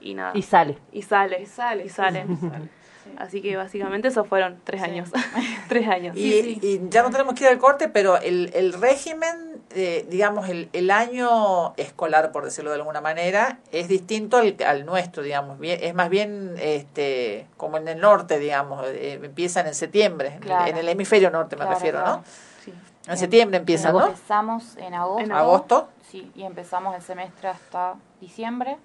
Y 0.00 0.14
nada. 0.14 0.32
Y 0.34 0.42
sale. 0.42 0.78
Y 0.92 1.02
sale. 1.02 1.42
Y 1.42 1.46
sale. 1.46 1.84
Y 1.84 1.88
sale. 1.88 2.26
Así 3.18 3.40
que 3.42 3.56
básicamente 3.56 4.08
esos 4.08 4.26
fueron 4.26 4.58
tres 4.64 4.80
Sí. 4.82 4.90
años. 4.90 5.10
tres 5.68 5.86
años. 5.88 6.16
Y, 6.16 6.58
y 6.62 6.80
ya 6.90 7.02
no 7.02 7.10
tenemos 7.10 7.34
que 7.34 7.44
ir 7.44 7.50
al 7.50 7.58
corte, 7.58 7.88
pero 7.88 8.16
el, 8.20 8.50
el 8.54 8.72
régimen, 8.72 9.62
eh, 9.70 10.06
digamos, 10.10 10.48
el, 10.48 10.68
el 10.72 10.90
año 10.90 11.74
escolar, 11.76 12.32
por 12.32 12.44
decirlo 12.44 12.70
de 12.70 12.76
alguna 12.76 13.00
manera, 13.00 13.58
es 13.72 13.88
distinto 13.88 14.36
al, 14.38 14.56
al 14.66 14.84
nuestro, 14.86 15.22
digamos. 15.22 15.58
Bien, 15.58 15.78
es 15.82 15.94
más 15.94 16.08
bien 16.08 16.54
este, 16.60 17.46
como 17.56 17.76
en 17.76 17.86
el 17.88 18.00
norte, 18.00 18.38
digamos. 18.38 18.84
eh, 18.88 19.20
empiezan 19.22 19.66
en 19.66 19.74
septiembre, 19.74 20.28
en 20.28 20.34
el- 20.34 20.40
Claro. 20.40 20.66
en 20.66 20.76
el 20.78 20.88
hemisferio 20.88 21.30
norte 21.30 21.56
me 21.56 21.60
Claro, 21.62 21.74
refiero, 21.74 21.98
claro. 22.00 22.16
¿no? 22.18 22.24
Sí. 22.64 22.72
En 23.06 23.18
septiembre 23.18 23.58
empiezan, 23.58 23.92
¿no? 23.92 24.06
Empezamos 24.06 24.76
en 24.78 24.94
agosto. 24.94 25.24
En 25.24 25.32
agosto. 25.32 25.88
Sí, 26.10 26.30
y 26.34 26.42
empezamos 26.44 26.94
el 26.96 27.02
semestre 27.02 27.48
hasta 27.48 27.94
diciembre. 28.20 28.76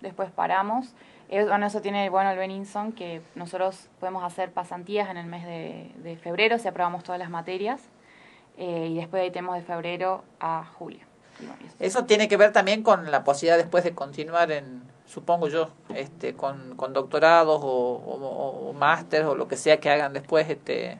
Después 0.00 0.30
paramos. 0.30 0.94
Bueno, 1.30 1.66
eso 1.66 1.80
tiene 1.80 2.10
bueno 2.10 2.30
el 2.30 2.38
Beninson, 2.38 2.92
que 2.92 3.22
nosotros 3.36 3.88
podemos 4.00 4.24
hacer 4.24 4.50
pasantías 4.50 5.08
en 5.10 5.16
el 5.16 5.26
mes 5.26 5.46
de, 5.46 6.18
febrero 6.20 6.58
si 6.58 6.66
aprobamos 6.66 7.04
todas 7.04 7.20
las 7.20 7.30
materias. 7.30 7.80
Eh, 8.58 8.88
y 8.90 8.96
después 8.96 9.22
ahí 9.22 9.30
tenemos 9.30 9.54
de 9.54 9.62
febrero 9.62 10.24
a 10.40 10.64
julio. 10.76 11.00
Eso. 11.78 12.04
Tiene 12.04 12.28
que 12.28 12.36
ver 12.36 12.52
también 12.52 12.82
con 12.82 13.10
la 13.10 13.24
posibilidad 13.24 13.56
después 13.56 13.84
de 13.84 13.94
continuar 13.94 14.50
en, 14.50 14.82
supongo 15.06 15.48
yo, 15.48 15.70
este, 15.94 16.34
con, 16.34 16.76
con 16.76 16.92
doctorados 16.92 17.60
o, 17.62 17.66
o, 17.66 18.68
o 18.68 18.72
máster 18.72 19.24
o 19.24 19.34
lo 19.34 19.48
que 19.48 19.56
sea 19.56 19.78
que 19.78 19.88
hagan 19.88 20.12
después 20.12 20.50
este, 20.50 20.98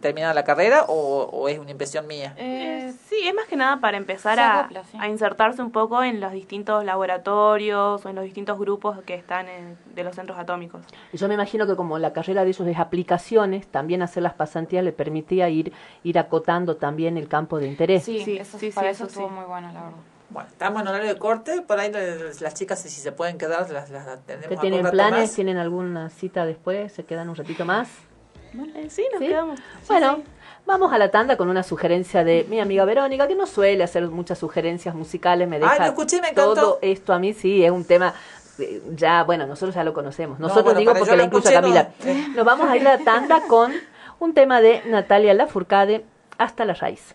terminar 0.00 0.34
la 0.34 0.42
carrera 0.44 0.84
o, 0.88 1.24
o 1.32 1.48
es 1.48 1.58
una 1.58 1.70
impresión 1.70 2.06
mía. 2.06 2.34
Eh, 2.36 2.92
sí, 3.08 3.16
es 3.26 3.34
más 3.34 3.46
que 3.46 3.56
nada 3.56 3.78
para 3.80 3.96
empezar 3.96 4.38
a, 4.40 4.60
acopla, 4.60 4.82
sí. 4.84 4.98
a 5.00 5.08
insertarse 5.08 5.62
un 5.62 5.70
poco 5.70 6.02
en 6.02 6.20
los 6.20 6.32
distintos 6.32 6.84
laboratorios 6.84 8.04
o 8.04 8.08
en 8.08 8.16
los 8.16 8.24
distintos 8.24 8.58
grupos 8.58 8.98
que 9.04 9.14
están 9.14 9.48
en- 9.48 9.78
de 9.94 10.04
los 10.04 10.14
centros 10.14 10.38
atómicos. 10.38 10.82
Y 11.12 11.16
Yo 11.16 11.28
me 11.28 11.34
imagino 11.34 11.66
que 11.66 11.76
como 11.76 11.98
la 11.98 12.12
carrera 12.12 12.42
de 12.44 12.50
ellos 12.50 12.66
es 12.66 12.78
aplicaciones, 12.78 13.66
también 13.68 14.02
hacer 14.02 14.22
las 14.22 14.34
pasantías 14.34 14.84
le 14.84 14.92
permitía 14.92 15.48
ir, 15.48 15.72
ir 16.02 16.18
acotando 16.18 16.76
también 16.76 17.16
el 17.16 17.28
campo 17.28 17.58
de 17.58 17.68
interés. 17.68 18.04
Sí, 18.04 18.22
Sí, 18.24 18.36
eso, 18.38 18.58
sí, 18.58 18.70
sí, 18.70 18.74
para 18.74 18.90
eso 18.90 19.04
eso 19.04 19.10
estuvo 19.12 19.28
sí. 19.28 19.34
muy 19.34 19.44
bueno, 19.44 19.68
la 19.72 19.82
verdad. 19.84 19.98
Bueno, 20.28 20.48
estamos 20.48 20.82
en 20.82 20.88
horario 20.88 21.08
de 21.08 21.18
corte, 21.20 21.62
por 21.62 21.78
ahí 21.78 21.92
las, 21.92 22.40
las 22.40 22.54
chicas 22.54 22.80
si 22.80 22.88
se 22.88 23.12
pueden 23.12 23.38
quedar 23.38 23.70
las, 23.70 23.90
las 23.90 24.08
atendemos 24.08 24.56
¿Ustedes 24.56 24.58
a 24.58 24.60
tienen 24.60 24.90
planes? 24.90 25.20
más. 25.20 25.34
¿Tienen 25.34 25.56
alguna 25.56 26.10
cita 26.10 26.44
después? 26.44 26.92
¿Se 26.92 27.04
quedan 27.04 27.28
un 27.28 27.36
ratito 27.36 27.64
más? 27.64 27.88
Vale, 28.56 28.90
sí, 28.90 29.04
nos 29.12 29.20
¿Sí? 29.20 29.28
quedamos. 29.28 29.60
Bueno, 29.88 30.22
vamos 30.64 30.92
a 30.92 30.98
la 30.98 31.10
tanda 31.10 31.36
con 31.36 31.48
una 31.48 31.62
sugerencia 31.62 32.24
de 32.24 32.46
mi 32.48 32.60
amiga 32.60 32.84
Verónica, 32.84 33.28
que 33.28 33.34
no 33.34 33.46
suele 33.46 33.84
hacer 33.84 34.06
muchas 34.08 34.38
sugerencias 34.38 34.94
musicales, 34.94 35.48
me 35.48 35.56
Ay, 35.56 35.62
deja 35.62 35.78
lo 35.78 35.84
escuché, 35.86 36.20
me 36.20 36.28
encantó. 36.30 36.54
todo 36.54 36.78
esto 36.82 37.12
a 37.12 37.18
mí 37.18 37.32
sí, 37.34 37.64
es 37.64 37.70
un 37.70 37.84
tema 37.84 38.14
eh, 38.58 38.82
ya, 38.94 39.22
bueno, 39.24 39.46
nosotros 39.46 39.74
ya 39.74 39.84
lo 39.84 39.92
conocemos. 39.92 40.38
Nosotros 40.38 40.64
bueno, 40.64 40.80
digo 40.80 40.94
porque 40.94 41.10
la 41.10 41.16
lo 41.18 41.24
incluyo 41.24 41.48
a 41.50 41.52
Camila. 41.52 41.88
no. 42.04 42.28
Nos 42.36 42.44
vamos 42.46 42.68
a 42.68 42.76
ir 42.76 42.86
a 42.88 42.96
la 42.96 43.04
tanda 43.04 43.42
con 43.48 43.72
un 44.18 44.32
tema 44.34 44.60
de 44.60 44.82
Natalia 44.86 45.34
Lafourcade, 45.34 46.04
Hasta 46.38 46.64
la 46.64 46.74
raíz. 46.74 47.14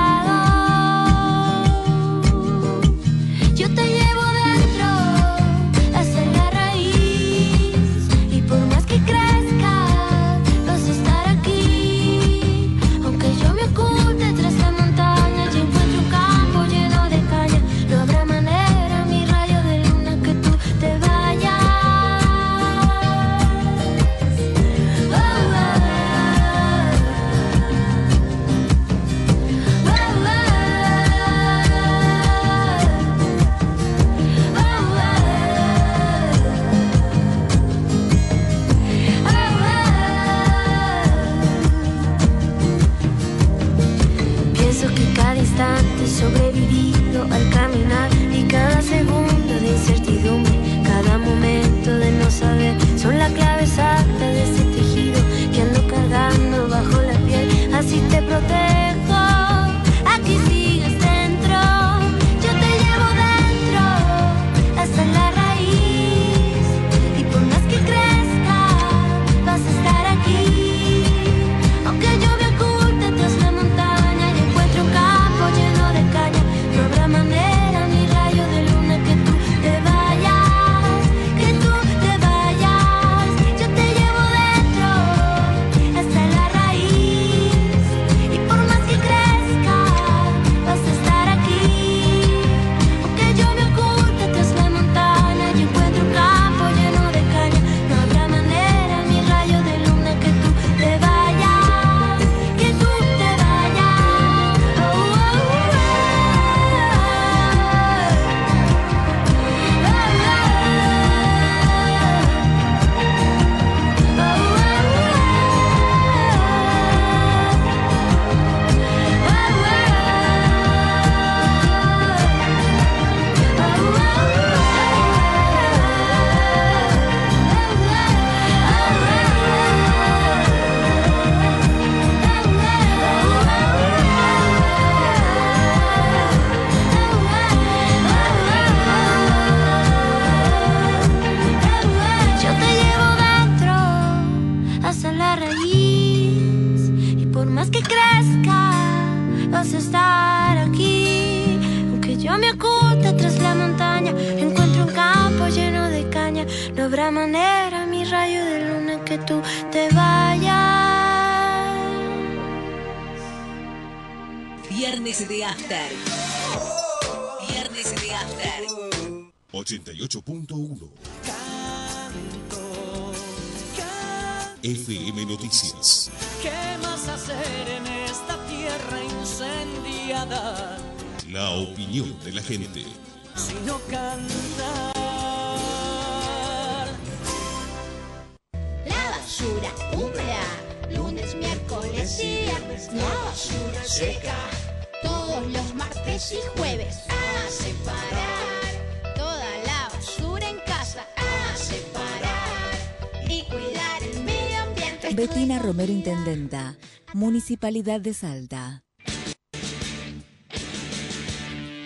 Municipalidad 207.61 208.01
de 208.01 208.13
Salta. 208.15 208.83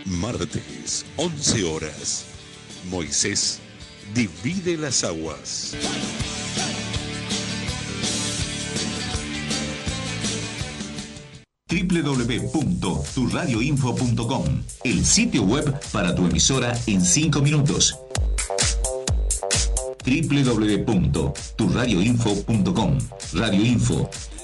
Martes, 0.06 1.06
11 1.18 1.64
horas. 1.66 2.24
Moisés 2.90 3.60
divide 4.14 4.78
las 4.78 5.04
aguas. 5.04 5.76
www.turradioinfo.com, 11.68 14.46
el 14.86 15.06
sitio 15.06 15.44
web 15.44 15.78
para 15.92 16.16
tu 16.16 16.26
emisora 16.26 16.74
en 16.88 17.04
5 17.04 17.42
minutos. 17.42 18.00
www.turradioinfo.com, 20.06 22.98
Radio 23.34 23.66
Info, 23.66 24.10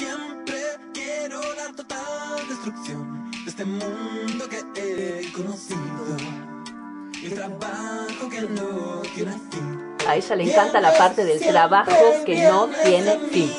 Siempre 0.00 0.56
quiero 0.94 1.42
la 1.56 1.76
total 1.76 2.48
destrucción 2.48 3.30
de 3.44 3.50
este 3.50 3.66
mundo 3.66 4.48
que 4.48 4.60
he 4.74 5.30
conocido. 5.30 6.16
El 7.22 7.34
trabajo 7.34 8.30
que 8.30 8.40
no 8.40 9.02
tiene 9.14 9.32
fin. 9.50 9.96
A 10.08 10.16
ella 10.16 10.36
le 10.36 10.50
encanta 10.50 10.80
la 10.80 10.96
parte 10.96 11.26
del 11.26 11.38
trabajo 11.40 11.92
que 12.24 12.48
no 12.48 12.70
tiene 12.82 13.18
fin. 13.30 13.52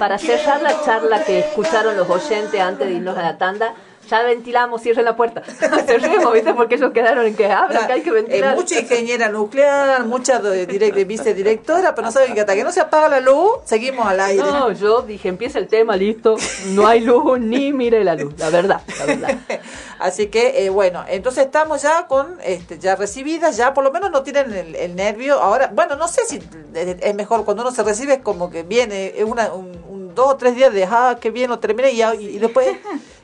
Para 0.00 0.18
cerrar 0.18 0.62
la 0.62 0.84
charla 0.84 1.24
que 1.24 1.38
escucharon 1.38 1.96
los 1.96 2.10
oyentes 2.10 2.60
antes 2.60 2.88
de 2.88 2.94
irnos 2.94 3.16
a 3.16 3.22
la 3.22 3.38
tanda, 3.38 3.74
ya 4.08 4.22
ventilamos, 4.22 4.82
cierren 4.82 5.04
la 5.04 5.16
puerta. 5.16 5.42
Cerremos, 5.86 6.32
¿viste? 6.32 6.54
Porque 6.54 6.76
ellos 6.76 6.92
quedaron 6.92 7.26
en 7.26 7.34
que 7.36 7.46
abran, 7.46 7.86
que 7.86 7.92
hay 7.92 8.00
que 8.02 8.10
Eh, 8.10 8.12
ventilar. 8.12 8.54
mucha 8.56 8.78
ingeniera 8.80 9.28
nuclear, 9.28 10.04
mucha 10.04 10.40
direct- 10.40 11.06
vicedirectora, 11.06 11.94
pero 11.94 12.06
no 12.06 12.12
saben 12.12 12.34
que 12.34 12.40
hasta 12.40 12.54
que 12.54 12.64
no 12.64 12.72
se 12.72 12.80
apaga 12.80 13.08
la 13.08 13.20
luz, 13.20 13.50
seguimos 13.64 14.06
al 14.06 14.20
aire. 14.20 14.42
No, 14.42 14.72
yo 14.72 15.02
dije, 15.02 15.28
empieza 15.28 15.58
el 15.58 15.68
tema, 15.68 15.96
listo. 15.96 16.36
No 16.68 16.86
hay 16.86 17.00
luz, 17.00 17.38
ni 17.40 17.72
mire 17.72 18.02
la 18.04 18.14
luz. 18.14 18.34
La 18.38 18.50
verdad, 18.50 18.80
la 18.98 19.04
verdad. 19.06 19.38
Así 19.98 20.28
que, 20.28 20.64
eh, 20.64 20.70
bueno, 20.70 21.04
entonces 21.08 21.44
estamos 21.46 21.82
ya 21.82 22.06
con, 22.06 22.38
este, 22.44 22.78
ya 22.78 22.94
recibidas, 22.96 23.56
ya 23.56 23.74
por 23.74 23.82
lo 23.84 23.90
menos 23.90 24.10
no 24.10 24.22
tienen 24.22 24.52
el, 24.52 24.74
el 24.76 24.94
nervio. 24.96 25.40
Ahora, 25.40 25.70
bueno, 25.74 25.96
no 25.96 26.06
sé 26.08 26.22
si 26.26 26.40
es 26.74 27.14
mejor 27.14 27.44
cuando 27.44 27.62
uno 27.64 27.72
se 27.72 27.82
recibe, 27.82 28.14
es 28.14 28.20
como 28.22 28.48
que 28.50 28.62
viene 28.62 29.12
es 29.16 29.24
una, 29.24 29.52
un, 29.52 29.66
un 29.87 29.87
dos 30.18 30.32
o 30.32 30.36
tres 30.36 30.54
días 30.56 30.72
de, 30.72 30.84
ah, 30.84 31.16
qué 31.20 31.30
bien, 31.30 31.48
lo 31.48 31.58
terminé 31.58 31.92
y, 31.92 32.02
a- 32.02 32.14
y 32.14 32.38
después, 32.38 32.76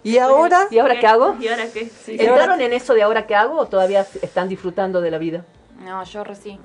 y 0.03 0.17
ahora... 0.27 0.67
¿Y 0.71 0.79
ahora 0.79 0.99
qué 0.99 1.07
hago? 1.07 1.37
¿Y 1.41 1.49
ahora 1.49 1.65
qué? 1.73 1.91
Sí. 1.91 2.17
¿Entraron 2.19 2.61
en 2.61 2.73
eso 2.73 2.95
de 2.95 3.03
ahora 3.03 3.27
qué 3.27 3.35
hago 3.35 3.59
o 3.59 3.67
todavía 3.67 4.07
están 4.23 4.49
disfrutando 4.49 5.01
de 5.01 5.11
la 5.11 5.19
vida? 5.19 5.45
No, 5.85 6.03
yo 6.05 6.23
recién. 6.25 6.61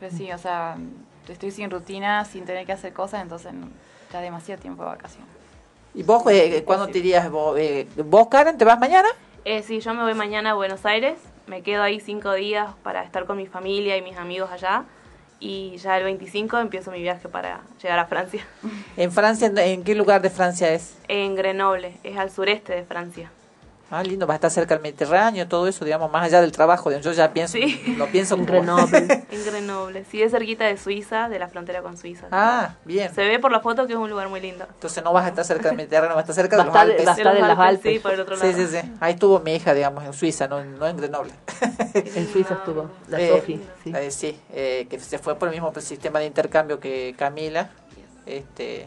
Recién, 0.00 0.34
o 0.34 0.38
sea, 0.38 0.76
estoy 1.28 1.50
sin 1.50 1.70
rutina, 1.70 2.24
sin 2.24 2.44
tener 2.44 2.66
que 2.66 2.72
hacer 2.72 2.92
cosas, 2.92 3.22
entonces 3.22 3.52
no, 3.52 3.68
ya 4.12 4.20
demasiado 4.20 4.60
tiempo 4.60 4.82
de 4.82 4.88
vacaciones. 4.90 5.28
¿Y 5.94 6.02
vos, 6.02 6.22
eh, 6.30 6.62
cuándo 6.66 6.86
te 6.88 6.98
irías? 6.98 7.30
Vos, 7.30 7.56
eh, 7.58 7.86
¿Vos, 8.04 8.28
Karen, 8.28 8.58
te 8.58 8.64
vas 8.64 8.78
mañana? 8.78 9.08
Eh, 9.44 9.62
sí, 9.62 9.80
yo 9.80 9.94
me 9.94 10.02
voy 10.02 10.14
mañana 10.14 10.50
a 10.50 10.54
Buenos 10.54 10.84
Aires. 10.84 11.18
Me 11.46 11.62
quedo 11.62 11.82
ahí 11.82 11.98
cinco 12.00 12.32
días 12.34 12.68
para 12.82 13.02
estar 13.04 13.24
con 13.26 13.36
mi 13.36 13.46
familia 13.46 13.96
y 13.96 14.02
mis 14.02 14.16
amigos 14.18 14.50
allá. 14.50 14.84
Y 15.40 15.76
ya 15.76 15.96
el 15.98 16.04
25 16.04 16.58
empiezo 16.58 16.90
mi 16.90 17.00
viaje 17.00 17.28
para 17.28 17.60
llegar 17.80 17.98
a 17.98 18.06
Francia. 18.06 18.44
¿En 18.96 19.12
Francia? 19.12 19.52
¿En, 19.56 19.84
qué 19.84 19.94
lugar 19.94 20.20
de 20.20 20.30
Francia 20.30 20.72
es? 20.72 20.96
En 21.06 21.36
Grenoble, 21.36 21.94
es 22.02 22.16
al 22.16 22.30
sureste 22.30 22.74
de 22.74 22.84
Francia. 22.84 23.30
Ah, 23.90 24.02
lindo, 24.02 24.26
vas 24.26 24.34
a 24.34 24.36
estar 24.36 24.50
cerca 24.50 24.74
del 24.74 24.82
Mediterráneo, 24.82 25.48
todo 25.48 25.66
eso, 25.66 25.82
digamos, 25.82 26.12
más 26.12 26.22
allá 26.24 26.42
del 26.42 26.52
trabajo. 26.52 26.90
Yo 26.92 27.12
ya 27.12 27.32
pienso, 27.32 27.56
lo 27.96 28.06
pienso 28.08 28.36
como... 28.36 28.48
En 29.30 29.44
Grenoble. 29.46 30.04
Sí, 30.10 30.20
es 30.22 30.30
cerquita 30.32 30.66
de 30.66 30.76
Suiza, 30.76 31.30
de 31.30 31.38
la 31.38 31.48
frontera 31.48 31.80
con 31.80 31.96
Suiza. 31.96 32.26
Ah, 32.30 32.74
bien. 32.84 33.14
Se 33.14 33.26
ve 33.26 33.38
por 33.38 33.50
la 33.50 33.60
foto 33.60 33.86
que 33.86 33.94
es 33.94 33.98
un 33.98 34.10
lugar 34.10 34.28
muy 34.28 34.40
lindo. 34.40 34.66
Entonces 34.68 35.02
no 35.02 35.12
vas 35.14 35.24
a 35.24 35.28
estar 35.28 35.44
cerca 35.46 35.68
del 35.68 35.76
Mediterráneo, 35.78 36.14
vas 36.16 36.28
a 36.28 36.30
estar 36.32 36.34
cerca 36.34 36.58
de 36.58 36.64
los 36.64 36.76
Alpes. 36.76 37.06
va 37.06 37.12
a 37.12 37.16
estar 37.16 37.36
en 37.36 37.48
los 37.48 37.58
Alpes, 37.58 37.92
sí, 37.94 37.98
por 37.98 38.12
el 38.12 38.20
otro 38.20 38.36
Sí, 38.36 38.46
lado. 38.52 38.58
sí, 38.58 38.66
sí. 38.66 38.92
Ahí 39.00 39.14
estuvo 39.14 39.40
mi 39.40 39.54
hija, 39.54 39.72
digamos, 39.72 40.04
en 40.04 40.12
Suiza, 40.12 40.48
no, 40.48 40.62
no 40.62 40.86
en 40.86 40.96
Grenoble. 40.98 41.32
En 41.94 42.30
Suiza 42.30 42.54
estuvo, 42.54 42.90
la 43.08 43.18
Eh, 43.20 43.30
Sofi. 43.30 43.60
Sí. 43.84 43.92
eh, 43.96 44.10
sí, 44.10 44.38
eh, 44.52 44.86
que 44.90 45.00
se 45.00 45.18
fue 45.18 45.34
por 45.36 45.48
el 45.48 45.54
mismo 45.54 45.72
sistema 45.80 46.18
de 46.18 46.26
intercambio 46.26 46.78
que 46.78 47.14
Camila, 47.16 47.70
este, 48.26 48.86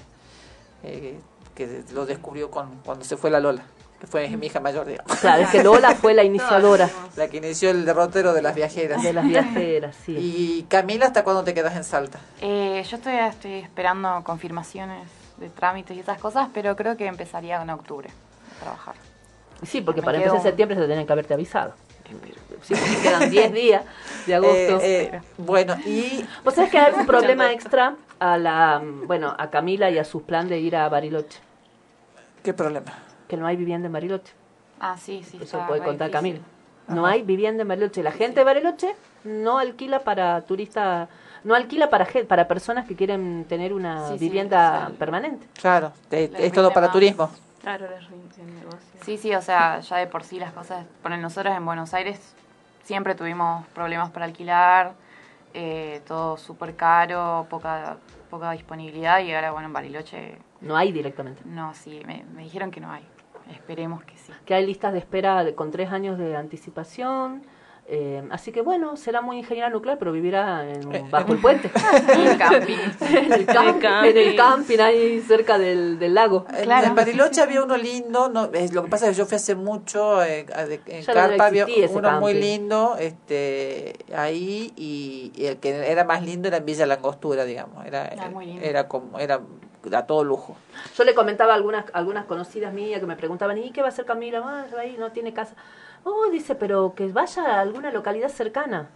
eh, 0.83 1.19
que 1.55 1.83
lo 1.93 2.05
descubrió 2.05 2.51
con, 2.51 2.69
cuando 2.85 3.03
se 3.03 3.17
fue 3.17 3.31
la 3.31 3.39
Lola, 3.39 3.63
fue 4.07 4.27
mi 4.29 4.47
hija 4.47 4.59
mayor, 4.59 4.85
digamos. 4.85 5.17
Claro, 5.19 5.43
es 5.43 5.49
que 5.49 5.63
Lola 5.63 5.95
fue 5.95 6.13
la 6.13 6.23
iniciadora. 6.23 6.89
La 7.15 7.27
que 7.27 7.37
inició 7.37 7.69
el 7.69 7.85
derrotero 7.85 8.33
de 8.33 8.41
las 8.41 8.55
viajeras. 8.55 9.03
De 9.03 9.13
las 9.13 9.25
viajeras, 9.25 9.95
sí. 10.05 10.15
Y 10.17 10.63
Camila, 10.63 11.05
¿hasta 11.07 11.23
cuándo 11.23 11.43
te 11.43 11.53
quedas 11.53 11.75
en 11.75 11.83
Salta? 11.83 12.19
Eh, 12.41 12.83
yo 12.89 12.97
estoy, 12.97 13.15
estoy 13.15 13.53
esperando 13.55 14.21
confirmaciones 14.23 15.07
de 15.37 15.49
trámites 15.49 15.95
y 15.97 15.99
esas 15.99 16.19
cosas, 16.19 16.49
pero 16.53 16.75
creo 16.75 16.97
que 16.97 17.05
empezaría 17.07 17.61
en 17.61 17.69
octubre 17.69 18.09
a 18.09 18.63
trabajar. 18.63 18.95
Sí, 19.63 19.81
porque 19.81 20.01
Me 20.01 20.05
para 20.05 20.17
empezar 20.17 20.41
septiembre 20.41 20.77
se 20.77 20.87
tenían 20.87 21.05
que 21.05 21.11
haberte 21.11 21.33
avisado. 21.33 21.73
Sí, 22.61 22.75
porque 22.75 23.01
quedan 23.01 23.29
10 23.29 23.53
días 23.61 23.83
de 24.25 24.35
agosto. 24.35 24.79
Eh, 24.81 25.11
eh, 25.13 25.21
bueno, 25.37 25.75
y... 25.85 26.25
¿Vos 26.43 26.53
sabés 26.53 26.69
que 26.69 26.77
hay 26.77 26.93
un 26.93 27.05
problema 27.05 27.51
extra 27.51 27.95
a 28.19 28.37
la, 28.37 28.81
bueno, 29.05 29.35
a 29.37 29.49
Camila 29.49 29.89
y 29.89 29.97
a 29.97 30.03
sus 30.03 30.23
planes 30.23 30.49
de 30.49 30.59
ir 30.59 30.75
a 30.75 30.89
Bariloche? 30.89 31.39
¿Qué 32.43 32.53
problema? 32.53 32.91
Que 33.31 33.37
no 33.37 33.47
hay 33.47 33.55
vivienda 33.55 33.85
en 33.85 33.93
Bariloche. 33.93 34.33
Ah, 34.77 34.97
sí, 34.97 35.23
sí. 35.23 35.39
Eso 35.41 35.63
puede 35.65 35.81
contar 35.81 36.09
difícil. 36.09 36.41
Camila. 36.41 36.45
No 36.89 37.05
hay 37.05 37.21
vivienda 37.21 37.61
en 37.61 37.67
Bariloche. 37.69 38.03
La 38.03 38.11
gente 38.11 38.41
de 38.41 38.43
Bariloche 38.43 38.93
no 39.23 39.57
alquila 39.57 39.99
para 39.99 40.41
turistas, 40.41 41.07
no 41.45 41.55
alquila 41.55 41.89
para 41.89 42.05
para 42.27 42.49
personas 42.49 42.85
que 42.85 42.97
quieren 42.97 43.45
tener 43.47 43.71
una 43.71 44.09
Sí, 44.09 44.17
vivienda 44.17 44.87
sí. 44.89 44.97
permanente. 44.99 45.47
Claro, 45.61 45.93
La 46.09 46.17
es 46.17 46.51
todo 46.51 46.73
para 46.73 46.87
más- 46.87 46.93
turismo. 46.93 47.31
Claro, 47.61 47.87
les 47.89 48.05
rinde 48.09 48.53
negocio. 48.59 48.99
Sí, 49.05 49.17
sí, 49.17 49.33
o 49.33 49.41
sea, 49.41 49.79
ya 49.79 49.95
de 49.95 50.07
por 50.07 50.23
sí 50.25 50.37
las 50.37 50.51
cosas, 50.51 50.85
ponen 51.01 51.21
nosotros 51.21 51.55
en 51.55 51.65
Buenos 51.65 51.93
Aires 51.93 52.33
siempre 52.83 53.15
tuvimos 53.15 53.65
problemas 53.67 54.09
para 54.11 54.25
alquilar, 54.25 54.91
eh, 55.53 56.01
todo 56.05 56.35
súper 56.35 56.75
caro, 56.75 57.47
poca 57.49 57.95
poca 58.29 58.51
disponibilidad 58.51 59.19
y 59.19 59.33
ahora, 59.33 59.51
bueno, 59.51 59.67
en 59.67 59.73
Bariloche... 59.73 60.37
No 60.61 60.77
hay 60.77 60.93
directamente. 60.93 61.41
No, 61.45 61.73
sí, 61.73 62.01
me, 62.05 62.23
me 62.33 62.43
dijeron 62.43 62.71
que 62.71 62.79
no 62.79 62.89
hay. 62.89 63.05
Esperemos 63.51 64.03
que 64.03 64.15
sí. 64.17 64.31
Que 64.45 64.53
hay 64.55 64.65
listas 64.65 64.93
de 64.93 64.99
espera 64.99 65.43
de- 65.43 65.53
con 65.55 65.71
tres 65.71 65.91
años 65.91 66.17
de 66.17 66.35
anticipación. 66.35 67.43
eh, 67.93 68.23
así 68.29 68.53
que 68.53 68.61
bueno, 68.61 68.95
será 68.95 69.19
muy 69.21 69.37
ingeniera 69.39 69.69
nuclear, 69.69 69.97
pero 69.97 70.13
vivirá 70.13 70.65
en- 70.69 71.09
bajo 71.11 71.33
el 71.33 71.39
puente. 71.39 71.69
En 72.13 72.19
el 72.27 72.37
camping. 72.37 72.77
en, 73.01 73.33
el 73.33 73.45
camp- 73.45 73.83
en 74.05 74.17
el 74.17 74.35
camping, 74.37 74.79
ahí 74.79 75.19
cerca 75.27 75.57
del, 75.57 75.99
del 75.99 76.13
lago. 76.13 76.45
En- 76.57 76.71
En 76.71 76.95
Bariloche 76.95 77.41
había 77.41 77.61
uno 77.61 77.75
lindo, 77.75 78.29
no, 78.29 78.45
es, 78.53 78.71
lo 78.73 78.83
que 78.83 78.89
pasa 78.89 79.05
es 79.07 79.11
que 79.11 79.17
yo 79.17 79.25
fui 79.25 79.35
hace 79.35 79.55
mucho, 79.55 80.23
eh, 80.23 80.45
en 80.85 81.01
Ya 81.01 81.07
no 81.07 81.19
Carpa 81.19 81.47
había 81.47 81.65
uno 81.65 82.11
muy 82.21 82.31
camping. 82.33 82.39
lindo 82.39 82.95
este 82.97 83.95
ahí 84.15 84.71
y, 84.77 85.33
y 85.35 85.47
el 85.47 85.57
que 85.57 85.69
era 85.91 86.05
más 86.05 86.23
lindo 86.23 86.47
era 86.47 86.57
en 86.57 86.65
Villa 86.65 86.85
Langostura, 86.85 87.43
digamos, 87.43 87.85
era, 87.85 88.09
Ah, 88.17 88.29
muy 88.29 88.45
lindo. 88.45 88.63
era 88.63 88.87
como, 88.87 89.19
era 89.19 89.41
a 89.93 90.05
todo 90.05 90.23
lujo. 90.23 90.55
Yo 90.95 91.03
le 91.03 91.13
comentaba 91.15 91.53
a 91.53 91.55
algunas, 91.55 91.85
algunas 91.93 92.25
conocidas 92.25 92.73
mías 92.73 92.99
que 92.99 93.05
me 93.05 93.15
preguntaban, 93.15 93.57
¿y 93.57 93.71
qué 93.71 93.81
va 93.81 93.87
a 93.87 93.89
hacer 93.89 94.05
Camila? 94.05 94.41
Ah, 94.45 94.65
ahí, 94.79 94.95
no 94.99 95.11
tiene 95.11 95.33
casa. 95.33 95.55
Oh, 96.03 96.27
dice, 96.31 96.55
pero 96.55 96.93
que 96.95 97.11
vaya 97.11 97.43
a 97.57 97.61
alguna 97.61 97.91
localidad 97.91 98.29
cercana. 98.29 98.89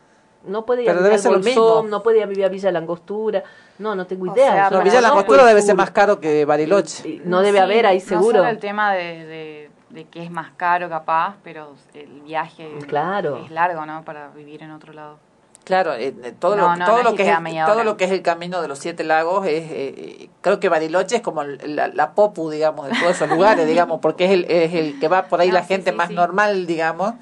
No 0.43 0.63
puede 0.65 0.83
ir 0.83 0.87
Pero 0.87 0.99
a 0.99 1.03
debe 1.03 1.17
ser 1.17 1.31
Bolsón, 1.31 1.45
mismo. 1.45 1.83
no 1.89 2.03
puede 2.03 2.17
ir 2.19 2.23
a 2.23 2.27
vivir 2.27 2.45
a 2.45 2.49
Villa 2.49 2.71
Langostura. 2.71 3.43
No, 3.79 3.95
no 3.95 4.05
tengo 4.05 4.29
O 4.29 4.33
idea. 4.33 4.51
sea, 4.53 4.69
No, 4.69 4.77
no 4.77 4.83
Villa 4.83 5.01
Langostura 5.01 5.43
debe 5.45 5.61
ser 5.63 5.75
más 5.75 5.89
caro 5.89 6.19
que 6.19 6.45
Bariloche. 6.45 7.21
No 7.25 7.41
debe 7.41 7.59
haber 7.59 7.87
ahí 7.87 7.97
No 7.99 8.05
seguro. 8.05 8.37
solo 8.39 8.49
el 8.49 8.59
tema 8.59 8.93
de, 8.93 9.25
de, 9.25 9.71
de 9.89 10.05
que 10.05 10.23
es 10.23 10.29
más 10.29 10.51
caro 10.55 10.87
capaz, 10.87 11.35
pero 11.43 11.73
el 11.95 12.21
viaje 12.21 12.77
Claro. 12.87 13.37
es 13.43 13.49
largo, 13.49 13.87
¿no? 13.87 14.03
Para 14.05 14.27
vivir 14.29 14.61
en 14.61 14.69
otro 14.69 14.93
lado. 14.93 15.17
Claro, 15.65 15.95
eh, 15.95 16.13
todo, 16.39 16.55
No, 16.55 16.61
lo, 16.61 16.75
no, 16.75 16.85
todo, 16.85 16.97
no 16.97 17.09
lo 17.09 17.15
que 17.15 17.23
es 17.23 17.37
el, 17.37 17.65
todo 17.65 17.83
lo 17.83 17.97
que 17.97 18.05
es 18.05 18.11
el 18.11 18.21
camino 18.21 18.61
de 18.61 18.67
los 18.67 18.77
siete 18.77 19.03
lagos 19.03 19.47
es, 19.47 19.63
eh, 19.71 20.29
creo 20.41 20.59
que 20.59 20.69
Bariloche 20.69 21.17
es 21.17 21.21
como 21.23 21.43
la, 21.43 21.87
la 21.87 22.13
popu, 22.13 22.51
digamos, 22.51 22.87
de 22.87 22.93
todos 22.99 23.15
esos 23.15 23.27
lugares, 23.35 23.67
digamos, 23.67 23.99
porque 23.99 24.25
es 24.25 24.31
el, 24.31 24.45
es 24.45 24.73
el 24.75 24.99
que 24.99 25.07
va 25.07 25.23
por 25.23 25.41
ahí 25.41 25.49
la 25.51 25.63
gente 25.63 25.89
sí, 25.89 25.97
más 25.97 26.11
normal, 26.11 26.67
digamos, 26.67 27.15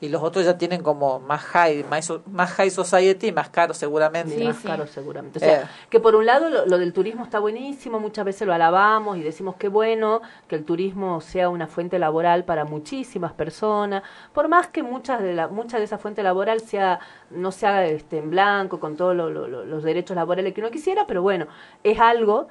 y 0.00 0.08
los 0.10 0.22
otros 0.22 0.44
ya 0.44 0.58
tienen 0.58 0.82
como 0.82 1.18
más 1.20 1.40
high, 1.42 1.84
más, 1.84 2.12
más 2.26 2.50
high 2.52 2.68
society, 2.68 3.32
más 3.32 3.48
caro 3.48 3.72
seguramente. 3.72 4.44
más 4.44 4.58
caro 4.58 4.86
seguramente. 4.86 5.38
O 5.38 5.40
sea, 5.40 5.62
Eh. 5.62 5.66
que 5.88 5.98
por 6.00 6.14
un 6.14 6.26
lado 6.26 6.50
lo, 6.50 6.66
lo 6.66 6.76
del 6.78 6.92
turismo 6.92 7.24
está 7.24 7.38
buenísimo, 7.38 8.00
muchas 8.00 8.24
veces 8.26 8.46
lo 8.46 8.52
alabamos 8.52 9.16
y 9.16 9.22
decimos 9.22 9.54
que 9.56 9.68
bueno 9.68 10.20
que 10.46 10.56
el 10.56 10.64
turismo 10.64 11.20
sea 11.22 11.48
una 11.48 11.68
fuente 11.68 11.98
laboral 11.98 12.44
para 12.44 12.64
muchísimas 12.66 13.32
personas, 13.32 14.02
por 14.34 14.48
más 14.48 14.66
que 14.66 14.82
muchas 14.82 15.22
de 15.22 15.32
la, 15.32 15.48
mucha 15.48 15.78
de 15.78 15.84
esa 15.84 15.96
fuente 15.96 16.22
laboral 16.22 16.60
sea 16.60 16.98
no 17.30 17.50
sea 17.50 17.86
este, 17.86 18.18
en 18.18 18.30
blanco 18.30 18.80
con 18.80 18.96
todos 18.96 19.16
lo- 19.16 19.30
lo- 19.30 19.48
lo- 19.48 19.64
los 19.64 19.82
derechos 19.84 20.16
laborales 20.16 20.52
que 20.52 20.60
uno 20.60 20.70
quisiera, 20.70 21.06
pero 21.06 21.22
bueno, 21.22 21.46
es 21.82 21.98
algo, 21.98 22.48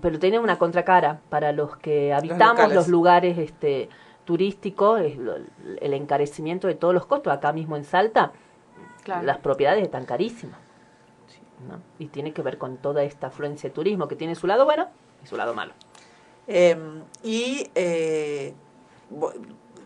pero 0.00 0.18
tiene 0.18 0.38
una 0.40 0.58
contracara 0.58 1.20
para 1.28 1.52
los 1.52 1.76
que 1.76 2.12
habitamos 2.12 2.54
locales. 2.56 2.74
los 2.74 2.88
lugares 2.88 3.38
este 3.38 3.88
lo- 4.36 5.36
el 5.80 5.94
encarecimiento 5.94 6.66
de 6.66 6.74
todos 6.74 6.92
los 6.94 7.06
costos, 7.06 7.32
acá 7.32 7.52
mismo 7.52 7.76
en 7.76 7.84
Salta, 7.84 8.32
Claro. 9.04 9.22
las 9.24 9.38
propiedades 9.38 9.82
están 9.82 10.04
carísimas. 10.04 10.58
¿no? 11.68 11.80
Y 11.98 12.06
tiene 12.06 12.32
que 12.32 12.42
ver 12.42 12.56
con 12.58 12.76
toda 12.76 13.02
esta 13.02 13.28
afluencia 13.28 13.68
de 13.70 13.74
turismo 13.74 14.06
que 14.06 14.14
tiene 14.16 14.34
su 14.36 14.46
lado 14.46 14.64
bueno 14.64 14.86
y 15.24 15.26
su 15.26 15.36
lado 15.36 15.54
malo. 15.54 15.72
Eh, 16.46 16.76
y, 17.24 17.68
eh, 17.74 18.54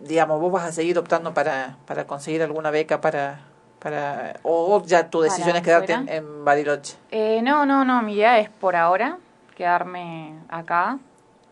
digamos, 0.02 0.40
vos 0.40 0.52
vas 0.52 0.64
a 0.64 0.72
seguir 0.72 0.98
optando 0.98 1.32
para, 1.32 1.76
para 1.86 2.06
conseguir 2.06 2.42
alguna 2.42 2.70
beca 2.70 3.00
para... 3.00 3.40
para 3.78 4.34
o 4.42 4.82
ya 4.84 5.08
tu 5.08 5.22
decisión 5.22 5.48
¿Para 5.48 5.58
es 5.58 5.64
quedarte 5.64 5.92
en, 5.92 6.08
en 6.08 6.44
Bariloche. 6.44 6.96
Eh, 7.10 7.40
no, 7.42 7.64
no, 7.66 7.84
no, 7.84 8.02
mi 8.02 8.14
idea 8.14 8.38
es 8.38 8.48
por 8.50 8.76
ahora 8.76 9.18
quedarme 9.56 10.34
acá, 10.48 10.98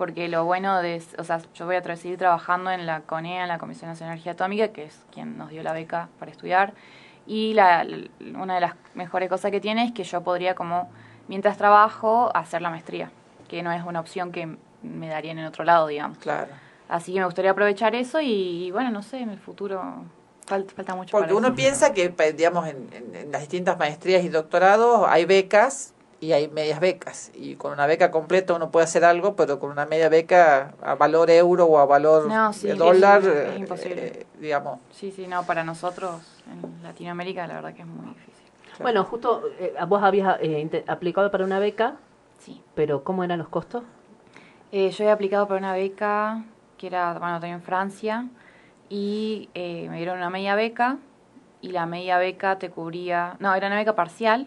porque 0.01 0.29
lo 0.29 0.47
bueno 0.47 0.81
de, 0.81 1.03
o 1.19 1.25
sea, 1.25 1.43
yo 1.55 1.67
voy 1.67 1.77
a 1.77 1.83
seguir 1.95 2.17
trabajando 2.17 2.71
en 2.71 2.87
la 2.87 3.03
CONEA, 3.03 3.43
en 3.43 3.49
la 3.49 3.59
Comisión 3.59 3.91
Nacional 3.91 4.13
de 4.13 4.15
Energía 4.15 4.33
Atómica, 4.33 4.69
que 4.69 4.85
es 4.85 4.99
quien 5.13 5.37
nos 5.37 5.51
dio 5.51 5.63
la 5.63 5.75
beca 5.75 6.09
para 6.19 6.31
estudiar, 6.31 6.73
y 7.27 7.53
la, 7.53 7.87
una 8.35 8.55
de 8.55 8.63
las 8.63 8.73
mejores 8.95 9.29
cosas 9.29 9.51
que 9.51 9.61
tiene 9.61 9.85
es 9.85 9.93
que 9.93 10.05
yo 10.05 10.23
podría 10.23 10.55
como, 10.55 10.89
mientras 11.29 11.59
trabajo, 11.59 12.31
hacer 12.35 12.63
la 12.63 12.71
maestría, 12.71 13.11
que 13.47 13.63
no 13.63 13.71
es 13.73 13.85
una 13.85 14.01
opción 14.01 14.33
que 14.33 14.57
me 14.83 15.09
darían 15.09 15.39
en 15.39 15.45
otro 15.45 15.65
lado, 15.65 15.87
digamos. 15.89 16.17
Claro. 16.17 16.51
Así 16.89 17.13
que 17.13 17.19
me 17.19 17.27
gustaría 17.27 17.51
aprovechar 17.51 17.95
eso 17.95 18.23
y, 18.23 18.71
bueno, 18.71 18.91
no 18.91 19.03
sé, 19.03 19.19
en 19.21 19.29
el 19.29 19.39
futuro 19.39 19.83
falta, 20.47 20.75
falta 20.75 20.95
mucho 20.95 21.11
Porque 21.13 21.27
para 21.27 21.37
uno 21.39 21.49
eso. 21.49 21.57
piensa 21.57 21.93
que, 21.93 22.09
digamos, 22.33 22.67
en, 22.69 22.89
en- 22.95 23.15
en 23.17 23.31
las 23.33 23.43
distintas 23.43 23.79
maestrías 23.79 24.25
y 24.25 24.31
doctorados 24.31 25.07
hay 25.11 25.27
becas 25.27 25.93
y 26.21 26.33
hay 26.33 26.49
medias 26.49 26.81
becas. 26.81 27.31
Y 27.35 27.57
con 27.57 27.73
una 27.73 27.87
beca 27.87 28.11
completa 28.11 28.55
uno 28.55 28.71
puede 28.71 28.85
hacer 28.85 29.05
algo, 29.05 29.35
pero 29.37 29.59
con 29.59 29.71
una 29.71 29.87
media 29.87 30.09
beca 30.09 30.75
a 30.83 30.95
valor 30.95 31.31
euro 31.31 31.65
o 31.67 31.79
a 31.79 31.87
valor 31.87 32.27
No, 32.29 32.53
sí, 32.53 32.67
de 32.67 32.73
es- 32.75 32.79
dólar, 32.79 33.23
es 33.23 33.29
eh, 33.55 33.57
imposible. 33.59 34.07
eh, 34.07 34.27
digamos. 34.39 34.81
Sí, 34.93 35.11
sí, 35.11 35.27
no, 35.27 35.45
para 35.47 35.65
nosotros 35.65 36.21
en 36.51 36.83
Latinoamérica 36.83 37.47
la 37.47 37.55
verdad 37.55 37.75
que 37.75 37.83
es 37.83 37.89
muy 37.89 38.07
difícil. 38.15 38.47
Bueno, 38.81 39.05
justo 39.05 39.43
eh, 39.59 39.75
vos 39.89 40.03
habías 40.03 40.39
eh, 40.41 40.85
aplicado 40.87 41.31
para 41.31 41.45
una 41.45 41.59
beca, 41.59 41.97
Sí. 42.39 42.63
pero 42.75 43.03
¿cómo 43.05 43.25
eran 43.25 43.39
los 43.39 43.49
costos? 43.49 43.83
Eh, 44.73 44.91
yo 44.91 45.05
he 45.05 45.11
aplicado 45.11 45.47
para 45.49 45.59
una 45.59 45.73
beca 45.75 46.45
que 46.79 46.87
era, 46.87 47.13
bueno, 47.19 47.35
también 47.35 47.57
en 47.57 47.63
Francia, 47.63 48.27
y 48.89 49.51
eh, 49.55 49.87
me 49.91 49.99
dieron 49.99 50.17
una 50.19 50.31
media 50.31 50.55
beca, 50.55 50.97
y 51.61 51.73
la 51.73 51.85
media 51.85 52.17
beca 52.17 52.59
te 52.59 52.71
cubría, 52.71 53.37
no, 53.39 53.55
era 53.55 53.67
una 53.67 53.77
beca 53.77 53.95
parcial, 53.95 54.47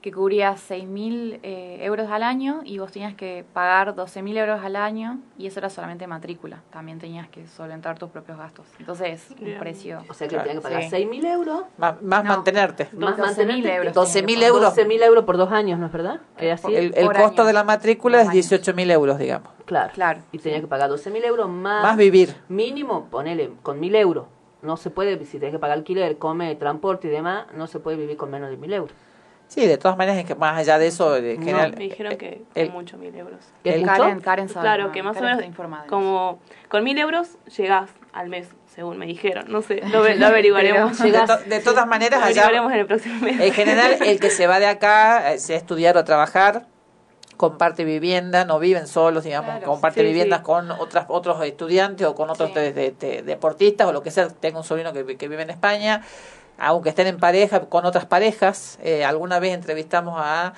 que 0.00 0.12
cubría 0.12 0.54
6.000 0.54 1.40
eh, 1.42 1.78
euros 1.82 2.10
al 2.10 2.22
año, 2.22 2.60
y 2.64 2.78
vos 2.78 2.90
tenías 2.90 3.14
que 3.14 3.44
pagar 3.52 3.94
12.000 3.94 4.38
euros 4.38 4.64
al 4.64 4.76
año, 4.76 5.18
y 5.36 5.46
eso 5.46 5.60
era 5.60 5.68
solamente 5.68 6.06
matrícula, 6.06 6.62
también 6.70 6.98
tenías 6.98 7.28
que 7.28 7.46
solventar 7.46 7.98
tus 7.98 8.08
propios 8.10 8.38
gastos. 8.38 8.66
Entonces, 8.78 9.26
un 9.38 9.44
Bien. 9.44 9.58
precio... 9.58 10.02
O 10.08 10.14
sea 10.14 10.26
que 10.28 10.36
tenías 10.36 10.56
que 10.56 10.60
pagar 10.62 10.82
Sí. 10.84 10.88
6.000 10.90 11.24
euros. 11.26 11.62
Más, 11.76 12.00
más 12.02 12.24
No. 12.24 12.30
mantenerte. 12.30 12.88
Más 12.92 13.16
12.000 13.16 13.18
mantenerte, 13.18 13.74
euros. 13.74 13.94
12.000 13.94 14.42
euros. 14.42 14.76
12.000 14.76 15.02
euros 15.02 15.24
por 15.24 15.36
dos 15.36 15.52
años, 15.52 15.78
¿no 15.78 15.86
es 15.86 15.92
verdad? 15.92 16.20
¿Es 16.38 16.64
así? 16.64 16.74
El, 16.74 16.94
el 16.96 17.06
costo 17.06 17.42
año. 17.42 17.44
de 17.44 17.52
la 17.52 17.64
matrícula 17.64 18.22
es 18.22 18.28
18.000 18.30 18.90
euros, 18.92 19.18
digamos. 19.18 19.50
Claro. 19.66 19.92
Claro. 19.94 20.20
Y 20.32 20.38
tenía 20.38 20.60
que 20.60 20.66
pagar 20.66 20.90
12.000 20.90 21.24
euros 21.26 21.48
más. 21.48 21.82
Más 21.82 21.96
vivir. 21.96 22.34
Mínimo, 22.48 23.06
ponele, 23.10 23.52
con 23.62 23.80
1.000 23.80 23.96
euros. 23.96 24.26
No 24.62 24.76
se 24.76 24.90
puede, 24.90 25.24
si 25.24 25.38
tenés 25.38 25.52
que 25.54 25.58
pagar 25.58 25.78
alquiler, 25.78 26.18
come, 26.18 26.54
transporte 26.56 27.08
y 27.08 27.10
demás, 27.10 27.46
no 27.54 27.66
se 27.66 27.80
puede 27.80 27.96
vivir 27.96 28.16
con 28.16 28.30
menos 28.30 28.50
de 28.50 28.58
1.000 28.58 28.74
euros. 28.74 28.92
Sí, 29.50 29.66
de 29.66 29.78
todas 29.78 29.98
maneras, 29.98 30.16
es 30.20 30.26
que 30.26 30.36
más 30.36 30.56
allá 30.56 30.78
de 30.78 30.86
eso, 30.86 31.16
en 31.16 31.40
No, 31.40 31.44
general, 31.44 31.74
Me 31.76 31.82
dijeron 31.84 32.16
que 32.16 32.42
el- 32.54 32.66
son 32.68 32.74
mucho 32.76 32.96
mil 32.98 33.12
euros. 33.16 33.40
¿Es 33.64 33.74
el- 33.74 33.80
mucho? 33.80 33.92
Karen, 33.96 34.20
Karen 34.20 34.48
sabe 34.48 34.62
Claro, 34.62 34.92
que 34.92 35.02
más 35.02 35.16
o 35.16 35.20
menos 35.20 35.42
como 35.88 36.38
con 36.68 36.84
mil 36.84 36.96
euros 36.96 37.30
llegás 37.56 37.90
al 38.12 38.28
mes, 38.28 38.46
según 38.72 38.96
me 38.96 39.06
dijeron. 39.06 39.46
No 39.48 39.60
sé, 39.62 39.80
lo, 39.90 40.08
lo 40.08 40.26
averiguaremos. 40.28 40.96
de, 41.02 41.10
to- 41.12 41.36
de 41.48 41.58
todas 41.58 41.84
maneras, 41.88 42.20
Lo 42.20 42.26
allá, 42.26 42.42
averiguaremos 42.44 42.72
en 42.74 42.78
el 42.78 42.86
próximo 42.86 43.20
mes. 43.22 43.40
en 43.40 43.52
general, 43.52 43.96
el 44.06 44.20
que 44.20 44.30
se 44.30 44.46
va 44.46 44.60
de 44.60 44.66
acá, 44.68 45.32
eh, 45.32 45.38
sea 45.40 45.56
estudiar 45.56 45.96
o 45.96 46.00
a 46.00 46.04
trabajar, 46.04 46.66
comparte 47.36 47.84
vivienda, 47.84 48.44
no 48.44 48.60
viven 48.60 48.86
solos, 48.86 49.24
digamos, 49.24 49.50
Claro, 49.50 49.66
comparte 49.66 50.00
sí, 50.00 50.06
viviendas 50.06 50.40
sí. 50.40 50.44
con 50.44 50.70
otras, 50.70 51.06
otros 51.08 51.42
estudiantes 51.44 52.06
o 52.06 52.14
con 52.14 52.30
otros 52.30 52.50
Sí. 52.50 52.54
de- 52.54 52.72
de- 52.72 52.90
de- 52.92 53.22
deportistas 53.22 53.88
o 53.88 53.92
lo 53.92 54.02
que 54.02 54.12
sea. 54.12 54.28
Tengo 54.28 54.58
un 54.58 54.64
sobrino 54.64 54.92
que, 54.92 55.16
que 55.16 55.26
vive 55.26 55.42
en 55.42 55.50
España, 55.50 56.02
aunque 56.60 56.90
estén 56.90 57.06
en 57.06 57.18
pareja, 57.18 57.60
con 57.68 57.84
otras 57.86 58.06
parejas. 58.06 58.78
Eh, 58.82 59.04
alguna 59.04 59.38
vez 59.40 59.54
entrevistamos 59.54 60.14
a 60.18 60.52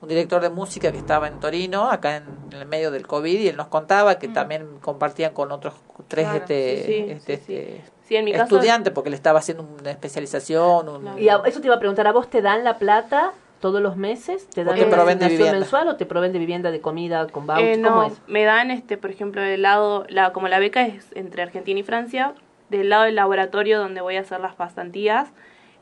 un 0.00 0.08
director 0.08 0.40
de 0.40 0.50
música 0.50 0.92
que 0.92 0.98
estaba 0.98 1.26
en 1.26 1.40
Torino, 1.40 1.90
acá 1.90 2.16
en, 2.16 2.24
en 2.52 2.58
el 2.58 2.66
medio 2.66 2.90
del 2.92 3.06
COVID, 3.06 3.40
y 3.40 3.48
él 3.48 3.56
nos 3.56 3.66
contaba 3.66 4.18
que 4.18 4.28
también 4.28 4.78
compartían 4.80 5.32
con 5.34 5.50
otros 5.50 5.74
tres 6.06 6.24
Claro, 6.26 6.38
este, 6.38 6.74
Mm. 6.76 6.86
sí, 6.86 6.92
sí, 6.92 7.10
este- 7.10 7.36
sí, 7.38 7.42
sí. 7.46 7.54
este 7.56 7.82
Sí, 8.08 8.16
en 8.16 8.24
mi 8.24 8.32
caso- 8.32 8.44
estudiantes, 8.44 8.92
porque 8.92 9.10
le 9.10 9.16
estaba 9.16 9.40
haciendo 9.40 9.64
una 9.80 9.90
especialización. 9.90 10.88
un- 10.88 11.18
Y 11.18 11.28
a- 11.28 11.42
eso 11.44 11.60
te 11.60 11.66
iba 11.66 11.74
a 11.76 11.78
preguntar, 11.80 12.06
¿a 12.06 12.12
vos 12.12 12.30
te 12.30 12.40
dan 12.42 12.62
la 12.64 12.78
plata 12.78 13.32
todos 13.60 13.82
los 13.82 13.96
meses? 13.96 14.48
¿Te 14.50 14.62
dan 14.62 14.76
te 14.76 14.84
una 14.86 15.04
mensual 15.50 15.88
o 15.88 15.96
te 15.96 16.06
proveen 16.06 16.32
de 16.32 16.38
vivienda, 16.38 16.70
de 16.70 16.80
comida, 16.80 17.26
con 17.26 17.46
voucher? 17.48 17.66
Eh, 17.78 17.82
¿Cómo 17.82 17.96
no, 18.02 18.04
es? 18.06 18.12
me 18.28 18.44
dan, 18.44 18.70
este, 18.70 18.96
por 18.96 19.10
ejemplo, 19.10 19.42
del 19.42 19.62
lado, 19.62 20.04
la, 20.08 20.32
como 20.32 20.46
la 20.46 20.60
beca 20.60 20.86
es 20.86 21.06
entre 21.16 21.42
Argentina 21.42 21.80
y 21.80 21.82
Francia, 21.82 22.34
del 22.70 22.88
lado 22.90 23.04
del 23.04 23.14
laboratorio 23.14 23.78
donde 23.78 24.00
voy 24.00 24.16
a 24.16 24.20
hacer 24.20 24.40
las 24.40 24.54
pasantías, 24.54 25.32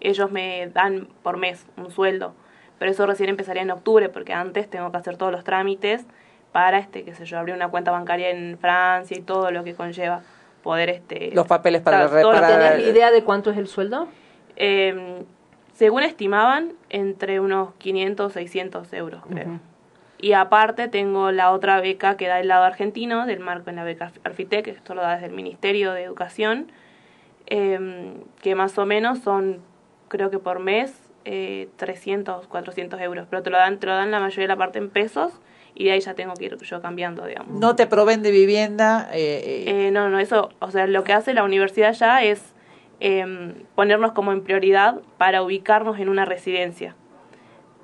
ellos 0.00 0.30
me 0.30 0.68
dan 0.68 1.08
por 1.22 1.36
mes 1.36 1.66
un 1.76 1.90
sueldo. 1.90 2.34
Pero 2.78 2.90
eso 2.90 3.06
recién 3.06 3.30
empezaría 3.30 3.62
en 3.62 3.70
octubre, 3.70 4.08
porque 4.08 4.32
antes 4.34 4.68
tengo 4.68 4.90
que 4.92 4.98
hacer 4.98 5.16
todos 5.16 5.32
los 5.32 5.44
trámites 5.44 6.04
para, 6.52 6.78
este, 6.78 7.04
qué 7.04 7.14
sé 7.14 7.24
yo, 7.24 7.38
abrir 7.38 7.54
una 7.54 7.68
cuenta 7.68 7.90
bancaria 7.90 8.30
en 8.30 8.58
Francia 8.58 9.16
y 9.16 9.22
todo 9.22 9.50
lo 9.50 9.64
que 9.64 9.74
conlleva 9.74 10.20
poder, 10.62 10.90
este... 10.90 11.30
Los 11.32 11.46
papeles 11.46 11.80
para 11.80 12.04
lo 12.04 12.10
reparar- 12.10 12.72
¿Tenés 12.74 12.88
idea 12.88 13.10
de 13.10 13.22
cuánto 13.24 13.50
es 13.50 13.56
el 13.56 13.66
sueldo? 13.66 14.08
Eh, 14.56 15.22
según 15.72 16.02
estimaban, 16.02 16.72
entre 16.88 17.40
unos 17.40 17.74
500, 17.78 18.32
600 18.32 18.92
euros, 18.94 19.22
creo. 19.28 19.60
Y 20.18 20.32
aparte 20.32 20.88
tengo 20.88 21.30
la 21.30 21.52
otra 21.52 21.80
beca 21.80 22.16
que 22.16 22.26
da 22.26 22.40
el 22.40 22.48
lado 22.48 22.64
argentino, 22.64 23.26
del 23.26 23.40
marco 23.40 23.70
en 23.70 23.76
la 23.76 23.84
beca 23.84 24.12
Arfitec, 24.24 24.66
esto 24.68 24.94
lo 24.94 25.02
da 25.02 25.14
desde 25.14 25.26
el 25.26 25.32
Ministerio 25.32 25.92
de 25.92 26.02
Educación, 26.02 26.72
eh, 27.46 28.14
que 28.42 28.54
más 28.54 28.76
o 28.78 28.86
menos 28.86 29.18
son, 29.20 29.60
creo 30.08 30.30
que 30.30 30.38
por 30.38 30.58
mes, 30.58 30.92
eh, 31.24 31.68
300, 31.76 32.46
400 32.46 33.00
euros, 33.00 33.26
pero 33.28 33.42
te 33.42 33.50
lo, 33.50 33.58
dan, 33.58 33.78
te 33.78 33.86
lo 33.86 33.94
dan 33.94 34.10
la 34.10 34.20
mayoría 34.20 34.44
de 34.44 34.48
la 34.48 34.56
parte 34.56 34.78
en 34.78 34.90
pesos 34.90 35.32
y 35.74 35.84
de 35.84 35.92
ahí 35.92 36.00
ya 36.00 36.14
tengo 36.14 36.34
que 36.34 36.46
ir 36.46 36.56
yo 36.56 36.80
cambiando, 36.80 37.26
digamos. 37.26 37.60
No 37.60 37.76
te 37.76 37.86
proveen 37.86 38.22
de 38.22 38.30
vivienda. 38.30 39.10
eh, 39.12 39.42
eh, 39.44 39.86
Eh, 39.86 39.90
no, 39.90 40.08
no, 40.08 40.18
eso, 40.18 40.50
o 40.60 40.70
sea, 40.70 40.86
lo 40.86 41.04
que 41.04 41.12
hace 41.12 41.34
la 41.34 41.44
universidad 41.44 41.92
ya 41.92 42.22
es 42.22 42.54
em, 43.00 43.52
ponernos 43.74 44.12
como 44.12 44.32
en 44.32 44.42
prioridad 44.42 45.00
para 45.18 45.42
ubicarnos 45.42 45.98
en 45.98 46.08
una 46.08 46.24
residencia. 46.24 46.94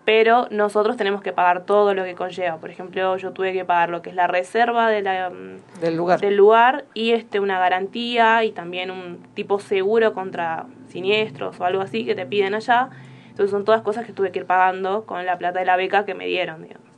Pero 0.05 0.49
nosotros 0.51 0.97
tenemos 0.97 1.23
que 1.23 1.33
pagar 1.33 1.65
todo 1.65 1.95
lo 1.95 2.03
que 2.05 2.15
conlleva. 2.16 2.57
Por 2.57 2.70
ejemplo, 2.70 3.16
yo 3.19 3.31
tuve 3.33 3.53
que 3.53 3.65
pagar 3.65 3.89
lo 3.91 4.03
que 4.03 4.11
es 4.11 4.16
la 4.16 4.27
reserva 4.27 4.89
de 4.91 5.01
la, 5.03 5.31
mm, 5.31 5.81
del 5.81 5.97
lugar. 5.97 6.20
del 6.20 6.37
lugar 6.37 6.85
y 6.93 7.12
este 7.12 7.39
una 7.39 7.61
garantía 7.61 8.43
y 8.45 8.51
también 8.51 8.91
un 8.91 9.19
tipo 9.35 9.61
seguro 9.61 10.12
contra 10.12 10.66
siniestros 10.89 11.61
o 11.61 11.65
algo 11.65 11.83
así 11.83 12.05
que 12.05 12.16
te 12.16 12.27
piden 12.27 12.55
allá. 12.55 12.91
Entonces 13.29 13.51
son 13.53 13.65
todas 13.65 13.83
cosas 13.83 14.05
que 14.05 14.12
tuve 14.12 14.33
que 14.33 14.41
ir 14.41 14.47
pagando 14.47 15.07
con 15.07 15.24
la 15.24 15.39
plata 15.39 15.61
de 15.61 15.66
la 15.66 15.77
beca 15.77 16.05
que 16.05 16.15
me 16.15 16.27
dieron, 16.27 16.62
digamos. 16.62 16.89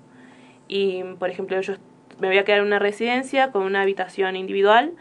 Y, 0.66 1.02
por 1.18 1.28
ejemplo, 1.28 1.60
yo 1.60 1.74
me 2.20 2.28
voy 2.28 2.39
a 2.39 2.44
quedar 2.44 2.60
en 2.60 2.66
una 2.66 2.78
residencia 2.78 3.52
con 3.52 3.62
una 3.64 3.82
habitación 3.82 4.35
individual 4.35 4.93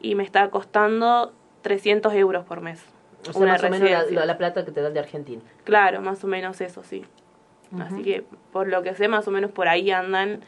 y 0.00 0.16
me 0.16 0.24
está 0.24 0.50
costando 0.50 1.32
300 1.62 2.12
euros 2.14 2.44
por 2.44 2.60
mes. 2.62 2.84
O 3.28 3.32
sea, 3.32 3.42
una 3.42 3.52
más 3.52 3.62
o 3.64 3.70
menos 3.70 4.10
la- 4.12 4.26
la 4.26 4.38
plata 4.38 4.64
que 4.64 4.72
te 4.72 4.80
dan 4.82 4.92
de 4.92 5.00
Argentina. 5.00 5.42
Claro, 5.64 6.00
más 6.00 6.22
o 6.24 6.26
menos 6.26 6.60
eso, 6.60 6.82
sí. 6.82 7.04
Así 7.80 8.02
que, 8.02 8.24
por 8.52 8.66
lo 8.68 8.82
que 8.82 8.94
sé, 8.94 9.08
más 9.08 9.26
o 9.28 9.30
menos 9.30 9.50
por 9.50 9.68
ahí 9.68 9.90
andan 9.90 10.40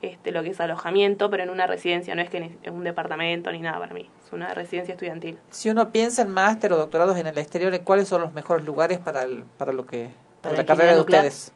este, 0.00 0.30
lo 0.30 0.44
que 0.44 0.50
es 0.50 0.60
alojamiento, 0.60 1.28
pero 1.28 1.42
en 1.42 1.50
una 1.50 1.66
residencia, 1.66 2.14
no 2.14 2.22
es 2.22 2.30
que 2.30 2.38
ni- 2.40 2.56
en 2.62 2.72
un 2.74 2.84
departamento 2.84 3.50
ni 3.50 3.60
nada 3.60 3.78
para 3.80 3.92
mí. 3.94 4.08
Es 4.24 4.32
una 4.32 4.54
residencia 4.54 4.92
estudiantil. 4.94 5.38
Si 5.50 5.70
uno 5.70 5.90
piensa 5.90 6.22
en 6.22 6.30
máster 6.30 6.72
o 6.72 6.76
doctorados 6.76 7.16
en 7.18 7.26
el 7.26 7.36
exterior, 7.36 7.74
¿en 7.74 7.82
¿cuáles 7.82 8.06
son 8.06 8.20
los 8.22 8.32
mejores 8.32 8.64
lugares 8.64 8.98
para, 9.00 9.22
el- 9.24 9.42
para 9.56 9.72
lo 9.72 9.86
que 9.86 10.10
para, 10.40 10.54
Para 10.54 10.56
la 10.58 10.66
carrera 10.66 10.94
de 10.94 11.00
ustedes? 11.00 11.52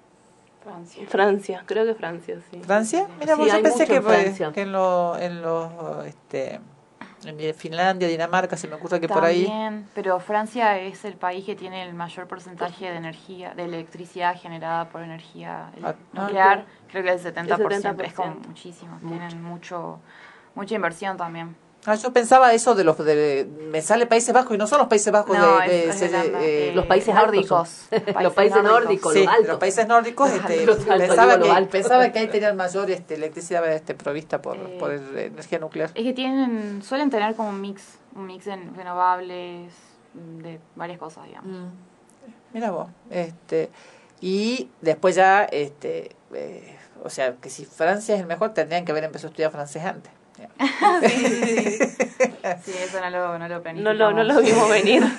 Francia. 0.65 1.05
Francia, 1.09 1.63
creo 1.67 1.85
que 1.85 1.95
Francia, 1.95 2.37
sí. 2.51 2.61
¿Francia? 2.63 3.09
Mira, 3.21 3.35
Sí, 3.35 3.41
vos, 3.41 3.53
yo 3.53 3.63
pensé 3.63 3.87
que, 3.87 4.51
que 4.53 4.61
en 4.63 4.73
los 4.73 5.19
en 5.21 5.43
los 5.43 6.07
este 6.07 6.61
Finlandia, 7.55 8.09
Dinamarca, 8.09 8.57
se 8.57 8.69
me 8.69 8.75
ocurre 8.75 9.01
que 9.01 9.09
por 9.09 9.25
ahí. 9.25 9.47
También, 9.47 9.89
pero 9.95 10.19
Francia 10.21 10.79
es 10.79 11.05
el 11.05 11.15
país 11.15 11.45
que 11.45 11.55
tiene 11.55 11.83
el 11.85 11.95
mayor 11.95 12.27
porcentaje 12.27 12.91
de 12.91 12.97
energía, 12.97 13.55
de 13.55 13.65
electricidad 13.65 14.37
generada 14.39 14.89
por 14.89 15.03
energía 15.03 15.71
ele- 15.77 15.87
Ah, 15.89 15.95
nuclear. 16.13 16.67
ah, 16.69 16.73
Creo 16.91 17.03
que 17.05 17.11
el 17.11 17.19
70%, 17.21 18.03
El 18.03 18.07
es 18.09 18.15
como 18.15 18.29
70%. 18.35 18.49
muchísimo. 18.49 18.99
Tienen 19.07 19.43
mucho, 19.43 20.01
mucha 20.55 20.75
inversión 20.75 21.17
también. 21.17 21.57
Ah, 21.85 21.97
yo 21.97 22.13
pensaba 22.13 22.53
eso 22.55 22.77
de 22.77 22.85
los 22.85 22.97
de 22.99 23.49
me 23.71 23.83
sale 23.83 24.07
Países 24.07 24.33
Bajos 24.33 24.55
y 24.55 24.59
no 24.59 24.69
son 24.69 24.79
los 24.79 24.87
Países 24.87 25.13
Bajos 25.13 25.37
No, 25.37 25.59
de, 25.59 25.89
eh, 25.89 26.71
eh, 26.71 26.73
Los 26.77 26.87
países 26.87 27.13
nórdicos. 27.13 27.87
los 28.21 28.33
países 28.35 28.63
nórdicos, 28.63 29.13
Sí, 29.13 29.27
los 29.47 29.59
países 29.59 29.89
nórdicos 29.89 30.31
este, 30.33 30.65
Los 30.65 30.79
altos, 30.89 30.99
pensaba, 31.09 31.37
digo, 31.39 31.55
que, 31.57 31.63
pensaba 31.67 32.13
que 32.13 32.19
ahí 32.21 32.29
tenían 32.29 32.57
mayor 32.57 32.89
este, 32.91 33.15
electricidad 33.17 33.67
este, 33.73 33.95
provista 33.97 34.41
por, 34.41 34.57
Eh, 34.57 34.77
por 34.79 34.93
el- 34.93 35.19
energía 35.19 35.59
nuclear. 35.59 35.91
Es 35.95 36.05
que 36.05 36.13
tienen, 36.13 36.83
suelen 36.85 37.11
tener 37.11 37.35
como 37.35 37.49
un 37.49 37.61
mix, 37.61 37.83
un 38.15 38.27
mix 38.27 38.45
de 38.45 38.55
renovables, 38.77 39.73
de 40.15 40.61
varias 40.77 40.99
cosas, 41.01 41.25
digamos. 41.27 41.73
Mira 42.53 42.71
vos, 42.71 42.89
este, 43.11 43.71
y 44.21 44.69
después 44.83 45.17
ya, 45.17 45.45
este, 45.45 46.15
eh, 46.33 46.79
o 47.03 47.11
sea, 47.11 47.35
que 47.37 47.51
si 47.51 47.65
Francia 47.65 48.15
es 48.15 48.21
el 48.21 48.27
mejor, 48.29 48.51
tendrían 48.55 48.85
que 48.85 48.93
haber 48.93 49.03
empezado 49.03 49.29
a 49.29 49.31
estudiar 49.31 49.51
francés 49.51 49.83
antes. 49.85 50.13
Sí, 52.63 52.73
eso 52.83 53.01
no 53.01 53.11
lo, 53.11 53.39
no 53.39 53.49
lo 53.49 53.63
No 53.75 53.93
lo, 53.93 54.13
no 54.13 54.25
lo 54.25 54.41
vimos 54.41 54.69
venir. 54.69 55.03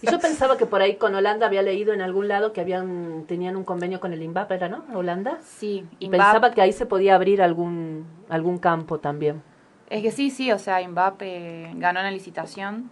Y 0.00 0.08
yo 0.08 0.20
pensaba 0.20 0.56
que 0.56 0.64
por 0.64 0.80
ahí 0.80 0.94
con 0.94 1.12
Holanda 1.16 1.46
había 1.46 1.62
leído 1.62 1.92
en 1.92 2.00
algún 2.00 2.28
lado 2.28 2.52
que 2.52 2.60
habían 2.60 3.24
tenían 3.26 3.56
un 3.56 3.64
convenio 3.64 3.98
con 3.98 4.12
el 4.12 4.22
INVAP, 4.22 4.52
¿era 4.52 4.68
no? 4.68 4.84
Holanda. 4.94 5.38
Sí, 5.42 5.84
Y 5.98 6.04
INVAP. 6.06 6.20
pensaba 6.20 6.50
que 6.52 6.62
ahí 6.62 6.72
se 6.72 6.86
podía 6.86 7.16
abrir 7.16 7.42
algún 7.42 8.06
algún 8.28 8.58
campo 8.58 8.98
también. 8.98 9.42
Es 9.90 10.02
que 10.02 10.12
sí, 10.12 10.30
sí, 10.30 10.52
o 10.52 10.58
sea, 10.58 10.80
INVAP 10.82 11.20
eh, 11.22 11.72
ganó 11.74 11.98
una 12.00 12.12
licitación 12.12 12.90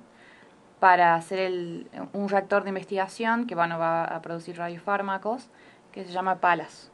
para 0.81 1.15
hacer 1.15 1.39
el, 1.39 1.87
un 2.13 2.29
reactor 2.29 2.65
de 2.65 2.71
investigación 2.71 3.47
que 3.47 3.55
bueno, 3.55 3.79
va 3.79 4.05
a 4.05 4.21
producir 4.21 4.59
radiofármacos, 4.59 5.49
que 5.93 6.05
se 6.05 6.13
llama 6.13 6.41
PALAS, 6.41 6.91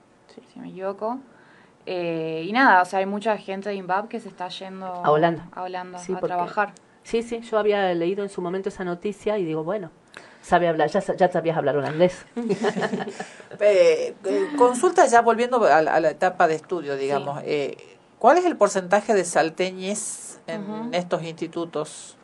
si 0.52 0.58
no 0.58 0.66
me 0.66 0.70
equivoco. 0.70 1.18
Eh, 1.86 2.44
y 2.46 2.52
nada, 2.52 2.82
o 2.82 2.84
sea, 2.84 3.00
hay 3.00 3.06
mucha 3.06 3.36
gente 3.38 3.68
de 3.68 3.74
INVAP 3.74 4.08
que 4.08 4.20
se 4.20 4.28
está 4.28 4.48
yendo 4.48 4.86
A 4.86 5.10
Holanda. 5.10 5.48
a, 5.52 5.62
Holanda 5.62 5.98
Sí, 5.98 6.12
a 6.12 6.20
porque- 6.20 6.34
trabajar. 6.34 6.72
Sí, 7.02 7.22
sí, 7.24 7.40
yo 7.40 7.58
había 7.58 7.92
leído 7.94 8.22
en 8.22 8.28
su 8.30 8.40
momento 8.40 8.68
esa 8.68 8.84
noticia 8.84 9.36
y 9.36 9.44
digo, 9.44 9.64
bueno, 9.64 9.90
sabe 10.40 10.68
hablar, 10.68 10.88
ya, 10.88 11.00
ya 11.00 11.28
sabías 11.32 11.56
hablar 11.56 11.76
holandés. 11.76 12.24
Eh, 13.60 14.14
eh, 14.24 14.48
consulta 14.56 15.06
ya 15.06 15.20
volviendo 15.20 15.62
a, 15.64 15.82
la- 15.82 15.94
a 15.94 16.00
la 16.00 16.10
etapa 16.10 16.46
de 16.48 16.54
estudio, 16.54 16.96
digamos, 16.96 17.40
eh, 17.44 17.76
¿cuál 18.18 18.38
es 18.38 18.44
el 18.44 18.56
porcentaje 18.56 19.14
de 19.14 19.24
salteñes 19.24 20.40
en 20.46 20.92
estos 20.94 21.22
institutos 21.22 22.16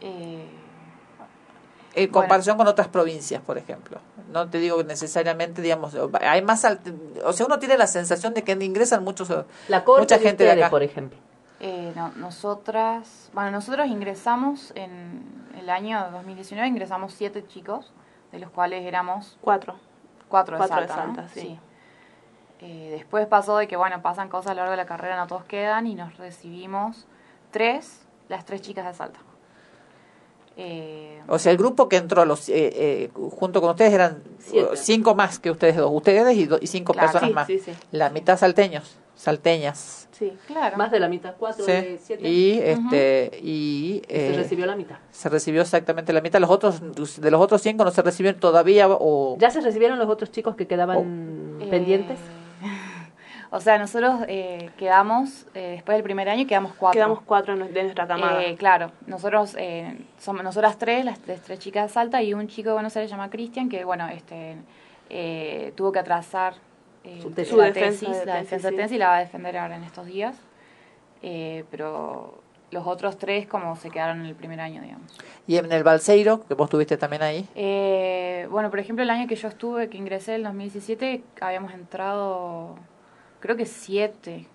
Eh, 0.00 0.44
en 1.94 2.10
Bueno. 2.10 2.12
comparación 2.12 2.56
con 2.56 2.66
otras 2.66 2.88
provincias, 2.88 3.40
por 3.42 3.56
ejemplo? 3.56 3.98
No 4.32 4.48
te 4.48 4.58
digo 4.58 4.78
que 4.78 4.84
necesariamente, 4.84 5.62
digamos, 5.62 5.96
hay 6.20 6.42
más, 6.42 6.64
o 7.24 7.32
sea, 7.32 7.46
uno 7.46 7.58
tiene 7.58 7.76
la 7.78 7.86
sensación 7.86 8.34
de 8.34 8.42
que 8.42 8.52
ingresan 8.52 9.04
muchos, 9.04 9.32
La 9.68 9.84
corte 9.84 10.02
mucha 10.02 10.18
gente 10.18 10.44
de 10.44 10.50
ustedes, 10.50 10.64
acá. 10.64 10.70
por 10.70 10.82
ejemplo. 10.82 11.18
eh, 11.60 11.92
no, 11.94 12.08
nosotras, 12.16 13.30
bueno, 13.32 13.50
nosotros 13.50 13.86
ingresamos 13.86 14.72
en 14.74 15.22
el 15.58 15.70
año 15.70 16.08
2019, 16.12 16.66
ingresamos 16.68 17.12
siete 17.14 17.46
chicos, 17.46 17.92
de 18.32 18.38
los 18.40 18.50
cuales 18.50 18.84
éramos 18.84 19.38
Cuatro. 19.40 19.76
cuatro 20.28 20.56
de 20.56 20.58
Cuatro 20.58 20.80
de 20.80 20.88
Salta, 20.88 21.06
¿no? 21.06 21.14
Salta, 21.14 21.28
sí. 21.32 21.58
Eh, 22.60 22.88
después 22.92 23.26
pasó 23.26 23.56
de 23.58 23.68
que, 23.68 23.76
bueno, 23.76 24.00
pasan 24.02 24.28
cosas 24.28 24.52
a 24.52 24.54
lo 24.54 24.60
largo 24.60 24.70
de 24.72 24.76
la 24.78 24.86
carrera, 24.86 25.16
no 25.16 25.26
todos 25.26 25.44
quedan, 25.44 25.86
y 25.86 25.94
nos 25.94 26.16
recibimos 26.16 27.06
tres, 27.50 28.02
las 28.28 28.44
tres 28.46 28.62
chicas 28.62 28.86
de 28.86 28.94
Salta. 28.94 29.20
Eh, 30.56 31.20
O 31.26 31.38
sea, 31.38 31.50
el 31.52 31.58
grupo 31.58 31.88
que 31.88 31.96
entró 31.96 32.24
los, 32.24 32.48
eh, 32.48 32.52
eh, 32.74 33.10
junto 33.14 33.60
con 33.60 33.70
ustedes 33.70 33.92
eran 33.92 34.22
Siete. 34.38 34.68
cinco 34.76 35.14
más 35.14 35.38
que 35.38 35.50
ustedes 35.50 35.76
dos, 35.76 35.90
ustedes 35.92 36.36
y, 36.36 36.46
do- 36.46 36.58
y 36.60 36.66
cinco 36.68 36.92
Claro. 36.92 37.08
personas 37.12 37.28
Sí, 37.30 37.34
más. 37.34 37.46
sí, 37.46 37.58
sí. 37.58 37.72
La 37.92 38.10
mitad 38.10 38.38
salteños, 38.38 38.96
salteñas. 39.16 40.08
Sí, 40.12 40.32
claro. 40.46 40.76
Más 40.76 40.92
de 40.92 41.00
la 41.00 41.08
mitad, 41.08 41.34
cuatro 41.36 41.64
Sí. 41.64 41.72
de 41.72 41.98
siete. 42.00 42.28
Y 42.28 42.60
este 42.60 43.40
y, 43.42 44.02
se 44.08 44.32
eh, 44.34 44.36
recibió 44.36 44.64
la 44.66 44.76
mitad. 44.76 44.96
se 45.10 45.28
recibió 45.28 45.60
exactamente 45.62 46.12
la 46.12 46.20
mitad. 46.20 46.38
Los 46.40 46.50
otros 46.50 46.80
de 47.20 47.30
los 47.32 47.40
otros 47.40 47.60
cinco 47.62 47.84
no 47.84 47.90
se 47.90 48.02
recibieron 48.02 48.38
todavía 48.40 48.86
o 48.88 49.36
¿Ya 49.40 49.50
se 49.50 49.60
recibieron 49.60 49.98
los 49.98 50.08
otros 50.08 50.30
chicos 50.30 50.54
que 50.54 50.68
quedaban 50.68 51.58
Eh, 51.60 51.66
pendientes? 51.68 52.18
O 53.54 53.60
sea, 53.60 53.78
nosotros 53.78 54.22
eh, 54.26 54.70
quedamos, 54.76 55.46
eh, 55.54 55.72
después 55.76 55.96
del 55.96 56.02
primer 56.02 56.28
año, 56.28 56.46
quedamos 56.46 56.72
cuatro. 56.74 56.98
Quedamos 56.98 57.20
cuatro 57.22 57.56
de 57.56 57.82
nuestra 57.82 58.06
camada. 58.06 58.42
Eh, 58.42 58.56
claro, 58.56 58.90
nosotros 59.06 59.54
eh, 59.58 59.96
somos 60.18 60.42
nosotras 60.42 60.76
tres, 60.76 61.04
las, 61.04 61.18
las 61.26 61.40
tres 61.40 61.58
chicas 61.60 61.88
de 61.88 61.94
Salta 61.94 62.22
y 62.22 62.34
un 62.34 62.48
chico 62.48 62.70
de 62.70 62.74
Buenos 62.74 62.96
Aires 62.96 63.10
se 63.10 63.16
llama 63.16 63.30
Cristian 63.30 63.68
que 63.68 63.84
bueno, 63.84 64.08
este 64.08 64.56
eh, 65.08 65.72
tuvo 65.76 65.92
que 65.92 66.00
atrasar 66.00 66.54
eh, 67.04 67.20
Su 67.22 67.28
la 67.30 67.34
tesis. 67.36 67.50
Su 67.52 67.58
defensa 67.60 68.06
tesis, 68.06 68.08
de 68.08 68.26
la 68.26 68.32
tesis, 68.34 68.50
defensa 68.50 68.68
de 68.68 68.72
sí. 68.72 68.76
tesis 68.76 68.96
y 68.96 68.98
la 68.98 69.08
va 69.08 69.16
a 69.16 69.20
defender 69.20 69.56
ahora 69.56 69.76
en 69.76 69.84
estos 69.84 70.06
días. 70.06 70.36
Eh, 71.22 71.64
pero 71.70 72.42
los 72.70 72.86
otros 72.86 73.18
tres 73.18 73.46
como 73.46 73.76
se 73.76 73.90
quedaron 73.90 74.20
en 74.20 74.26
el 74.26 74.34
primer 74.34 74.60
año, 74.60 74.82
digamos. 74.82 75.16
y 75.46 75.56
en 75.56 75.70
el 75.70 75.84
Balseiro, 75.84 76.44
que 76.46 76.54
vos 76.54 76.66
estuviste 76.66 76.96
también 76.96 77.22
ahí. 77.22 77.48
Eh, 77.54 78.48
bueno, 78.50 78.68
por 78.70 78.80
ejemplo, 78.80 79.02
el 79.02 79.10
año 79.10 79.28
que 79.28 79.36
yo 79.36 79.48
estuve, 79.48 79.88
que 79.88 79.96
ingresé, 79.96 80.34
el 80.34 80.42
2017, 80.42 81.22
habíamos 81.40 81.72
entrado, 81.72 82.74
creo 83.44 83.56
que 83.56 83.66
siete, 83.66 84.46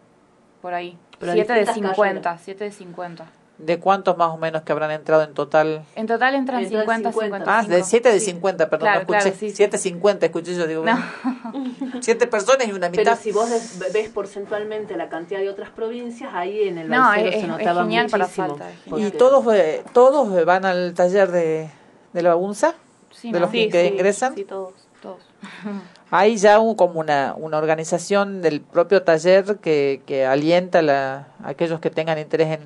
por 0.64 0.74
ahí. 0.74 0.98
Pero 1.20 1.34
siete 1.34 1.54
de 1.54 1.60
distintas 1.60 1.96
50, 1.96 2.38
siete 2.40 2.64
de 2.64 2.72
50. 2.72 3.26
¿De 3.60 3.78
cuántos 3.78 4.18
más 4.18 4.30
o 4.32 4.38
menos 4.38 4.64
que 4.64 4.72
habrán 4.72 4.90
entrado 4.90 5.22
en 5.22 5.34
total? 5.36 5.84
En 5.96 6.08
total 6.08 6.34
entran 6.34 6.64
Entran 6.64 6.80
50, 6.86 7.12
50. 7.12 7.38
55. 7.46 7.46
Ah, 7.52 7.76
de 7.78 7.84
7 7.84 8.12
de 8.14 8.20
Sí. 8.22 8.26
50, 8.32 8.70
perdón, 8.70 8.86
Claro, 8.86 8.96
no 8.96 9.02
escuché. 9.02 9.20
claro, 9.20 9.38
sí, 9.38 9.50
sí. 9.50 9.56
7 9.58 9.78
50, 9.78 10.26
escuché 10.26 10.56
yo, 10.56 10.66
digo. 10.66 10.84
No. 10.86 10.98
Siete 12.02 12.26
personas 12.28 12.68
y 12.68 12.72
una 12.72 12.90
Pero 12.90 13.02
mitad. 13.02 13.20
si 13.20 13.32
vos 13.34 13.50
ves 13.94 14.10
porcentualmente 14.10 14.96
la 14.98 15.10
cantidad 15.10 15.40
de 15.42 15.50
otras 15.50 15.70
provincias, 15.70 16.34
ahí 16.34 16.70
en 16.70 16.78
el 16.80 16.90
No, 16.90 17.14
es- 17.14 17.22
se 17.34 17.40
es 17.42 17.48
notaba 17.48 17.82
genial 17.84 18.08
para 18.10 18.24
muchísimo. 18.26 18.48
Salta, 18.58 18.72
es 18.72 19.08
¿Y 19.08 19.12
todos 19.12 19.54
eh, 19.54 19.84
todos 19.94 20.46
van 20.46 20.64
al 20.66 20.94
taller 20.94 21.30
de, 21.30 21.70
de 22.14 22.22
la 22.22 22.36
UNSA? 22.38 22.74
Sí, 23.12 23.28
¿De 23.32 23.40
¿no? 23.40 23.46
los 23.46 23.52
que, 23.52 23.68
que 23.70 23.86
ingresan? 23.88 24.36
Sí, 24.36 24.46
todos. 24.46 24.74
Todos. 25.02 25.20
Hay 26.12 26.38
ya 26.38 26.60
un- 26.60 26.76
como 26.76 27.00
una, 27.00 27.34
una 27.38 27.58
organización 27.58 28.42
del 28.42 28.62
propio 28.62 29.04
taller 29.04 29.58
que, 29.58 30.02
que 30.06 30.26
alienta 30.26 30.82
la, 30.82 31.28
a 31.44 31.50
aquellos 31.50 31.80
que 31.80 31.90
tengan 31.92 32.18
interés 32.18 32.48
en, 32.60 32.62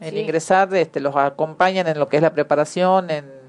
en 0.00 0.10
Sí. 0.14 0.18
ingresar, 0.20 0.74
este, 0.74 1.00
los 1.00 1.16
acompañan 1.16 1.86
en 1.86 1.98
lo 1.98 2.08
que 2.08 2.16
es 2.16 2.22
la 2.22 2.32
preparación, 2.32 3.10
en, 3.10 3.42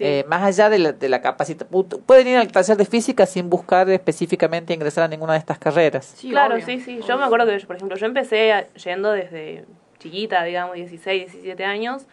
Eh, 0.00 0.24
más 0.26 0.42
allá 0.42 0.68
de 0.70 0.78
la, 0.80 0.92
de 0.92 1.08
la 1.08 1.22
capacitación, 1.22 1.86
pueden 2.04 2.26
ir 2.26 2.36
al 2.36 2.50
taller 2.50 2.76
de 2.76 2.84
física 2.84 3.26
sin 3.26 3.48
buscar 3.48 3.88
específicamente 3.90 4.74
ingresar 4.74 5.04
a 5.04 5.08
ninguna 5.08 5.34
de 5.34 5.38
estas 5.38 5.56
carreras. 5.58 6.16
claro, 6.20 6.60
sí, 6.60 6.80
sí. 6.80 7.00
Yo 7.06 7.16
me 7.16 7.24
acuerdo 7.24 7.46
que, 7.46 7.56
yo, 7.58 7.66
por 7.68 7.76
ejemplo, 7.76 7.96
yo 7.96 8.06
empecé 8.06 8.52
a- 8.52 8.66
yendo 8.74 9.12
desde 9.12 9.64
chiquita, 10.00 10.42
digamos, 10.42 10.74
16, 10.74 11.30
17 11.32 11.64
años. 11.64 12.06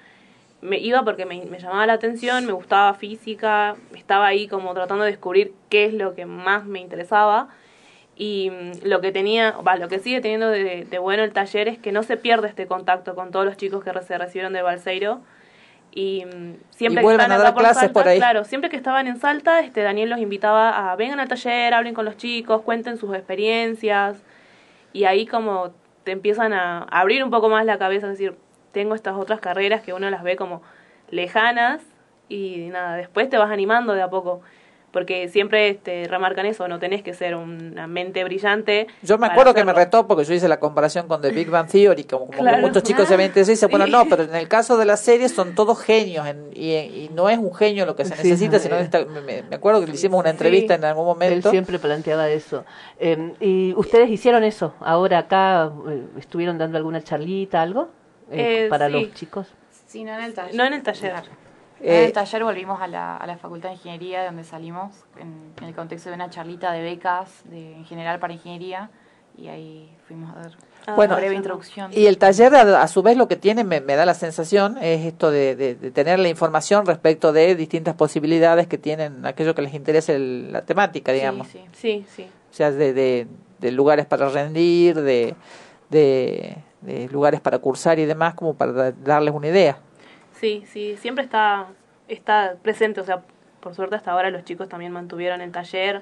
Me 0.62 0.78
iba 0.78 1.04
porque 1.04 1.26
me, 1.26 1.44
me 1.46 1.60
llamaba 1.60 1.86
la 1.88 1.94
atención, 1.94 2.46
me 2.46 2.52
gustaba 2.52 2.94
física, 2.94 3.76
estaba 3.96 4.28
ahí 4.28 4.48
como 4.48 4.74
tratando 4.74 5.04
de 5.04 5.12
descubrir 5.12 5.54
qué 5.70 5.86
es 5.86 5.94
lo 5.94 6.14
que 6.14 6.26
más 6.26 6.66
me 6.66 6.80
interesaba. 6.80 7.50
Y 8.16 8.52
mm, 8.52 8.88
lo 8.88 9.02
que 9.02 9.12
tenía, 9.12 9.52
va, 9.52 9.78
lo 9.78 9.88
que 9.88 10.00
sigue 10.00 10.22
teniendo 10.22 10.50
de, 10.50 10.86
de 10.86 11.00
bueno 11.00 11.24
el 11.24 11.34
taller 11.34 11.68
es 11.68 11.80
que 11.80 11.92
no 11.92 12.04
se 12.04 12.18
pierde 12.18 12.48
este 12.48 12.68
contacto 12.68 13.16
con 13.16 13.32
todos 13.32 13.46
los 13.46 13.58
chicos 13.58 13.84
que 13.84 13.92
se 14.04 14.18
recibieron 14.18 14.54
de 14.54 14.62
Balseiro. 14.62 15.22
Y 15.94 16.26
mm, 16.26 16.56
siempre 16.70 17.02
Y 17.04 17.06
que 17.06 17.10
a 17.10 17.16
están 17.16 17.30
dar 17.30 17.42
acá 17.42 17.54
por 17.54 17.64
clases 17.64 17.80
Salta, 17.82 17.94
por 17.94 18.08
ahí. 18.08 18.18
claro, 18.18 18.44
siempre 18.44 18.70
que 18.70 18.78
estaban 18.78 19.08
en 19.08 19.18
Salta, 19.18 19.60
este 19.62 19.82
Daniel 19.82 20.10
los 20.10 20.20
invitaba 20.20 20.92
a 20.92 20.96
vengan 20.96 21.20
al 21.20 21.28
taller, 21.28 21.74
hablen 21.74 21.94
con 21.94 22.06
los 22.06 22.18
chicos, 22.18 22.62
cuenten 22.62 22.98
sus 22.98 23.14
experiencias 23.16 24.22
y 24.94 25.06
ahí 25.06 25.26
como 25.26 25.72
te 26.04 26.12
empiezan 26.12 26.54
a 26.54 26.84
abrir 26.84 27.24
un 27.24 27.30
poco 27.30 27.50
más 27.50 27.66
la 27.66 27.78
cabeza, 27.78 28.08
es 28.08 28.14
decir, 28.14 28.36
tengo 28.72 28.96
estas 28.96 29.16
otras 29.16 29.40
carreras 29.40 29.82
que 29.82 29.94
uno 29.94 30.10
las 30.10 30.24
ve 30.24 30.36
como 30.36 30.62
lejanas 31.10 31.82
y 32.30 32.70
nada, 32.70 32.96
después 32.96 33.30
te 33.30 33.38
vas 33.38 33.52
animando 33.52 33.94
de 33.94 34.02
a 34.02 34.10
poco, 34.10 34.42
porque 34.92 35.28
siempre 35.30 35.70
este, 35.70 36.06
remarcan 36.10 36.46
eso, 36.46 36.68
no 36.68 36.80
tenés 36.80 37.02
que 37.02 37.14
ser 37.14 37.36
una 37.36 37.88
mente 37.88 38.24
brillante. 38.26 38.88
Yo 39.02 39.18
me 39.18 39.28
acuerdo 39.28 39.54
que 39.54 39.64
me 39.64 39.72
retó 39.74 40.06
porque 40.08 40.24
yo 40.26 40.34
hice 40.34 40.48
la 40.50 40.60
comparación 40.60 41.08
con 41.08 41.22
The 41.22 41.32
Big 41.32 41.50
Bang 41.50 41.68
Theory, 41.70 42.04
como, 42.06 42.26
como 42.28 42.38
que 42.38 42.44
Claro. 42.44 42.58
muchos 42.62 42.84
chicos 42.84 43.08
se 43.08 43.16
ven 43.18 43.32
y 43.36 43.40
dicen, 43.40 43.70
bueno, 43.70 43.88
no, 43.88 44.06
pero 44.06 44.24
en 44.24 44.36
el 44.36 44.48
caso 44.50 44.78
de 44.78 44.86
la 44.86 44.98
serie 44.98 45.28
son 45.30 45.56
todos 45.56 45.82
genios 45.82 46.26
en- 46.28 46.52
y, 46.54 46.74
y 46.76 47.10
no 47.14 47.30
es 47.30 47.38
un 47.38 47.54
genio 47.54 47.86
lo 47.86 47.96
que 47.96 48.04
se 48.06 48.16
Sí, 48.16 48.24
necesita, 48.24 48.60
sino 48.60 48.76
esta- 48.78 49.06
me, 49.06 49.44
acuerdo 49.56 49.80
que 49.82 49.88
le 49.88 49.94
hicimos 49.94 50.20
una 50.20 50.30
entrevista 50.30 50.76
en 50.76 50.84
algún 50.86 51.04
Él 51.04 51.08
momento. 51.08 51.50
siempre 51.52 51.80
planteaba 51.80 52.30
eso. 52.30 52.66
Eh, 53.00 53.34
¿Y 53.40 53.74
ustedes 53.76 54.10
hicieron 54.10 54.44
eso? 54.44 54.74
¿Ahora 54.82 55.20
acá 55.20 55.72
eh, 55.90 56.04
estuvieron 56.18 56.58
dando 56.58 56.78
alguna 56.78 57.02
charlita, 57.02 57.62
algo? 57.62 57.90
Eh, 58.32 58.66
Eh, 58.66 58.70
para 58.70 58.88
sí. 58.88 58.94
los 58.94 59.14
chicos. 59.14 59.48
Sí, 59.88 60.04
no 60.04 60.14
en 60.18 60.24
el 60.24 60.34
taller. 60.34 60.56
No 60.56 60.66
en 60.66 60.74
el 60.74 60.84
taller. 60.84 61.14
En 61.82 61.90
Eh, 61.94 62.06
el 62.06 62.14
taller 62.14 62.44
volvimos 62.44 62.80
a 62.82 62.88
la, 62.88 63.18
a 63.18 63.26
la 63.28 63.38
Facultad 63.38 63.70
de 63.70 63.76
Ingeniería, 63.76 64.20
de 64.22 64.28
donde 64.28 64.44
salimos, 64.44 64.92
en, 65.20 65.52
en 65.60 65.68
el 65.68 65.74
contexto 65.76 66.10
de 66.10 66.16
una 66.16 66.30
charlita 66.30 66.72
de 66.72 66.82
becas 66.82 67.42
de, 67.46 67.76
en 67.76 67.86
general 67.86 68.20
para 68.20 68.34
ingeniería, 68.34 68.90
y 69.38 69.48
ahí 69.48 69.90
fuimos 70.08 70.36
a 70.36 70.40
dar 70.42 70.52
Bueno, 70.96 71.14
una 71.14 71.22
breve 71.22 71.36
introducción. 71.36 71.92
Y 71.94 72.06
el 72.06 72.18
taller, 72.20 72.54
a, 72.56 72.82
a 72.84 72.88
su 72.88 73.02
vez, 73.02 73.18
lo 73.18 73.28
que 73.28 73.36
tiene, 73.36 73.64
me, 73.64 73.82
me 73.82 73.96
da 73.96 74.06
la 74.06 74.14
sensación, 74.14 74.78
es 74.82 75.06
esto 75.06 75.32
de, 75.32 75.56
de- 75.56 75.76
de 75.76 75.90
tener 75.92 76.20
la 76.20 76.30
información 76.30 76.86
respecto 76.86 77.34
de 77.34 77.56
distintas 77.56 77.96
posibilidades 77.96 78.68
que 78.68 78.78
tienen 78.78 79.26
aquello 79.26 79.56
que 79.56 79.62
les 79.64 79.74
interese 79.74 80.16
el- 80.16 80.52
la 80.52 80.62
temática, 80.62 81.12
digamos. 81.12 81.48
Sí, 81.48 81.62
sí, 81.74 82.06
sí. 82.08 82.30
O 82.52 82.54
sea, 82.54 82.70
de, 82.72 82.94
de, 82.94 83.28
de 83.60 83.72
lugares 83.72 84.06
para 84.06 84.30
rendir, 84.30 85.02
de, 85.02 85.34
de, 86.82 87.08
lugares 87.10 87.42
para 87.42 87.60
cursar 87.60 88.00
y 88.00 88.06
demás, 88.06 88.34
como 88.36 88.56
para 88.56 88.72
da- 88.72 88.92
darles 88.92 89.34
una 89.34 89.48
idea. 89.48 89.78
Sí, 90.34 90.64
sí, 90.68 90.98
siempre 90.98 91.24
está, 91.24 91.68
está 92.08 92.56
presente, 92.62 93.02
o 93.02 93.04
sea, 93.04 93.22
por 93.60 93.76
suerte 93.76 93.96
hasta 93.96 94.12
ahora 94.12 94.30
los 94.32 94.44
chicos 94.44 94.68
también 94.70 94.92
mantuvieron 94.92 95.42
el 95.42 95.52
taller 95.52 96.02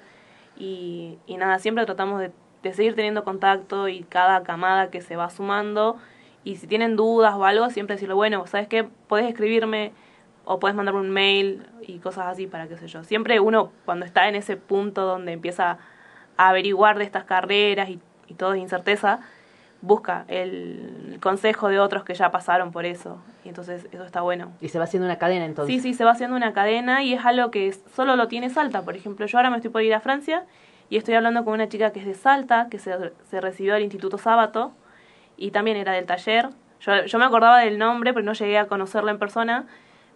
y, 0.57 1.17
y 1.27 1.37
nada, 1.37 1.59
siempre 1.59 1.85
tratamos 1.85 2.21
de, 2.21 2.31
de 2.63 2.73
seguir 2.73 2.95
teniendo 2.95 3.23
contacto 3.23 3.87
y 3.87 4.03
cada 4.03 4.43
camada 4.43 4.89
que 4.89 5.01
se 5.01 5.15
va 5.15 5.29
sumando 5.29 5.97
y 6.43 6.55
si 6.55 6.67
tienen 6.67 6.95
dudas 6.95 7.35
o 7.35 7.45
algo, 7.45 7.69
siempre 7.69 7.95
decirle, 7.95 8.13
bueno, 8.15 8.47
¿sabes 8.47 8.67
qué? 8.67 8.85
Podés 9.07 9.27
escribirme 9.27 9.91
o 10.45 10.59
podés 10.59 10.75
mandarme 10.75 11.01
un 11.01 11.11
mail 11.11 11.67
y 11.81 11.99
cosas 11.99 12.27
así 12.27 12.47
para 12.47 12.67
qué 12.67 12.77
sé 12.77 12.87
yo. 12.87 13.03
Siempre 13.03 13.39
uno 13.39 13.71
cuando 13.85 14.05
está 14.05 14.27
en 14.29 14.35
ese 14.35 14.55
punto 14.57 15.05
donde 15.05 15.33
empieza 15.33 15.77
a 16.37 16.49
averiguar 16.49 16.97
de 16.97 17.03
estas 17.03 17.25
carreras 17.25 17.89
y, 17.89 17.99
y 18.27 18.33
todo 18.35 18.53
es 18.53 18.61
incerteza, 18.61 19.19
busca 19.81 20.25
el 20.27 21.17
consejo 21.21 21.69
de 21.69 21.79
otros 21.79 22.03
que 22.03 22.13
ya 22.13 22.31
pasaron 22.31 22.71
por 22.71 22.85
eso. 22.85 23.17
Y 23.45 23.49
entonces 23.49 23.87
eso 23.91 24.03
está 24.03 24.21
bueno. 24.21 24.51
Y 24.61 24.69
se 24.69 24.77
va 24.77 24.85
haciendo 24.85 25.05
una 25.05 25.17
cadena 25.17 25.45
entonces. 25.45 25.73
Sí, 25.73 25.81
sí, 25.81 25.93
se 25.93 26.03
va 26.05 26.11
haciendo 26.11 26.35
una 26.35 26.53
cadena 26.53 27.03
y 27.03 27.13
es 27.13 27.25
algo 27.25 27.51
que 27.51 27.73
solo 27.95 28.15
lo 28.15 28.27
tiene 28.27 28.49
Salta. 28.49 28.81
Por 28.81 28.95
ejemplo, 28.95 29.25
yo 29.25 29.37
ahora 29.37 29.49
me 29.49 29.57
estoy 29.57 29.71
por 29.71 29.81
ir 29.81 29.93
a 29.93 29.99
Francia 29.99 30.43
y 30.89 30.97
estoy 30.97 31.13
hablando 31.15 31.45
con 31.45 31.53
una 31.53 31.69
chica 31.69 31.91
que 31.91 31.99
es 31.99 32.05
de 32.05 32.13
Salta, 32.13 32.67
que 32.69 32.79
se, 32.79 32.93
se 33.29 33.41
recibió 33.41 33.73
del 33.73 33.83
Instituto 33.83 34.17
Sábato 34.17 34.71
y 35.37 35.51
también 35.51 35.77
era 35.77 35.93
del 35.93 36.05
taller. 36.05 36.49
Yo, 36.81 37.05
yo 37.05 37.19
me 37.19 37.25
acordaba 37.25 37.59
del 37.59 37.77
nombre, 37.77 38.13
pero 38.13 38.25
no 38.25 38.33
llegué 38.33 38.57
a 38.57 38.67
conocerla 38.67 39.11
en 39.11 39.19
persona. 39.19 39.65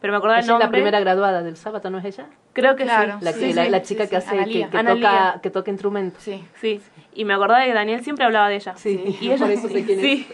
Pero 0.04 0.12
me 0.12 0.20
Ella 0.20 0.36
del 0.36 0.50
es 0.52 0.60
la 0.60 0.70
primera 0.70 1.00
graduada 1.00 1.44
del 1.44 1.56
sábado, 1.56 1.90
¿no 1.90 1.98
es 1.98 2.04
ella? 2.04 2.28
Creo 2.52 2.76
que 2.76 2.84
Claro, 2.84 3.20
sí. 3.20 3.24
La, 3.24 3.32
sí, 3.32 3.40
que- 3.40 3.54
la, 3.54 3.64
sí, 3.64 3.70
la 3.70 3.80
sí, 3.80 3.86
chica 3.86 4.04
sí. 4.04 4.10
que 4.10 4.16
hace 4.18 4.36
que, 4.44 4.66
toca 4.84 5.40
que 5.42 5.50
toca 5.50 5.72
instrumentos. 5.72 6.22
Sí. 6.22 6.44
Sí, 6.60 6.82
y 7.14 7.24
me 7.24 7.34
acordaba 7.34 7.64
que 7.64 7.72
Daniel 7.74 8.04
siempre 8.04 8.26
hablaba 8.26 8.50
de 8.50 8.56
ella. 8.56 8.76
Sí, 8.76 9.16
y 9.22 9.28
ella, 9.32 9.38
por 9.46 9.52
eso 9.52 9.70
sé 9.70 9.86
quién 9.86 10.00
es. 10.00 10.06
sí. 10.06 10.28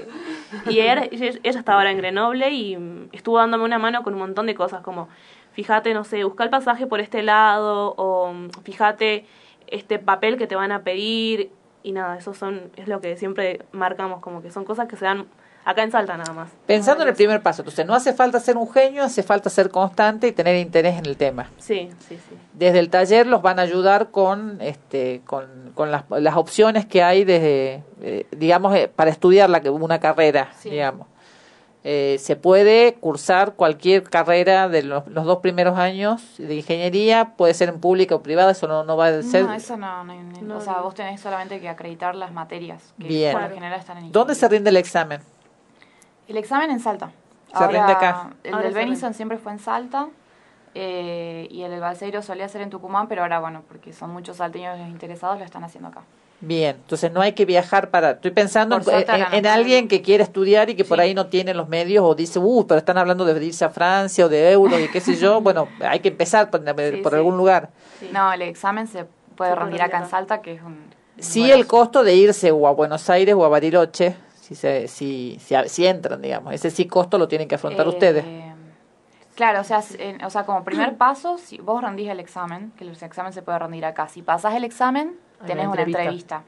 Y 0.69 0.79
ella, 0.79 1.03
ella, 1.11 1.39
ella 1.43 1.59
está 1.59 1.73
ahora 1.75 1.91
en 1.91 1.97
Grenoble 1.97 2.49
y 2.49 3.07
estuvo 3.11 3.37
dándome 3.37 3.63
una 3.63 3.77
mano 3.77 4.01
con 4.01 4.13
un 4.15 4.21
montón 4.21 4.47
de 4.47 4.55
cosas, 4.55 4.81
como 4.81 5.07
fíjate, 5.51 5.93
no 5.93 6.03
sé, 6.03 6.23
busca 6.23 6.43
el 6.43 6.49
pasaje 6.49 6.87
por 6.87 6.99
este 6.99 7.21
lado, 7.21 7.93
o 7.95 8.33
fíjate 8.63 9.27
este 9.67 9.99
papel 9.99 10.37
que 10.39 10.47
te 10.47 10.55
van 10.55 10.71
a 10.71 10.81
pedir, 10.81 11.51
y 11.83 11.91
nada, 11.91 12.17
eso 12.17 12.33
son, 12.33 12.71
es 12.75 12.87
lo 12.87 13.01
que 13.01 13.17
siempre 13.17 13.59
marcamos, 13.71 14.19
como 14.19 14.41
que 14.41 14.49
son 14.49 14.65
cosas 14.65 14.87
que 14.87 14.95
se 14.95 15.05
dan 15.05 15.27
acá 15.65 15.83
en 15.83 15.91
Salta 15.91 16.17
nada 16.17 16.33
más. 16.33 16.49
Pensando 16.65 17.03
en 17.03 17.09
el 17.09 17.15
primer 17.15 17.41
paso, 17.41 17.61
entonces 17.61 17.85
no 17.85 17.93
hace 17.93 18.13
falta 18.13 18.39
ser 18.39 18.57
un 18.57 18.69
genio, 18.71 19.03
hace 19.03 19.21
falta 19.23 19.49
ser 19.49 19.69
constante 19.69 20.27
y 20.27 20.31
tener 20.31 20.55
interés 20.55 20.97
en 20.97 21.05
el 21.05 21.15
tema. 21.17 21.49
Sí, 21.57 21.89
sí, 22.07 22.15
sí. 22.17 22.35
Desde 22.53 22.79
el 22.79 22.89
taller 22.89 23.27
los 23.27 23.41
van 23.41 23.59
a 23.59 23.63
ayudar 23.63 24.09
con, 24.11 24.59
este, 24.61 25.21
con, 25.25 25.71
con 25.75 25.91
las, 25.91 26.03
las 26.09 26.35
opciones 26.37 26.85
que 26.85 27.03
hay 27.03 27.23
desde, 27.23 27.83
eh, 28.01 28.25
digamos, 28.31 28.75
eh, 28.75 28.91
para 28.93 29.11
estudiar 29.11 29.49
la, 29.49 29.59
una 29.71 29.99
carrera, 29.99 30.51
Sí. 30.59 30.69
digamos. 30.71 31.07
Eh, 31.85 32.17
se 32.19 32.35
puede 32.35 32.95
cursar 32.95 33.53
cualquier 33.53 34.03
carrera 34.03 34.67
de 34.67 34.83
los, 34.83 35.07
los 35.07 35.23
dos 35.23 35.37
primeros 35.37 35.77
años 35.79 36.21
de 36.37 36.55
ingeniería, 36.55 37.35
puede 37.37 37.53
ser 37.53 37.69
en 37.69 37.79
pública 37.79 38.15
o 38.15 38.21
privada, 38.21 38.51
eso 38.51 38.67
no, 38.67 38.83
no 38.83 38.97
va 38.97 39.07
a 39.07 39.21
ser. 39.23 39.45
No, 39.45 39.53
eso 39.53 39.77
no, 39.77 40.03
no, 40.03 40.13
no- 40.13 40.41
No, 40.41 40.57
O 40.57 40.61
sea, 40.61 40.81
vos 40.81 40.93
tenés 40.93 41.21
solamente 41.21 41.61
que 41.61 41.69
acreditar 41.69 42.15
las 42.15 42.33
materias, 42.33 42.93
que 42.99 43.07
Bien. 43.07 43.31
por 43.31 43.43
lo 43.43 43.49
general 43.55 43.79
están 43.79 43.97
en 43.97 44.11
¿Dónde 44.11 44.35
se 44.35 44.39
ingeniería. 44.47 44.57
rinde 44.57 44.69
el 44.71 44.77
examen? 44.77 45.21
El 46.29 46.37
examen 46.37 46.69
en 46.71 46.79
Salta. 46.79 47.11
Se 47.57 47.67
rinde 47.67 47.91
acá. 47.91 48.29
El 48.43 48.53
Ahora 48.53 48.65
del 48.65 48.75
Benison 48.75 49.13
siempre 49.13 49.39
fue 49.39 49.51
en 49.51 49.59
Salta. 49.59 50.07
eh, 50.75 51.47
y 51.49 51.63
el 51.63 51.71
del 51.71 51.79
Balseiro 51.79 52.21
solía 52.21 52.47
ser 52.47 52.61
en 52.61 52.69
Tucumán, 52.69 53.07
pero 53.07 53.23
ahora, 53.23 53.39
bueno, 53.39 53.63
porque 53.67 53.91
son 53.91 54.11
muchos 54.11 54.37
salteños 54.37 54.77
los 54.77 54.87
interesados, 54.87 55.39
lo 55.39 55.43
están 55.43 55.63
haciendo 55.63 55.89
acá. 55.89 56.01
Bien, 56.41 56.77
entonces 56.77 57.11
no 57.11 57.19
hay 57.19 57.33
que 57.33 57.43
viajar 57.45 57.89
para... 57.89 58.11
Estoy 58.11 58.31
pensando 58.31 58.79
Por 58.79 58.93
en, 58.93 59.09
ahora 59.09 59.53
alguien 59.53 59.87
que 59.87 60.01
quiere 60.01 60.23
estudiar 60.23 60.69
y 60.69 60.75
que 60.75 60.85
por 60.85 61.01
ahí 61.01 61.13
no 61.13 61.25
tiene 61.25 61.53
los 61.53 61.67
medios 61.67 62.05
o 62.05 62.13
dice, 62.15 62.39
uh, 62.39 62.65
pero 62.67 62.77
están 62.77 62.97
hablando 62.97 63.25
de 63.25 63.43
irse 63.43 63.65
a 63.65 63.69
Francia 63.69 64.25
o 64.25 64.29
de 64.29 64.51
euros 64.51 64.79
y 64.79 64.87
qué 64.87 65.01
sé 65.01 65.15
yo. 65.15 65.41
Bueno, 65.49 65.67
hay 65.81 65.99
que 65.99 66.09
empezar 66.09 66.49
por, 66.51 66.63
por 66.63 67.11
sí. 67.11 67.17
algún 67.17 67.35
lugar. 67.35 67.69
No, 68.13 68.31
el 68.31 68.43
examen 68.43 68.87
se 68.87 69.05
puede 69.35 69.55
rendir 69.55 69.81
acá 69.81 69.97
en 69.97 70.07
Salta, 70.07 70.41
que 70.41 70.53
es 70.53 70.61
un... 70.61 70.77
Sí, 71.17 71.51
el 71.51 71.65
costo 71.67 72.03
de 72.03 72.15
irse 72.15 72.51
o 72.51 72.67
a 72.67 72.71
Buenos 72.71 73.09
Aires 73.09 73.35
o 73.35 73.43
a 73.43 73.49
Bariloche, 73.49 74.15
si, 74.49 74.55
se, 74.55 74.87
si, 74.87 75.37
si, 75.39 75.55
si 75.67 75.85
entran, 75.85 76.19
digamos. 76.23 76.51
Ese 76.55 76.71
sí 76.71 76.87
costo 76.87 77.19
lo 77.19 77.27
tienen 77.27 77.47
que 77.47 77.53
afrontar 77.53 77.85
eh, 77.85 77.89
ustedes. 77.89 78.25
Claro, 79.35 79.61
o 79.61 79.63
sea, 79.63 79.81
en- 79.99 80.23
o 80.25 80.29
sea, 80.31 80.43
como 80.43 80.63
primer 80.63 80.97
paso, 80.97 81.37
si 81.37 81.59
vos 81.59 81.83
rendís 81.83 82.09
el 82.09 82.19
examen, 82.19 82.71
que 82.75 82.83
el 82.83 82.89
examen 82.89 83.31
se 83.31 83.43
puede 83.43 83.59
rendir 83.59 83.85
acá. 83.85 84.07
Si 84.07 84.23
pasás 84.23 84.55
el 84.55 84.63
examen, 84.63 85.15
tenés 85.45 85.65
una 85.67 85.73
una 85.73 85.81
entrevista. 85.83 86.41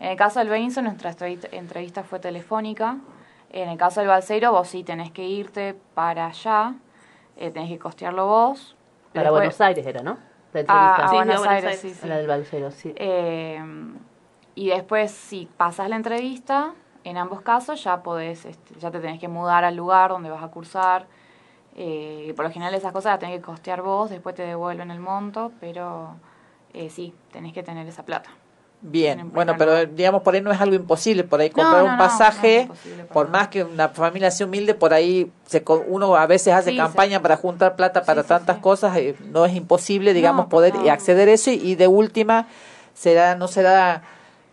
En 0.00 0.10
el 0.10 0.16
caso 0.18 0.38
del 0.40 0.50
Benson, 0.50 0.84
nuestra 0.84 1.14
entrevista, 1.50 2.02
fue 2.04 2.18
telefónica. 2.18 2.98
En 3.50 3.70
el 3.70 3.78
caso 3.78 4.00
del 4.00 4.08
Balseiro, 4.10 4.52
vos 4.52 4.68
sí 4.68 4.84
tenés 4.84 5.10
que 5.12 5.24
irte 5.24 5.74
para 5.94 6.26
allá, 6.26 6.74
eh, 7.38 7.50
tenés 7.50 7.70
que 7.70 7.78
costearlo 7.78 8.26
vos. 8.26 8.76
Para 9.14 9.30
Después- 9.30 9.40
Buenos 9.40 9.60
Aires 9.62 9.86
era, 9.86 10.02
¿no? 10.02 10.18
La 10.52 10.60
A, 10.60 10.60
entrevista. 10.60 10.94
a 10.94 11.08
Sí, 11.08 11.08
sí, 11.08 11.14
Buenos 11.16 11.34
a 11.36 11.38
Buenos 11.38 11.46
Aires, 11.46 11.64
Aires. 11.64 11.80
sí, 11.80 11.94
sí. 12.02 12.06
La 12.06 12.16
del 12.18 12.26
Balsero, 12.26 12.70
sí. 12.70 12.92
Eh, 12.96 13.60
y 14.56 14.68
después, 14.68 15.10
si 15.10 15.48
pasas 15.56 15.88
la 15.88 15.96
entrevista, 15.96 16.74
en 17.06 17.16
ambos 17.16 17.40
casos 17.40 17.82
ya 17.84 18.02
podés, 18.02 18.44
este, 18.44 18.74
ya 18.80 18.90
te 18.90 18.98
tenés 18.98 19.20
que 19.20 19.28
mudar 19.28 19.64
al 19.64 19.76
lugar 19.76 20.10
donde 20.10 20.28
vas 20.28 20.42
a 20.42 20.48
cursar. 20.48 21.06
Eh, 21.76 22.26
y 22.30 22.32
por 22.32 22.44
lo 22.44 22.50
general 22.50 22.74
esas 22.74 22.92
cosas 22.92 23.12
las 23.12 23.20
tenés 23.20 23.36
que 23.36 23.42
costear 23.42 23.80
vos, 23.80 24.10
después 24.10 24.34
te 24.34 24.42
devuelven 24.42 24.90
el 24.90 24.98
monto, 24.98 25.52
pero 25.60 26.16
eh, 26.74 26.90
sí, 26.90 27.14
tenés 27.30 27.52
que 27.52 27.62
tener 27.62 27.86
esa 27.86 28.04
plata. 28.04 28.30
Bien, 28.80 29.20
en 29.20 29.32
bueno, 29.32 29.54
pero 29.56 29.86
digamos 29.86 30.22
por 30.22 30.34
ahí 30.34 30.40
no 30.40 30.50
es 30.50 30.60
algo 30.60 30.74
imposible, 30.74 31.22
por 31.22 31.40
ahí 31.40 31.48
comprar 31.48 31.84
no, 31.84 31.92
un 31.92 31.96
pasaje, 31.96 32.68
no 32.68 33.06
por 33.06 33.28
más 33.28 33.48
que 33.48 33.62
una 33.62 33.88
familia 33.88 34.30
sea 34.32 34.46
humilde, 34.46 34.74
por 34.74 34.92
ahí 34.92 35.30
se, 35.46 35.64
uno 35.86 36.16
a 36.16 36.26
veces 36.26 36.54
hace 36.54 36.70
Sí, 36.70 36.76
campaña 36.76 37.22
para 37.22 37.36
juntar 37.36 37.76
plata 37.76 38.02
para 38.02 38.22
sí, 38.22 38.28
tantas 38.28 38.58
cosas, 38.58 38.96
eh, 38.96 39.14
no 39.30 39.46
es 39.46 39.54
imposible, 39.54 40.12
digamos, 40.12 40.46
poder 40.46 40.74
acceder 40.90 41.28
a 41.28 41.32
eso 41.32 41.50
y, 41.52 41.54
y 41.54 41.74
de 41.76 41.86
última 41.86 42.48
será 42.94 43.36
no 43.36 43.46
será 43.48 44.02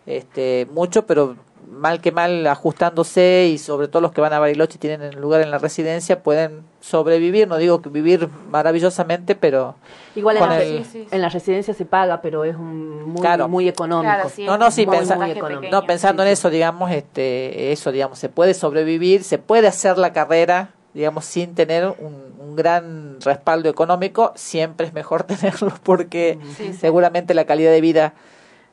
este 0.06 0.68
mucho, 0.72 1.06
pero 1.06 1.36
mal 1.70 2.02
que 2.02 2.12
mal 2.12 2.46
ajustándose 2.48 3.50
y 3.52 3.58
sobre 3.58 3.88
todo 3.88 4.02
los 4.02 4.12
que 4.12 4.22
van 4.22 4.34
a 4.34 4.40
Bariloche 4.40 4.76
y 4.76 4.80
tienen 4.80 5.20
lugar 5.20 5.42
en 5.42 5.52
la 5.52 5.58
residencia 5.58 6.22
pueden 6.24 6.64
sobrevivir, 6.82 7.48
no 7.48 7.58
digo 7.58 7.82
que 7.82 7.90
vivir 7.90 8.30
maravillosamente, 8.50 9.36
pero 9.36 9.76
Igual 10.16 10.38
en 10.38 10.48
la, 10.50 10.62
el- 10.62 10.86
en 11.12 11.22
la 11.22 11.30
residencia 11.30 11.74
se 11.74 11.86
paga, 11.86 12.22
pero 12.22 12.44
es 12.46 12.56
un 12.56 13.04
muy, 13.04 13.22
Claro. 13.22 13.48
muy 13.48 13.68
económico. 13.68 14.30
no, 14.46 14.58
no, 14.58 14.70
sí, 14.72 14.86
Muy, 14.86 14.98
pensa- 14.98 15.16
muy 15.16 15.32
económico. 15.32 15.72
no, 15.72 15.86
pensando 15.88 16.22
en 16.24 16.30
eso, 16.30 16.50
digamos, 16.52 16.92
este, 16.92 17.72
eso, 17.72 17.92
digamos, 17.92 18.20
se 18.20 18.30
puede 18.30 18.54
sobrevivir, 18.54 19.24
se 19.24 19.40
puede 19.40 19.68
hacer 19.68 19.98
la 19.98 20.14
carrera, 20.14 20.70
digamos, 20.94 21.26
sin 21.26 21.56
tener 21.56 21.88
un, 21.98 22.34
un 22.40 22.56
gran 22.56 23.20
respaldo 23.22 23.70
económico, 23.70 24.32
siempre 24.36 24.86
es 24.86 24.94
mejor 24.94 25.24
tenerlo 25.24 25.74
porque 25.82 26.38
Sí, 26.58 26.66
sí. 26.66 26.74
seguramente 26.74 27.34
la 27.34 27.46
calidad 27.46 27.72
de 27.72 27.82
vida 27.82 28.14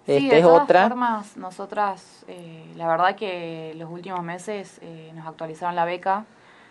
Sí, 0.06 0.12
este, 0.16 0.28
de 0.34 0.38
es 0.38 0.42
todas 0.46 0.62
otra. 0.62 0.88
formas, 0.88 1.36
nosotras, 1.36 2.24
eh, 2.26 2.72
la 2.76 2.88
verdad 2.88 3.14
que 3.14 3.74
los 3.76 3.90
últimos 3.90 4.22
meses 4.22 4.78
eh, 4.82 5.12
nos 5.14 5.26
actualizaron 5.26 5.76
la 5.76 5.84
beca, 5.84 6.24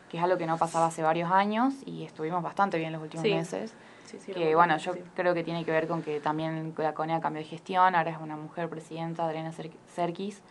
que 0.09 0.17
es 0.17 0.23
algo 0.23 0.37
que 0.37 0.47
no 0.47 0.57
pasaba 0.57 0.87
hace 0.87 1.03
varios 1.03 1.31
años 1.31 1.75
y 1.85 2.03
estuvimos 2.03 2.41
bastante 2.41 2.77
bien 2.77 2.91
los 2.91 3.01
últimos 3.01 3.23
Sí. 3.23 3.33
meses. 3.33 3.75
Sí, 4.05 4.17
sí, 4.19 4.33
que 4.33 4.55
bueno, 4.55 4.75
yo 4.77 4.93
creo 5.15 5.35
que 5.35 5.43
tiene 5.43 5.63
que 5.63 5.69
ver 5.71 5.87
con 5.87 6.01
que 6.01 6.19
también 6.19 6.73
la 6.77 6.93
CONEA 6.95 7.21
cambió 7.21 7.41
de 7.43 7.47
gestión, 7.47 7.93
ahora 7.93 8.09
es 8.09 8.17
una 8.19 8.35
mujer 8.35 8.67
presidenta, 8.67 9.25
Adriana 9.25 9.51
Ser- 9.51 9.69
Serkis, 9.93 10.41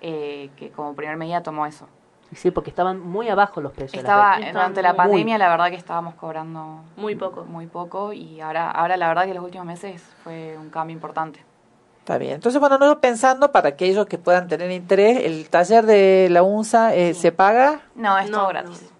eh, 0.00 0.50
que 0.56 0.70
como 0.70 0.94
primer 0.94 1.16
medida 1.16 1.40
tomó 1.42 1.64
eso. 1.66 1.88
Sí, 2.32 2.50
porque 2.50 2.70
estaban 2.70 2.98
muy 2.98 3.28
abajo 3.28 3.60
los 3.60 3.70
precios. 3.72 4.02
Estaba 4.02 4.36
becas. 4.38 4.52
durante 4.52 4.82
la 4.82 4.88
Muy- 4.90 4.96
pandemia, 4.96 5.38
la 5.38 5.48
verdad 5.48 5.68
que 5.70 5.76
estábamos 5.76 6.14
cobrando 6.16 6.80
Muy 6.96 7.14
poco. 7.14 7.44
muy 7.44 7.68
poco 7.68 8.12
y 8.12 8.40
ahora, 8.40 8.68
ahora 8.72 8.96
la 8.96 9.06
verdad 9.06 9.26
que 9.26 9.34
los 9.34 9.44
últimos 9.44 9.66
meses 9.68 10.02
fue 10.24 10.56
un 10.58 10.70
cambio 10.70 10.94
importante. 10.94 11.44
Está 12.04 12.18
bien. 12.18 12.34
Entonces, 12.34 12.60
bueno, 12.60 12.76
nosotros 12.76 13.00
pensando 13.00 13.50
para 13.50 13.70
aquellos 13.70 14.04
que 14.04 14.18
puedan 14.18 14.46
tener 14.46 14.70
interés, 14.70 15.24
el 15.24 15.48
taller 15.48 15.86
de 15.86 16.28
la 16.30 16.42
UNSA 16.42 16.94
eh, 16.94 17.14
se 17.14 17.32
paga. 17.32 17.80
No, 17.94 18.18
es 18.18 18.28
No, 18.28 18.36
todo 18.40 18.42
no. 18.44 18.48
gratis. 18.50 18.90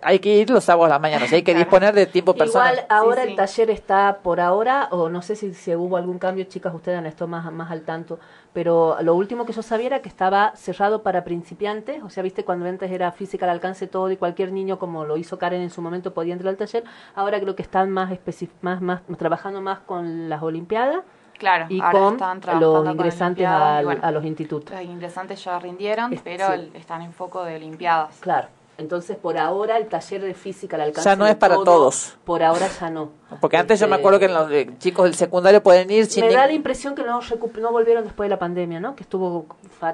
Hay 0.00 0.20
que 0.20 0.30
ir 0.36 0.48
los 0.48 0.64
sábados 0.64 0.86
a 0.86 0.94
la 0.94 0.98
mañana, 1.00 1.24
o 1.24 1.28
sea, 1.28 1.36
hay 1.36 1.42
que 1.42 1.52
disponer 1.54 1.92
de 1.92 2.06
tiempo 2.06 2.32
personal. 2.34 2.72
Igual 2.74 2.86
ahora 2.88 3.22
Sí, 3.24 3.30
el 3.30 3.36
taller 3.36 3.70
está 3.70 4.18
por 4.22 4.40
ahora, 4.40 4.88
o 4.92 5.08
no 5.10 5.20
sé 5.22 5.34
si, 5.36 5.52
si 5.52 5.74
hubo 5.74 5.96
algún 5.98 6.18
cambio, 6.20 6.44
chicas, 6.44 6.72
ustedes 6.72 6.96
han 6.96 7.04
estado 7.04 7.26
más, 7.28 7.52
más 7.52 7.70
al 7.72 7.82
tanto, 7.82 8.18
pero 8.54 8.96
lo 9.02 9.14
último 9.16 9.44
que 9.44 9.52
yo 9.52 9.62
sabía 9.62 9.88
era 9.88 10.02
que 10.02 10.08
estaba 10.08 10.52
cerrado 10.54 11.02
para 11.02 11.24
principiantes, 11.24 12.00
o 12.04 12.08
sea, 12.10 12.22
viste, 12.22 12.44
cuando 12.44 12.64
antes 12.66 12.90
era 12.92 13.10
física 13.12 13.44
al 13.44 13.50
alcance 13.50 13.88
todo 13.88 14.08
y 14.12 14.16
cualquier 14.16 14.52
niño, 14.52 14.78
como 14.78 15.04
lo 15.04 15.16
hizo 15.16 15.36
Karen 15.36 15.60
en 15.60 15.70
su 15.70 15.82
momento, 15.82 16.14
podía 16.14 16.32
entrar 16.34 16.50
al 16.52 16.56
taller, 16.56 16.84
ahora 17.16 17.40
creo 17.40 17.56
que 17.56 17.62
están 17.62 17.90
más, 17.90 18.10
especi- 18.12 18.48
más, 18.62 18.80
más 18.80 19.02
trabajando 19.18 19.60
más 19.60 19.80
con 19.80 20.28
las 20.30 20.42
Olimpiadas 20.42 21.00
Claro, 21.38 21.66
y 21.68 21.80
ahora 21.80 21.92
con 21.92 22.12
están 22.14 22.40
trabajando 22.40 22.72
los 22.74 22.84
con 22.84 22.92
ingresantes 22.92 23.42
y 23.42 23.44
al- 23.44 23.84
bueno, 23.84 24.00
a 24.04 24.10
los 24.10 24.24
institutos. 24.24 24.74
Los 24.74 24.84
ingresantes 24.84 25.44
ya 25.44 25.58
rindieron, 25.58 26.12
Es- 26.12 26.20
pero 26.22 26.46
sí. 26.48 26.52
el- 26.54 26.70
están 26.76 27.02
en 27.02 27.12
foco 27.12 27.44
de 27.44 27.56
Olimpiadas. 27.56 28.16
Claro. 28.20 28.48
Entonces, 28.78 29.16
por 29.16 29.38
ahora, 29.38 29.78
el 29.78 29.86
taller 29.86 30.20
de 30.20 30.34
física 30.34 30.76
al 30.76 30.82
alcance 30.82 31.08
Ya 31.08 31.16
no 31.16 31.26
es 31.26 31.34
para 31.36 31.54
todo, 31.54 31.64
todos. 31.64 32.18
Por 32.26 32.42
ahora 32.42 32.66
ya 32.68 32.90
no. 32.90 33.08
Porque 33.40 33.56
antes 33.56 33.80
yo 33.80 33.86
me 33.88 33.92
Este, 33.94 34.00
acuerdo 34.02 34.18
que 34.18 34.28
los 34.28 34.50
eh, 34.50 34.70
chicos 34.78 35.04
del 35.04 35.14
secundario 35.14 35.62
pueden 35.62 35.90
ir 35.90 36.04
sin 36.04 36.26
Me 36.26 36.32
da 36.34 36.46
la 36.46 36.52
impresión 36.52 36.94
que 36.94 37.02
no, 37.02 37.20
no 37.58 37.70
volvieron 37.72 38.04
después 38.04 38.26
de 38.26 38.34
la 38.34 38.38
pandemia, 38.38 38.78
¿no? 38.78 38.94
Que 38.94 39.02
estuvo 39.04 39.46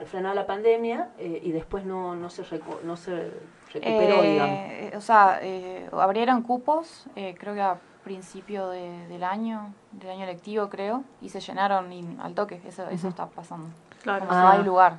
frenada 0.07 0.35
la 0.35 0.47
pandemia 0.47 1.11
eh, 1.19 1.41
y 1.45 1.53
después 1.53 1.85
no, 1.85 2.17
no, 2.17 2.29
se, 2.29 2.43
recu- 2.45 2.81
no 2.83 2.97
se 2.97 3.31
recuperó, 3.73 4.23
Eh, 4.25 4.33
digamos. 4.33 4.59
eh, 4.59 4.93
o 4.97 5.01
sea, 5.01 5.39
eh, 5.43 5.89
abrieron 5.93 6.43
cupos, 6.43 7.07
eh, 7.15 7.37
creo 7.39 7.55
que 7.55 7.61
a 7.63 7.77
principio 8.05 8.69
de- 8.69 9.07
del 9.09 9.25
año, 9.25 9.73
del 9.93 10.11
año 10.11 10.27
lectivo 10.27 10.69
creo, 10.69 11.05
y 11.21 11.29
se 11.29 11.41
llenaron 11.41 11.93
y- 11.93 12.17
al 12.23 12.35
toque, 12.35 12.61
eso, 12.67 12.83
eso 12.85 12.95
Ujú. 12.95 13.09
está 13.09 13.27
pasando. 13.27 13.67
Claro. 14.03 14.27
Como 14.27 14.39
no 14.41 14.49
hay 14.49 14.59
Ah. 14.61 14.63
lugar. 14.63 14.99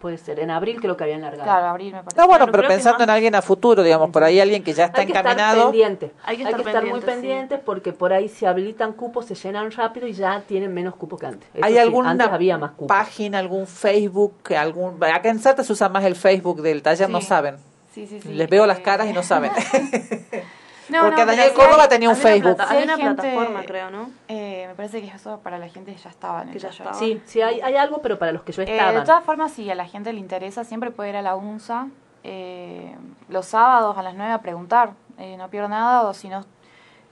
Puede 0.00 0.16
ser. 0.16 0.38
En 0.38 0.48
abril 0.52 0.80
creo 0.80 0.96
que 0.96 1.02
habían 1.02 1.22
largado. 1.22 1.42
Claro, 1.42 1.66
abril 1.66 1.86
me 1.88 1.98
parece. 1.98 2.10
Está 2.10 2.24
bueno, 2.24 2.44
Claro, 2.44 2.52
pero 2.52 2.62
que 2.68 2.74
pensando 2.74 3.02
en 3.02 3.10
alguien 3.10 3.34
a 3.34 3.42
futuro, 3.42 3.82
digamos, 3.82 4.10
por 4.10 4.22
ahí 4.22 4.38
alguien 4.38 4.62
que 4.62 4.72
ya 4.72 4.84
está 4.84 5.00
Hay 5.00 5.06
que 5.08 5.12
estar 5.12 5.26
encaminado. 5.26 5.62
pendiente. 5.72 6.12
Hay 6.22 6.36
que 6.36 6.42
Hay 6.44 6.50
estar 6.52 6.62
que 6.62 6.68
estar 6.70 6.86
muy 6.86 7.00
pendientes, 7.00 7.58
sí. 7.58 7.62
porque 7.66 7.92
por 7.92 8.12
ahí 8.12 8.28
se 8.28 8.46
habilitan 8.46 8.92
cupos, 8.92 9.26
se 9.26 9.34
llenan 9.34 9.72
rápido 9.72 10.06
y 10.06 10.12
ya 10.12 10.40
tienen 10.46 10.72
menos 10.72 10.94
cupos 10.94 11.18
que 11.18 11.26
antes. 11.26 11.48
Eso 11.52 11.64
¿Hay 11.64 11.72
sí, 11.72 11.78
alguna 11.80 12.10
antes 12.10 12.28
había 12.28 12.56
más 12.58 12.70
cupos. 12.72 12.86
página, 12.86 13.40
algún 13.40 13.66
Facebook, 13.66 14.34
algún 14.56 15.02
acá 15.02 15.30
en 15.30 15.40
Salta 15.40 15.64
se 15.64 15.72
usa 15.72 15.88
más 15.88 16.04
el 16.04 16.14
Facebook 16.14 16.62
del 16.62 16.80
taller, 16.80 17.10
no 17.10 17.20
Sí. 17.20 17.26
saben. 17.26 17.56
Sí, 17.92 18.06
sí, 18.06 18.20
sí. 18.20 18.28
Les 18.34 18.48
veo 18.48 18.66
las 18.66 18.78
eh, 18.78 18.82
caras 18.82 19.08
y 19.08 19.12
no 19.12 19.24
saben. 19.24 19.50
No, 20.88 21.02
Porque 21.02 21.20
no, 21.20 21.26
Daniel 21.26 21.52
Córdoba 21.54 21.82
hay- 21.84 21.88
tenía 21.88 22.08
un 22.08 22.14
una 22.14 22.22
Facebook. 22.22 22.56
plata- 22.56 22.70
una 22.82 22.94
hay 22.94 22.98
gente- 23.00 23.22
plataforma, 23.22 23.62
creo, 23.64 23.90
¿no? 23.90 24.10
Eh, 24.28 24.64
me 24.68 24.74
parece 24.74 25.00
que 25.02 25.08
eso 25.08 25.38
para 25.40 25.58
la 25.58 25.68
gente 25.68 25.94
ya 25.94 26.08
estaba 26.10 26.42
en 26.42 26.48
el 26.48 26.54
Que 26.54 26.60
ya 26.60 26.68
taller. 26.68 26.86
estaba. 26.86 26.98
Sí, 26.98 27.22
sí, 27.26 27.42
hay, 27.42 27.60
hay 27.60 27.76
algo, 27.76 28.00
pero 28.02 28.18
para 28.18 28.32
los 28.32 28.42
que 28.42 28.52
yo 28.52 28.62
Eh, 28.62 28.66
estaba. 28.70 28.92
de 28.92 29.00
todas 29.02 29.22
formas, 29.24 29.52
si 29.52 29.70
a 29.70 29.74
la 29.74 29.86
gente 29.86 30.12
le 30.12 30.20
interesa, 30.20 30.64
siempre 30.64 30.90
puede 30.90 31.10
ir 31.10 31.16
a 31.16 31.22
la 31.22 31.36
UNSA 31.36 31.88
eh, 32.24 32.94
los 33.28 33.46
sábados 33.46 33.96
a 33.96 34.02
las 34.02 34.14
9 34.14 34.32
a 34.32 34.40
preguntar. 34.40 34.92
Eh, 35.18 35.36
no 35.36 35.48
pierdo 35.48 35.68
nada, 35.68 36.02
o 36.02 36.14
si 36.14 36.28
no, 36.28 36.44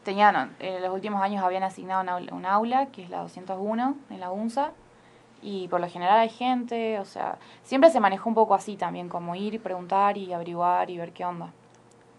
tenían, 0.05 0.55
en 0.61 0.83
los 0.83 0.93
últimos 0.93 1.21
años 1.23 1.43
habían 1.45 1.63
asignado 1.63 2.01
un 2.03 2.09
aula, 2.09 2.35
un 2.35 2.47
aula, 2.47 2.87
que 2.87 3.03
es 3.03 3.11
la 3.11 3.19
201 3.21 3.97
en 4.11 4.21
la 4.21 4.31
UNSA, 4.31 4.71
y 5.43 5.69
por 5.69 5.81
lo 5.81 5.89
general 5.89 6.19
hay 6.19 6.29
gente, 6.29 6.99
o 6.99 7.05
sea, 7.05 7.37
siempre 7.63 7.91
se 7.91 8.01
manejó 8.01 8.29
un 8.29 8.35
poco 8.35 8.55
así 8.55 8.77
también, 8.77 9.09
como 9.09 9.35
ir 9.37 9.55
y 9.55 9.59
preguntar 9.59 10.17
y 10.17 10.33
averiguar 10.33 10.91
y 10.91 10.99
ver 10.99 11.13
qué 11.13 11.25
onda. 11.25 11.51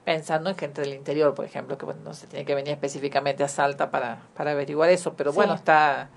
Pensando 0.08 0.50
en 0.50 0.56
gente 0.56 0.80
del 0.80 0.94
interior, 0.94 1.34
por 1.36 1.44
ejemplo, 1.44 1.78
que 1.78 1.84
bueno, 1.84 2.00
no 2.06 2.14
se 2.14 2.28
tiene 2.28 2.46
que 2.46 2.56
venir 2.56 2.72
específicamente 2.72 3.44
a 3.44 3.50
Salta 3.50 3.92
para, 3.92 4.20
para 4.38 4.52
averiguar 4.52 4.90
eso, 4.90 5.16
pero 5.18 5.32
Sí. 5.32 5.36
bueno, 5.36 5.54
está 5.54 6.08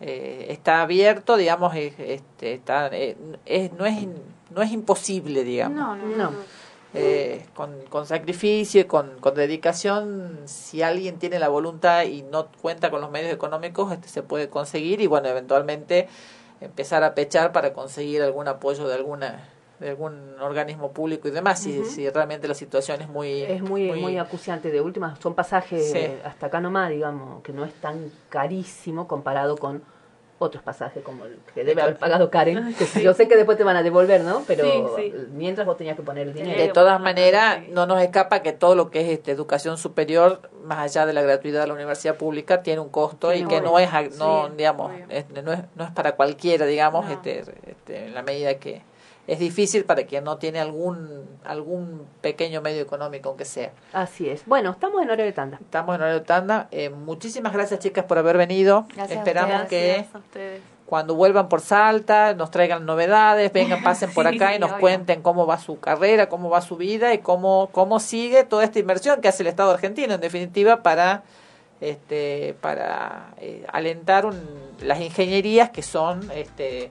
eh, 0.00 0.46
está 0.50 0.82
abierto, 0.82 1.36
digamos, 1.36 1.72
este, 1.76 2.54
está, 2.54 2.88
eh, 2.88 3.16
es, 3.46 3.72
no, 3.74 3.86
es, 3.86 4.02
in- 4.02 4.20
no 4.50 4.60
es 4.60 4.72
imposible, 4.72 5.44
digamos. 5.44 5.76
No, 5.78 5.94
no, 5.94 6.16
No. 6.16 6.32
Eh, 6.94 7.46
con, 7.54 7.80
con 7.90 8.06
sacrificio 8.06 8.80
y 8.80 8.84
con, 8.86 9.20
con 9.20 9.34
dedicación, 9.36 10.40
si 10.46 10.82
alguien 10.82 11.20
tiene 11.20 11.38
la 11.38 11.46
voluntad 11.48 12.02
y 12.06 12.22
no 12.22 12.48
cuenta 12.60 12.90
con 12.90 13.00
los 13.00 13.10
medios 13.12 13.32
económicos, 13.32 13.92
este 13.92 14.08
se 14.08 14.24
puede 14.24 14.48
conseguir 14.48 15.00
y 15.00 15.06
bueno, 15.06 15.28
eventualmente 15.28 16.08
empezar 16.60 17.04
a 17.04 17.14
pechar 17.14 17.52
para 17.52 17.72
conseguir 17.72 18.20
algún 18.20 18.48
apoyo 18.48 18.88
de 18.88 18.94
alguna 18.96 19.48
de 19.80 19.90
algún 19.90 20.34
organismo 20.40 20.90
público 20.92 21.28
y 21.28 21.30
demás, 21.30 21.60
si, 21.60 21.78
Ujú. 21.80 21.88
si 21.88 22.08
realmente 22.10 22.48
la 22.48 22.54
situación 22.54 23.00
es 23.00 23.08
muy... 23.08 23.42
Es 23.42 23.62
muy, 23.62 23.92
muy, 23.92 24.18
acuciante. 24.18 24.70
De 24.70 24.80
última, 24.80 25.16
son 25.16 25.34
pasajes 25.34 25.92
Sí. 25.92 26.06
hasta 26.24 26.46
acá 26.46 26.60
nomás, 26.60 26.90
digamos, 26.90 27.42
que 27.42 27.52
no 27.52 27.64
es 27.64 27.72
tan 27.74 28.10
carísimo 28.28 29.06
comparado 29.06 29.56
con 29.56 29.82
otros 30.40 30.62
pasajes 30.62 31.02
como 31.02 31.24
el 31.24 31.36
que 31.52 31.64
debe 31.64 31.82
haber 31.82 31.96
pagado 31.96 32.30
Karen. 32.30 32.72
Que 32.94 33.02
yo 33.02 33.12
sé 33.12 33.26
que 33.26 33.34
después 33.34 33.58
te 33.58 33.64
van 33.64 33.74
a 33.76 33.82
devolver, 33.82 34.20
¿no? 34.22 34.44
Pero 34.46 34.64
Sí, 34.64 34.82
sí. 34.96 35.14
mientras 35.32 35.66
vos 35.66 35.76
tenías 35.76 35.96
que 35.96 36.02
poner 36.02 36.28
el 36.28 36.34
dinero. 36.34 36.60
De 36.62 36.68
todas 36.68 37.00
maneras, 37.00 37.60
no 37.70 37.86
nos 37.86 38.00
escapa 38.00 38.40
que 38.40 38.52
todo 38.52 38.76
lo 38.76 38.88
que 38.88 39.00
es 39.00 39.08
este, 39.08 39.32
educación 39.32 39.78
superior, 39.78 40.48
más 40.62 40.78
allá 40.78 41.06
de 41.06 41.12
la 41.12 41.22
gratuidad 41.22 41.62
de 41.62 41.66
la 41.66 41.74
universidad 41.74 42.14
pública, 42.16 42.62
tiene 42.62 42.80
un 42.80 42.88
costo 42.88 43.34
y 43.34 43.44
que 43.46 43.60
no 43.60 43.80
es, 43.80 43.90
ag- 43.90 44.14
no, 44.16 44.46
Sí, 44.46 44.52
digamos, 44.58 44.92
obvio. 44.92 45.06
este, 45.08 45.42
no, 45.42 45.52
es, 45.52 45.60
no 45.74 45.82
es 45.84 45.90
para 45.90 46.12
cualquiera, 46.14 46.66
digamos, 46.66 47.04
No. 47.06 47.10
este, 47.12 47.40
este, 47.66 48.06
en 48.06 48.14
la 48.14 48.22
medida 48.22 48.54
que 48.60 48.82
es 49.28 49.38
difícil 49.38 49.84
para 49.84 50.02
quien 50.06 50.24
no 50.24 50.38
tiene 50.38 50.58
algún 50.58 51.24
algún 51.44 52.04
pequeño 52.20 52.60
medio 52.62 52.82
económico, 52.82 53.28
aunque 53.28 53.44
sea. 53.44 53.70
Así 53.92 54.28
es. 54.28 54.42
Bueno, 54.46 54.70
estamos 54.70 55.00
en 55.02 55.08
horario 55.08 55.26
de 55.26 55.32
tanda. 55.32 55.58
Estamos 55.60 55.94
en 55.94 56.00
horario 56.00 56.18
de 56.20 56.26
tanda. 56.26 56.66
Eh, 56.72 56.88
muchísimas 56.90 57.52
gracias, 57.52 57.78
chicas, 57.78 58.04
por 58.06 58.18
haber 58.18 58.36
venido. 58.36 58.86
Gracias 58.96 59.16
a 59.18 59.20
Esperamos 59.20 59.62
que 59.68 60.04
cuando 60.86 61.14
vuelvan 61.14 61.50
por 61.50 61.60
Salta 61.60 62.32
nos 62.32 62.50
traigan 62.50 62.86
novedades, 62.86 63.52
vengan, 63.52 63.82
pasen 63.82 64.10
por 64.14 64.26
Sí, 64.30 64.36
acá 64.36 64.54
y 64.54 64.58
nos 64.58 64.70
obvio. 64.70 64.80
cuenten 64.80 65.20
cómo 65.20 65.46
va 65.46 65.58
su 65.58 65.78
carrera, 65.78 66.30
cómo 66.30 66.48
va 66.48 66.62
su 66.62 66.76
vida 66.78 67.12
y 67.12 67.18
cómo, 67.18 67.68
cómo 67.72 68.00
sigue 68.00 68.44
toda 68.44 68.64
esta 68.64 68.78
inversión 68.78 69.20
que 69.20 69.28
hace 69.28 69.42
el 69.42 69.48
Estado 69.48 69.70
argentino, 69.72 70.14
en 70.14 70.20
definitiva, 70.22 70.82
para 70.82 71.22
este 71.80 72.56
para 72.60 73.34
eh, 73.38 73.64
alentar 73.72 74.26
un- 74.26 74.68
las 74.80 75.00
ingenierías 75.00 75.70
que 75.70 75.82
son 75.82 76.28
este 76.34 76.90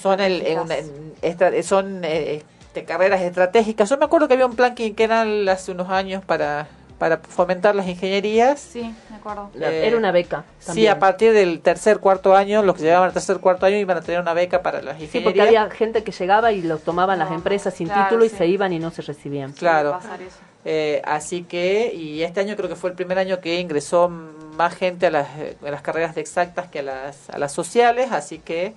son 0.00 0.20
el 0.20 0.46
en 0.46 0.58
una- 0.60 0.76
en 1.22 1.62
son 1.64 2.04
eh, 2.04 2.42
este, 2.60 2.84
carreras 2.84 3.20
estratégicas. 3.22 3.88
Yo 3.88 3.96
me 3.98 4.04
acuerdo 4.04 4.28
que 4.28 4.34
había 4.34 4.46
un 4.46 4.56
plan 4.56 4.74
quinquenal 4.74 5.48
hace 5.48 5.72
unos 5.72 5.88
años 5.90 6.24
para 6.24 6.68
para 6.98 7.18
fomentar 7.18 7.74
las 7.74 7.86
ingenierías. 7.88 8.58
Sí, 8.58 8.94
me 9.10 9.16
acuerdo. 9.16 9.50
Eh, 9.60 9.82
Era 9.86 9.98
una 9.98 10.12
beca. 10.12 10.44
Sí, 10.60 10.66
también. 10.68 10.92
a 10.92 10.98
partir 10.98 11.34
del 11.34 11.60
tercer, 11.60 11.98
cuarto 11.98 12.34
año, 12.34 12.62
los 12.62 12.74
que 12.74 12.84
llegaban 12.84 13.08
al 13.08 13.12
tercer, 13.12 13.36
cuarto 13.38 13.66
año 13.66 13.76
iban 13.76 13.98
a 13.98 14.00
tener 14.00 14.18
una 14.18 14.32
beca 14.32 14.62
para 14.62 14.80
las 14.80 14.96
Sí, 14.96 15.04
ingenierías. 15.04 15.24
porque 15.46 15.58
había 15.58 15.70
gente 15.76 16.02
que 16.02 16.12
llegaba 16.12 16.52
y 16.52 16.62
los 16.62 16.80
tomaban 16.82 17.18
las 17.18 17.30
empresas 17.32 17.74
sin 17.74 17.88
claro, 17.88 18.04
título 18.04 18.24
y 18.24 18.30
sí. 18.30 18.36
se 18.36 18.46
iban 18.46 18.72
y 18.72 18.78
no 18.78 18.90
se 18.90 19.02
recibían. 19.02 19.52
Claro. 19.52 19.98
Eh, 20.64 21.02
así 21.04 21.42
que, 21.44 21.92
y 21.94 22.22
este 22.22 22.40
año 22.40 22.56
creo 22.56 22.70
que 22.70 22.76
fue 22.76 22.88
el 22.90 22.96
primer 22.96 23.18
año 23.18 23.40
que 23.40 23.60
ingresó 23.60 24.08
más 24.08 24.74
gente 24.74 25.06
a 25.06 25.10
las, 25.10 25.28
a 25.64 25.70
las 25.70 25.82
carreras 25.82 26.14
de 26.14 26.22
exactas 26.22 26.68
que 26.68 26.78
a 26.78 26.82
las, 26.82 27.28
a 27.28 27.38
las 27.38 27.52
sociales, 27.52 28.10
así 28.10 28.38
que 28.38 28.72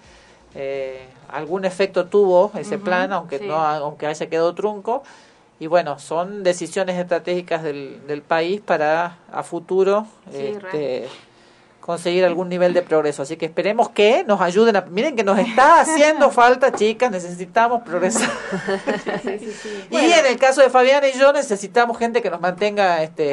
eh, 0.56 1.08
algún 1.30 1.66
efecto 1.66 2.06
tuvo 2.06 2.52
ese 2.56 2.78
plan, 2.78 3.14
aunque 3.14 3.40
sí. 3.40 3.46
no 3.48 3.56
aunque 3.56 4.08
haya 4.08 4.28
quedado 4.28 4.54
trunco. 4.56 5.04
Y 5.60 5.68
bueno, 5.68 6.00
son 6.00 6.44
decisiones 6.44 6.98
estratégicas 6.98 7.64
del, 7.64 8.00
del 8.08 8.22
país 8.22 8.62
para 8.62 9.18
a 9.32 9.44
futuro 9.44 10.08
Sí, 10.32 10.38
este, 10.38 11.10
conseguir 11.80 12.26
algún 12.26 12.50
nivel 12.50 12.74
de 12.74 12.82
progreso. 12.82 13.24
Así 13.24 13.38
que 13.38 13.46
esperemos 13.46 13.90
que 13.90 14.24
nos 14.26 14.42
ayuden 14.42 14.76
a... 14.76 14.82
Miren 14.82 15.16
que 15.16 15.24
nos 15.24 15.40
está 15.40 15.82
haciendo 15.82 16.30
falta, 16.32 16.72
chicas, 16.72 17.12
necesitamos 17.12 17.84
progresar. 17.84 18.30
Y 19.90 19.98
en 19.98 20.26
el 20.26 20.38
caso 20.38 20.62
de 20.62 20.70
Fabiana 20.70 21.08
y 21.08 21.14
yo 21.18 21.34
necesitamos 21.34 21.98
gente 21.98 22.22
que 22.22 22.30
nos 22.30 22.42
mantenga 22.42 23.02
este 23.04 23.32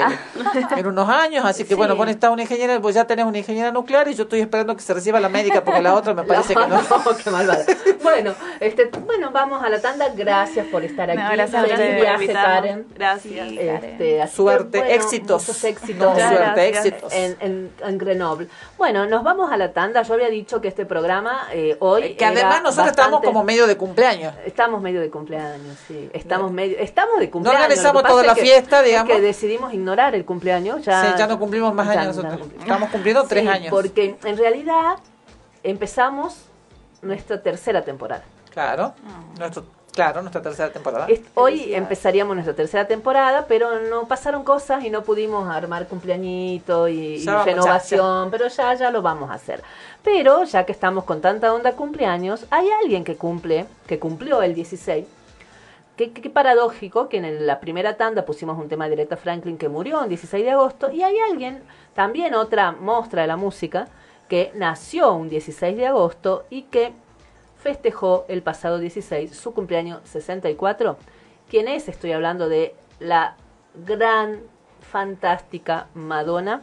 en 0.76 0.86
unos 0.86 1.08
años. 1.08 1.44
Así 1.44 1.64
que 1.64 1.74
bueno, 1.74 1.96
vos 1.96 2.06
necesitas 2.06 2.30
una 2.30 2.42
ingeniera, 2.42 2.80
pues 2.80 2.94
ya 2.94 3.06
tenés 3.06 3.26
una 3.26 3.38
ingeniera 3.38 3.72
nuclear 3.72 4.08
y 4.08 4.14
yo 4.14 4.24
estoy 4.24 4.40
esperando 4.40 4.74
que 4.76 4.82
se 4.82 4.94
reciba 4.94 5.20
la 5.20 5.28
médica 5.28 5.64
porque 5.64 5.82
la 5.82 5.94
otra 5.94 6.14
me 6.14 6.22
parece 6.24 6.54
que 6.54 6.66
no. 6.66 6.80
qué 7.22 7.30
malvada. 7.30 7.64
Bueno, 8.02 8.34
este, 8.60 8.90
bueno, 9.04 9.30
vamos 9.32 9.62
a 9.62 9.68
la 9.68 9.80
tanda. 9.80 10.08
Gracias 10.14 10.66
por 10.66 10.84
estar 10.84 11.10
aquí. 11.10 11.20
No, 11.20 11.30
gracias 11.32 11.62
a 11.62 11.66
viaje. 11.66 12.32
Karen. 12.32 12.86
Gracias. 12.94 13.48
Este, 13.52 14.22
así 14.22 14.30
que, 14.30 14.36
Suerte, 14.36 14.78
bueno, 14.78 14.94
éxitos. 14.94 15.42
muchos 15.42 15.64
éxitos. 15.64 16.12
Mucha 16.12 16.28
suerte, 16.28 16.68
éxitos. 16.68 17.12
En, 17.12 17.36
en, 17.40 17.70
en 17.84 17.98
Grenoble. 17.98 18.35
Bueno, 18.78 19.06
nos 19.06 19.22
vamos 19.24 19.50
a 19.52 19.56
la 19.56 19.72
tanda. 19.72 20.02
Yo 20.02 20.14
había 20.14 20.28
dicho 20.28 20.60
que 20.60 20.68
este 20.68 20.86
programa 20.86 21.48
eh, 21.52 21.76
hoy. 21.80 22.14
Que 22.14 22.24
además 22.24 22.62
nosotros 22.62 22.88
estamos 22.88 23.20
como 23.22 23.42
medio 23.44 23.66
de 23.66 23.76
cumpleaños. 23.76 24.34
Estamos 24.44 24.80
medio 24.82 25.00
de 25.00 25.10
cumpleaños, 25.10 25.76
sí. 25.86 26.10
Estamos 26.12 26.52
medio, 26.52 26.76
estamos 26.78 27.18
de 27.20 27.30
cumpleaños. 27.30 27.62
organizamos 27.62 28.02
que 28.02 28.02
pasa 28.04 28.12
toda 28.12 28.24
la 28.26 28.34
que- 28.34 28.42
fiesta, 28.42 28.80
es 28.80 28.86
digamos. 28.86 29.12
Que 29.14 29.20
decidimos 29.20 29.72
ignorar 29.74 30.14
el 30.14 30.24
cumpleaños. 30.24 30.82
Ya, 30.84 31.02
Sí, 31.02 31.08
ya 31.18 31.26
no 31.26 31.38
cumplimos 31.38 31.74
más 31.74 31.86
ya 31.86 32.00
años 32.00 32.16
no 32.16 32.22
nosotros. 32.22 32.40
cumplimos. 32.40 32.64
Estamos 32.66 32.90
cumpliendo 32.90 33.24
tres 33.24 33.42
Sí, 33.42 33.48
años. 33.48 33.70
Porque 33.70 34.16
en 34.24 34.36
realidad 34.36 34.96
empezamos 35.62 36.36
nuestra 37.02 37.42
tercera 37.42 37.82
temporada. 37.84 38.24
Claro, 38.52 38.94
nuestro, 39.38 39.64
claro, 39.96 40.20
nuestra 40.22 40.40
tercera 40.40 40.70
temporada. 40.70 41.08
Hoy 41.34 41.74
empezaríamos 41.74 42.36
nuestra 42.36 42.54
tercera 42.54 42.86
temporada, 42.86 43.46
pero 43.48 43.80
no 43.80 44.06
pasaron 44.06 44.44
cosas 44.44 44.84
y 44.84 44.90
no 44.90 45.02
pudimos 45.02 45.48
armar 45.48 45.88
cumpleañito 45.88 46.86
y, 46.86 47.14
y 47.16 47.18
Ya 47.24 47.32
vamos, 47.32 47.46
renovación, 47.46 48.30
pero 48.30 48.46
ya, 48.46 48.74
ya 48.74 48.90
lo 48.92 49.02
vamos 49.02 49.30
a 49.30 49.34
hacer. 49.34 49.62
Pero 50.04 50.44
ya 50.44 50.64
que 50.64 50.70
estamos 50.72 51.02
con 51.02 51.20
tanta 51.20 51.52
onda 51.52 51.72
cumpleaños, 51.72 52.46
hay 52.50 52.68
alguien 52.82 53.02
que 53.02 53.16
cumple, 53.16 53.66
que 53.88 53.98
cumplió 53.98 54.42
el 54.42 54.54
16. 54.54 55.04
Qué, 55.96 56.12
qué- 56.12 56.28
paradójico 56.30 57.08
que 57.08 57.16
en 57.16 57.46
la 57.46 57.58
primera 57.58 57.96
tanda 57.96 58.24
pusimos 58.26 58.58
un 58.58 58.68
tema 58.68 58.86
de 58.86 58.92
Aretha 58.94 59.16
Franklin 59.16 59.56
que 59.56 59.68
murió 59.70 60.02
el 60.02 60.10
16 60.10 60.44
de 60.44 60.50
agosto 60.50 60.92
y 60.92 61.02
hay 61.02 61.18
alguien, 61.18 61.62
también 61.94 62.34
otra 62.34 62.72
mostra 62.72 63.22
de 63.22 63.28
la 63.28 63.36
música, 63.36 63.88
que 64.28 64.52
nació 64.54 65.14
un 65.14 65.30
16 65.30 65.74
de 65.76 65.86
agosto 65.86 66.44
y 66.50 66.62
que 66.64 66.92
festejó 67.58 68.24
el 68.28 68.42
pasado 68.42 68.78
16 68.78 69.34
su 69.34 69.54
cumpleaños 69.54 70.00
64. 70.04 70.96
¿Quién 71.48 71.68
es? 71.68 71.88
Estoy 71.88 72.12
hablando 72.12 72.48
de 72.48 72.74
la 72.98 73.36
gran, 73.86 74.40
fantástica 74.80 75.88
Madonna, 75.94 76.62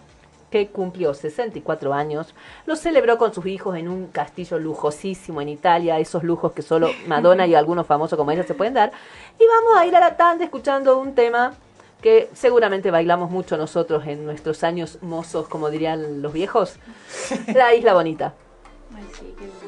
que 0.49 0.68
cumplió 0.68 1.14
64 1.14 1.94
años. 1.94 2.36
Lo 2.65 2.76
celebró 2.76 3.18
con 3.18 3.34
sus 3.34 3.45
hijos 3.48 3.76
en 3.76 3.88
un 3.88 4.07
castillo 4.07 4.60
lujosísimo 4.60 5.41
en 5.41 5.49
Italia, 5.49 5.99
esos 5.99 6.24
lujos 6.24 6.52
que 6.53 6.61
solo 6.61 6.90
Madonna 7.07 7.48
y 7.48 7.56
algunos 7.56 7.88
famosos 7.88 8.18
como 8.18 8.32
ella 8.32 8.44
se 8.44 8.53
pueden 8.53 8.74
dar. 8.74 8.91
Y 9.40 9.45
vamos 9.48 9.78
a 9.78 9.86
ir 9.86 9.95
a 9.95 9.99
la 9.99 10.15
tanda 10.15 10.44
escuchando 10.44 10.99
un 10.99 11.15
tema 11.15 11.53
que 12.02 12.30
seguramente 12.34 12.91
bailamos 12.91 13.32
mucho 13.32 13.57
nosotros 13.57 14.06
en 14.06 14.26
nuestros 14.26 14.64
años 14.64 14.99
mozos, 15.02 15.48
como 15.48 15.70
dirían 15.70 16.22
los 16.22 16.34
viejos. 16.34 16.76
La 17.56 17.74
Isla 17.74 17.94
Bonita. 17.94 18.34
¿Cómo 18.91 19.62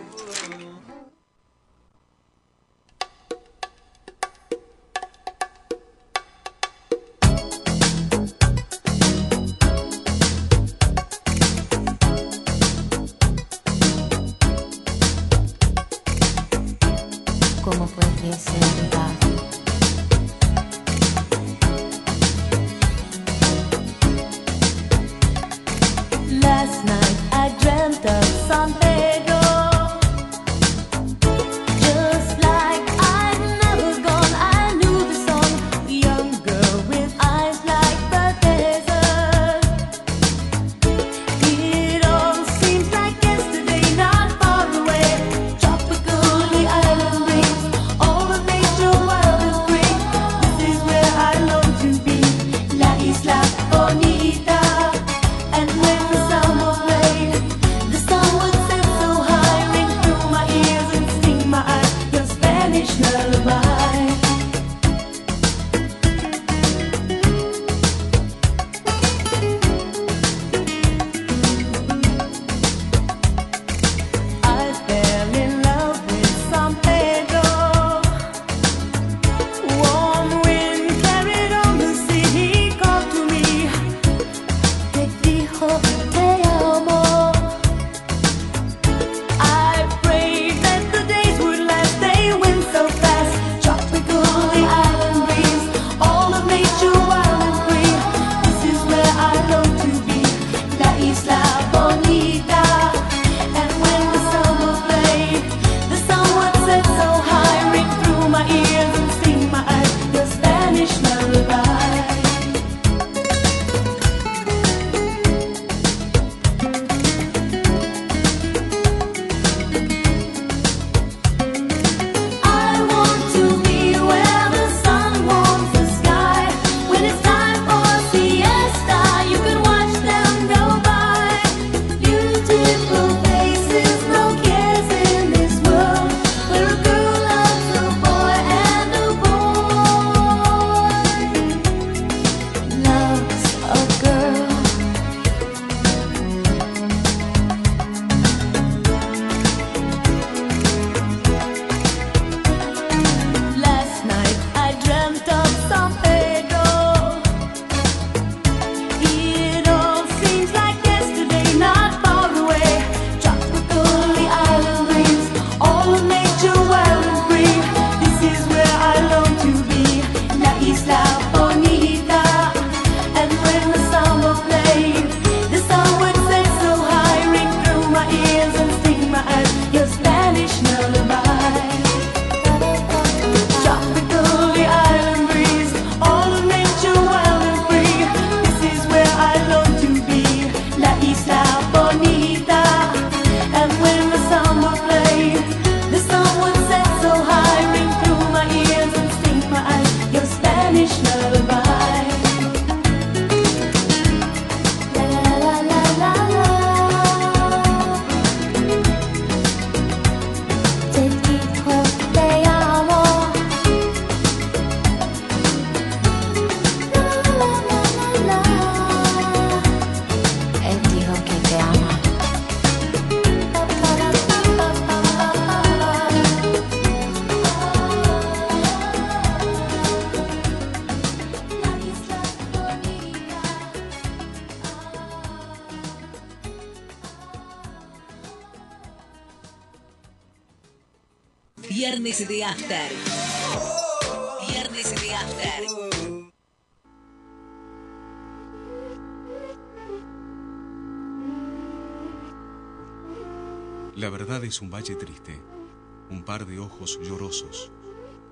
ojos 256.75 256.99
llorosos, 257.01 257.71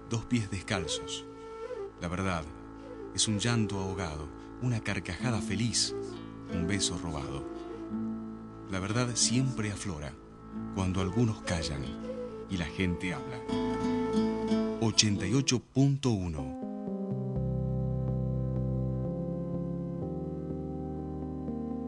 dos 0.09 0.25
pies 0.25 0.51
descalzos. 0.51 1.25
La 2.01 2.09
verdad 2.09 2.43
es 3.15 3.29
un 3.29 3.39
llanto 3.39 3.79
ahogado, 3.79 4.27
una 4.61 4.81
carcajada 4.81 5.41
feliz, 5.41 5.95
un 6.53 6.67
beso 6.67 6.97
robado. 6.97 7.45
La 8.69 8.81
verdad 8.81 9.15
siempre 9.15 9.71
aflora 9.71 10.11
cuando 10.75 10.99
algunos 10.99 11.41
callan 11.43 11.85
y 12.49 12.57
la 12.57 12.65
gente 12.65 13.13
habla. 13.13 13.39
88.1 14.81 16.59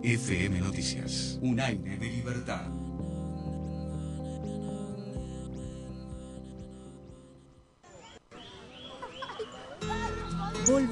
FM 0.03 0.61
Noticias. 0.61 1.37
Un 1.41 1.59
aire 1.59 1.97
de 1.97 2.05
libertad. 2.05 2.69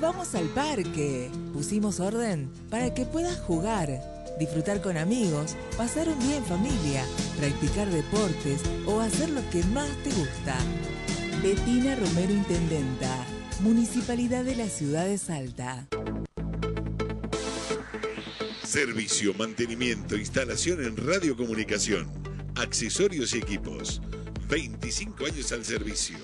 Volvamos 0.03 0.35
al 0.35 0.49
parque. 0.49 1.31
Pusimos 1.53 2.01
orden 2.01 2.51
para 2.69 2.93
que 2.93 3.05
puedas 3.05 3.39
jugar, 3.39 4.01
disfrutar 4.37 4.81
con 4.81 4.97
amigos, 4.97 5.55
pasar 5.77 6.09
un 6.09 6.19
día 6.19 6.35
en 6.35 6.43
familia, 6.43 7.05
practicar 7.39 7.89
deportes 7.89 8.59
o 8.85 8.99
hacer 8.99 9.29
lo 9.29 9.49
que 9.49 9.63
más 9.67 9.87
te 10.03 10.09
gusta. 10.09 10.57
Betina 11.41 11.95
Romero 11.95 12.33
Intendenta, 12.33 13.25
Municipalidad 13.61 14.43
de 14.43 14.57
la 14.57 14.67
Ciudad 14.67 15.05
de 15.05 15.17
Salta. 15.17 15.87
Servicio, 18.61 19.33
mantenimiento, 19.35 20.17
instalación 20.17 20.83
en 20.83 20.97
radiocomunicación, 20.97 22.09
accesorios 22.55 23.33
y 23.35 23.37
equipos. 23.37 24.01
25 24.49 25.27
años 25.27 25.53
al 25.53 25.63
servicio. 25.63 26.17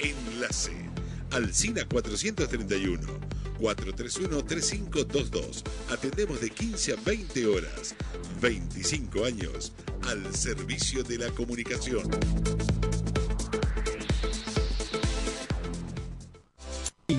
Enlace. 0.00 0.85
Alcina 1.36 1.86
431. 1.86 2.98
431-3522. 3.60 5.62
Atendemos 5.90 6.40
de 6.40 6.48
15 6.48 6.94
a 6.94 6.96
20 6.96 7.46
horas. 7.46 7.94
25 8.40 9.26
años 9.26 9.74
al 10.08 10.34
servicio 10.34 11.02
de 11.02 11.18
la 11.18 11.30
comunicación. 11.32 12.08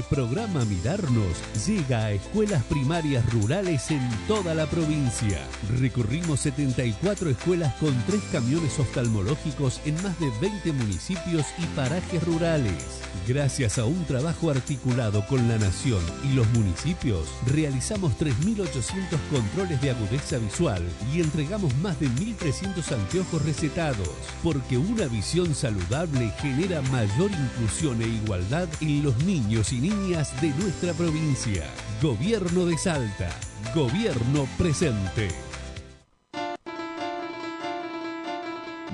Programa 0.09 0.63
Mirarnos 0.65 1.37
llega 1.65 2.05
a 2.05 2.11
escuelas 2.11 2.63
primarias 2.63 3.25
rurales 3.33 3.91
en 3.91 4.01
toda 4.27 4.53
la 4.53 4.65
provincia. 4.65 5.39
Recorrimos 5.79 6.39
74 6.41 7.29
escuelas 7.29 7.73
con 7.75 7.93
tres 8.05 8.21
camiones 8.31 8.79
oftalmológicos 8.79 9.81
en 9.85 9.95
más 10.03 10.17
de 10.19 10.31
20 10.39 10.71
municipios 10.71 11.45
y 11.57 11.65
parajes 11.75 12.23
rurales. 12.23 13.01
Gracias 13.27 13.77
a 13.77 13.85
un 13.85 14.05
trabajo 14.05 14.49
articulado 14.49 15.25
con 15.27 15.47
la 15.49 15.57
Nación 15.57 16.01
y 16.23 16.33
los 16.33 16.47
municipios, 16.49 17.27
realizamos 17.47 18.13
3.800 18.17 19.17
controles 19.29 19.81
de 19.81 19.91
agudeza 19.91 20.37
visual 20.37 20.83
y 21.13 21.19
entregamos 21.19 21.75
más 21.77 21.99
de 21.99 22.07
1.300 22.07 22.91
anteojos 22.93 23.43
recetados, 23.43 24.09
porque 24.43 24.77
una 24.77 25.07
visión 25.07 25.53
saludable 25.53 26.31
genera 26.41 26.81
mayor 26.83 27.31
inclusión 27.31 28.01
e 28.01 28.07
igualdad 28.07 28.69
en 28.79 29.03
los 29.03 29.17
niños 29.25 29.73
y 29.73 29.79
niñas 29.79 29.96
de 29.97 30.53
nuestra 30.59 30.93
provincia. 30.93 31.65
Gobierno 32.01 32.65
de 32.67 32.77
Salta. 32.77 33.29
Gobierno 33.73 34.47
presente. 34.55 35.29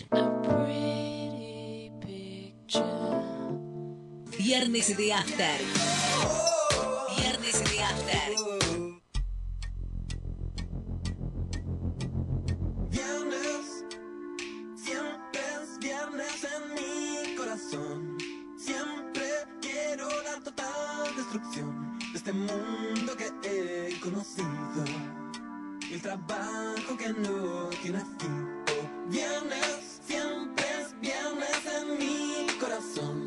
Viernes 4.37 4.95
de 4.97 5.13
After. 5.13 5.59
Viernes 7.17 7.63
de 7.63 7.83
After. 7.83 8.35
Viernes, 12.91 13.85
siempre 14.75 15.41
es 15.61 15.79
viernes 15.79 16.47
en 16.53 16.73
mi 16.75 17.35
corazón. 17.35 18.17
Siempre 18.57 19.25
quiero 19.61 20.07
la 20.23 20.43
total 20.43 21.15
destrucción 21.15 21.97
de 22.11 22.17
este 22.17 22.33
mundo 22.33 23.15
que 23.17 23.31
he 23.43 23.99
conocido. 23.99 24.83
El 25.91 26.01
trabajo 26.01 26.97
que 26.97 27.09
no 27.13 27.69
tiene 27.81 27.99
fin. 28.19 28.63
Oh, 28.69 29.09
viernes, 29.09 30.01
siempre 30.05 30.65
es 30.81 30.99
viernes 30.99 31.61
en 31.79 31.97
mi 31.97 32.47
corazón. 32.59 33.24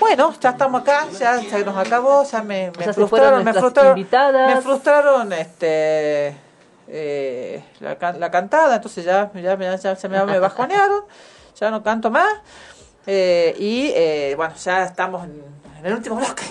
Bueno, 0.00 0.32
ya 0.40 0.50
estamos 0.50 0.80
acá, 0.80 1.06
ya 1.18 1.38
se 1.40 1.64
nos 1.64 1.76
acabó, 1.76 2.24
ya 2.24 2.42
me, 2.42 2.72
frustraron, 2.72 3.44
me 3.44 3.52
frustraron, 3.52 3.98
invitadas. 3.98 4.54
me 4.54 4.60
frustraron 4.62 5.32
este 5.34 6.34
eh, 6.88 7.62
la, 7.80 7.96
can- 7.96 8.18
la 8.18 8.30
cantada, 8.30 8.76
entonces 8.76 9.04
ya, 9.04 9.30
ya, 9.34 9.56
ya, 9.58 9.76
ya 9.76 9.96
se 9.96 10.08
me, 10.08 10.24
me 10.24 10.38
bajonearon, 10.38 11.02
ya 11.60 11.70
no 11.70 11.82
canto 11.82 12.10
más. 12.10 12.32
Eh, 13.06 13.54
y 13.58 13.92
eh, 13.94 14.34
bueno, 14.36 14.54
ya 14.56 14.84
estamos 14.84 15.24
en, 15.24 15.42
en 15.78 15.86
el 15.86 15.92
último 15.94 16.16
bloque. 16.16 16.44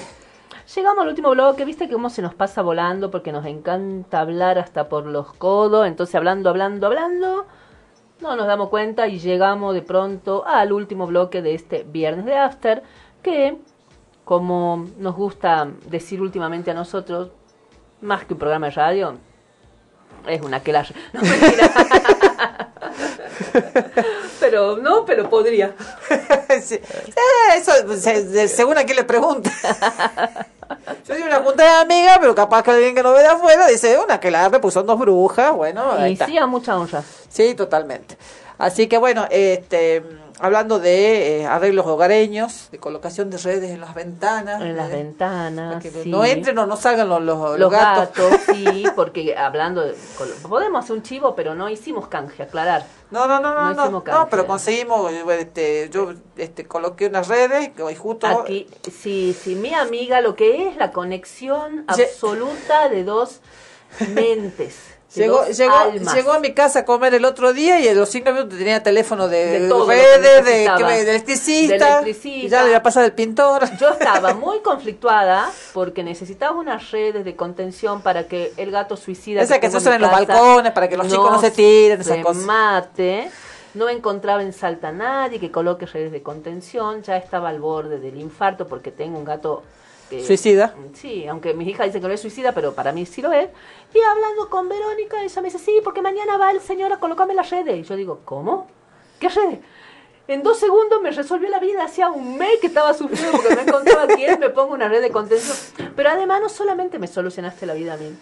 Llegamos 0.76 1.02
al 1.02 1.08
último 1.10 1.32
bloque, 1.32 1.66
viste 1.66 1.88
que 1.88 1.94
cómo 1.94 2.12
se 2.12 2.22
nos 2.22 2.36
pasa 2.36 2.62
volando 2.62 3.10
porque 3.10 3.32
nos 3.32 3.46
encanta 3.48 4.20
hablar 4.20 4.60
hasta 4.60 4.88
por 4.88 5.06
los 5.08 5.34
codos, 5.34 5.88
entonces 5.88 6.14
hablando, 6.14 6.50
hablando, 6.52 6.86
hablando, 6.86 7.48
no 8.22 8.36
nos 8.36 8.46
damos 8.46 8.70
cuenta 8.70 9.08
y 9.08 9.18
llegamos 9.18 9.74
de 9.74 9.82
pronto 9.82 10.46
al 10.46 10.72
último 10.72 11.08
bloque 11.08 11.42
de 11.42 11.56
este 11.56 11.82
viernes 11.84 12.26
de 12.26 12.38
After, 12.38 12.84
que 13.30 13.58
como 14.26 14.88
nos 14.98 15.16
gusta 15.16 15.68
decir 15.88 16.22
últimamente 16.22 16.72
a 16.72 16.74
nosotros, 16.74 17.30
más 18.02 18.26
que 18.26 18.34
un 18.34 18.40
programa 18.40 18.68
de 18.68 18.72
radio, 18.74 19.18
es 20.28 20.42
una 20.42 20.62
que 20.62 20.72
No, 21.14 21.22
mentira. 21.22 22.70
pero 24.40 24.78
no, 24.78 25.06
pero 25.06 25.30
podría. 25.30 25.76
Sí. 26.64 26.76
Eh, 26.76 27.58
eso, 27.58 27.72
se- 27.96 28.28
se- 28.28 28.48
según 28.48 28.78
a 28.78 28.84
quién 28.84 28.98
le 28.98 29.04
pregunta. 29.04 29.52
Yo 31.08 31.14
digo 31.16 31.28
una 31.28 31.40
junta 31.42 31.64
de 31.64 31.70
amigas, 31.70 32.18
pero 32.20 32.34
capaz 32.34 32.64
que 32.64 32.72
alguien 32.72 32.96
que 32.96 33.04
no 33.04 33.14
ve 33.14 33.20
de 33.22 33.28
afuera 33.28 33.68
dice 33.68 33.98
una 34.04 34.20
que 34.20 34.32
la 34.32 34.50
son 34.72 34.86
dos 34.88 34.98
brujas, 35.00 35.54
bueno, 35.54 35.92
ahí 35.92 36.12
Y 36.12 36.14
está. 36.14 36.26
sí, 36.26 36.38
a 36.40 36.48
mucha 36.48 36.78
honra. 36.78 37.04
Sí, 37.30 37.54
totalmente. 37.54 38.18
Así 38.58 38.88
que 38.88 38.98
bueno, 38.98 39.26
este, 39.30 40.04
hablando 40.40 40.80
de 40.80 41.42
eh, 41.42 41.46
arreglos 41.46 41.86
hogareños, 41.86 42.70
de 42.72 42.80
colocación 42.80 43.30
de 43.30 43.38
redes 43.38 43.72
en 43.72 43.82
las 43.82 43.94
ventanas. 43.94 44.62
En 44.62 44.76
las 44.76 44.90
eh, 44.90 44.96
ventanas. 44.96 45.74
para 45.74 45.80
que 45.82 46.04
sí. 46.04 46.10
no 46.10 46.26
entren 46.26 46.58
o 46.58 46.66
no 46.66 46.78
salgan 46.78 47.10
los, 47.10 47.22
los, 47.22 47.72
gatos. 47.72 48.18
gatos, 48.18 48.42
sí, 48.56 48.86
porque 48.96 49.36
hablando 49.38 49.82
de... 49.82 49.96
Podemos 50.48 50.84
hacer 50.84 50.96
un 50.96 51.04
chivo, 51.04 51.36
pero 51.36 51.56
no 51.56 51.70
hicimos 51.70 52.08
canje, 52.08 52.44
aclarar. 52.44 52.86
No, 53.12 53.28
no, 53.28 53.40
no, 53.40 53.54
no, 53.54 53.74
No 53.74 54.04
no, 54.06 54.28
pero 54.30 54.46
conseguimos, 54.46 55.12
este, 55.12 55.90
yo 55.92 56.14
este, 56.38 56.66
coloqué 56.66 57.08
unas 57.08 57.28
redes 57.28 57.70
que 57.70 57.84
hoy 57.84 57.96
justo... 57.96 58.28
Aquí, 58.28 58.68
sí, 58.92 59.36
sí, 59.40 59.56
mi 59.56 59.74
amiga, 59.74 60.22
lo 60.22 60.36
que 60.36 60.68
es 60.68 60.78
la 60.78 60.92
conexión 60.92 61.86
absoluta 61.88 62.90
de 62.90 63.04
dos 63.04 63.42
mentes. 64.14 64.80
de 65.16 65.22
Llegó, 65.24 65.46
llegó, 65.48 65.74
almas. 65.76 66.14
llegó 66.14 66.34
a 66.34 66.40
mi 66.40 66.54
casa 66.54 66.80
a 66.80 66.86
comer 66.86 67.14
el 67.16 67.26
otro 67.26 67.52
día 67.52 67.80
y 67.80 67.88
a 67.88 67.94
los 67.96 68.10
cinco 68.10 68.32
minutos 68.32 68.58
tenía 68.60 68.84
teléfono 68.84 69.28
de, 69.28 69.60
De 69.62 69.68
todo 69.70 69.88
que 69.88 69.96
redes, 69.96 70.46
de, 70.46 70.70
que 70.78 70.84
de 70.84 71.02
electricista, 71.02 71.86
De 71.86 71.92
electricista. 72.12 72.46
y 72.46 72.50
ya 72.50 72.62
le 72.62 72.68
voy 72.68 72.76
a 72.76 72.84
pasar 72.84 73.06
el 73.06 73.14
pintor. 73.14 73.64
Yo 73.80 73.90
estaba 73.94 74.34
muy 74.36 74.60
conflictuada 74.60 75.50
porque 75.74 76.04
necesitaba 76.04 76.58
unas 76.58 76.92
redes 76.92 77.26
de 77.26 77.36
contención 77.36 78.02
para 78.02 78.28
que 78.28 78.54
el 78.58 78.70
gato 78.72 78.98
suicida. 78.98 79.42
Esa 79.42 79.60
que 79.60 79.68
se 79.68 79.72
tengo 79.72 79.78
usan 79.82 79.94
en 79.96 80.02
los 80.02 80.12
balcones 80.12 80.72
para 80.74 80.88
que 80.88 80.98
los 80.98 81.08
chicos 81.08 81.32
no 81.32 81.42
se 81.42 81.52
tiren, 81.52 82.02
esas 82.02 82.18
se 82.18 82.22
cosas. 82.22 82.44
mate. 82.44 83.32
No 83.76 83.88
encontraba 83.88 84.42
en 84.42 84.52
Salta 84.52 84.88
a 84.90 84.92
nadie 84.92 85.40
que 85.40 85.52
coloque 85.52 85.86
redes 85.86 86.12
de 86.12 86.24
contención. 86.24 87.04
Ya 87.04 87.18
estaba 87.18 87.50
al 87.50 87.60
borde 87.60 88.00
del 88.00 88.20
infarto 88.20 88.68
porque 88.68 88.92
tengo 88.92 89.18
un 89.18 89.26
gato 89.26 89.64
Suicida. 90.10 90.74
Sí, 90.94 91.28
aunque 91.28 91.54
mis 91.54 91.68
hijas 91.68 91.88
dicen 91.88 92.02
que 92.02 92.08
no 92.08 92.14
es 92.14 92.22
suicida, 92.22 92.52
pero 92.54 92.74
para 92.74 92.92
mí 92.92 93.06
sí 93.06 93.22
lo 93.22 93.32
es. 93.32 93.50
Y 93.94 94.00
hablando 94.00 94.50
con 94.50 94.68
Verónica, 94.68 95.22
ella 95.22 95.42
me 95.42 95.48
dice, 95.50 95.60
sí, 95.60 95.80
porque 95.84 96.02
mañana 96.02 96.38
va 96.38 96.52
el 96.52 96.62
señor 96.62 96.92
a 96.92 97.00
colocarme 97.00 97.34
las 97.34 97.50
redes. 97.50 97.78
Y 97.78 97.84
yo 97.84 97.96
digo, 97.96 98.22
¿cómo? 98.26 98.68
¿Qué 99.20 99.30
redes? 99.30 99.60
En 100.28 100.44
dos 100.44 100.60
segundos 100.60 101.02
me 101.02 101.12
resolvió 101.12 101.50
la 101.50 101.60
vida. 101.60 101.84
Hacía 101.84 102.10
un 102.10 102.38
mes 102.38 102.60
que 102.60 102.68
estaba 102.68 102.94
sufriendo 102.94 103.32
porque 103.32 103.56
no 103.56 103.62
encontraba 103.62 104.08
quién 104.16 104.40
me 104.40 104.50
ponga 104.50 104.74
una 104.74 104.88
red 104.88 105.02
de 105.02 105.12
contención. 105.12 105.58
Pero 105.96 106.10
además 106.10 106.42
no 106.42 106.50
solamente 106.50 107.00
me 107.00 107.08
solucionaste 107.08 107.66
la 107.66 107.74
vida 107.74 107.94
a 107.94 107.98
mí. 107.98 108.16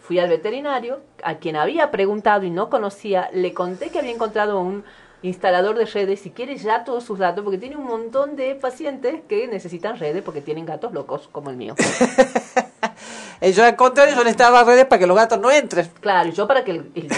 Fui 0.00 0.18
al 0.18 0.28
veterinario, 0.28 1.00
a 1.22 1.36
quien 1.36 1.56
había 1.56 1.90
preguntado 1.90 2.44
y 2.44 2.50
no 2.50 2.68
conocía, 2.68 3.30
le 3.32 3.54
conté 3.54 3.88
que 3.88 3.98
había 3.98 4.12
encontrado 4.12 4.60
un 4.60 4.84
instalador 5.24 5.76
de 5.76 5.86
redes, 5.86 6.20
si 6.20 6.30
quiere 6.30 6.56
ya 6.56 6.84
todos 6.84 7.04
sus 7.04 7.18
datos, 7.18 7.42
porque 7.42 7.58
tiene 7.58 7.76
un 7.76 7.86
montón 7.86 8.36
de 8.36 8.54
pacientes 8.54 9.22
que 9.28 9.48
necesitan 9.48 9.98
redes 9.98 10.22
porque 10.22 10.40
tienen 10.40 10.66
gatos 10.66 10.92
locos 10.92 11.28
como 11.32 11.50
el 11.50 11.56
mío. 11.56 11.74
Yo 13.54 13.64
al 13.64 13.76
contrario, 13.76 14.14
yo 14.14 14.20
necesitaba 14.20 14.64
redes 14.64 14.86
para 14.86 14.98
que 14.98 15.06
los 15.06 15.16
gatos 15.16 15.38
no 15.38 15.50
entren. 15.50 15.90
Claro, 16.00 16.30
y 16.30 16.32
yo 16.32 16.46
para 16.46 16.64
que 16.64 16.70
el, 16.70 16.90
el 16.94 17.08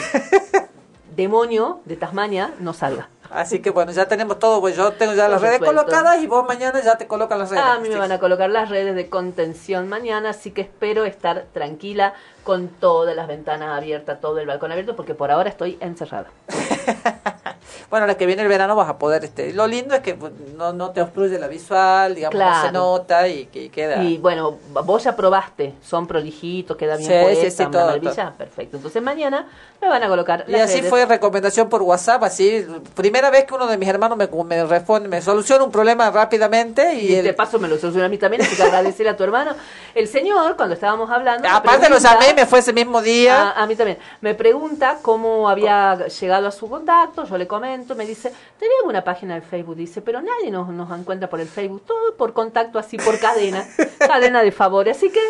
demonio 1.16 1.80
de 1.84 1.94
Tasmania 1.96 2.52
no 2.58 2.72
salga. 2.72 3.08
Así 3.30 3.60
que 3.60 3.70
bueno, 3.70 3.92
ya 3.92 4.06
tenemos 4.06 4.38
todo, 4.38 4.60
pues 4.60 4.76
yo 4.76 4.92
tengo 4.92 5.14
ya 5.14 5.28
las 5.28 5.40
redes 5.40 5.60
colocadas 5.60 6.22
y 6.22 6.26
vos 6.26 6.46
mañana 6.46 6.80
ya 6.80 6.96
te 6.96 7.06
colocan 7.06 7.38
las 7.38 7.50
redes. 7.50 7.64
A 7.64 7.78
mí 7.78 7.88
me 7.88 7.96
van 7.96 8.12
a 8.12 8.18
colocar 8.18 8.50
las 8.50 8.68
redes 8.68 8.94
de 8.94 9.08
contención 9.08 9.88
mañana, 9.88 10.30
así 10.30 10.50
que 10.50 10.62
espero 10.62 11.04
estar 11.04 11.46
tranquila 11.52 12.14
con 12.44 12.68
todas 12.68 13.14
las 13.14 13.26
ventanas 13.28 13.76
abiertas, 13.76 14.20
todo 14.20 14.38
el 14.38 14.46
balcón 14.46 14.72
abierto, 14.72 14.96
porque 14.96 15.14
por 15.14 15.30
ahora 15.30 15.48
estoy 15.48 15.76
encerrada. 15.80 16.30
Bueno, 17.90 18.06
la 18.06 18.16
que 18.16 18.26
viene 18.26 18.42
el 18.42 18.48
verano 18.48 18.74
vas 18.76 18.88
a 18.88 18.98
poder, 18.98 19.24
este, 19.24 19.52
lo 19.52 19.66
lindo 19.66 19.94
es 19.94 20.00
que 20.00 20.14
pues, 20.14 20.32
no, 20.56 20.72
no 20.72 20.90
te 20.90 21.00
obstruye 21.00 21.38
la 21.38 21.48
visual, 21.48 22.14
digamos, 22.14 22.34
no 22.38 22.44
se 22.54 22.60
Claro. 22.60 22.72
nota 22.72 23.28
y 23.28 23.46
que 23.46 23.70
queda. 23.70 24.02
Y 24.02 24.18
bueno, 24.18 24.56
vos 24.84 25.04
ya 25.04 25.14
probaste, 25.16 25.74
son 25.82 26.06
prolijitos, 26.06 26.76
queda 26.76 26.96
bien 26.96 27.10
Sí, 27.10 27.18
puesta, 27.22 27.44
sí, 27.44 27.50
sí, 27.50 27.62
una 27.62 27.70
todo, 27.70 27.86
maravilla, 27.86 28.32
perfecto. 28.36 28.76
Entonces 28.76 29.02
mañana 29.02 29.46
me 29.80 29.88
van 29.88 30.02
a 30.02 30.08
colocar 30.08 30.44
Y 30.48 30.52
las 30.52 30.62
así 30.62 30.78
redes. 30.78 30.90
fue 30.90 31.06
recomendación 31.06 31.68
por 31.68 31.82
WhatsApp, 31.82 32.22
así, 32.24 32.66
primera 32.94 33.30
vez 33.30 33.44
que 33.44 33.54
uno 33.54 33.66
de 33.66 33.76
mis 33.78 33.88
hermanos 33.88 34.16
me, 34.18 34.28
me 34.44 34.64
responde, 34.64 35.08
me 35.08 35.20
soluciona 35.22 35.64
un 35.64 35.70
problema 35.70 36.10
rápidamente 36.10 36.94
y, 36.94 37.12
Y 37.12 37.14
el- 37.16 37.24
de 37.24 37.32
paso 37.32 37.58
me 37.58 37.68
lo 37.68 37.78
solucionó 37.78 38.06
a 38.06 38.08
mí 38.08 38.18
también, 38.18 38.42
así 38.42 38.56
que 38.56 38.62
agradecerle 38.62 39.10
a 39.10 39.16
tu 39.16 39.24
hermano. 39.24 39.52
El 39.94 40.08
señor, 40.08 40.56
cuando 40.56 40.74
estábamos 40.74 41.10
hablando... 41.10 41.48
aparte 41.48 41.88
lo 41.88 41.98
llamé 41.98 42.34
me 42.34 42.46
fue 42.46 42.58
ese 42.60 42.72
mismo 42.72 43.00
día. 43.02 43.50
A, 43.50 43.62
a 43.62 43.66
mí 43.66 43.76
también. 43.76 43.98
Me 44.20 44.34
pregunta 44.34 44.98
cómo 45.02 45.48
había 45.48 46.06
llegado 46.08 46.48
a 46.48 46.50
su 46.50 46.68
contacto, 46.68 47.24
yo 47.24 47.38
le 47.38 47.46
comento, 47.56 47.94
me 47.94 48.06
dice, 48.06 48.32
tenía 48.58 48.76
una 48.84 49.02
página 49.04 49.34
de 49.34 49.40
Facebook, 49.42 49.76
dice, 49.76 50.02
pero 50.02 50.20
nadie 50.20 50.50
nos, 50.50 50.68
nos 50.68 50.90
encuentra 50.98 51.28
por 51.28 51.40
el 51.40 51.48
Facebook, 51.48 51.82
todo 51.86 52.14
por 52.16 52.32
contacto 52.32 52.78
así, 52.78 52.96
por 52.96 53.18
cadena, 53.18 53.66
cadena 53.98 54.42
de 54.42 54.52
favores. 54.52 54.96
Así 54.96 55.10
que 55.10 55.20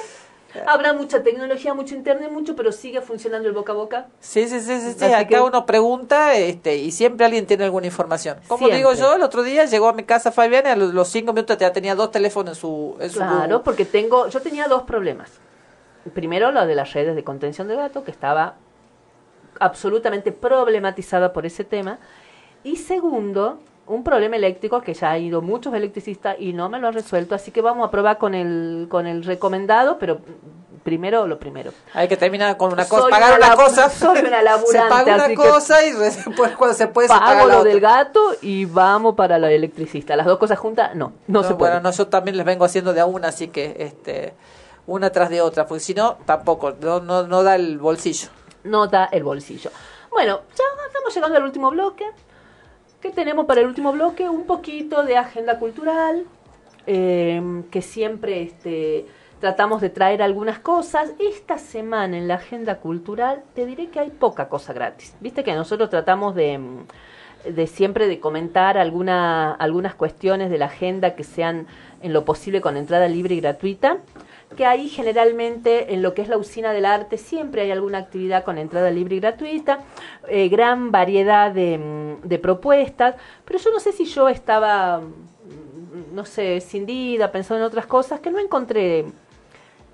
habrá 0.67 0.93
mucha 0.93 1.23
tecnología, 1.23 1.75
mucho 1.75 1.95
internet, 1.95 2.31
mucho, 2.31 2.57
pero 2.57 2.73
sigue 2.73 3.01
funcionando 3.01 3.49
el 3.49 3.55
boca 3.55 3.73
a 3.73 3.75
boca. 3.75 4.07
Sí, 4.21 4.49
sí, 4.49 4.61
sí, 4.61 4.81
sí, 4.81 4.95
sí, 4.99 5.05
acá 5.05 5.27
que- 5.27 5.41
uno 5.41 5.67
pregunta 5.67 6.35
este, 6.35 6.77
y 6.77 6.91
siempre 6.93 7.27
alguien 7.27 7.47
tiene 7.47 7.65
alguna 7.65 7.87
información. 7.87 8.39
Como 8.49 8.59
Siempre. 8.59 8.79
digo 8.79 8.93
yo, 8.95 9.15
el 9.15 9.23
otro 9.23 9.43
día 9.43 9.65
llegó 9.67 9.89
a 9.89 9.93
mi 9.93 10.05
casa 10.05 10.33
Fabián 10.33 10.65
y 10.67 10.69
a 10.71 10.77
los, 10.77 11.09
cinco 11.09 11.33
minutos 11.33 11.59
ya 11.59 11.73
tenía 11.73 11.95
dos 11.95 12.11
teléfonos 12.11 12.57
en 12.57 12.61
su... 12.61 12.97
En 13.01 13.11
su 13.11 13.19
Claro, 13.19 13.63
porque 13.63 13.85
tengo, 13.85 14.29
yo 14.29 14.41
tenía 14.41 14.67
dos 14.69 14.83
problemas. 14.85 15.31
Primero, 16.15 16.53
lo 16.53 16.67
de 16.67 16.75
las 16.75 16.93
redes 16.93 17.17
de 17.17 17.25
contención 17.25 17.67
de 17.69 17.77
gato, 17.77 18.05
que 18.05 18.13
estaba 18.13 18.55
absolutamente 19.61 20.33
problematizada 20.33 21.33
por 21.33 21.47
ese 21.47 21.65
tema. 21.65 21.99
Y 22.65 22.77
segundo, 22.77 23.59
un 23.87 24.03
problema 24.03 24.37
eléctrico 24.37 24.81
que 24.81 24.95
ya 24.95 25.13
ha 25.13 25.19
ido 25.19 25.43
muchos 25.43 25.75
electricistas 25.75 26.37
y 26.39 26.53
no 26.53 26.69
me 26.69 26.79
lo 26.79 26.89
han 26.89 26.95
resuelto, 26.95 27.35
así 27.35 27.51
que 27.51 27.61
vamos 27.61 27.87
a 27.87 27.91
probar 27.91 28.19
con 28.19 28.35
el, 28.35 28.87
con 28.91 29.07
el 29.07 29.25
recomendado, 29.25 29.99
pero 29.99 30.21
primero 30.83 31.27
lo 31.27 31.39
primero. 31.39 31.73
Hay 31.95 32.07
que 32.07 32.17
terminar 32.17 32.57
con 32.57 32.73
una 32.73 32.87
cosa, 32.87 33.09
pagar 33.09 33.37
una 33.39 33.57
cosa. 33.57 33.91
soy 33.91 34.21
una 34.21 34.41
se 34.67 34.79
paga 34.89 35.15
una 35.15 35.25
así 35.25 35.37
que 35.37 35.49
cosa 35.49 35.85
y 35.85 35.93
después 35.93 36.57
cuando 36.57 36.77
se 36.77 36.87
puede 36.87 37.09
se 37.09 37.15
paga 37.15 37.27
Pago 37.27 37.49
la 37.49 37.55
lo 37.55 37.61
otra. 37.61 37.73
del 37.73 37.81
gato 37.81 38.21
y 38.41 38.67
vamos 38.67 39.17
para 39.17 39.37
la 39.39 39.51
electricista. 39.51 40.15
Las 40.15 40.27
dos 40.27 40.39
cosas 40.39 40.59
juntas, 40.59 40.95
no, 40.95 41.13
no, 41.27 41.43
se 41.43 41.55
puede. 41.55 41.73
Bueno, 41.73 41.91
no, 41.91 41.91
yo 41.91 42.07
también 42.07 42.37
les 42.37 42.47
vengo 42.47 42.65
haciendo 42.65 42.93
de 42.93 43.01
a 43.01 43.07
una, 43.07 43.29
así 43.29 43.49
que 43.49 43.75
este, 43.81 44.35
una 44.87 45.11
tras 45.11 45.29
de 45.29 45.41
otra, 45.41 45.67
porque 45.67 45.83
si 45.83 45.93
no, 45.93 46.19
tampoco, 46.25 46.73
no, 46.81 47.01
no, 47.01 47.27
no 47.27 47.43
da 47.43 47.57
el 47.57 47.79
bolsillo. 47.79 48.29
Nota 48.67 49.07
el 49.07 49.25
bolsillo. 49.25 49.71
Bueno, 50.11 50.41
ya 50.57 50.65
estamos 50.87 51.15
llegando 51.15 51.37
al 51.37 51.45
último 51.45 51.71
bloque. 51.71 52.05
¿Qué 53.01 53.11
tenemos 53.11 53.47
para 53.47 53.61
el 53.61 53.67
último 53.67 53.93
bloque? 53.93 54.29
Un 54.29 54.47
poquito 54.47 55.05
de 55.05 55.17
agenda 55.17 55.59
cultural, 55.59 56.25
eh, 56.87 57.63
que 57.71 57.83
siempre 57.83 58.43
este, 58.43 59.07
tratamos 59.41 59.81
de 59.81 59.91
traer 59.91 60.23
algunas 60.23 60.59
cosas. 60.59 61.13
Esta 61.19 61.59
semana 61.59 62.17
en 62.17 62.29
la 62.29 62.35
agenda 62.35 62.79
cultural 62.79 63.43
te 63.55 63.67
diré 63.67 63.89
que 63.89 64.01
hay 64.01 64.11
poca 64.11 64.49
cosa 64.49 64.73
gratis. 64.73 65.15
Viste 65.21 65.45
que 65.45 65.55
nosotros 65.55 65.91
tratamos 65.91 66.35
de, 66.35 66.59
mm, 66.59 66.87
de 67.55 67.67
siempre 67.67 68.09
de 68.09 68.19
comentar 68.19 68.79
alguna, 68.79 69.53
algunas 69.53 69.95
cuestiones 69.95 70.51
de 70.51 70.59
la 70.59 70.67
agenda 70.67 71.15
que 71.15 71.25
sean 71.25 71.67
en 72.03 72.13
lo 72.13 72.25
posible 72.25 72.61
con 72.61 72.77
entrada 72.77 73.09
libre 73.09 73.35
y 73.35 73.41
gratuita 73.41 73.99
que 74.57 74.67
ahí 74.67 74.89
generalmente 74.89 75.95
en 75.95 76.03
lo 76.03 76.15
que 76.15 76.23
es 76.23 76.29
la 76.29 76.37
usina 76.39 76.73
del 76.73 76.85
arte 76.87 77.19
siempre 77.19 77.63
hay 77.63 77.71
alguna 77.71 77.99
actividad 77.99 78.43
con 78.45 78.59
entrada 78.59 78.91
libre 78.91 79.17
y 79.17 79.21
gratuita, 79.21 79.81
eh, 80.29 80.49
gran 80.49 80.91
variedad 80.91 81.53
de, 81.53 81.79
mm, 81.79 82.27
de 82.27 82.39
propuestas, 82.41 83.15
pero 83.45 83.59
yo 83.61 83.71
no 83.71 83.79
sé 83.79 83.93
si 83.93 84.05
yo 84.07 84.29
estaba, 84.29 84.99
mm, 85.01 86.15
no 86.15 86.25
sé, 86.25 86.61
cindida, 86.61 87.31
pensando 87.31 87.63
en 87.65 87.69
otras 87.69 87.87
cosas, 87.87 88.19
que 88.21 88.31
no 88.31 88.41
encontré 88.41 89.05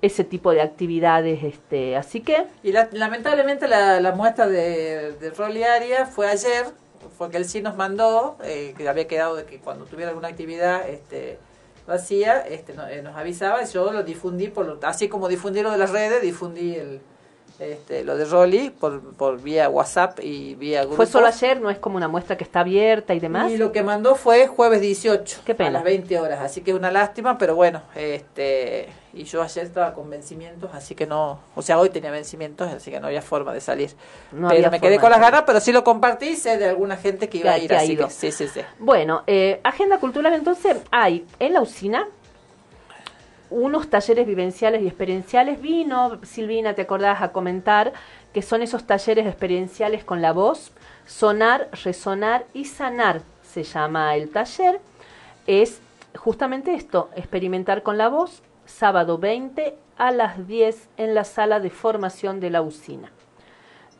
ese 0.01 0.23
tipo 0.25 0.51
de 0.51 0.61
actividades, 0.61 1.43
este, 1.43 1.95
así 1.95 2.19
que 2.21 2.45
Y 2.63 2.71
la- 2.73 2.89
lamentablemente 2.91 3.67
la, 3.67 4.01
la 4.01 4.11
muestra 4.11 4.47
de, 4.47 5.13
de 5.13 5.29
Roliaria 5.29 6.05
fue 6.05 6.27
ayer, 6.27 6.65
fue 7.17 7.29
que 7.29 7.37
él 7.37 7.45
sí 7.45 7.61
nos 7.61 7.75
mandó, 7.77 8.37
eh, 8.43 8.73
que 8.77 8.87
había 8.89 9.07
quedado 9.07 9.35
de 9.37 9.45
que 9.45 9.59
cuando 9.59 9.85
tuviera 9.85 10.09
alguna 10.09 10.27
actividad 10.27 10.89
este, 10.89 11.37
lo 11.87 11.93
hacía, 11.93 12.39
este, 12.41 12.73
no- 12.73 12.87
eh, 12.87 13.01
nos 13.01 13.15
avisaba 13.15 13.61
y 13.63 13.65
yo 13.65 13.91
lo 13.91 14.03
difundí, 14.03 14.47
por, 14.47 14.65
lo- 14.65 14.79
así 14.83 15.09
como 15.09 15.27
difundí 15.27 15.61
lo 15.61 15.71
de 15.71 15.77
las 15.77 15.91
redes, 15.91 16.21
difundí 16.21 16.75
el, 16.75 17.01
este, 17.59 18.03
lo 18.03 18.17
de 18.17 18.25
Rolly 18.25 18.71
por, 18.71 19.01
por 19.13 19.41
vía 19.41 19.69
WhatsApp 19.69 20.19
y 20.21 20.55
vía 20.55 20.81
fue 20.81 20.87
grupos. 20.87 21.09
solo 21.09 21.27
ayer, 21.27 21.61
no 21.61 21.69
es 21.69 21.77
como 21.77 21.97
una 21.97 22.07
muestra 22.07 22.35
que 22.37 22.43
está 22.43 22.61
abierta 22.61 23.13
y 23.13 23.19
demás. 23.19 23.51
Y 23.51 23.57
lo 23.57 23.71
que 23.71 23.83
mandó 23.83 24.15
fue 24.15 24.47
jueves 24.47 24.81
18, 24.81 25.41
Qué 25.45 25.55
pena. 25.55 25.69
a 25.69 25.73
las 25.73 25.83
20 25.83 26.19
horas, 26.19 26.41
así 26.41 26.61
que 26.61 26.71
es 26.71 26.77
una 26.77 26.91
lástima, 26.91 27.37
pero 27.37 27.55
bueno, 27.55 27.81
este 27.95 28.89
y 29.15 29.25
yo 29.25 29.43
ayer 29.43 29.65
estaba 29.65 29.93
con 29.93 30.09
vencimientos, 30.09 30.71
así 30.73 30.95
que 30.95 31.05
no, 31.05 31.39
o 31.55 31.61
sea, 31.61 31.79
hoy 31.79 31.91
tenía 31.91 32.09
vencimientos, 32.09 32.71
así 32.71 32.89
que 32.89 32.99
no 32.99 33.07
había 33.07 33.21
forma 33.21 33.53
de 33.53 33.61
salir. 33.61 33.91
No 34.31 34.47
pero 34.49 34.71
me 34.71 34.79
quedé 34.79 34.97
con 34.99 35.11
las 35.11 35.19
ganas, 35.19 35.43
pero 35.45 35.59
sí 35.59 35.71
lo 35.71 35.83
compartí, 35.83 36.29
y 36.29 36.35
sé 36.35 36.57
de 36.57 36.69
alguna 36.69 36.97
gente 36.97 37.29
que 37.29 37.37
iba 37.37 37.51
a 37.51 37.59
ir, 37.59 37.71
así 37.75 37.95
que 37.95 38.09
sí, 38.09 38.31
sí, 38.31 38.47
sí. 38.47 38.61
Bueno, 38.79 39.21
eh, 39.27 39.61
agenda 39.63 39.99
cultural 39.99 40.33
entonces 40.33 40.77
hay 40.89 41.27
en 41.39 41.53
la 41.53 41.61
usina 41.61 42.07
unos 43.53 43.89
talleres 43.89 44.25
vivenciales 44.25 44.81
y 44.81 44.87
experienciales. 44.87 45.61
Vino, 45.61 46.19
Silvina, 46.23 46.73
te 46.73 46.81
acordás 46.81 47.21
a 47.21 47.31
comentar 47.31 47.93
que 48.33 48.41
son 48.41 48.61
esos 48.61 48.85
talleres 48.85 49.27
experienciales 49.27 50.03
con 50.03 50.21
la 50.21 50.33
voz, 50.33 50.71
sonar, 51.05 51.69
resonar 51.83 52.45
y 52.53 52.65
sanar, 52.65 53.21
se 53.43 53.63
llama 53.63 54.15
el 54.15 54.29
taller. 54.31 54.81
Es 55.45 55.81
justamente 56.17 56.73
esto, 56.73 57.09
experimentar 57.15 57.83
con 57.83 57.97
la 57.97 58.09
voz, 58.09 58.41
sábado 58.65 59.17
20 59.19 59.75
a 59.97 60.11
las 60.11 60.47
10 60.47 60.89
en 60.97 61.13
la 61.13 61.23
sala 61.23 61.59
de 61.59 61.69
formación 61.69 62.39
de 62.39 62.49
la 62.49 62.61
usina. 62.61 63.11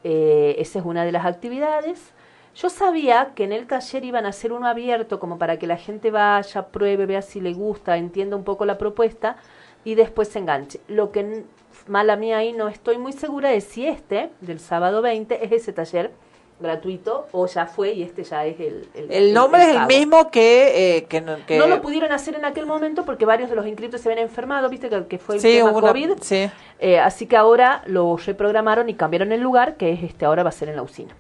Eh, 0.04 0.56
esa 0.58 0.80
es 0.80 0.86
una 0.86 1.06
de 1.06 1.12
las 1.12 1.26
actividades. 1.26 2.12
Yo 2.56 2.70
sabía 2.70 3.32
que 3.36 3.44
en 3.46 3.52
el 3.52 3.66
taller 3.68 4.06
iban 4.06 4.26
a 4.26 4.30
hacer 4.30 4.54
uno 4.54 4.68
abierto 4.68 5.20
como 5.20 5.38
para 5.40 5.58
que 5.58 5.66
la 5.68 5.78
gente 5.78 6.12
vaya, 6.12 6.68
pruebe, 6.68 7.06
vea 7.08 7.22
si 7.24 7.42
le 7.42 7.54
gusta, 7.54 7.98
entienda 7.98 8.36
un 8.36 8.44
poco 8.44 8.66
la 8.66 8.78
propuesta 8.78 9.38
y 9.84 9.96
después 9.96 10.28
se 10.28 10.40
enganche. 10.40 10.80
Lo 10.88 11.12
que 11.12 11.44
mala 11.88 12.16
mía 12.16 12.38
ahí 12.38 12.54
no 12.54 12.68
estoy 12.68 12.98
muy 13.00 13.12
segura 13.12 13.54
es 13.54 13.64
si 13.64 13.88
este, 13.88 14.30
del 14.42 14.60
sábado 14.60 15.02
20, 15.02 15.44
es 15.46 15.52
ese 15.52 15.74
taller 15.74 16.12
gratuito 16.60 17.28
o 17.32 17.48
ya 17.48 17.66
fue 17.66 17.94
y 17.94 18.04
este 18.04 18.24
ya 18.24 18.46
es 18.46 18.60
el... 18.60 18.88
El 19.10 19.34
nombre 19.34 19.64
es 19.64 19.76
el 19.76 19.88
mismo 19.88 20.30
que... 20.30 20.98
eh, 20.98 21.04
que, 21.06 21.20
no- 21.22 21.44
que- 21.48 21.58
No 21.58 21.66
lo 21.68 21.82
pudieron 21.82 22.12
hacer 22.12 22.36
en 22.36 22.46
aquel 22.46 22.68
momento 22.68 23.04
porque 23.04 23.26
varios 23.26 23.50
de 23.50 23.56
los 23.56 23.66
inscritos 23.66 24.00
se 24.02 24.10
habían 24.10 24.24
enfermado, 24.24 24.70
viste 24.70 24.90
que, 24.90 25.08
que 25.08 25.18
fue 25.18 25.36
el 25.36 25.42
Sí, 25.42 25.58
tema 25.58 25.72
una- 25.72 25.88
COVID. 25.88 26.12
sí. 26.22 26.50
Eh, 26.80 27.00
así 27.00 27.26
que 27.26 27.36
ahora 27.36 27.82
lo 27.88 28.16
reprogramaron 28.16 28.88
y 28.90 28.94
cambiaron 28.94 29.32
el 29.32 29.42
lugar, 29.42 29.76
que 29.76 29.92
es 29.92 30.04
este 30.04 30.26
ahora 30.26 30.44
va 30.44 30.50
a 30.50 30.54
ser 30.54 30.70
en 30.70 30.76
la 30.76 30.84
usina. 30.84 31.16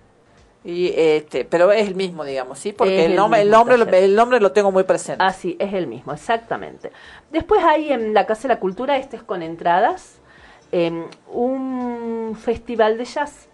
Y, 0.65 0.93
este, 0.95 1.43
pero 1.43 1.71
es 1.71 1.87
el 1.87 1.95
mismo, 1.95 2.23
digamos, 2.23 2.57
¿sí? 2.57 2.71
Porque 2.71 3.05
el 3.05 3.11
el 3.11 3.17
nombre, 3.17 3.41
el, 3.41 3.49
nombre, 3.49 3.77
lo- 3.77 3.85
el 3.85 4.15
nombre 4.15 4.39
lo 4.39 4.51
tengo 4.53 4.71
muy 4.71 4.83
presente. 4.83 5.23
Así, 5.23 5.57
es 5.59 5.73
el 5.73 5.87
mismo, 5.87 6.13
exactamente. 6.13 6.91
Después 7.31 7.61
hay 7.63 7.91
en 7.91 8.13
la 8.13 8.25
Casa 8.25 8.43
de 8.43 8.53
la 8.53 8.59
Cultura, 8.59 8.97
este 8.97 9.17
es 9.17 9.23
con 9.23 9.41
entradas, 9.43 10.19
em, 10.71 11.05
un 11.31 12.37
festival 12.39 12.97
de 12.97 13.05
jazz 13.05 13.47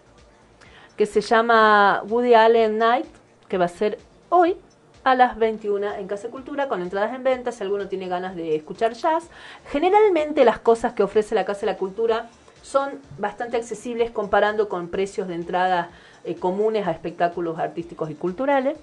que 0.96 1.06
se 1.06 1.20
llama 1.20 2.02
Woody 2.08 2.34
Allen 2.34 2.78
Night, 2.78 3.06
que 3.48 3.58
va 3.58 3.64
a 3.64 3.68
ser 3.68 3.98
hoy, 4.28 4.56
a 5.02 5.14
las 5.14 5.38
21 5.38 5.94
en 5.94 6.06
Casa 6.06 6.28
Cultura 6.28 6.68
con 6.68 6.82
entradas 6.82 7.14
en 7.14 7.24
venta 7.24 7.52
si 7.52 7.62
alguno 7.62 7.88
tiene 7.88 8.06
ganas 8.06 8.36
de 8.36 8.54
escuchar 8.54 8.92
jazz. 8.92 9.30
Generalmente 9.72 10.44
las 10.44 10.58
cosas 10.58 10.92
que 10.92 11.02
ofrece 11.02 11.34
la 11.34 11.46
Casa 11.46 11.60
de 11.60 11.66
la 11.72 11.78
Cultura 11.78 12.28
son 12.62 13.00
bastante 13.18 13.56
accesibles 13.56 14.10
comparando 14.10 14.68
con 14.68 14.88
precios 14.88 15.26
de 15.26 15.34
entrada 15.36 15.88
eh, 16.24 16.34
comunes 16.36 16.86
a 16.86 16.90
espectáculos 16.90 17.58
artísticos 17.58 18.10
y 18.10 18.14
culturales. 18.14 18.76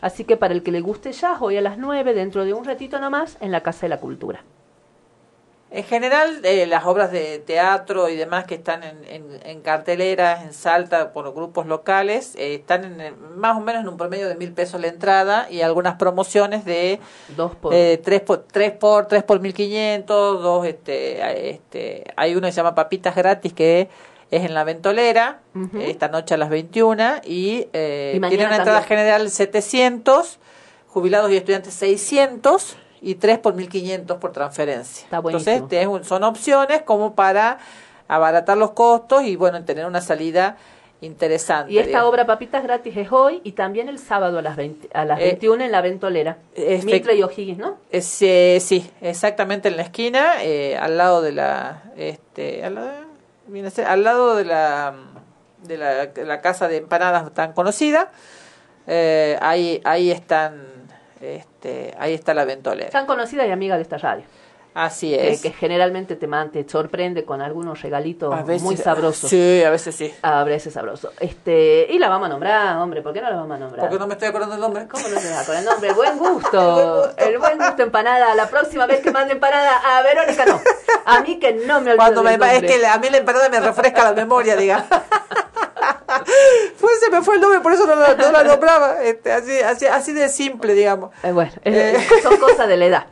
Así 0.00 0.24
que 0.24 0.36
para 0.36 0.54
el 0.54 0.62
que 0.62 0.72
le 0.72 0.80
guste 0.80 1.12
jazz, 1.12 1.38
hoy 1.40 1.56
a 1.58 1.60
las 1.60 1.76
9, 1.78 2.14
dentro 2.14 2.44
de 2.44 2.54
un 2.54 2.64
ratito 2.64 2.98
nomás, 3.00 3.36
en 3.40 3.52
la 3.52 3.62
Casa 3.62 3.82
de 3.82 3.88
la 3.90 3.98
Cultura. 3.98 4.42
En 5.72 5.84
general, 5.84 6.40
eh, 6.42 6.66
las 6.66 6.84
obras 6.84 7.12
de 7.12 7.38
teatro 7.38 8.08
y 8.08 8.16
demás 8.16 8.44
que 8.44 8.56
están 8.56 8.82
en, 8.82 9.04
en, 9.04 9.24
en 9.44 9.60
carteleras, 9.60 10.42
en 10.42 10.52
Salta, 10.52 11.12
por 11.12 11.32
grupos 11.32 11.64
locales, 11.66 12.34
eh, 12.34 12.54
están 12.56 13.00
en, 13.00 13.14
más 13.38 13.56
o 13.56 13.60
menos 13.60 13.82
en 13.82 13.88
un 13.88 13.96
promedio 13.96 14.26
de 14.28 14.34
mil 14.34 14.52
pesos 14.52 14.80
la 14.80 14.88
entrada 14.88 15.46
y 15.48 15.60
algunas 15.60 15.94
promociones 15.94 16.64
de 16.64 16.98
Dos 17.36 17.54
por- 17.54 17.72
eh, 17.72 18.00
tres 18.02 18.20
por 18.22 18.38
tres 18.50 18.72
por 18.72 19.06
tres 19.06 19.22
por 19.22 19.38
mil 19.38 19.54
quinientos, 19.54 20.42
dos 20.42 20.66
este, 20.66 21.50
este 21.50 22.04
hay 22.16 22.34
uno 22.34 22.48
que 22.48 22.52
se 22.52 22.56
llama 22.56 22.74
papitas 22.74 23.14
gratis 23.14 23.52
que 23.52 23.88
es 24.30 24.44
en 24.44 24.54
la 24.54 24.64
ventolera 24.64 25.40
esta 25.80 26.08
noche 26.08 26.34
a 26.34 26.36
las 26.36 26.50
21 26.50 27.16
y, 27.24 27.66
eh, 27.72 28.12
Y 28.16 28.20
tiene 28.28 28.46
una 28.46 28.56
entrada 28.56 28.80
también. 28.80 29.00
general 29.00 29.30
700 29.30 30.38
jubilados 30.88 31.30
y 31.30 31.36
estudiantes 31.36 31.74
600 31.74 32.76
y 33.02 33.14
3 33.16 33.38
por 33.38 33.54
1500 33.54 34.18
por 34.18 34.32
transferencia. 34.32 35.04
Está. 35.04 35.16
Entonces, 35.16 35.66
te- 35.68 35.80
es 35.80 35.86
un- 35.86 36.04
son 36.04 36.22
opciones 36.24 36.82
como 36.82 37.14
para 37.14 37.58
abaratar 38.08 38.56
los 38.58 38.72
costos 38.72 39.22
y 39.24 39.36
bueno, 39.36 39.64
tener 39.64 39.86
una 39.86 40.00
salida 40.00 40.56
interesante. 41.00 41.72
Y 41.72 41.78
esta 41.78 41.88
digamos. 41.88 42.10
obra 42.10 42.26
Papitas 42.26 42.62
Gratis 42.62 42.94
es 42.96 43.10
hoy 43.10 43.40
y 43.42 43.52
también 43.52 43.88
el 43.88 43.98
sábado 43.98 44.38
a 44.38 44.42
las, 44.42 44.56
20 44.56 44.88
a 44.92 45.04
las 45.04 45.18
Eh, 45.20 45.24
21 45.24 45.64
en 45.64 45.72
la 45.72 45.80
Ventolera. 45.80 46.38
Efect- 46.56 46.84
Mitre 46.84 47.14
y 47.16 47.22
O'Higgins, 47.22 47.58
¿no? 47.58 47.78
Es, 47.90 48.20
eh, 48.22 48.58
sí, 48.60 48.90
exactamente 49.00 49.68
en 49.68 49.76
la 49.76 49.82
esquina, 49.82 50.42
eh, 50.42 50.76
al 50.76 50.98
lado 50.98 51.22
de 51.22 51.32
la, 51.32 51.84
este, 51.96 52.64
al, 52.64 52.74
lado- 52.74 53.09
al 53.86 54.04
lado 54.04 54.36
de 54.36 54.44
la, 54.44 54.94
de 55.62 55.76
la, 55.76 56.06
de 56.06 56.24
la 56.24 56.40
casa 56.40 56.68
de 56.68 56.78
empanadas 56.78 57.32
tan 57.34 57.52
conocida. 57.52 58.10
Eh, 58.86 59.38
ahí, 59.40 59.80
ahí 59.84 60.10
están, 60.10 60.62
este, 61.20 61.94
ahí 61.98 62.14
está 62.14 62.34
la 62.34 62.44
ventolera. 62.44 62.90
Tan 62.90 63.06
conocida 63.06 63.46
y 63.46 63.50
amiga 63.50 63.76
de 63.76 63.82
esta 63.82 63.98
radio. 63.98 64.24
Así 64.74 65.14
es. 65.14 65.42
que 65.42 65.50
generalmente 65.52 66.14
te, 66.16 66.26
man- 66.26 66.50
te 66.50 66.68
sorprende 66.68 67.24
con 67.24 67.40
algunos 67.42 67.82
regalitos 67.82 68.32
A 68.32 68.42
veces- 68.42 68.62
muy 68.62 68.76
sabrosos. 68.76 69.28
Sí, 69.30 69.62
a 69.64 69.70
veces 69.70 69.94
sí. 69.94 70.14
A 70.22 70.44
veces 70.44 70.72
sabroso. 70.74 71.12
Este, 71.20 71.86
y 71.90 71.98
la 71.98 72.08
vamos 72.08 72.26
a 72.26 72.28
nombrar, 72.30 72.76
hombre, 72.78 73.02
¿por 73.02 73.12
qué 73.12 73.20
no 73.20 73.30
la 73.30 73.36
vamos 73.36 73.56
a 73.56 73.58
nombrar? 73.58 73.80
Porque 73.80 73.98
no 73.98 74.06
me 74.06 74.14
estoy 74.14 74.28
acordando 74.28 74.54
el 74.54 74.60
nombre. 74.60 74.86
¿Cómo 74.88 75.08
no 75.08 75.18
te 75.20 75.30
vas 75.30 75.46
con 75.46 75.56
el 75.56 75.64
nombre? 75.64 75.92
Buen 75.94 76.18
gusto. 76.18 77.16
El 77.16 77.38
buen 77.38 77.58
gusto 77.58 77.82
empanada. 77.82 78.34
La 78.34 78.48
próxima 78.48 78.86
vez 78.86 79.00
que 79.00 79.10
mande 79.10 79.32
empanada 79.32 79.98
a 79.98 80.02
Verónica 80.02 80.44
no. 80.46 80.60
A 81.04 81.20
mí 81.20 81.38
que 81.38 81.52
no 81.52 81.80
me 81.80 81.92
olvido 81.92 81.96
Cuando 81.96 82.22
me, 82.22 82.34
es 82.34 82.62
que 82.62 82.86
a 82.86 82.98
mí 82.98 83.08
la 83.10 83.18
empanada 83.18 83.48
me 83.48 83.60
refresca 83.60 84.04
la 84.04 84.12
memoria, 84.12 84.56
diga. 84.56 84.84
Fue, 86.76 86.90
se 86.98 87.10
me 87.10 87.22
fue 87.22 87.36
el 87.36 87.40
nombre, 87.40 87.60
por 87.60 87.72
eso 87.72 87.86
no, 87.86 87.94
la- 87.94 88.14
no 88.14 88.32
la 88.32 88.44
nombraba. 88.44 89.02
Este, 89.02 89.32
así, 89.32 89.58
así, 89.60 89.86
así 89.86 90.12
de 90.12 90.28
simple, 90.28 90.74
digamos. 90.74 91.10
Eh, 91.22 91.32
bueno, 91.32 91.52
eh, 91.64 91.96
son 92.22 92.36
cosas 92.38 92.68
de 92.68 92.76
la 92.76 92.84
edad. 92.86 93.06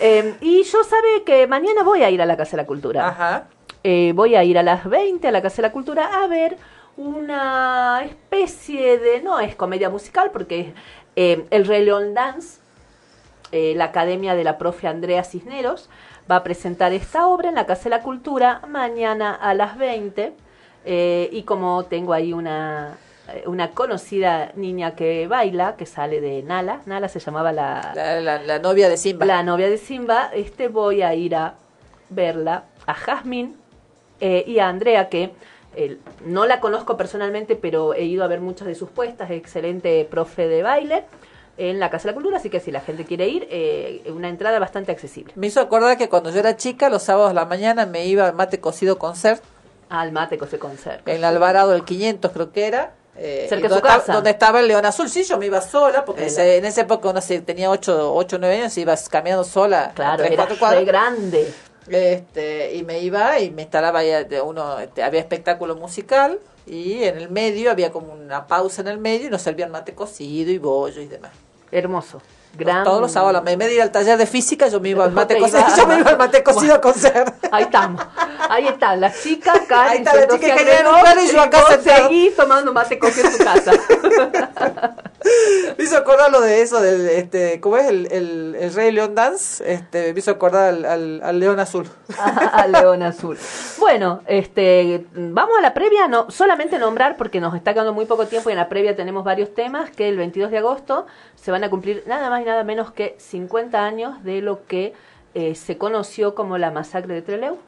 Eh, 0.00 0.34
y 0.40 0.62
yo 0.64 0.84
sabe 0.96 1.24
que 1.24 1.46
mañana 1.46 1.82
voy 1.82 2.02
a 2.02 2.10
ir 2.10 2.22
a 2.22 2.26
la 2.26 2.36
Casa 2.36 2.56
de 2.56 2.62
la 2.62 2.66
Cultura. 2.66 3.08
Ajá. 3.08 3.48
Eh, 3.82 4.12
voy 4.14 4.34
a 4.34 4.44
ir 4.44 4.58
a 4.58 4.62
las 4.62 4.84
20 4.88 5.28
a 5.28 5.30
la 5.30 5.42
Casa 5.42 5.56
de 5.56 5.62
la 5.62 5.72
Cultura 5.72 6.22
a 6.22 6.26
ver 6.26 6.56
una 6.96 8.02
especie 8.04 8.98
de, 8.98 9.20
no 9.20 9.38
es 9.38 9.54
comedia 9.54 9.90
musical 9.90 10.30
porque 10.32 10.60
es 10.60 10.66
eh, 11.16 11.46
el 11.50 11.66
Rey 11.66 11.84
León 11.84 12.14
Dance, 12.14 12.60
eh, 13.52 13.74
la 13.76 13.86
Academia 13.86 14.34
de 14.34 14.44
la 14.44 14.58
profe 14.58 14.88
Andrea 14.88 15.22
Cisneros, 15.24 15.88
va 16.30 16.36
a 16.36 16.42
presentar 16.42 16.92
esta 16.92 17.26
obra 17.26 17.48
en 17.48 17.54
la 17.54 17.66
Casa 17.66 17.84
de 17.84 17.90
la 17.90 18.02
Cultura 18.02 18.62
mañana 18.68 19.34
a 19.34 19.54
las 19.54 19.76
20 19.78 20.32
eh, 20.84 21.28
y 21.32 21.42
como 21.42 21.84
tengo 21.84 22.12
ahí 22.12 22.32
una, 22.32 22.96
una 23.46 23.70
conocida 23.72 24.52
niña 24.54 24.94
que 24.94 25.26
baila, 25.26 25.76
que 25.76 25.86
sale 25.86 26.20
de 26.20 26.42
Nala, 26.42 26.80
Nala 26.86 27.08
se 27.08 27.18
llamaba 27.20 27.52
la, 27.52 27.92
La, 27.94 28.20
la- 28.20 28.42
la 28.42 28.58
novia 28.58 28.88
de 28.88 28.96
Simba. 28.96 29.26
la 29.26 29.42
novia 29.42 29.68
de 29.68 29.78
Simba, 29.78 30.30
este 30.32 30.68
voy 30.68 31.02
a 31.02 31.14
ir 31.14 31.34
a 31.34 31.54
verla, 32.10 32.64
a 32.86 32.94
Jasmine 32.94 33.54
eh, 34.20 34.44
y 34.46 34.58
a 34.60 34.68
Andrea, 34.68 35.08
que 35.08 35.32
eh, 35.74 35.98
no 36.24 36.46
la 36.46 36.60
conozco 36.60 36.96
personalmente, 36.96 37.56
pero 37.56 37.94
he 37.94 38.04
ido 38.04 38.22
a 38.24 38.28
ver 38.28 38.40
muchas 38.40 38.68
de 38.68 38.74
sus 38.74 38.88
puestas, 38.90 39.30
excelente 39.30 40.06
profe 40.10 40.46
de 40.48 40.62
baile 40.62 41.04
en 41.58 41.80
la 41.80 41.90
Casa 41.90 42.04
de 42.04 42.10
la 42.12 42.14
Cultura, 42.14 42.36
así 42.36 42.48
que 42.50 42.60
si 42.60 42.70
la 42.70 42.80
gente 42.80 43.04
quiere 43.04 43.28
ir, 43.28 43.48
eh, 43.50 44.02
una 44.14 44.28
entrada 44.28 44.58
bastante 44.58 44.92
accesible. 44.92 45.32
Me 45.36 45.46
hizo 45.48 45.60
acordar 45.60 45.96
que 45.98 46.08
cuando 46.08 46.30
yo 46.30 46.38
era 46.38 46.56
chica, 46.56 46.88
los 46.90 47.02
sábados 47.02 47.30
a 47.30 47.34
la 47.34 47.44
mañana 47.46 47.86
me 47.86 48.06
iba 48.06 48.26
al 48.28 48.34
mate 48.34 48.60
cocido 48.60 48.98
concert 48.98 49.42
Al 49.88 50.12
mate 50.12 50.38
se 50.48 50.58
conserva. 50.58 51.10
en 51.12 51.24
Alvarado 51.24 51.72
del 51.72 51.84
500, 51.84 52.30
creo 52.32 52.52
que 52.52 52.66
era. 52.66 52.92
Eh, 53.18 53.46
Cerca 53.48 53.62
de 53.62 53.68
su 53.68 53.74
donde, 53.74 53.88
estaba- 53.88 54.00
casa. 54.00 54.12
donde 54.12 54.30
estaba 54.30 54.60
el 54.60 54.68
León 54.68 54.84
Azul. 54.86 55.08
Sí, 55.08 55.24
yo 55.24 55.38
me 55.38 55.46
iba 55.46 55.60
sola, 55.60 56.04
porque 56.04 56.22
El- 56.22 56.26
ese- 56.28 56.56
en 56.58 56.64
esa 56.64 56.82
época 56.82 57.08
uno 57.08 57.20
se, 57.20 57.40
tenía 57.40 57.70
8 57.70 58.12
o 58.14 58.24
9 58.38 58.56
años 58.60 58.76
y 58.76 58.82
ibas 58.82 59.08
caminando 59.08 59.44
sola. 59.44 59.92
Claro, 59.94 60.18
tres, 60.18 60.32
era 60.32 60.46
cuadras. 60.58 60.84
grande. 60.84 61.52
Este, 61.88 62.74
y 62.74 62.82
me 62.82 62.98
iba 63.00 63.38
y 63.38 63.50
me 63.50 63.62
instalaba 63.62 64.00
ahí, 64.00 64.24
de 64.24 64.40
uno, 64.40 64.78
este, 64.80 65.02
había 65.02 65.20
espectáculo 65.20 65.76
musical 65.76 66.40
y 66.66 67.04
en 67.04 67.16
el 67.16 67.30
medio 67.30 67.70
había 67.70 67.92
como 67.92 68.12
una 68.12 68.46
pausa 68.48 68.82
en 68.82 68.88
el 68.88 68.98
medio 68.98 69.28
y 69.28 69.30
nos 69.30 69.42
servían 69.42 69.70
mate 69.70 69.94
cocido 69.94 70.50
y 70.50 70.58
bollo 70.58 71.00
y 71.00 71.06
demás. 71.06 71.30
Hermoso. 71.70 72.20
Gran... 72.58 72.84
Todos 72.84 73.00
los 73.02 73.12
sábados, 73.12 73.42
en 73.46 73.58
vez 73.58 73.68
de 73.68 73.74
ir 73.74 73.82
al 73.82 73.92
taller 73.92 74.16
de 74.18 74.26
física, 74.26 74.66
yo 74.68 74.80
me 74.80 74.88
iba 74.88 75.04
al 75.04 75.12
mate 75.12 75.34
Te 75.34 75.40
cocido, 75.40 75.60
yo 75.76 75.86
me 75.86 75.98
iba 76.00 76.10
al 76.10 76.18
mate 76.18 76.42
cocido 76.44 76.80
con 76.80 76.94
ser. 76.94 77.32
Ahí 77.52 77.64
estamos. 77.64 78.02
Ahí 78.48 78.66
están 78.66 79.00
las 79.00 79.22
chicas, 79.22 79.60
Karen, 79.68 79.92
Ahí 79.92 79.98
está 79.98 80.14
la 80.14 80.28
chica 80.28 80.34
al 80.34 80.40
que 80.40 80.64
viene 80.64 80.80
en 80.80 80.86
un 80.86 80.94
reloj, 80.94 80.98
lugar 80.98 81.18
y 81.18 81.32
yo 81.32 81.40
acá 81.40 81.66
sentado. 81.68 82.08
seguís 82.08 82.36
tomando 82.36 82.72
mate 82.72 82.98
cocido 82.98 83.28
en 83.28 83.38
tu 83.38 83.44
casa. 83.44 83.72
Me 85.76 85.84
hizo 85.84 85.96
acordar 85.96 86.30
lo 86.30 86.40
de 86.40 86.62
eso, 86.62 86.80
del, 86.80 87.08
este, 87.08 87.60
¿cómo 87.60 87.76
es? 87.76 87.86
El, 87.86 88.06
el, 88.12 88.56
el 88.60 88.74
Rey 88.74 88.92
León 88.92 89.14
Dance, 89.14 89.64
este, 89.72 90.12
me 90.12 90.18
hizo 90.20 90.30
acordar 90.30 90.68
al, 90.68 90.84
al, 90.84 91.20
al 91.22 91.40
León 91.40 91.58
Azul. 91.58 91.88
a, 92.16 92.28
a 92.62 92.66
León 92.68 93.02
Azul. 93.02 93.36
Bueno, 93.78 94.20
este, 94.26 95.04
vamos 95.14 95.58
a 95.58 95.62
la 95.62 95.74
previa, 95.74 96.06
no, 96.06 96.30
solamente 96.30 96.78
nombrar 96.78 97.16
porque 97.16 97.40
nos 97.40 97.54
está 97.56 97.72
quedando 97.72 97.92
muy 97.92 98.06
poco 98.06 98.26
tiempo 98.26 98.50
y 98.50 98.52
en 98.52 98.58
la 98.58 98.68
previa 98.68 98.94
tenemos 98.94 99.24
varios 99.24 99.52
temas 99.52 99.90
que 99.90 100.08
el 100.08 100.16
22 100.16 100.50
de 100.50 100.58
agosto 100.58 101.06
se 101.34 101.50
van 101.50 101.64
a 101.64 101.70
cumplir 101.70 102.04
nada 102.06 102.30
más 102.30 102.42
y 102.42 102.44
nada 102.44 102.62
menos 102.62 102.92
que 102.92 103.16
50 103.18 103.84
años 103.84 104.22
de 104.22 104.42
lo 104.42 104.64
que 104.66 104.94
eh, 105.34 105.54
se 105.54 105.76
conoció 105.76 106.34
como 106.34 106.56
la 106.56 106.70
masacre 106.70 107.14
de 107.14 107.22
Trelew. 107.22 107.58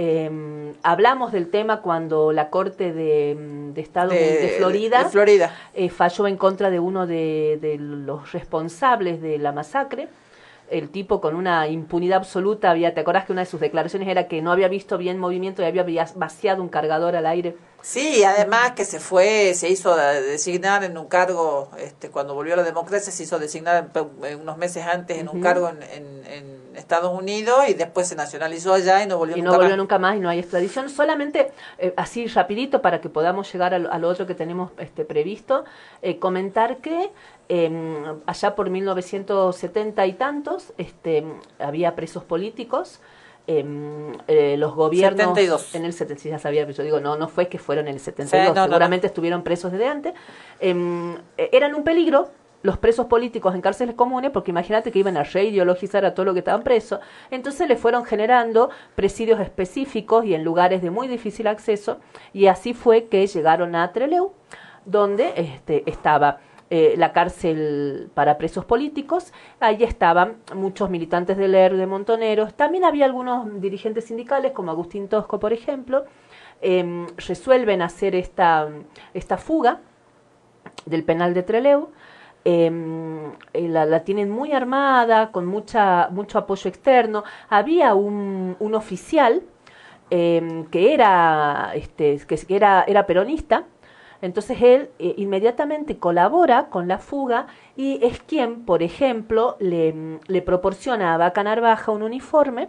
Eh, 0.00 0.74
hablamos 0.84 1.32
del 1.32 1.50
tema 1.50 1.82
cuando 1.82 2.30
la 2.30 2.50
Corte 2.50 2.92
de, 2.92 3.36
de 3.74 3.80
Estado 3.80 4.10
de, 4.10 4.18
De- 4.38 4.48
Florida, 4.56 5.02
de 5.02 5.10
Florida. 5.10 5.52
eh, 5.74 5.88
falló 5.90 6.28
en 6.28 6.36
contra 6.36 6.70
de 6.70 6.78
uno 6.78 7.08
de, 7.08 7.58
de 7.60 7.78
los 7.78 8.30
responsables 8.30 9.20
de 9.20 9.38
la 9.38 9.50
masacre. 9.50 10.06
El 10.70 10.90
tipo 10.90 11.20
con 11.20 11.34
una 11.34 11.66
impunidad 11.68 12.18
absoluta 12.18 12.70
había, 12.70 12.94
¿te 12.94 13.00
acordás 13.00 13.24
que 13.24 13.32
una 13.32 13.42
de 13.42 13.46
sus 13.46 13.60
declaraciones 13.60 14.08
era 14.08 14.28
que 14.28 14.42
no 14.42 14.52
había 14.52 14.68
visto 14.68 14.98
bien 14.98 15.18
movimiento 15.18 15.62
y 15.62 15.66
había 15.66 15.84
vaciado 16.14 16.62
un 16.62 16.68
cargador 16.68 17.16
al 17.16 17.26
aire? 17.26 17.56
Sí, 17.80 18.24
además 18.24 18.72
que 18.72 18.84
se 18.84 18.98
fue, 18.98 19.54
se 19.54 19.68
hizo 19.68 19.94
designar 19.96 20.82
en 20.82 20.98
un 20.98 21.06
cargo, 21.06 21.70
este, 21.78 22.10
cuando 22.10 22.34
volvió 22.34 22.56
la 22.56 22.64
democracia, 22.64 23.12
se 23.12 23.22
hizo 23.22 23.38
designar 23.38 23.88
unos 24.40 24.58
meses 24.58 24.84
antes 24.84 25.16
en 25.16 25.28
un 25.28 25.40
cargo 25.40 25.68
en, 25.68 25.82
en- 25.84 26.26
en 26.26 26.58
Estados 26.76 27.16
Unidos 27.16 27.68
y 27.68 27.74
después 27.74 28.06
se 28.08 28.14
nacionalizó 28.16 28.74
allá 28.74 29.02
y 29.02 29.06
no 29.06 29.16
volvió 29.16 29.36
y 29.36 29.42
nunca 29.42 29.52
no 29.52 29.56
volvió 29.58 29.70
más. 29.70 29.78
nunca 29.78 29.98
más 29.98 30.16
y 30.16 30.20
no 30.20 30.28
hay 30.28 30.38
extradición. 30.40 30.90
Solamente 30.90 31.50
eh, 31.78 31.94
así 31.96 32.26
rapidito 32.26 32.82
para 32.82 33.00
que 33.00 33.08
podamos 33.08 33.50
llegar 33.52 33.74
a 33.74 33.78
lo, 33.78 33.92
a 33.92 33.98
lo 33.98 34.08
otro 34.08 34.26
que 34.26 34.34
tenemos 34.34 34.72
este, 34.78 35.04
previsto, 35.04 35.64
eh, 36.02 36.18
comentar 36.18 36.78
que 36.78 37.10
eh, 37.48 38.14
allá 38.26 38.54
por 38.54 38.70
1970 38.70 40.06
y 40.06 40.12
tantos 40.14 40.72
este, 40.78 41.24
había 41.58 41.94
presos 41.94 42.24
políticos. 42.24 43.00
eh, 43.46 43.64
eh, 44.26 44.56
los 44.58 44.74
gobiernos 44.74 45.28
72. 45.34 45.74
en 45.74 45.84
el 45.86 45.94
70 45.94 46.22
sí, 46.22 46.28
ya 46.28 46.38
sabía 46.38 46.66
pero 46.66 46.76
yo 46.76 46.84
digo 46.84 47.00
no 47.00 47.16
no 47.16 47.28
fue 47.28 47.48
que 47.48 47.58
fueron 47.58 47.88
en 47.88 47.94
el 47.94 48.00
72 48.00 48.30
Sí, 48.30 48.48
no, 48.48 48.54
no, 48.54 48.66
seguramente 48.66 49.06
estuvieron 49.06 49.42
presos 49.42 49.72
desde 49.72 49.86
antes 49.86 50.12
Em, 50.60 51.14
eh, 51.36 51.50
eran 51.52 51.74
un 51.74 51.82
peligro 51.84 52.28
los 52.62 52.76
presos 52.76 53.06
políticos 53.06 53.54
en 53.54 53.60
cárceles 53.60 53.94
comunes, 53.94 54.32
porque 54.32 54.50
imagínate 54.50 54.90
que 54.90 54.98
iban 54.98 55.16
a 55.16 55.22
reideologizar 55.22 56.04
a 56.04 56.14
todo 56.14 56.26
lo 56.26 56.32
que 56.32 56.40
estaban 56.40 56.64
presos, 56.64 56.98
entonces 57.30 57.68
le 57.68 57.76
fueron 57.76 58.04
generando 58.04 58.70
presidios 58.96 59.38
específicos 59.38 60.24
y 60.24 60.34
en 60.34 60.42
lugares 60.42 60.82
de 60.82 60.90
muy 60.90 61.06
difícil 61.06 61.46
acceso, 61.46 61.98
y 62.32 62.46
así 62.46 62.74
fue 62.74 63.04
que 63.06 63.24
llegaron 63.28 63.76
a 63.76 63.92
Trelew, 63.92 64.32
donde 64.84 65.32
este, 65.36 65.88
estaba 65.88 66.40
eh, 66.70 66.94
la 66.98 67.12
cárcel 67.12 68.10
para 68.14 68.36
presos 68.36 68.64
políticos, 68.64 69.32
ahí 69.58 69.82
estaban 69.82 70.36
muchos 70.54 70.90
militantes 70.90 71.36
del 71.38 71.54
ER 71.54 71.76
de 71.76 71.86
Montoneros, 71.86 72.54
también 72.54 72.84
había 72.84 73.06
algunos 73.06 73.60
dirigentes 73.60 74.04
sindicales, 74.04 74.52
como 74.52 74.70
Agustín 74.70 75.08
Tosco, 75.08 75.40
por 75.40 75.52
ejemplo, 75.52 76.04
em, 76.60 77.06
resuelven 77.16 77.80
hacer 77.82 78.14
esta, 78.14 78.68
esta 79.14 79.38
fuga 79.38 79.80
del 80.84 81.04
penal 81.04 81.32
de 81.34 81.42
Trelew, 81.42 81.88
em, 82.44 83.32
eh, 83.52 83.68
la, 83.68 83.86
la 83.86 84.04
tienen 84.04 84.30
muy 84.30 84.52
armada, 84.52 85.32
con 85.32 85.46
mucha, 85.46 86.08
mucho 86.10 86.38
apoyo 86.38 86.68
externo. 86.68 87.24
Había 87.48 87.94
un, 87.94 88.56
un 88.58 88.74
oficial 88.74 89.42
em, 90.10 90.66
que 90.66 90.94
era, 90.94 91.72
este, 91.74 92.18
que 92.26 92.56
era, 92.56 92.84
era 92.86 93.06
peronista, 93.06 93.64
entonces 94.20 94.60
él 94.62 94.90
eh, 94.98 95.14
inmediatamente 95.16 95.98
colabora 95.98 96.68
con 96.68 96.88
la 96.88 96.98
fuga 96.98 97.46
y 97.76 98.04
es 98.04 98.20
quien, 98.20 98.64
por 98.64 98.82
ejemplo, 98.82 99.56
le, 99.60 100.18
le 100.26 100.42
proporciona 100.42 101.14
a 101.14 101.18
Vaca 101.18 101.44
Narvaja 101.44 101.92
un 101.92 102.02
uniforme 102.02 102.68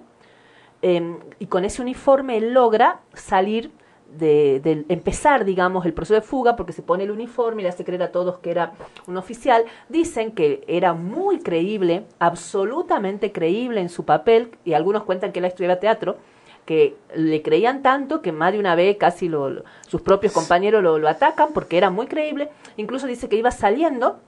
eh, 0.82 1.18
y 1.40 1.48
con 1.48 1.66
ese 1.66 1.82
uniforme 1.82 2.38
él 2.38 2.54
logra 2.54 3.02
salir 3.14 3.72
de, 4.12 4.60
de 4.60 4.86
empezar, 4.90 5.46
digamos, 5.46 5.86
el 5.86 5.94
proceso 5.94 6.16
de 6.16 6.22
fuga 6.22 6.56
porque 6.56 6.74
se 6.74 6.82
pone 6.82 7.04
el 7.04 7.12
uniforme 7.12 7.62
y 7.62 7.64
le 7.64 7.70
hace 7.70 7.86
creer 7.86 8.04
a 8.04 8.12
todos 8.12 8.40
que 8.40 8.52
era 8.52 8.74
un 9.08 9.18
oficial. 9.18 9.66
Dicen 9.88 10.32
que 10.32 10.64
era 10.68 10.94
muy 10.94 11.40
creíble, 11.40 12.06
absolutamente 12.18 13.32
creíble 13.32 13.82
en 13.82 13.90
su 13.90 14.06
papel 14.06 14.52
y 14.66 14.74
algunos 14.74 15.04
cuentan 15.04 15.32
que 15.32 15.40
él 15.40 15.46
estudiaba 15.46 15.80
teatro 15.80 16.18
que 16.70 16.96
le 17.16 17.42
creían 17.42 17.82
tanto 17.82 18.22
que 18.22 18.32
más 18.32 18.54
de 18.54 18.60
una 18.60 18.76
vez 18.76 18.96
casi 18.98 19.28
sus 19.88 20.02
propios 20.02 20.32
compañeros 20.32 20.84
lo, 20.84 21.08
atacan 21.08 21.50
porque 21.52 21.80
era 21.80 21.90
muy 21.90 22.06
creíble. 22.06 22.52
Incluso 22.78 23.08
dice 23.08 23.28
que 23.28 23.38
iba 23.38 23.50
saliendo 23.50 24.20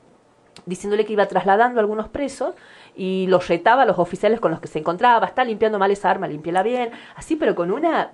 diciéndole 0.65 1.05
que 1.05 1.13
iba 1.13 1.27
trasladando 1.27 1.80
a 1.80 1.81
algunos 1.81 2.09
presos 2.09 2.55
y 2.95 3.27
los 3.27 3.47
retaba 3.47 3.84
a 3.84 3.85
los 3.85 3.99
oficiales 3.99 4.39
con 4.39 4.49
los 4.49 4.59
que 4.59 4.68
se 4.68 4.80
encontraba, 4.80 5.27
está 5.27 5.43
limpiando 5.43 5.77
mal 5.77 5.91
esa 5.91 6.09
arma, 6.09 6.27
limpiela 6.27 6.63
bien, 6.63 6.89
así 7.15 7.35
pero 7.35 7.53
con 7.53 7.72
una 7.72 8.09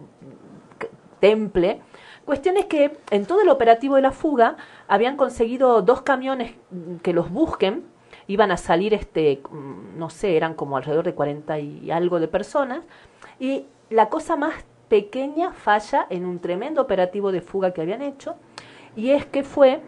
temple. 1.21 1.79
Cuestión 2.25 2.57
es 2.57 2.65
que 2.65 2.97
en 3.11 3.25
todo 3.25 3.41
el 3.41 3.47
operativo 3.47 3.95
de 3.95 4.01
la 4.01 4.11
fuga 4.11 4.57
habían 4.89 5.15
conseguido 5.15 5.81
dos 5.83 6.01
camiones 6.01 6.53
que 7.01 7.13
los 7.13 7.31
busquen, 7.31 7.85
iban 8.27 8.51
a 8.51 8.57
salir, 8.57 8.93
este, 8.93 9.41
no 9.95 10.09
sé, 10.09 10.35
eran 10.35 10.53
como 10.53 10.75
alrededor 10.75 11.05
de 11.05 11.15
40 11.15 11.59
y 11.59 11.91
algo 11.91 12.19
de 12.19 12.27
personas, 12.27 12.83
y 13.39 13.67
la 13.89 14.09
cosa 14.09 14.35
más 14.35 14.53
pequeña 14.89 15.51
falla 15.53 16.07
en 16.09 16.25
un 16.25 16.39
tremendo 16.39 16.81
operativo 16.81 17.31
de 17.31 17.41
fuga 17.41 17.71
que 17.71 17.81
habían 17.81 18.01
hecho, 18.01 18.35
y 18.95 19.11
es 19.11 19.25
que 19.25 19.43
fue 19.43 19.81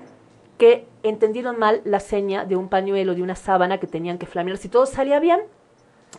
que 0.57 0.85
entendieron 1.03 1.57
mal 1.57 1.81
la 1.85 1.99
seña 2.01 2.43
de 2.43 2.55
un 2.57 2.67
pañuelo, 2.67 3.15
de 3.15 3.21
una 3.21 3.35
sábana 3.35 3.77
que 3.79 3.87
tenían 3.87 4.17
que 4.17 4.25
flamear. 4.25 4.57
Si 4.57 4.67
todo 4.67 4.85
salía 4.85 5.19
bien, 5.21 5.39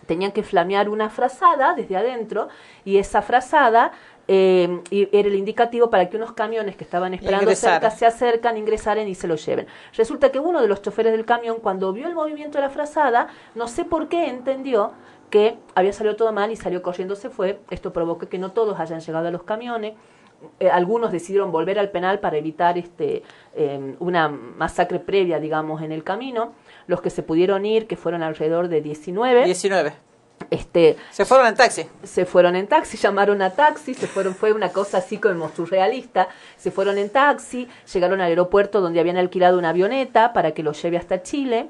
tenían 0.07 0.33
que 0.33 0.43
flamear 0.43 0.89
una 0.89 1.11
frazada 1.11 1.75
desde 1.75 1.97
adentro 1.97 2.49
y 2.85 2.97
esa 2.99 3.21
frazada 3.23 3.93
eh, 4.29 4.81
y- 4.91 5.09
era 5.13 5.29
el 5.29 5.35
indicativo 5.35 5.91
para 5.91 6.09
que 6.09 6.17
unos 6.17 6.33
camiones 6.33 6.77
que 6.77 6.85
estaban 6.85 7.13
esperando 7.15 7.51
cerca 7.73 7.91
se 7.91 8.07
acercan, 8.07 8.57
ingresaren 8.57 9.09
y 9.09 9.15
se 9.17 9.27
lo 9.27 9.35
lleven. 9.35 9.67
Resulta 9.95 10.31
que 10.31 10.39
uno 10.39 10.63
de 10.63 10.69
los 10.69 10.81
choferes 10.83 11.13
del 11.13 11.25
camión, 11.27 11.59
cuando 11.61 11.93
vio 11.93 12.07
el 12.07 12.15
movimiento 12.15 12.57
de 12.59 12.63
la 12.63 12.71
frazada, 12.71 13.27
no 13.57 13.67
sé 13.67 13.85
por 13.85 14.09
qué 14.09 14.29
entendió 14.29 14.93
que 15.31 15.57
había 15.75 15.93
salido 15.93 16.17
todo 16.17 16.33
mal 16.33 16.51
y 16.51 16.57
salió 16.57 16.83
corriendo, 16.83 17.17
se 17.17 17.31
fue. 17.31 17.61
Esto 17.71 17.93
provocó 17.93 18.29
que 18.29 18.39
no 18.39 18.53
todos 18.53 18.79
hayan 18.79 19.01
llegado 19.01 19.29
a 19.29 19.31
los 19.31 19.45
camiones. 19.45 19.95
Eh, 20.59 20.71
algunos 20.71 21.13
decidieron 21.13 21.53
volver 21.53 21.79
al 21.79 21.91
penal 21.91 22.19
para 22.19 22.39
evitar 22.39 22.79
este 22.79 23.23
eh, 23.55 23.95
una 23.99 24.29
masacre 24.29 24.99
previa, 24.99 25.39
digamos, 25.39 25.83
en 25.83 25.93
el 25.93 26.03
camino. 26.05 26.53
Los 26.87 27.01
que 27.01 27.11
se 27.11 27.23
pudieron 27.23 27.65
ir, 27.65 27.87
que 27.87 27.97
fueron 27.97 28.23
alrededor 28.23 28.69
de 28.69 28.81
19. 28.81 29.45
19. 29.45 29.93
Este, 30.49 30.97
Se 31.11 31.25
fueron 31.25 31.47
en 31.49 31.55
taxi. 31.55 31.87
se 32.03 32.25
fueron 32.25 32.57
en 32.57 32.67
taxi, 32.67 32.97
llamaron 32.97 33.43
a 33.43 33.51
taxi, 33.51 33.95
se 33.95 34.07
fueron, 34.07 34.35
fue 34.35 34.53
una 34.53 34.71
cosa 34.71 34.99
así 34.99 35.19
como 35.19 35.51
surrealista, 35.51 36.29
se 36.57 36.71
fueron 36.71 36.97
en 36.97 37.11
taxi, 37.11 37.69
llegaron 37.93 38.21
al 38.21 38.29
aeropuerto 38.29 38.81
donde 38.81 39.01
habían 39.01 39.19
alquilado 39.19 39.59
una 39.59 39.69
avioneta 39.69 40.33
para 40.33 40.53
que 40.53 40.63
los 40.63 40.83
lleve 40.83 40.97
hasta 40.97 41.23
Chile. 41.23 41.69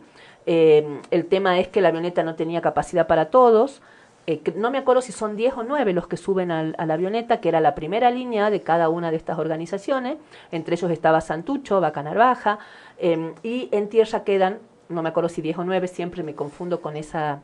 Eh, 0.52 1.00
el 1.12 1.26
tema 1.26 1.60
es 1.60 1.68
que 1.68 1.80
la 1.80 1.90
avioneta 1.90 2.24
no 2.24 2.34
tenía 2.34 2.60
capacidad 2.60 3.06
para 3.06 3.26
todos. 3.26 3.82
Eh, 4.26 4.42
no 4.56 4.72
me 4.72 4.78
acuerdo 4.78 5.00
si 5.00 5.12
son 5.12 5.36
10 5.36 5.54
o 5.56 5.62
9 5.62 5.92
los 5.92 6.08
que 6.08 6.16
suben 6.16 6.50
al- 6.50 6.74
a 6.76 6.86
la 6.86 6.94
avioneta, 6.94 7.40
que 7.40 7.48
era 7.48 7.60
la 7.60 7.76
primera 7.76 8.10
línea 8.10 8.50
de 8.50 8.60
cada 8.60 8.88
una 8.88 9.12
de 9.12 9.16
estas 9.16 9.38
organizaciones. 9.38 10.16
Entre 10.50 10.74
ellos 10.74 10.90
estaba 10.90 11.20
Santucho, 11.20 11.80
Vaca 11.80 12.02
Narvaja, 12.02 12.58
eh, 12.98 13.32
y 13.44 13.68
en 13.70 13.88
tierra 13.88 14.24
quedan, 14.24 14.58
no 14.88 15.02
me 15.02 15.10
acuerdo 15.10 15.28
si 15.28 15.40
10 15.40 15.56
o 15.58 15.62
9, 15.64 15.86
siempre 15.86 16.24
me 16.24 16.34
confundo 16.34 16.80
con 16.80 16.96
esa, 16.96 17.42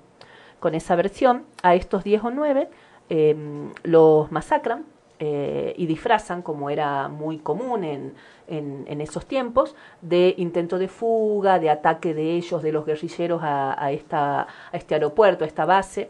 con 0.58 0.74
esa 0.74 0.96
versión. 0.96 1.44
A 1.62 1.76
estos 1.76 2.02
10 2.02 2.24
o 2.24 2.30
9 2.32 2.68
eh, 3.08 3.36
los 3.84 4.32
masacran 4.32 4.84
eh, 5.18 5.74
y 5.76 5.86
disfrazan, 5.86 6.42
como 6.42 6.70
era 6.70 7.08
muy 7.08 7.38
común 7.38 7.84
en, 7.84 8.14
en, 8.48 8.84
en 8.86 9.00
esos 9.00 9.26
tiempos, 9.26 9.74
de 10.02 10.34
intento 10.36 10.78
de 10.78 10.88
fuga, 10.88 11.58
de 11.58 11.70
ataque 11.70 12.14
de 12.14 12.34
ellos, 12.34 12.62
de 12.62 12.72
los 12.72 12.84
guerrilleros 12.84 13.42
a, 13.42 13.82
a, 13.82 13.92
esta, 13.92 14.42
a 14.42 14.76
este 14.76 14.94
aeropuerto, 14.94 15.44
a 15.44 15.46
esta 15.46 15.64
base. 15.64 16.08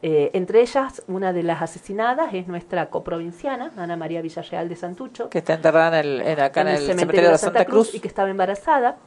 Eh, 0.00 0.30
entre 0.32 0.60
ellas, 0.60 1.02
una 1.08 1.32
de 1.32 1.42
las 1.42 1.60
asesinadas 1.60 2.32
es 2.32 2.46
nuestra 2.46 2.88
coprovinciana, 2.88 3.72
Ana 3.76 3.96
María 3.96 4.22
Villarreal 4.22 4.68
de 4.68 4.76
Santucho, 4.76 5.28
Que 5.28 5.38
está 5.38 5.54
enterrada 5.54 6.00
en 6.00 6.06
el, 6.06 6.20
en 6.20 6.40
acá 6.40 6.60
en 6.60 6.68
el, 6.68 6.78
cementerio 6.78 7.30
de 7.30 7.38
Santa 7.38 7.64
Cruz. 7.64 7.94
y 7.94 8.00
que 8.00 8.06
estaba 8.06 8.30
embarazada 8.30 8.98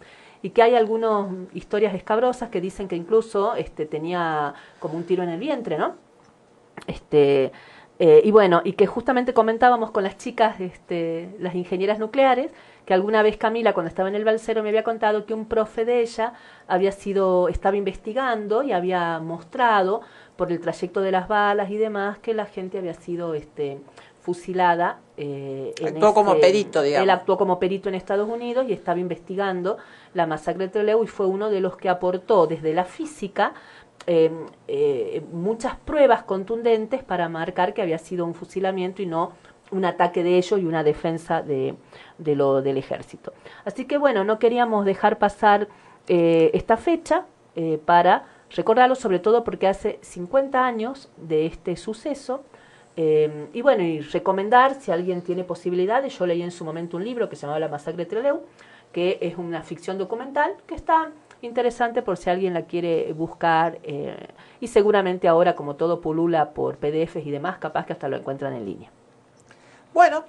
y 0.42 0.50
que 0.50 0.64
hay 0.64 0.76
algunas 0.76 1.28
historias 1.54 1.94
escabrosas 1.94 2.50
que 2.50 2.60
dicen 2.60 2.88
que 2.88 2.96
incluso 2.96 3.56
este 3.56 3.86
tenía 3.86 4.54
como 4.80 4.98
un 4.98 5.04
tiro 5.04 5.24
en 5.24 5.30
el 5.30 5.40
vientre, 5.40 5.78
¿no? 5.78 5.96
Este 6.88 7.52
eh, 8.04 8.22
y 8.24 8.32
bueno, 8.32 8.62
y 8.64 8.74
que 8.74 8.88
justamente 8.88 9.32
comentábamos 9.32 9.92
con 9.92 10.04
las 10.04 10.18
chicas, 10.18 10.60
este, 10.60 11.36
las 11.40 11.54
ingenieras 11.54 12.00
nucleares, 12.00 12.52
que 12.86 12.96
alguna 12.96 13.22
vez 13.22 13.38
Camila, 13.38 13.74
cuando 13.74 13.90
estaba 13.90 14.10
en 14.10 14.16
el 14.16 14.26
balsero, 14.26 14.64
me 14.64 14.70
había 14.70 14.84
contado 14.84 15.28
que 15.28 15.36
un 15.36 15.46
profe 15.46 15.86
de 15.86 16.02
ella 16.02 16.34
había 16.68 16.92
sido, 16.92 17.48
estaba 17.48 17.78
investigando 17.78 18.64
y 18.64 18.72
había 18.72 19.20
mostrado 19.20 20.02
por 20.36 20.52
el 20.52 20.60
trayecto 20.60 21.02
de 21.02 21.12
las 21.12 21.28
balas 21.28 21.70
y 21.70 21.78
demás 21.78 22.18
que 22.18 22.34
la 22.34 22.46
gente 22.48 22.80
había 22.80 22.96
sido 22.96 23.36
este, 23.36 23.78
fusilada. 24.22 25.00
Eh, 25.18 25.74
en 25.80 25.96
Actuó 25.96 26.14
como 26.16 26.32
ese- 26.34 26.42
perito, 26.42 26.82
digamos. 26.82 27.04
Él 27.04 27.10
actuó 27.12 27.38
como 27.38 27.60
perito 27.60 27.90
en 27.90 27.96
Estados 27.96 28.28
Unidos 28.28 28.66
y 28.68 28.74
estaba 28.74 29.00
investigando 29.00 29.78
la 30.16 30.26
masacre 30.26 30.66
de 30.66 30.70
Trelew 30.72 31.04
y 31.04 31.08
fue 31.08 31.28
uno 31.28 31.50
de 31.50 31.60
los 31.60 31.78
que 31.78 31.90
aportó 31.90 32.48
desde 32.48 32.74
la 32.74 32.86
física 32.86 33.54
eh, 34.08 34.32
eh, 34.68 35.24
muchas 35.32 35.76
pruebas 35.76 36.24
contundentes 36.24 37.04
para 37.04 37.30
marcar 37.30 37.74
que 37.74 37.82
había 37.82 37.98
sido 37.98 38.26
un 38.26 38.34
fusilamiento 38.34 39.02
y 39.02 39.06
no 39.06 39.34
un 39.72 39.86
ataque 39.86 40.24
de 40.24 40.38
ellos 40.38 40.60
y 40.60 40.66
una 40.66 40.84
defensa 40.84 41.42
de, 41.42 41.76
lo 42.18 42.62
del 42.62 42.78
ejército. 42.78 43.34
Así 43.66 43.86
que 43.86 43.98
bueno, 43.98 44.24
no 44.24 44.38
queríamos 44.38 44.86
dejar 44.86 45.18
pasar 45.18 45.68
eh, 46.08 46.52
esta 46.54 46.78
fecha 46.78 47.26
eh, 47.56 47.80
para 47.84 48.26
recordarlo, 48.52 48.96
sobre 48.96 49.20
todo 49.20 49.44
porque 49.44 49.68
hace 49.68 50.00
50 50.02 50.64
años 50.64 51.10
de 51.18 51.46
este 51.46 51.76
suceso. 51.78 52.44
Eh, 52.98 53.48
y 53.54 53.62
bueno, 53.62 53.84
y 53.84 54.02
recomendar, 54.02 54.76
si 54.76 54.92
alguien 54.92 55.22
tiene 55.22 55.46
posibilidades, 55.46 56.18
yo 56.18 56.26
leí 56.26 56.42
en 56.42 56.52
su 56.52 56.66
momento 56.66 56.98
un 56.98 57.06
libro 57.06 57.30
que 57.30 57.38
se 57.38 57.44
llamaba 57.44 57.60
La 57.60 57.70
Masacre 57.70 58.04
de 58.04 58.10
Trelew, 58.10 58.42
que 58.92 59.18
es 59.22 59.38
una 59.38 59.64
ficción 59.64 59.98
documental 59.98 60.54
que 60.68 60.76
está 60.76 61.12
interesante 61.42 62.02
por 62.02 62.18
si 62.18 62.30
alguien 62.30 62.54
la 62.54 62.64
quiere 62.64 63.12
buscar 63.14 63.80
eh, 63.84 64.28
y 64.60 64.68
seguramente 64.68 65.28
ahora 65.28 65.56
como 65.56 65.76
todo 65.76 66.00
pulula 66.02 66.52
por 66.52 66.78
PDFs 66.78 67.26
y 67.26 67.32
demás, 67.32 67.58
capaz 67.58 67.86
que 67.86 67.94
hasta 67.94 68.08
lo 68.08 68.18
encuentran 68.18 68.54
en 68.54 68.66
línea. 68.66 68.90
Bueno, 69.94 70.24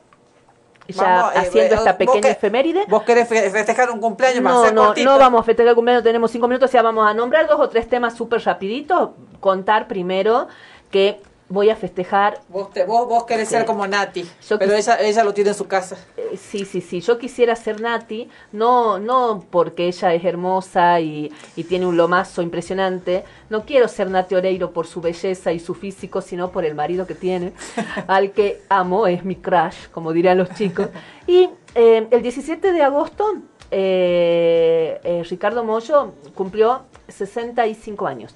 Ya 0.88 1.02
vamos, 1.04 1.34
eh, 1.34 1.38
haciendo 1.38 1.74
eh, 1.74 1.78
esta 1.78 1.90
vos 1.92 1.98
pequeña 1.98 2.20
que- 2.22 2.30
efeméride. 2.30 2.84
¿Vos 2.88 3.02
querés 3.04 3.28
fe- 3.28 3.50
festejar 3.50 3.90
un 3.90 4.00
cumpleaños? 4.00 4.42
No, 4.42 4.70
no, 4.72 4.86
cortito. 4.86 5.10
no 5.10 5.18
vamos 5.18 5.40
a 5.40 5.44
festejar 5.44 5.70
el 5.70 5.74
cumpleaños, 5.76 6.02
tenemos 6.02 6.30
cinco 6.30 6.48
minutos, 6.48 6.72
ya 6.72 6.82
vamos 6.82 7.06
a 7.08 7.14
nombrar 7.14 7.46
dos 7.46 7.60
o 7.60 7.68
tres 7.68 7.88
temas 7.88 8.14
súper 8.14 8.42
rapiditos. 8.42 9.10
Contar 9.40 9.86
primero 9.88 10.48
que 10.90 11.20
voy 11.52 11.68
a 11.70 11.76
festejar 11.76 12.40
Vos, 12.48 12.70
te- 12.72 12.84
vos, 12.84 13.06
vos 13.08 13.24
querés 13.24 13.48
Sí. 13.48 13.54
ser 13.56 13.64
como 13.66 13.86
Nati, 13.86 14.24
Yo 14.48 14.58
pero 14.58 14.72
ella, 14.74 14.96
ella 15.00 15.22
lo 15.24 15.34
tiene 15.34 15.50
en 15.50 15.56
su 15.56 15.66
casa. 15.66 15.96
Eh, 16.16 16.38
Sí, 16.38 16.64
sí, 16.64 16.80
sí. 16.80 17.00
Yo 17.02 17.18
quisiera 17.18 17.54
ser 17.56 17.80
Nati, 17.80 18.28
no, 18.52 18.98
no 18.98 19.44
porque 19.50 19.86
ella 19.86 20.14
es 20.14 20.24
hermosa 20.24 20.98
y, 21.00 21.30
y 21.56 21.64
tiene 21.64 21.84
un 21.86 21.96
lomazo 21.98 22.40
impresionante. 22.40 23.24
No 23.50 23.64
quiero 23.66 23.86
ser 23.86 24.08
Nati 24.10 24.34
Oreiro 24.34 24.72
por 24.72 24.86
su 24.86 25.00
belleza 25.02 25.52
y 25.52 25.58
su 25.60 25.74
físico, 25.74 26.22
sino 26.22 26.50
por 26.50 26.64
el 26.64 26.74
marido 26.74 27.06
que 27.06 27.14
tiene, 27.14 27.52
al 28.06 28.32
que 28.32 28.62
amo, 28.70 29.06
es 29.06 29.24
mi 29.24 29.36
crush, 29.36 29.88
como 29.92 30.12
dirían 30.14 30.38
los 30.38 30.48
chicos. 30.54 30.88
Y 31.26 31.50
eh, 31.74 32.08
el 32.10 32.22
17 32.22 32.72
de 32.72 32.82
agosto, 32.82 33.24
eh, 33.70 35.22
Ricardo 35.28 35.64
Mollo 35.64 36.12
cumplió 36.34 36.82
65 37.08 38.06
años. 38.06 38.34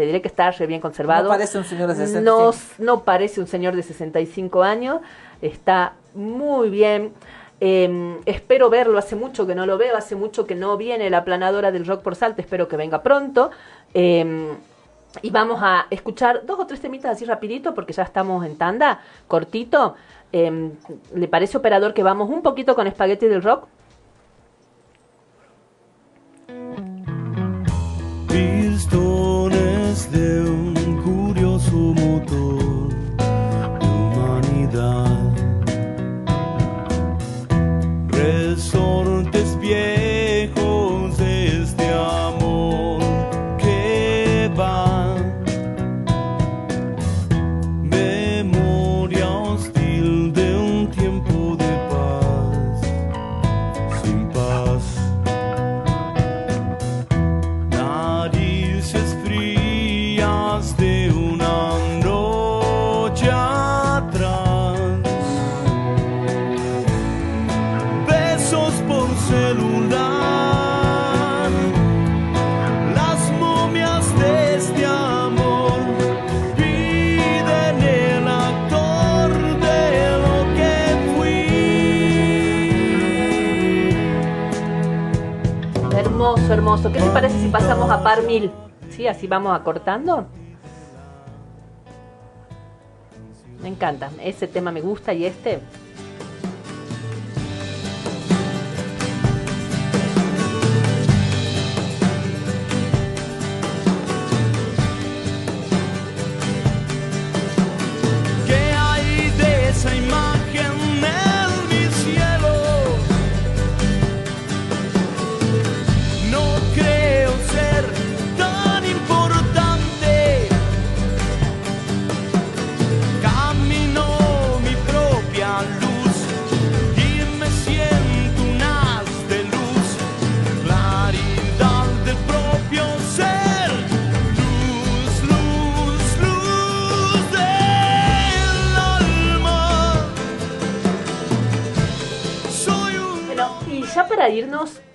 Te 0.00 0.06
diré 0.06 0.22
que 0.22 0.28
está 0.28 0.50
re 0.50 0.66
bien 0.66 0.80
conservado. 0.80 1.24
No 1.24 1.28
parece 1.28 1.58
un 1.58 1.64
señor 1.64 1.86
de 1.88 1.94
65. 1.94 2.24
No, 2.24 2.54
no 2.78 3.04
parece 3.04 3.38
un 3.38 3.46
señor 3.46 3.76
de 3.76 3.82
65 3.82 4.62
años. 4.62 5.02
Está 5.42 5.92
muy 6.14 6.70
bien. 6.70 7.12
Eh, 7.60 8.18
espero 8.24 8.70
verlo, 8.70 8.96
hace 8.96 9.14
mucho 9.14 9.46
que 9.46 9.54
no 9.54 9.66
lo 9.66 9.76
veo, 9.76 9.94
hace 9.98 10.16
mucho 10.16 10.46
que 10.46 10.54
no 10.54 10.78
viene 10.78 11.10
la 11.10 11.22
planadora 11.22 11.70
del 11.70 11.84
rock 11.84 12.00
por 12.00 12.16
Salta, 12.16 12.40
espero 12.40 12.66
que 12.66 12.78
venga 12.78 13.02
pronto. 13.02 13.50
Eh, 13.92 14.56
y 15.20 15.28
vamos 15.28 15.60
a 15.62 15.86
escuchar 15.90 16.46
dos 16.46 16.58
o 16.58 16.66
tres 16.66 16.80
temitas 16.80 17.12
así 17.12 17.26
rapidito 17.26 17.74
porque 17.74 17.92
ya 17.92 18.04
estamos 18.04 18.46
en 18.46 18.56
tanda, 18.56 19.02
cortito. 19.28 19.96
Eh, 20.32 20.70
¿Le 21.14 21.28
parece, 21.28 21.58
operador, 21.58 21.92
que 21.92 22.02
vamos 22.02 22.30
un 22.30 22.40
poquito 22.40 22.74
con 22.74 22.86
espagueti 22.86 23.26
del 23.26 23.42
rock? 23.42 23.66
Hermoso, 28.90 29.09
de 30.08 30.42
un 30.42 30.74
curioso 31.02 31.76
motor 31.76 32.88
de 33.18 33.86
humanidad. 33.86 35.09
¿Qué 86.70 87.00
te 87.00 87.10
parece 87.10 87.36
si 87.40 87.48
pasamos 87.48 87.90
a 87.90 88.00
par 88.00 88.22
mil? 88.22 88.48
¿Sí? 88.90 89.08
Así 89.08 89.26
vamos 89.26 89.58
acortando. 89.58 90.28
Me 93.60 93.68
encanta. 93.68 94.08
Ese 94.22 94.46
tema 94.46 94.70
me 94.70 94.80
gusta 94.80 95.12
y 95.12 95.26
este. 95.26 95.58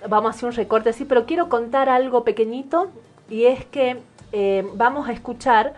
Vamos 0.09 0.33
a 0.33 0.35
hacer 0.35 0.49
un 0.49 0.55
recorte 0.55 0.89
así, 0.89 1.05
pero 1.05 1.25
quiero 1.25 1.49
contar 1.49 1.89
algo 1.89 2.23
pequeñito 2.23 2.89
y 3.29 3.45
es 3.45 3.65
que 3.65 3.97
eh, 4.31 4.67
vamos 4.73 5.07
a 5.07 5.13
escuchar 5.13 5.73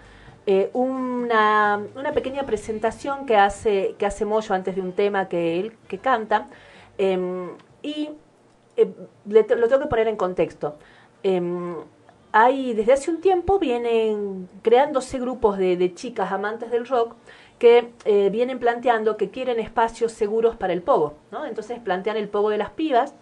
eh, 0.45 0.69
una, 0.73 1.81
una 1.95 2.11
pequeña 2.13 2.43
presentación 2.43 3.25
que 3.25 3.35
hace, 3.35 3.95
que 3.97 4.05
hace 4.05 4.25
Moyo 4.25 4.55
antes 4.55 4.75
de 4.75 4.81
un 4.81 4.93
tema 4.93 5.27
que 5.27 5.59
él 5.59 5.73
que 5.87 5.97
canta 5.97 6.47
em, 6.97 7.49
y 7.81 8.09
eh, 8.77 8.91
lo 9.25 9.67
tengo 9.67 9.81
que 9.81 9.87
poner 9.87 10.07
en 10.07 10.15
contexto. 10.15 10.77
Em, 11.23 11.75
hay, 12.31 12.73
desde 12.73 12.93
hace 12.93 13.11
un 13.11 13.21
tiempo 13.21 13.59
vienen 13.59 14.49
creándose 14.61 15.19
grupos 15.19 15.57
de, 15.57 15.93
chicas 15.95 16.31
amantes 16.31 16.71
del 16.71 16.87
rock 16.87 17.15
que 17.57 17.91
vienen 18.31 18.59
planteando 18.59 19.17
que 19.17 19.31
quieren 19.31 19.59
espacios 19.59 20.11
seguros 20.11 20.55
para 20.55 20.73
el 20.73 20.83
pogo, 20.83 21.15
¿no? 21.31 21.43
Entonces 21.45 21.79
plantean 21.79 22.15
el 22.15 22.29
pogo 22.29 22.51
de 22.51 22.59
las 22.59 22.69
pibas 22.69 23.15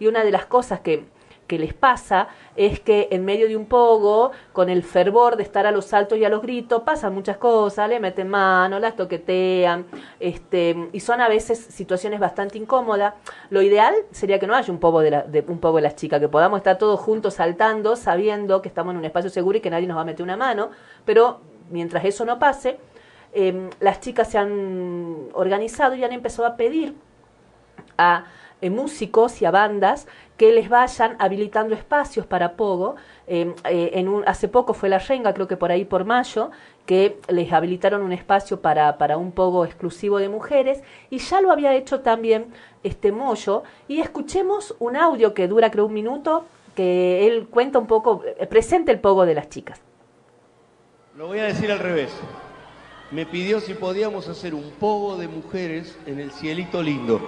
y 0.00 0.08
una 0.08 0.24
de 0.24 0.32
las 0.32 0.46
cosas 0.46 0.80
que, 0.80 1.04
que 1.46 1.58
les 1.58 1.74
pasa 1.74 2.28
es 2.54 2.78
que 2.78 3.08
en 3.10 3.24
medio 3.24 3.48
de 3.48 3.56
un 3.56 3.66
pogo, 3.66 4.30
con 4.52 4.68
el 4.70 4.82
fervor 4.84 5.36
de 5.36 5.42
estar 5.42 5.66
a 5.66 5.72
los 5.72 5.84
saltos 5.84 6.16
y 6.16 6.24
a 6.24 6.28
los 6.28 6.42
gritos, 6.42 6.82
pasan 6.82 7.12
muchas 7.12 7.38
cosas, 7.38 7.88
le 7.88 7.98
meten 7.98 8.28
mano, 8.28 8.78
las 8.78 8.94
toquetean, 8.94 9.84
este, 10.20 10.88
y 10.92 11.00
son 11.00 11.20
a 11.20 11.28
veces 11.28 11.58
situaciones 11.58 12.20
bastante 12.20 12.56
incómodas. 12.56 13.14
Lo 13.50 13.62
ideal 13.62 13.94
sería 14.12 14.38
que 14.38 14.46
no 14.46 14.54
haya 14.54 14.72
un 14.72 14.78
pogo 14.78 15.00
de, 15.00 15.10
la- 15.10 15.26
un 15.48 15.58
pogo 15.58 15.76
de 15.76 15.82
las 15.82 15.96
chicas, 15.96 16.20
que 16.20 16.28
podamos 16.28 16.58
estar 16.58 16.78
todos 16.78 17.00
juntos 17.00 17.34
saltando, 17.34 17.96
sabiendo 17.96 18.62
que 18.62 18.68
estamos 18.68 18.92
en 18.92 18.98
un 18.98 19.04
espacio 19.04 19.28
seguro 19.28 19.58
y 19.58 19.60
que 19.60 19.70
nadie 19.70 19.88
nos 19.88 19.96
va 19.96 20.02
a 20.02 20.04
meter 20.04 20.22
una 20.22 20.36
mano, 20.36 20.70
pero 21.04 21.40
mientras 21.68 22.04
eso 22.04 22.24
no 22.24 22.38
pase, 22.38 22.78
em, 23.32 23.70
las 23.80 24.00
chicas 24.00 24.30
se 24.30 24.38
han 24.38 25.28
organizado 25.32 25.94
y 25.96 26.04
han 26.04 26.12
empezado 26.12 26.46
a 26.46 26.56
pedir 26.56 26.94
a 27.98 28.24
eh, 28.60 28.70
músicos 28.70 29.40
y 29.42 29.44
a 29.44 29.50
bandas 29.50 30.06
que 30.40 30.52
les 30.52 30.70
vayan 30.70 31.16
habilitando 31.18 31.74
espacios 31.74 32.24
para 32.24 32.56
Pogo. 32.56 32.96
Eh, 33.26 33.54
eh, 33.68 33.90
en 33.92 34.08
un, 34.08 34.26
hace 34.26 34.48
poco 34.48 34.72
fue 34.72 34.88
la 34.88 34.98
Renga, 34.98 35.34
creo 35.34 35.46
que 35.46 35.58
por 35.58 35.70
ahí 35.70 35.84
por 35.84 36.06
mayo, 36.06 36.50
que 36.86 37.18
les 37.28 37.52
habilitaron 37.52 38.00
un 38.00 38.12
espacio 38.12 38.62
para, 38.62 38.96
para 38.96 39.18
un 39.18 39.32
Pogo 39.32 39.66
exclusivo 39.66 40.18
de 40.18 40.30
mujeres 40.30 40.82
y 41.10 41.18
ya 41.18 41.42
lo 41.42 41.52
había 41.52 41.74
hecho 41.74 42.00
también 42.00 42.46
este 42.82 43.12
Moyo. 43.12 43.64
Y 43.86 44.00
escuchemos 44.00 44.74
un 44.78 44.96
audio 44.96 45.34
que 45.34 45.46
dura 45.46 45.70
creo 45.70 45.84
un 45.84 45.92
minuto, 45.92 46.46
que 46.74 47.26
él 47.26 47.48
cuenta 47.48 47.78
un 47.78 47.86
poco, 47.86 48.22
eh, 48.24 48.46
presenta 48.46 48.92
el 48.92 48.98
Pogo 48.98 49.26
de 49.26 49.34
las 49.34 49.50
chicas. 49.50 49.82
Lo 51.18 51.26
voy 51.26 51.40
a 51.40 51.44
decir 51.44 51.70
al 51.70 51.80
revés. 51.80 52.10
Me 53.10 53.26
pidió 53.26 53.60
si 53.60 53.74
podíamos 53.74 54.26
hacer 54.28 54.54
un 54.54 54.70
pogo 54.80 55.18
de 55.18 55.28
mujeres 55.28 55.98
en 56.06 56.18
el 56.18 56.30
cielito 56.30 56.82
lindo. 56.82 57.20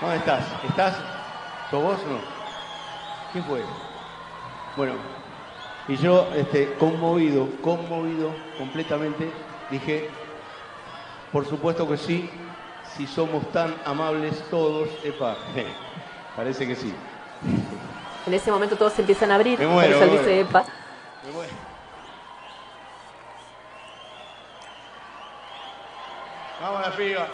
¿Dónde 0.00 0.16
estás? 0.16 0.44
¿Estás? 0.68 0.96
¿Sos 1.70 1.82
vos 1.82 1.98
o 2.04 2.12
no? 2.12 2.18
¿Quién 3.32 3.44
fue? 3.44 3.62
Bueno, 4.76 4.94
y 5.88 5.96
yo, 5.96 6.28
este, 6.34 6.74
conmovido, 6.74 7.48
conmovido 7.62 8.34
completamente, 8.58 9.30
dije, 9.70 10.10
por 11.32 11.46
supuesto 11.46 11.88
que 11.88 11.96
sí, 11.96 12.30
si 12.96 13.06
somos 13.06 13.50
tan 13.52 13.74
amables 13.84 14.42
todos, 14.50 14.88
epa, 15.02 15.36
parece 16.36 16.66
que 16.66 16.76
sí. 16.76 16.94
En 18.26 18.34
ese 18.34 18.50
momento 18.50 18.76
todos 18.76 18.92
se 18.92 19.02
empiezan 19.02 19.30
a 19.30 19.36
abrir, 19.36 19.58
Me 19.58 19.66
muero, 19.66 19.98
por 19.98 20.06
eso 20.06 20.12
me 20.12 20.18
dice 20.18 20.40
epa. 20.40 20.64
Me 21.24 21.32
muero. 21.32 21.52
Vamos 26.60 26.86
a 26.86 26.90
la 26.90 26.96
piba. 26.96 27.28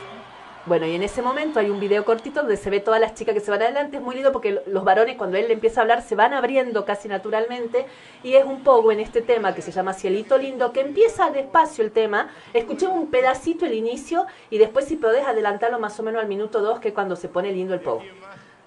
Bueno, 0.64 0.86
y 0.86 0.94
en 0.94 1.02
ese 1.02 1.22
momento 1.22 1.58
hay 1.58 1.70
un 1.70 1.80
video 1.80 2.04
cortito 2.04 2.40
donde 2.40 2.56
se 2.56 2.70
ve 2.70 2.78
todas 2.78 3.00
las 3.00 3.14
chicas 3.14 3.34
que 3.34 3.40
se 3.40 3.50
van 3.50 3.62
adelante. 3.62 3.96
Es 3.96 4.02
muy 4.02 4.14
lindo 4.14 4.30
porque 4.30 4.52
lo- 4.52 4.62
los 4.66 4.84
varones, 4.84 5.16
cuando 5.16 5.36
él 5.36 5.48
le 5.48 5.54
empieza 5.54 5.80
a 5.80 5.82
hablar, 5.82 6.02
se 6.02 6.14
van 6.14 6.32
abriendo 6.34 6.84
casi 6.84 7.08
naturalmente. 7.08 7.86
Y 8.22 8.34
es 8.34 8.44
un 8.44 8.62
poco 8.62 8.92
en 8.92 9.00
este 9.00 9.22
tema 9.22 9.56
que 9.56 9.62
se 9.62 9.72
llama 9.72 9.92
Cielito 9.92 10.38
Lindo, 10.38 10.72
que 10.72 10.80
empieza 10.82 11.30
despacio 11.30 11.82
el 11.84 11.90
tema. 11.90 12.30
Escuché 12.54 12.86
un 12.86 13.08
pedacito 13.10 13.66
el 13.66 13.74
inicio 13.74 14.24
y 14.50 14.58
después, 14.58 14.84
si 14.84 14.94
podés 14.94 15.26
adelantarlo 15.26 15.80
más 15.80 15.98
o 15.98 16.04
menos 16.04 16.22
al 16.22 16.28
minuto 16.28 16.60
2, 16.60 16.78
que 16.78 16.88
es 16.88 16.94
cuando 16.94 17.16
se 17.16 17.28
pone 17.28 17.50
lindo 17.52 17.74
el 17.74 17.80
pogo. 17.80 18.02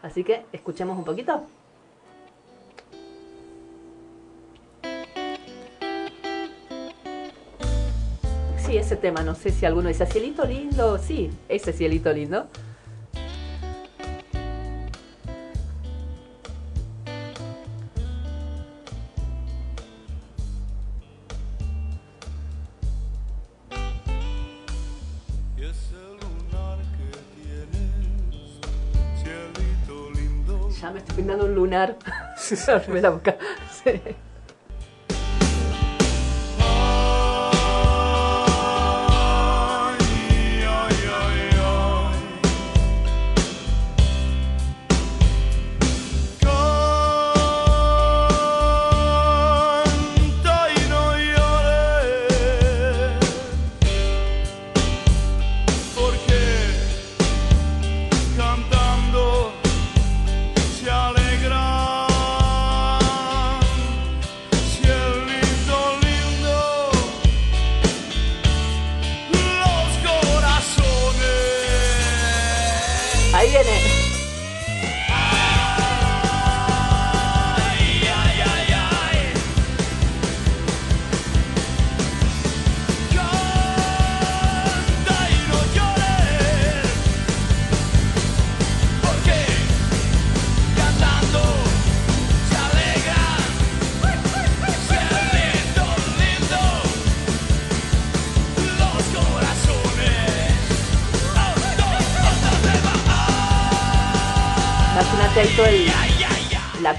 Así 0.02 0.26
que 0.26 0.44
escuchemos 0.52 0.98
un 0.98 1.06
poquito. 1.06 1.44
Sí, 8.66 8.78
ese 8.78 8.96
tema, 8.96 9.22
no 9.22 9.36
sé 9.36 9.52
si 9.52 9.64
alguno 9.68 9.90
dice 9.90 10.08
cielito 10.08 10.44
lindo, 10.44 10.98
sí, 10.98 11.30
ese 11.48 11.72
lindo. 12.14 12.48
Cielito 29.22 30.10
lindo. 30.16 30.70
Ya 30.72 30.90
me 30.90 30.98
estoy 31.00 31.16
pintando 31.18 31.46
un 31.46 31.54
lunar. 31.54 31.98
Me 32.88 33.00
la 33.00 33.12
boca. 33.12 33.38
Sí. 33.84 34.02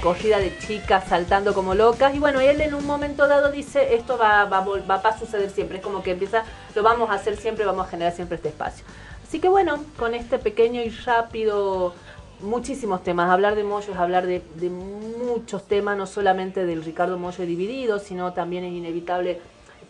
Corrida 0.07 0.39
de 0.39 0.57
chicas 0.59 1.03
saltando 1.09 1.53
como 1.53 1.75
locas. 1.75 2.15
Y 2.15 2.19
bueno, 2.19 2.39
él 2.39 2.61
en 2.61 2.73
un 2.73 2.85
momento 2.85 3.27
dado 3.27 3.51
dice, 3.51 3.93
esto 3.95 4.17
va, 4.17 4.45
va, 4.45 4.61
va 4.61 4.95
a 4.95 5.19
suceder 5.19 5.49
siempre. 5.49 5.79
Es 5.79 5.83
como 5.83 6.01
que 6.01 6.11
empieza, 6.11 6.45
lo 6.75 6.81
vamos 6.81 7.09
a 7.09 7.15
hacer 7.15 7.35
siempre, 7.35 7.65
vamos 7.65 7.87
a 7.87 7.89
generar 7.89 8.13
siempre 8.13 8.37
este 8.37 8.47
espacio. 8.47 8.85
Así 9.27 9.41
que 9.41 9.49
bueno, 9.49 9.83
con 9.99 10.13
este 10.13 10.39
pequeño 10.39 10.81
y 10.81 10.89
rápido, 10.89 11.93
muchísimos 12.39 13.03
temas. 13.03 13.29
Hablar 13.29 13.55
de 13.55 13.65
Moyo 13.65 13.91
es 13.91 13.99
hablar 13.99 14.25
de, 14.25 14.41
muchos 14.69 15.67
temas, 15.67 15.97
no 15.97 16.07
solamente 16.07 16.65
del 16.65 16.85
Ricardo 16.85 17.17
Moyo 17.17 17.45
dividido, 17.45 17.99
sino 17.99 18.31
también 18.31 18.63
es 18.63 18.71
inevitable 18.71 19.41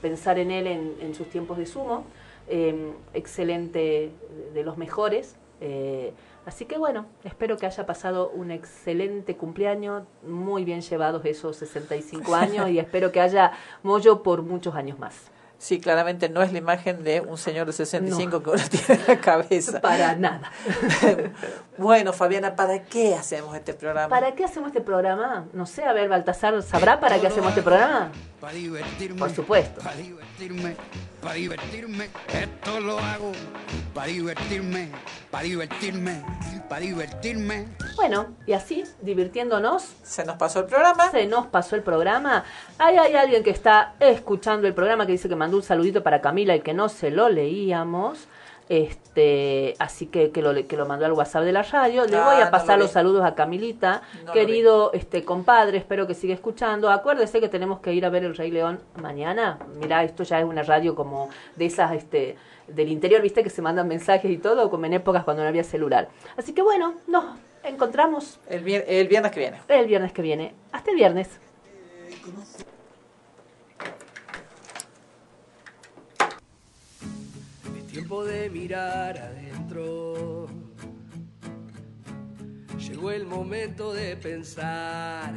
pensar 0.01 0.39
en 0.39 0.49
él 0.49 0.65
en, 0.65 0.95
en 0.99 1.13
sus 1.13 1.29
tiempos 1.29 1.59
de 1.59 1.67
sumo. 1.67 2.05
Eh, 2.47 2.91
excelente, 3.13 4.09
de 4.55 4.63
los 4.63 4.77
mejores. 4.77 5.35
Eh, 5.61 6.11
así 6.47 6.65
que 6.65 6.77
bueno, 6.77 7.05
espero 7.23 7.57
que 7.57 7.67
haya 7.67 7.85
pasado 7.85 8.29
un 8.29 8.49
excelente 8.49 9.37
cumpleaños, 9.37 10.03
muy 10.23 10.65
bien 10.65 10.81
llevados 10.81 11.23
esos 11.25 11.57
65 11.57 12.33
años 12.35 12.69
y 12.69 12.79
espero 12.79 13.11
que 13.11 13.21
haya 13.21 13.51
Moyo 13.83 14.23
por 14.23 14.41
muchos 14.41 14.73
años 14.73 14.97
más. 14.97 15.29
Sí, 15.59 15.79
claramente 15.79 16.29
no 16.29 16.43
es 16.43 16.51
la 16.51 16.59
imagen 16.59 17.03
de 17.03 17.21
un 17.21 17.37
señor 17.37 17.65
de 17.65 17.73
65 17.73 18.43
que 18.43 18.49
uno 18.51 18.61
tiene 18.69 19.01
en 19.01 19.07
la 19.07 19.19
cabeza. 19.19 19.81
Para 19.81 20.15
nada. 20.15 20.51
bueno, 21.77 22.13
Fabiana, 22.13 22.55
¿para 22.55 22.83
qué 22.83 23.15
hacemos 23.15 23.55
este 23.55 23.73
programa? 23.73 24.07
¿Para 24.07 24.35
qué 24.35 24.45
hacemos 24.45 24.67
este 24.67 24.81
programa? 24.81 25.47
No 25.53 25.65
sé, 25.65 25.83
a 25.83 25.93
ver, 25.93 26.09
Baltasar, 26.09 26.61
¿sabrá 26.61 26.99
para 26.99 27.19
qué 27.19 27.27
hacemos 27.27 27.49
este 27.49 27.63
programa? 27.63 28.11
Para 28.39 28.53
divertirme. 28.53 29.17
Por 29.17 29.31
supuesto. 29.31 29.81
Para 29.81 29.95
divertirme. 29.95 30.36
Para 31.19 31.33
divertirme. 31.33 32.09
Esto 32.31 32.79
lo 32.79 32.99
hago. 32.99 33.31
Para 33.91 34.07
divertirme. 34.07 34.89
Para 35.31 35.43
divertirme. 35.45 36.21
Para 36.69 36.81
divertirme. 36.81 37.65
Bueno, 37.95 38.35
y 38.45 38.53
así, 38.53 38.83
divirtiéndonos. 39.01 39.95
Se 40.03 40.23
nos 40.25 40.35
pasó 40.35 40.59
el 40.59 40.65
programa. 40.65 41.09
Se 41.09 41.25
nos 41.25 41.47
pasó 41.47 41.75
el 41.75 41.81
programa. 41.81 42.43
Ahí 42.77 42.97
hay 42.97 43.15
alguien 43.15 43.41
que 43.41 43.49
está 43.49 43.95
escuchando 43.99 44.67
el 44.67 44.75
programa 44.75 45.07
que 45.07 45.13
dice 45.13 45.27
que 45.27 45.35
mandó 45.35 45.57
un 45.57 45.63
saludito 45.63 46.03
para 46.03 46.21
Camila 46.21 46.55
y 46.55 46.61
que 46.61 46.75
no 46.75 46.87
se 46.87 47.09
lo 47.09 47.29
leíamos. 47.29 48.27
Este, 48.69 49.75
así 49.79 50.07
que, 50.07 50.31
que 50.31 50.41
lo, 50.41 50.53
que 50.67 50.75
lo 50.75 50.85
mandó 50.85 51.05
al 51.05 51.13
WhatsApp 51.13 51.43
de 51.43 51.51
la 51.53 51.63
radio. 51.63 52.05
Le 52.05 52.17
Ah, 52.17 52.25
voy 52.25 52.41
a 52.41 52.45
no 52.45 52.51
pasar 52.51 52.77
lo 52.77 52.83
los 52.83 52.91
saludos 52.91 53.23
a 53.23 53.33
Camilita. 53.33 54.01
No 54.25 54.33
Querido 54.33 54.91
este 54.93 55.23
compadre, 55.23 55.77
espero 55.77 56.05
que 56.07 56.13
siga 56.13 56.33
escuchando. 56.33 56.89
Acuérdese 56.89 57.39
que 57.39 57.47
tenemos 57.49 57.79
que 57.79 57.93
ir 57.93 58.05
a 58.05 58.09
ver 58.09 58.23
el 58.25 58.35
Rey 58.35 58.51
León 58.51 58.79
mañana. 59.01 59.57
Mira, 59.79 60.03
esto 60.03 60.23
ya 60.23 60.39
es 60.39 60.45
una 60.45 60.63
radio 60.63 60.95
como 60.95 61.29
de 61.55 61.65
esas 61.65 61.93
este 61.93 62.35
del 62.67 62.89
interior, 62.89 63.21
viste 63.21 63.43
que 63.43 63.49
se 63.49 63.61
mandan 63.61 63.87
mensajes 63.87 64.29
y 64.29 64.37
todo, 64.37 64.69
como 64.69 64.85
en 64.85 64.93
épocas 64.93 65.23
cuando 65.23 65.41
no 65.43 65.47
había 65.47 65.63
celular. 65.63 66.09
Así 66.35 66.51
que 66.53 66.61
bueno, 66.61 66.95
nos 67.07 67.23
encontramos 67.63 68.39
El, 68.49 68.67
el 68.67 69.07
viernes 69.07 69.31
que 69.31 69.39
viene. 69.39 69.61
el 69.69 69.87
viernes 69.87 70.11
que 70.11 70.21
viene. 70.21 70.53
Hasta 70.73 70.91
el 70.91 70.97
viernes. 70.97 71.29
Tiempo 77.97 78.23
de 78.23 78.49
mirar 78.51 79.17
adentro. 79.17 80.45
Llegó 82.77 83.09
el 83.09 83.25
momento 83.25 83.91
de 83.91 84.15
pensar. 84.15 85.33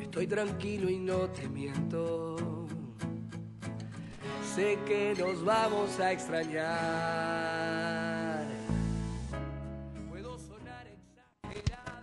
Estoy 0.00 0.28
tranquilo 0.28 0.88
y 0.88 1.00
no 1.00 1.28
te 1.30 1.48
miento. 1.48 2.36
Sé 4.54 4.78
que 4.86 5.12
nos 5.18 5.44
vamos 5.44 5.98
a 5.98 6.12
extrañar. 6.12 6.76
Puedo 10.08 10.38
sonar 10.38 10.86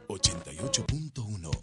88.1 0.10 1.63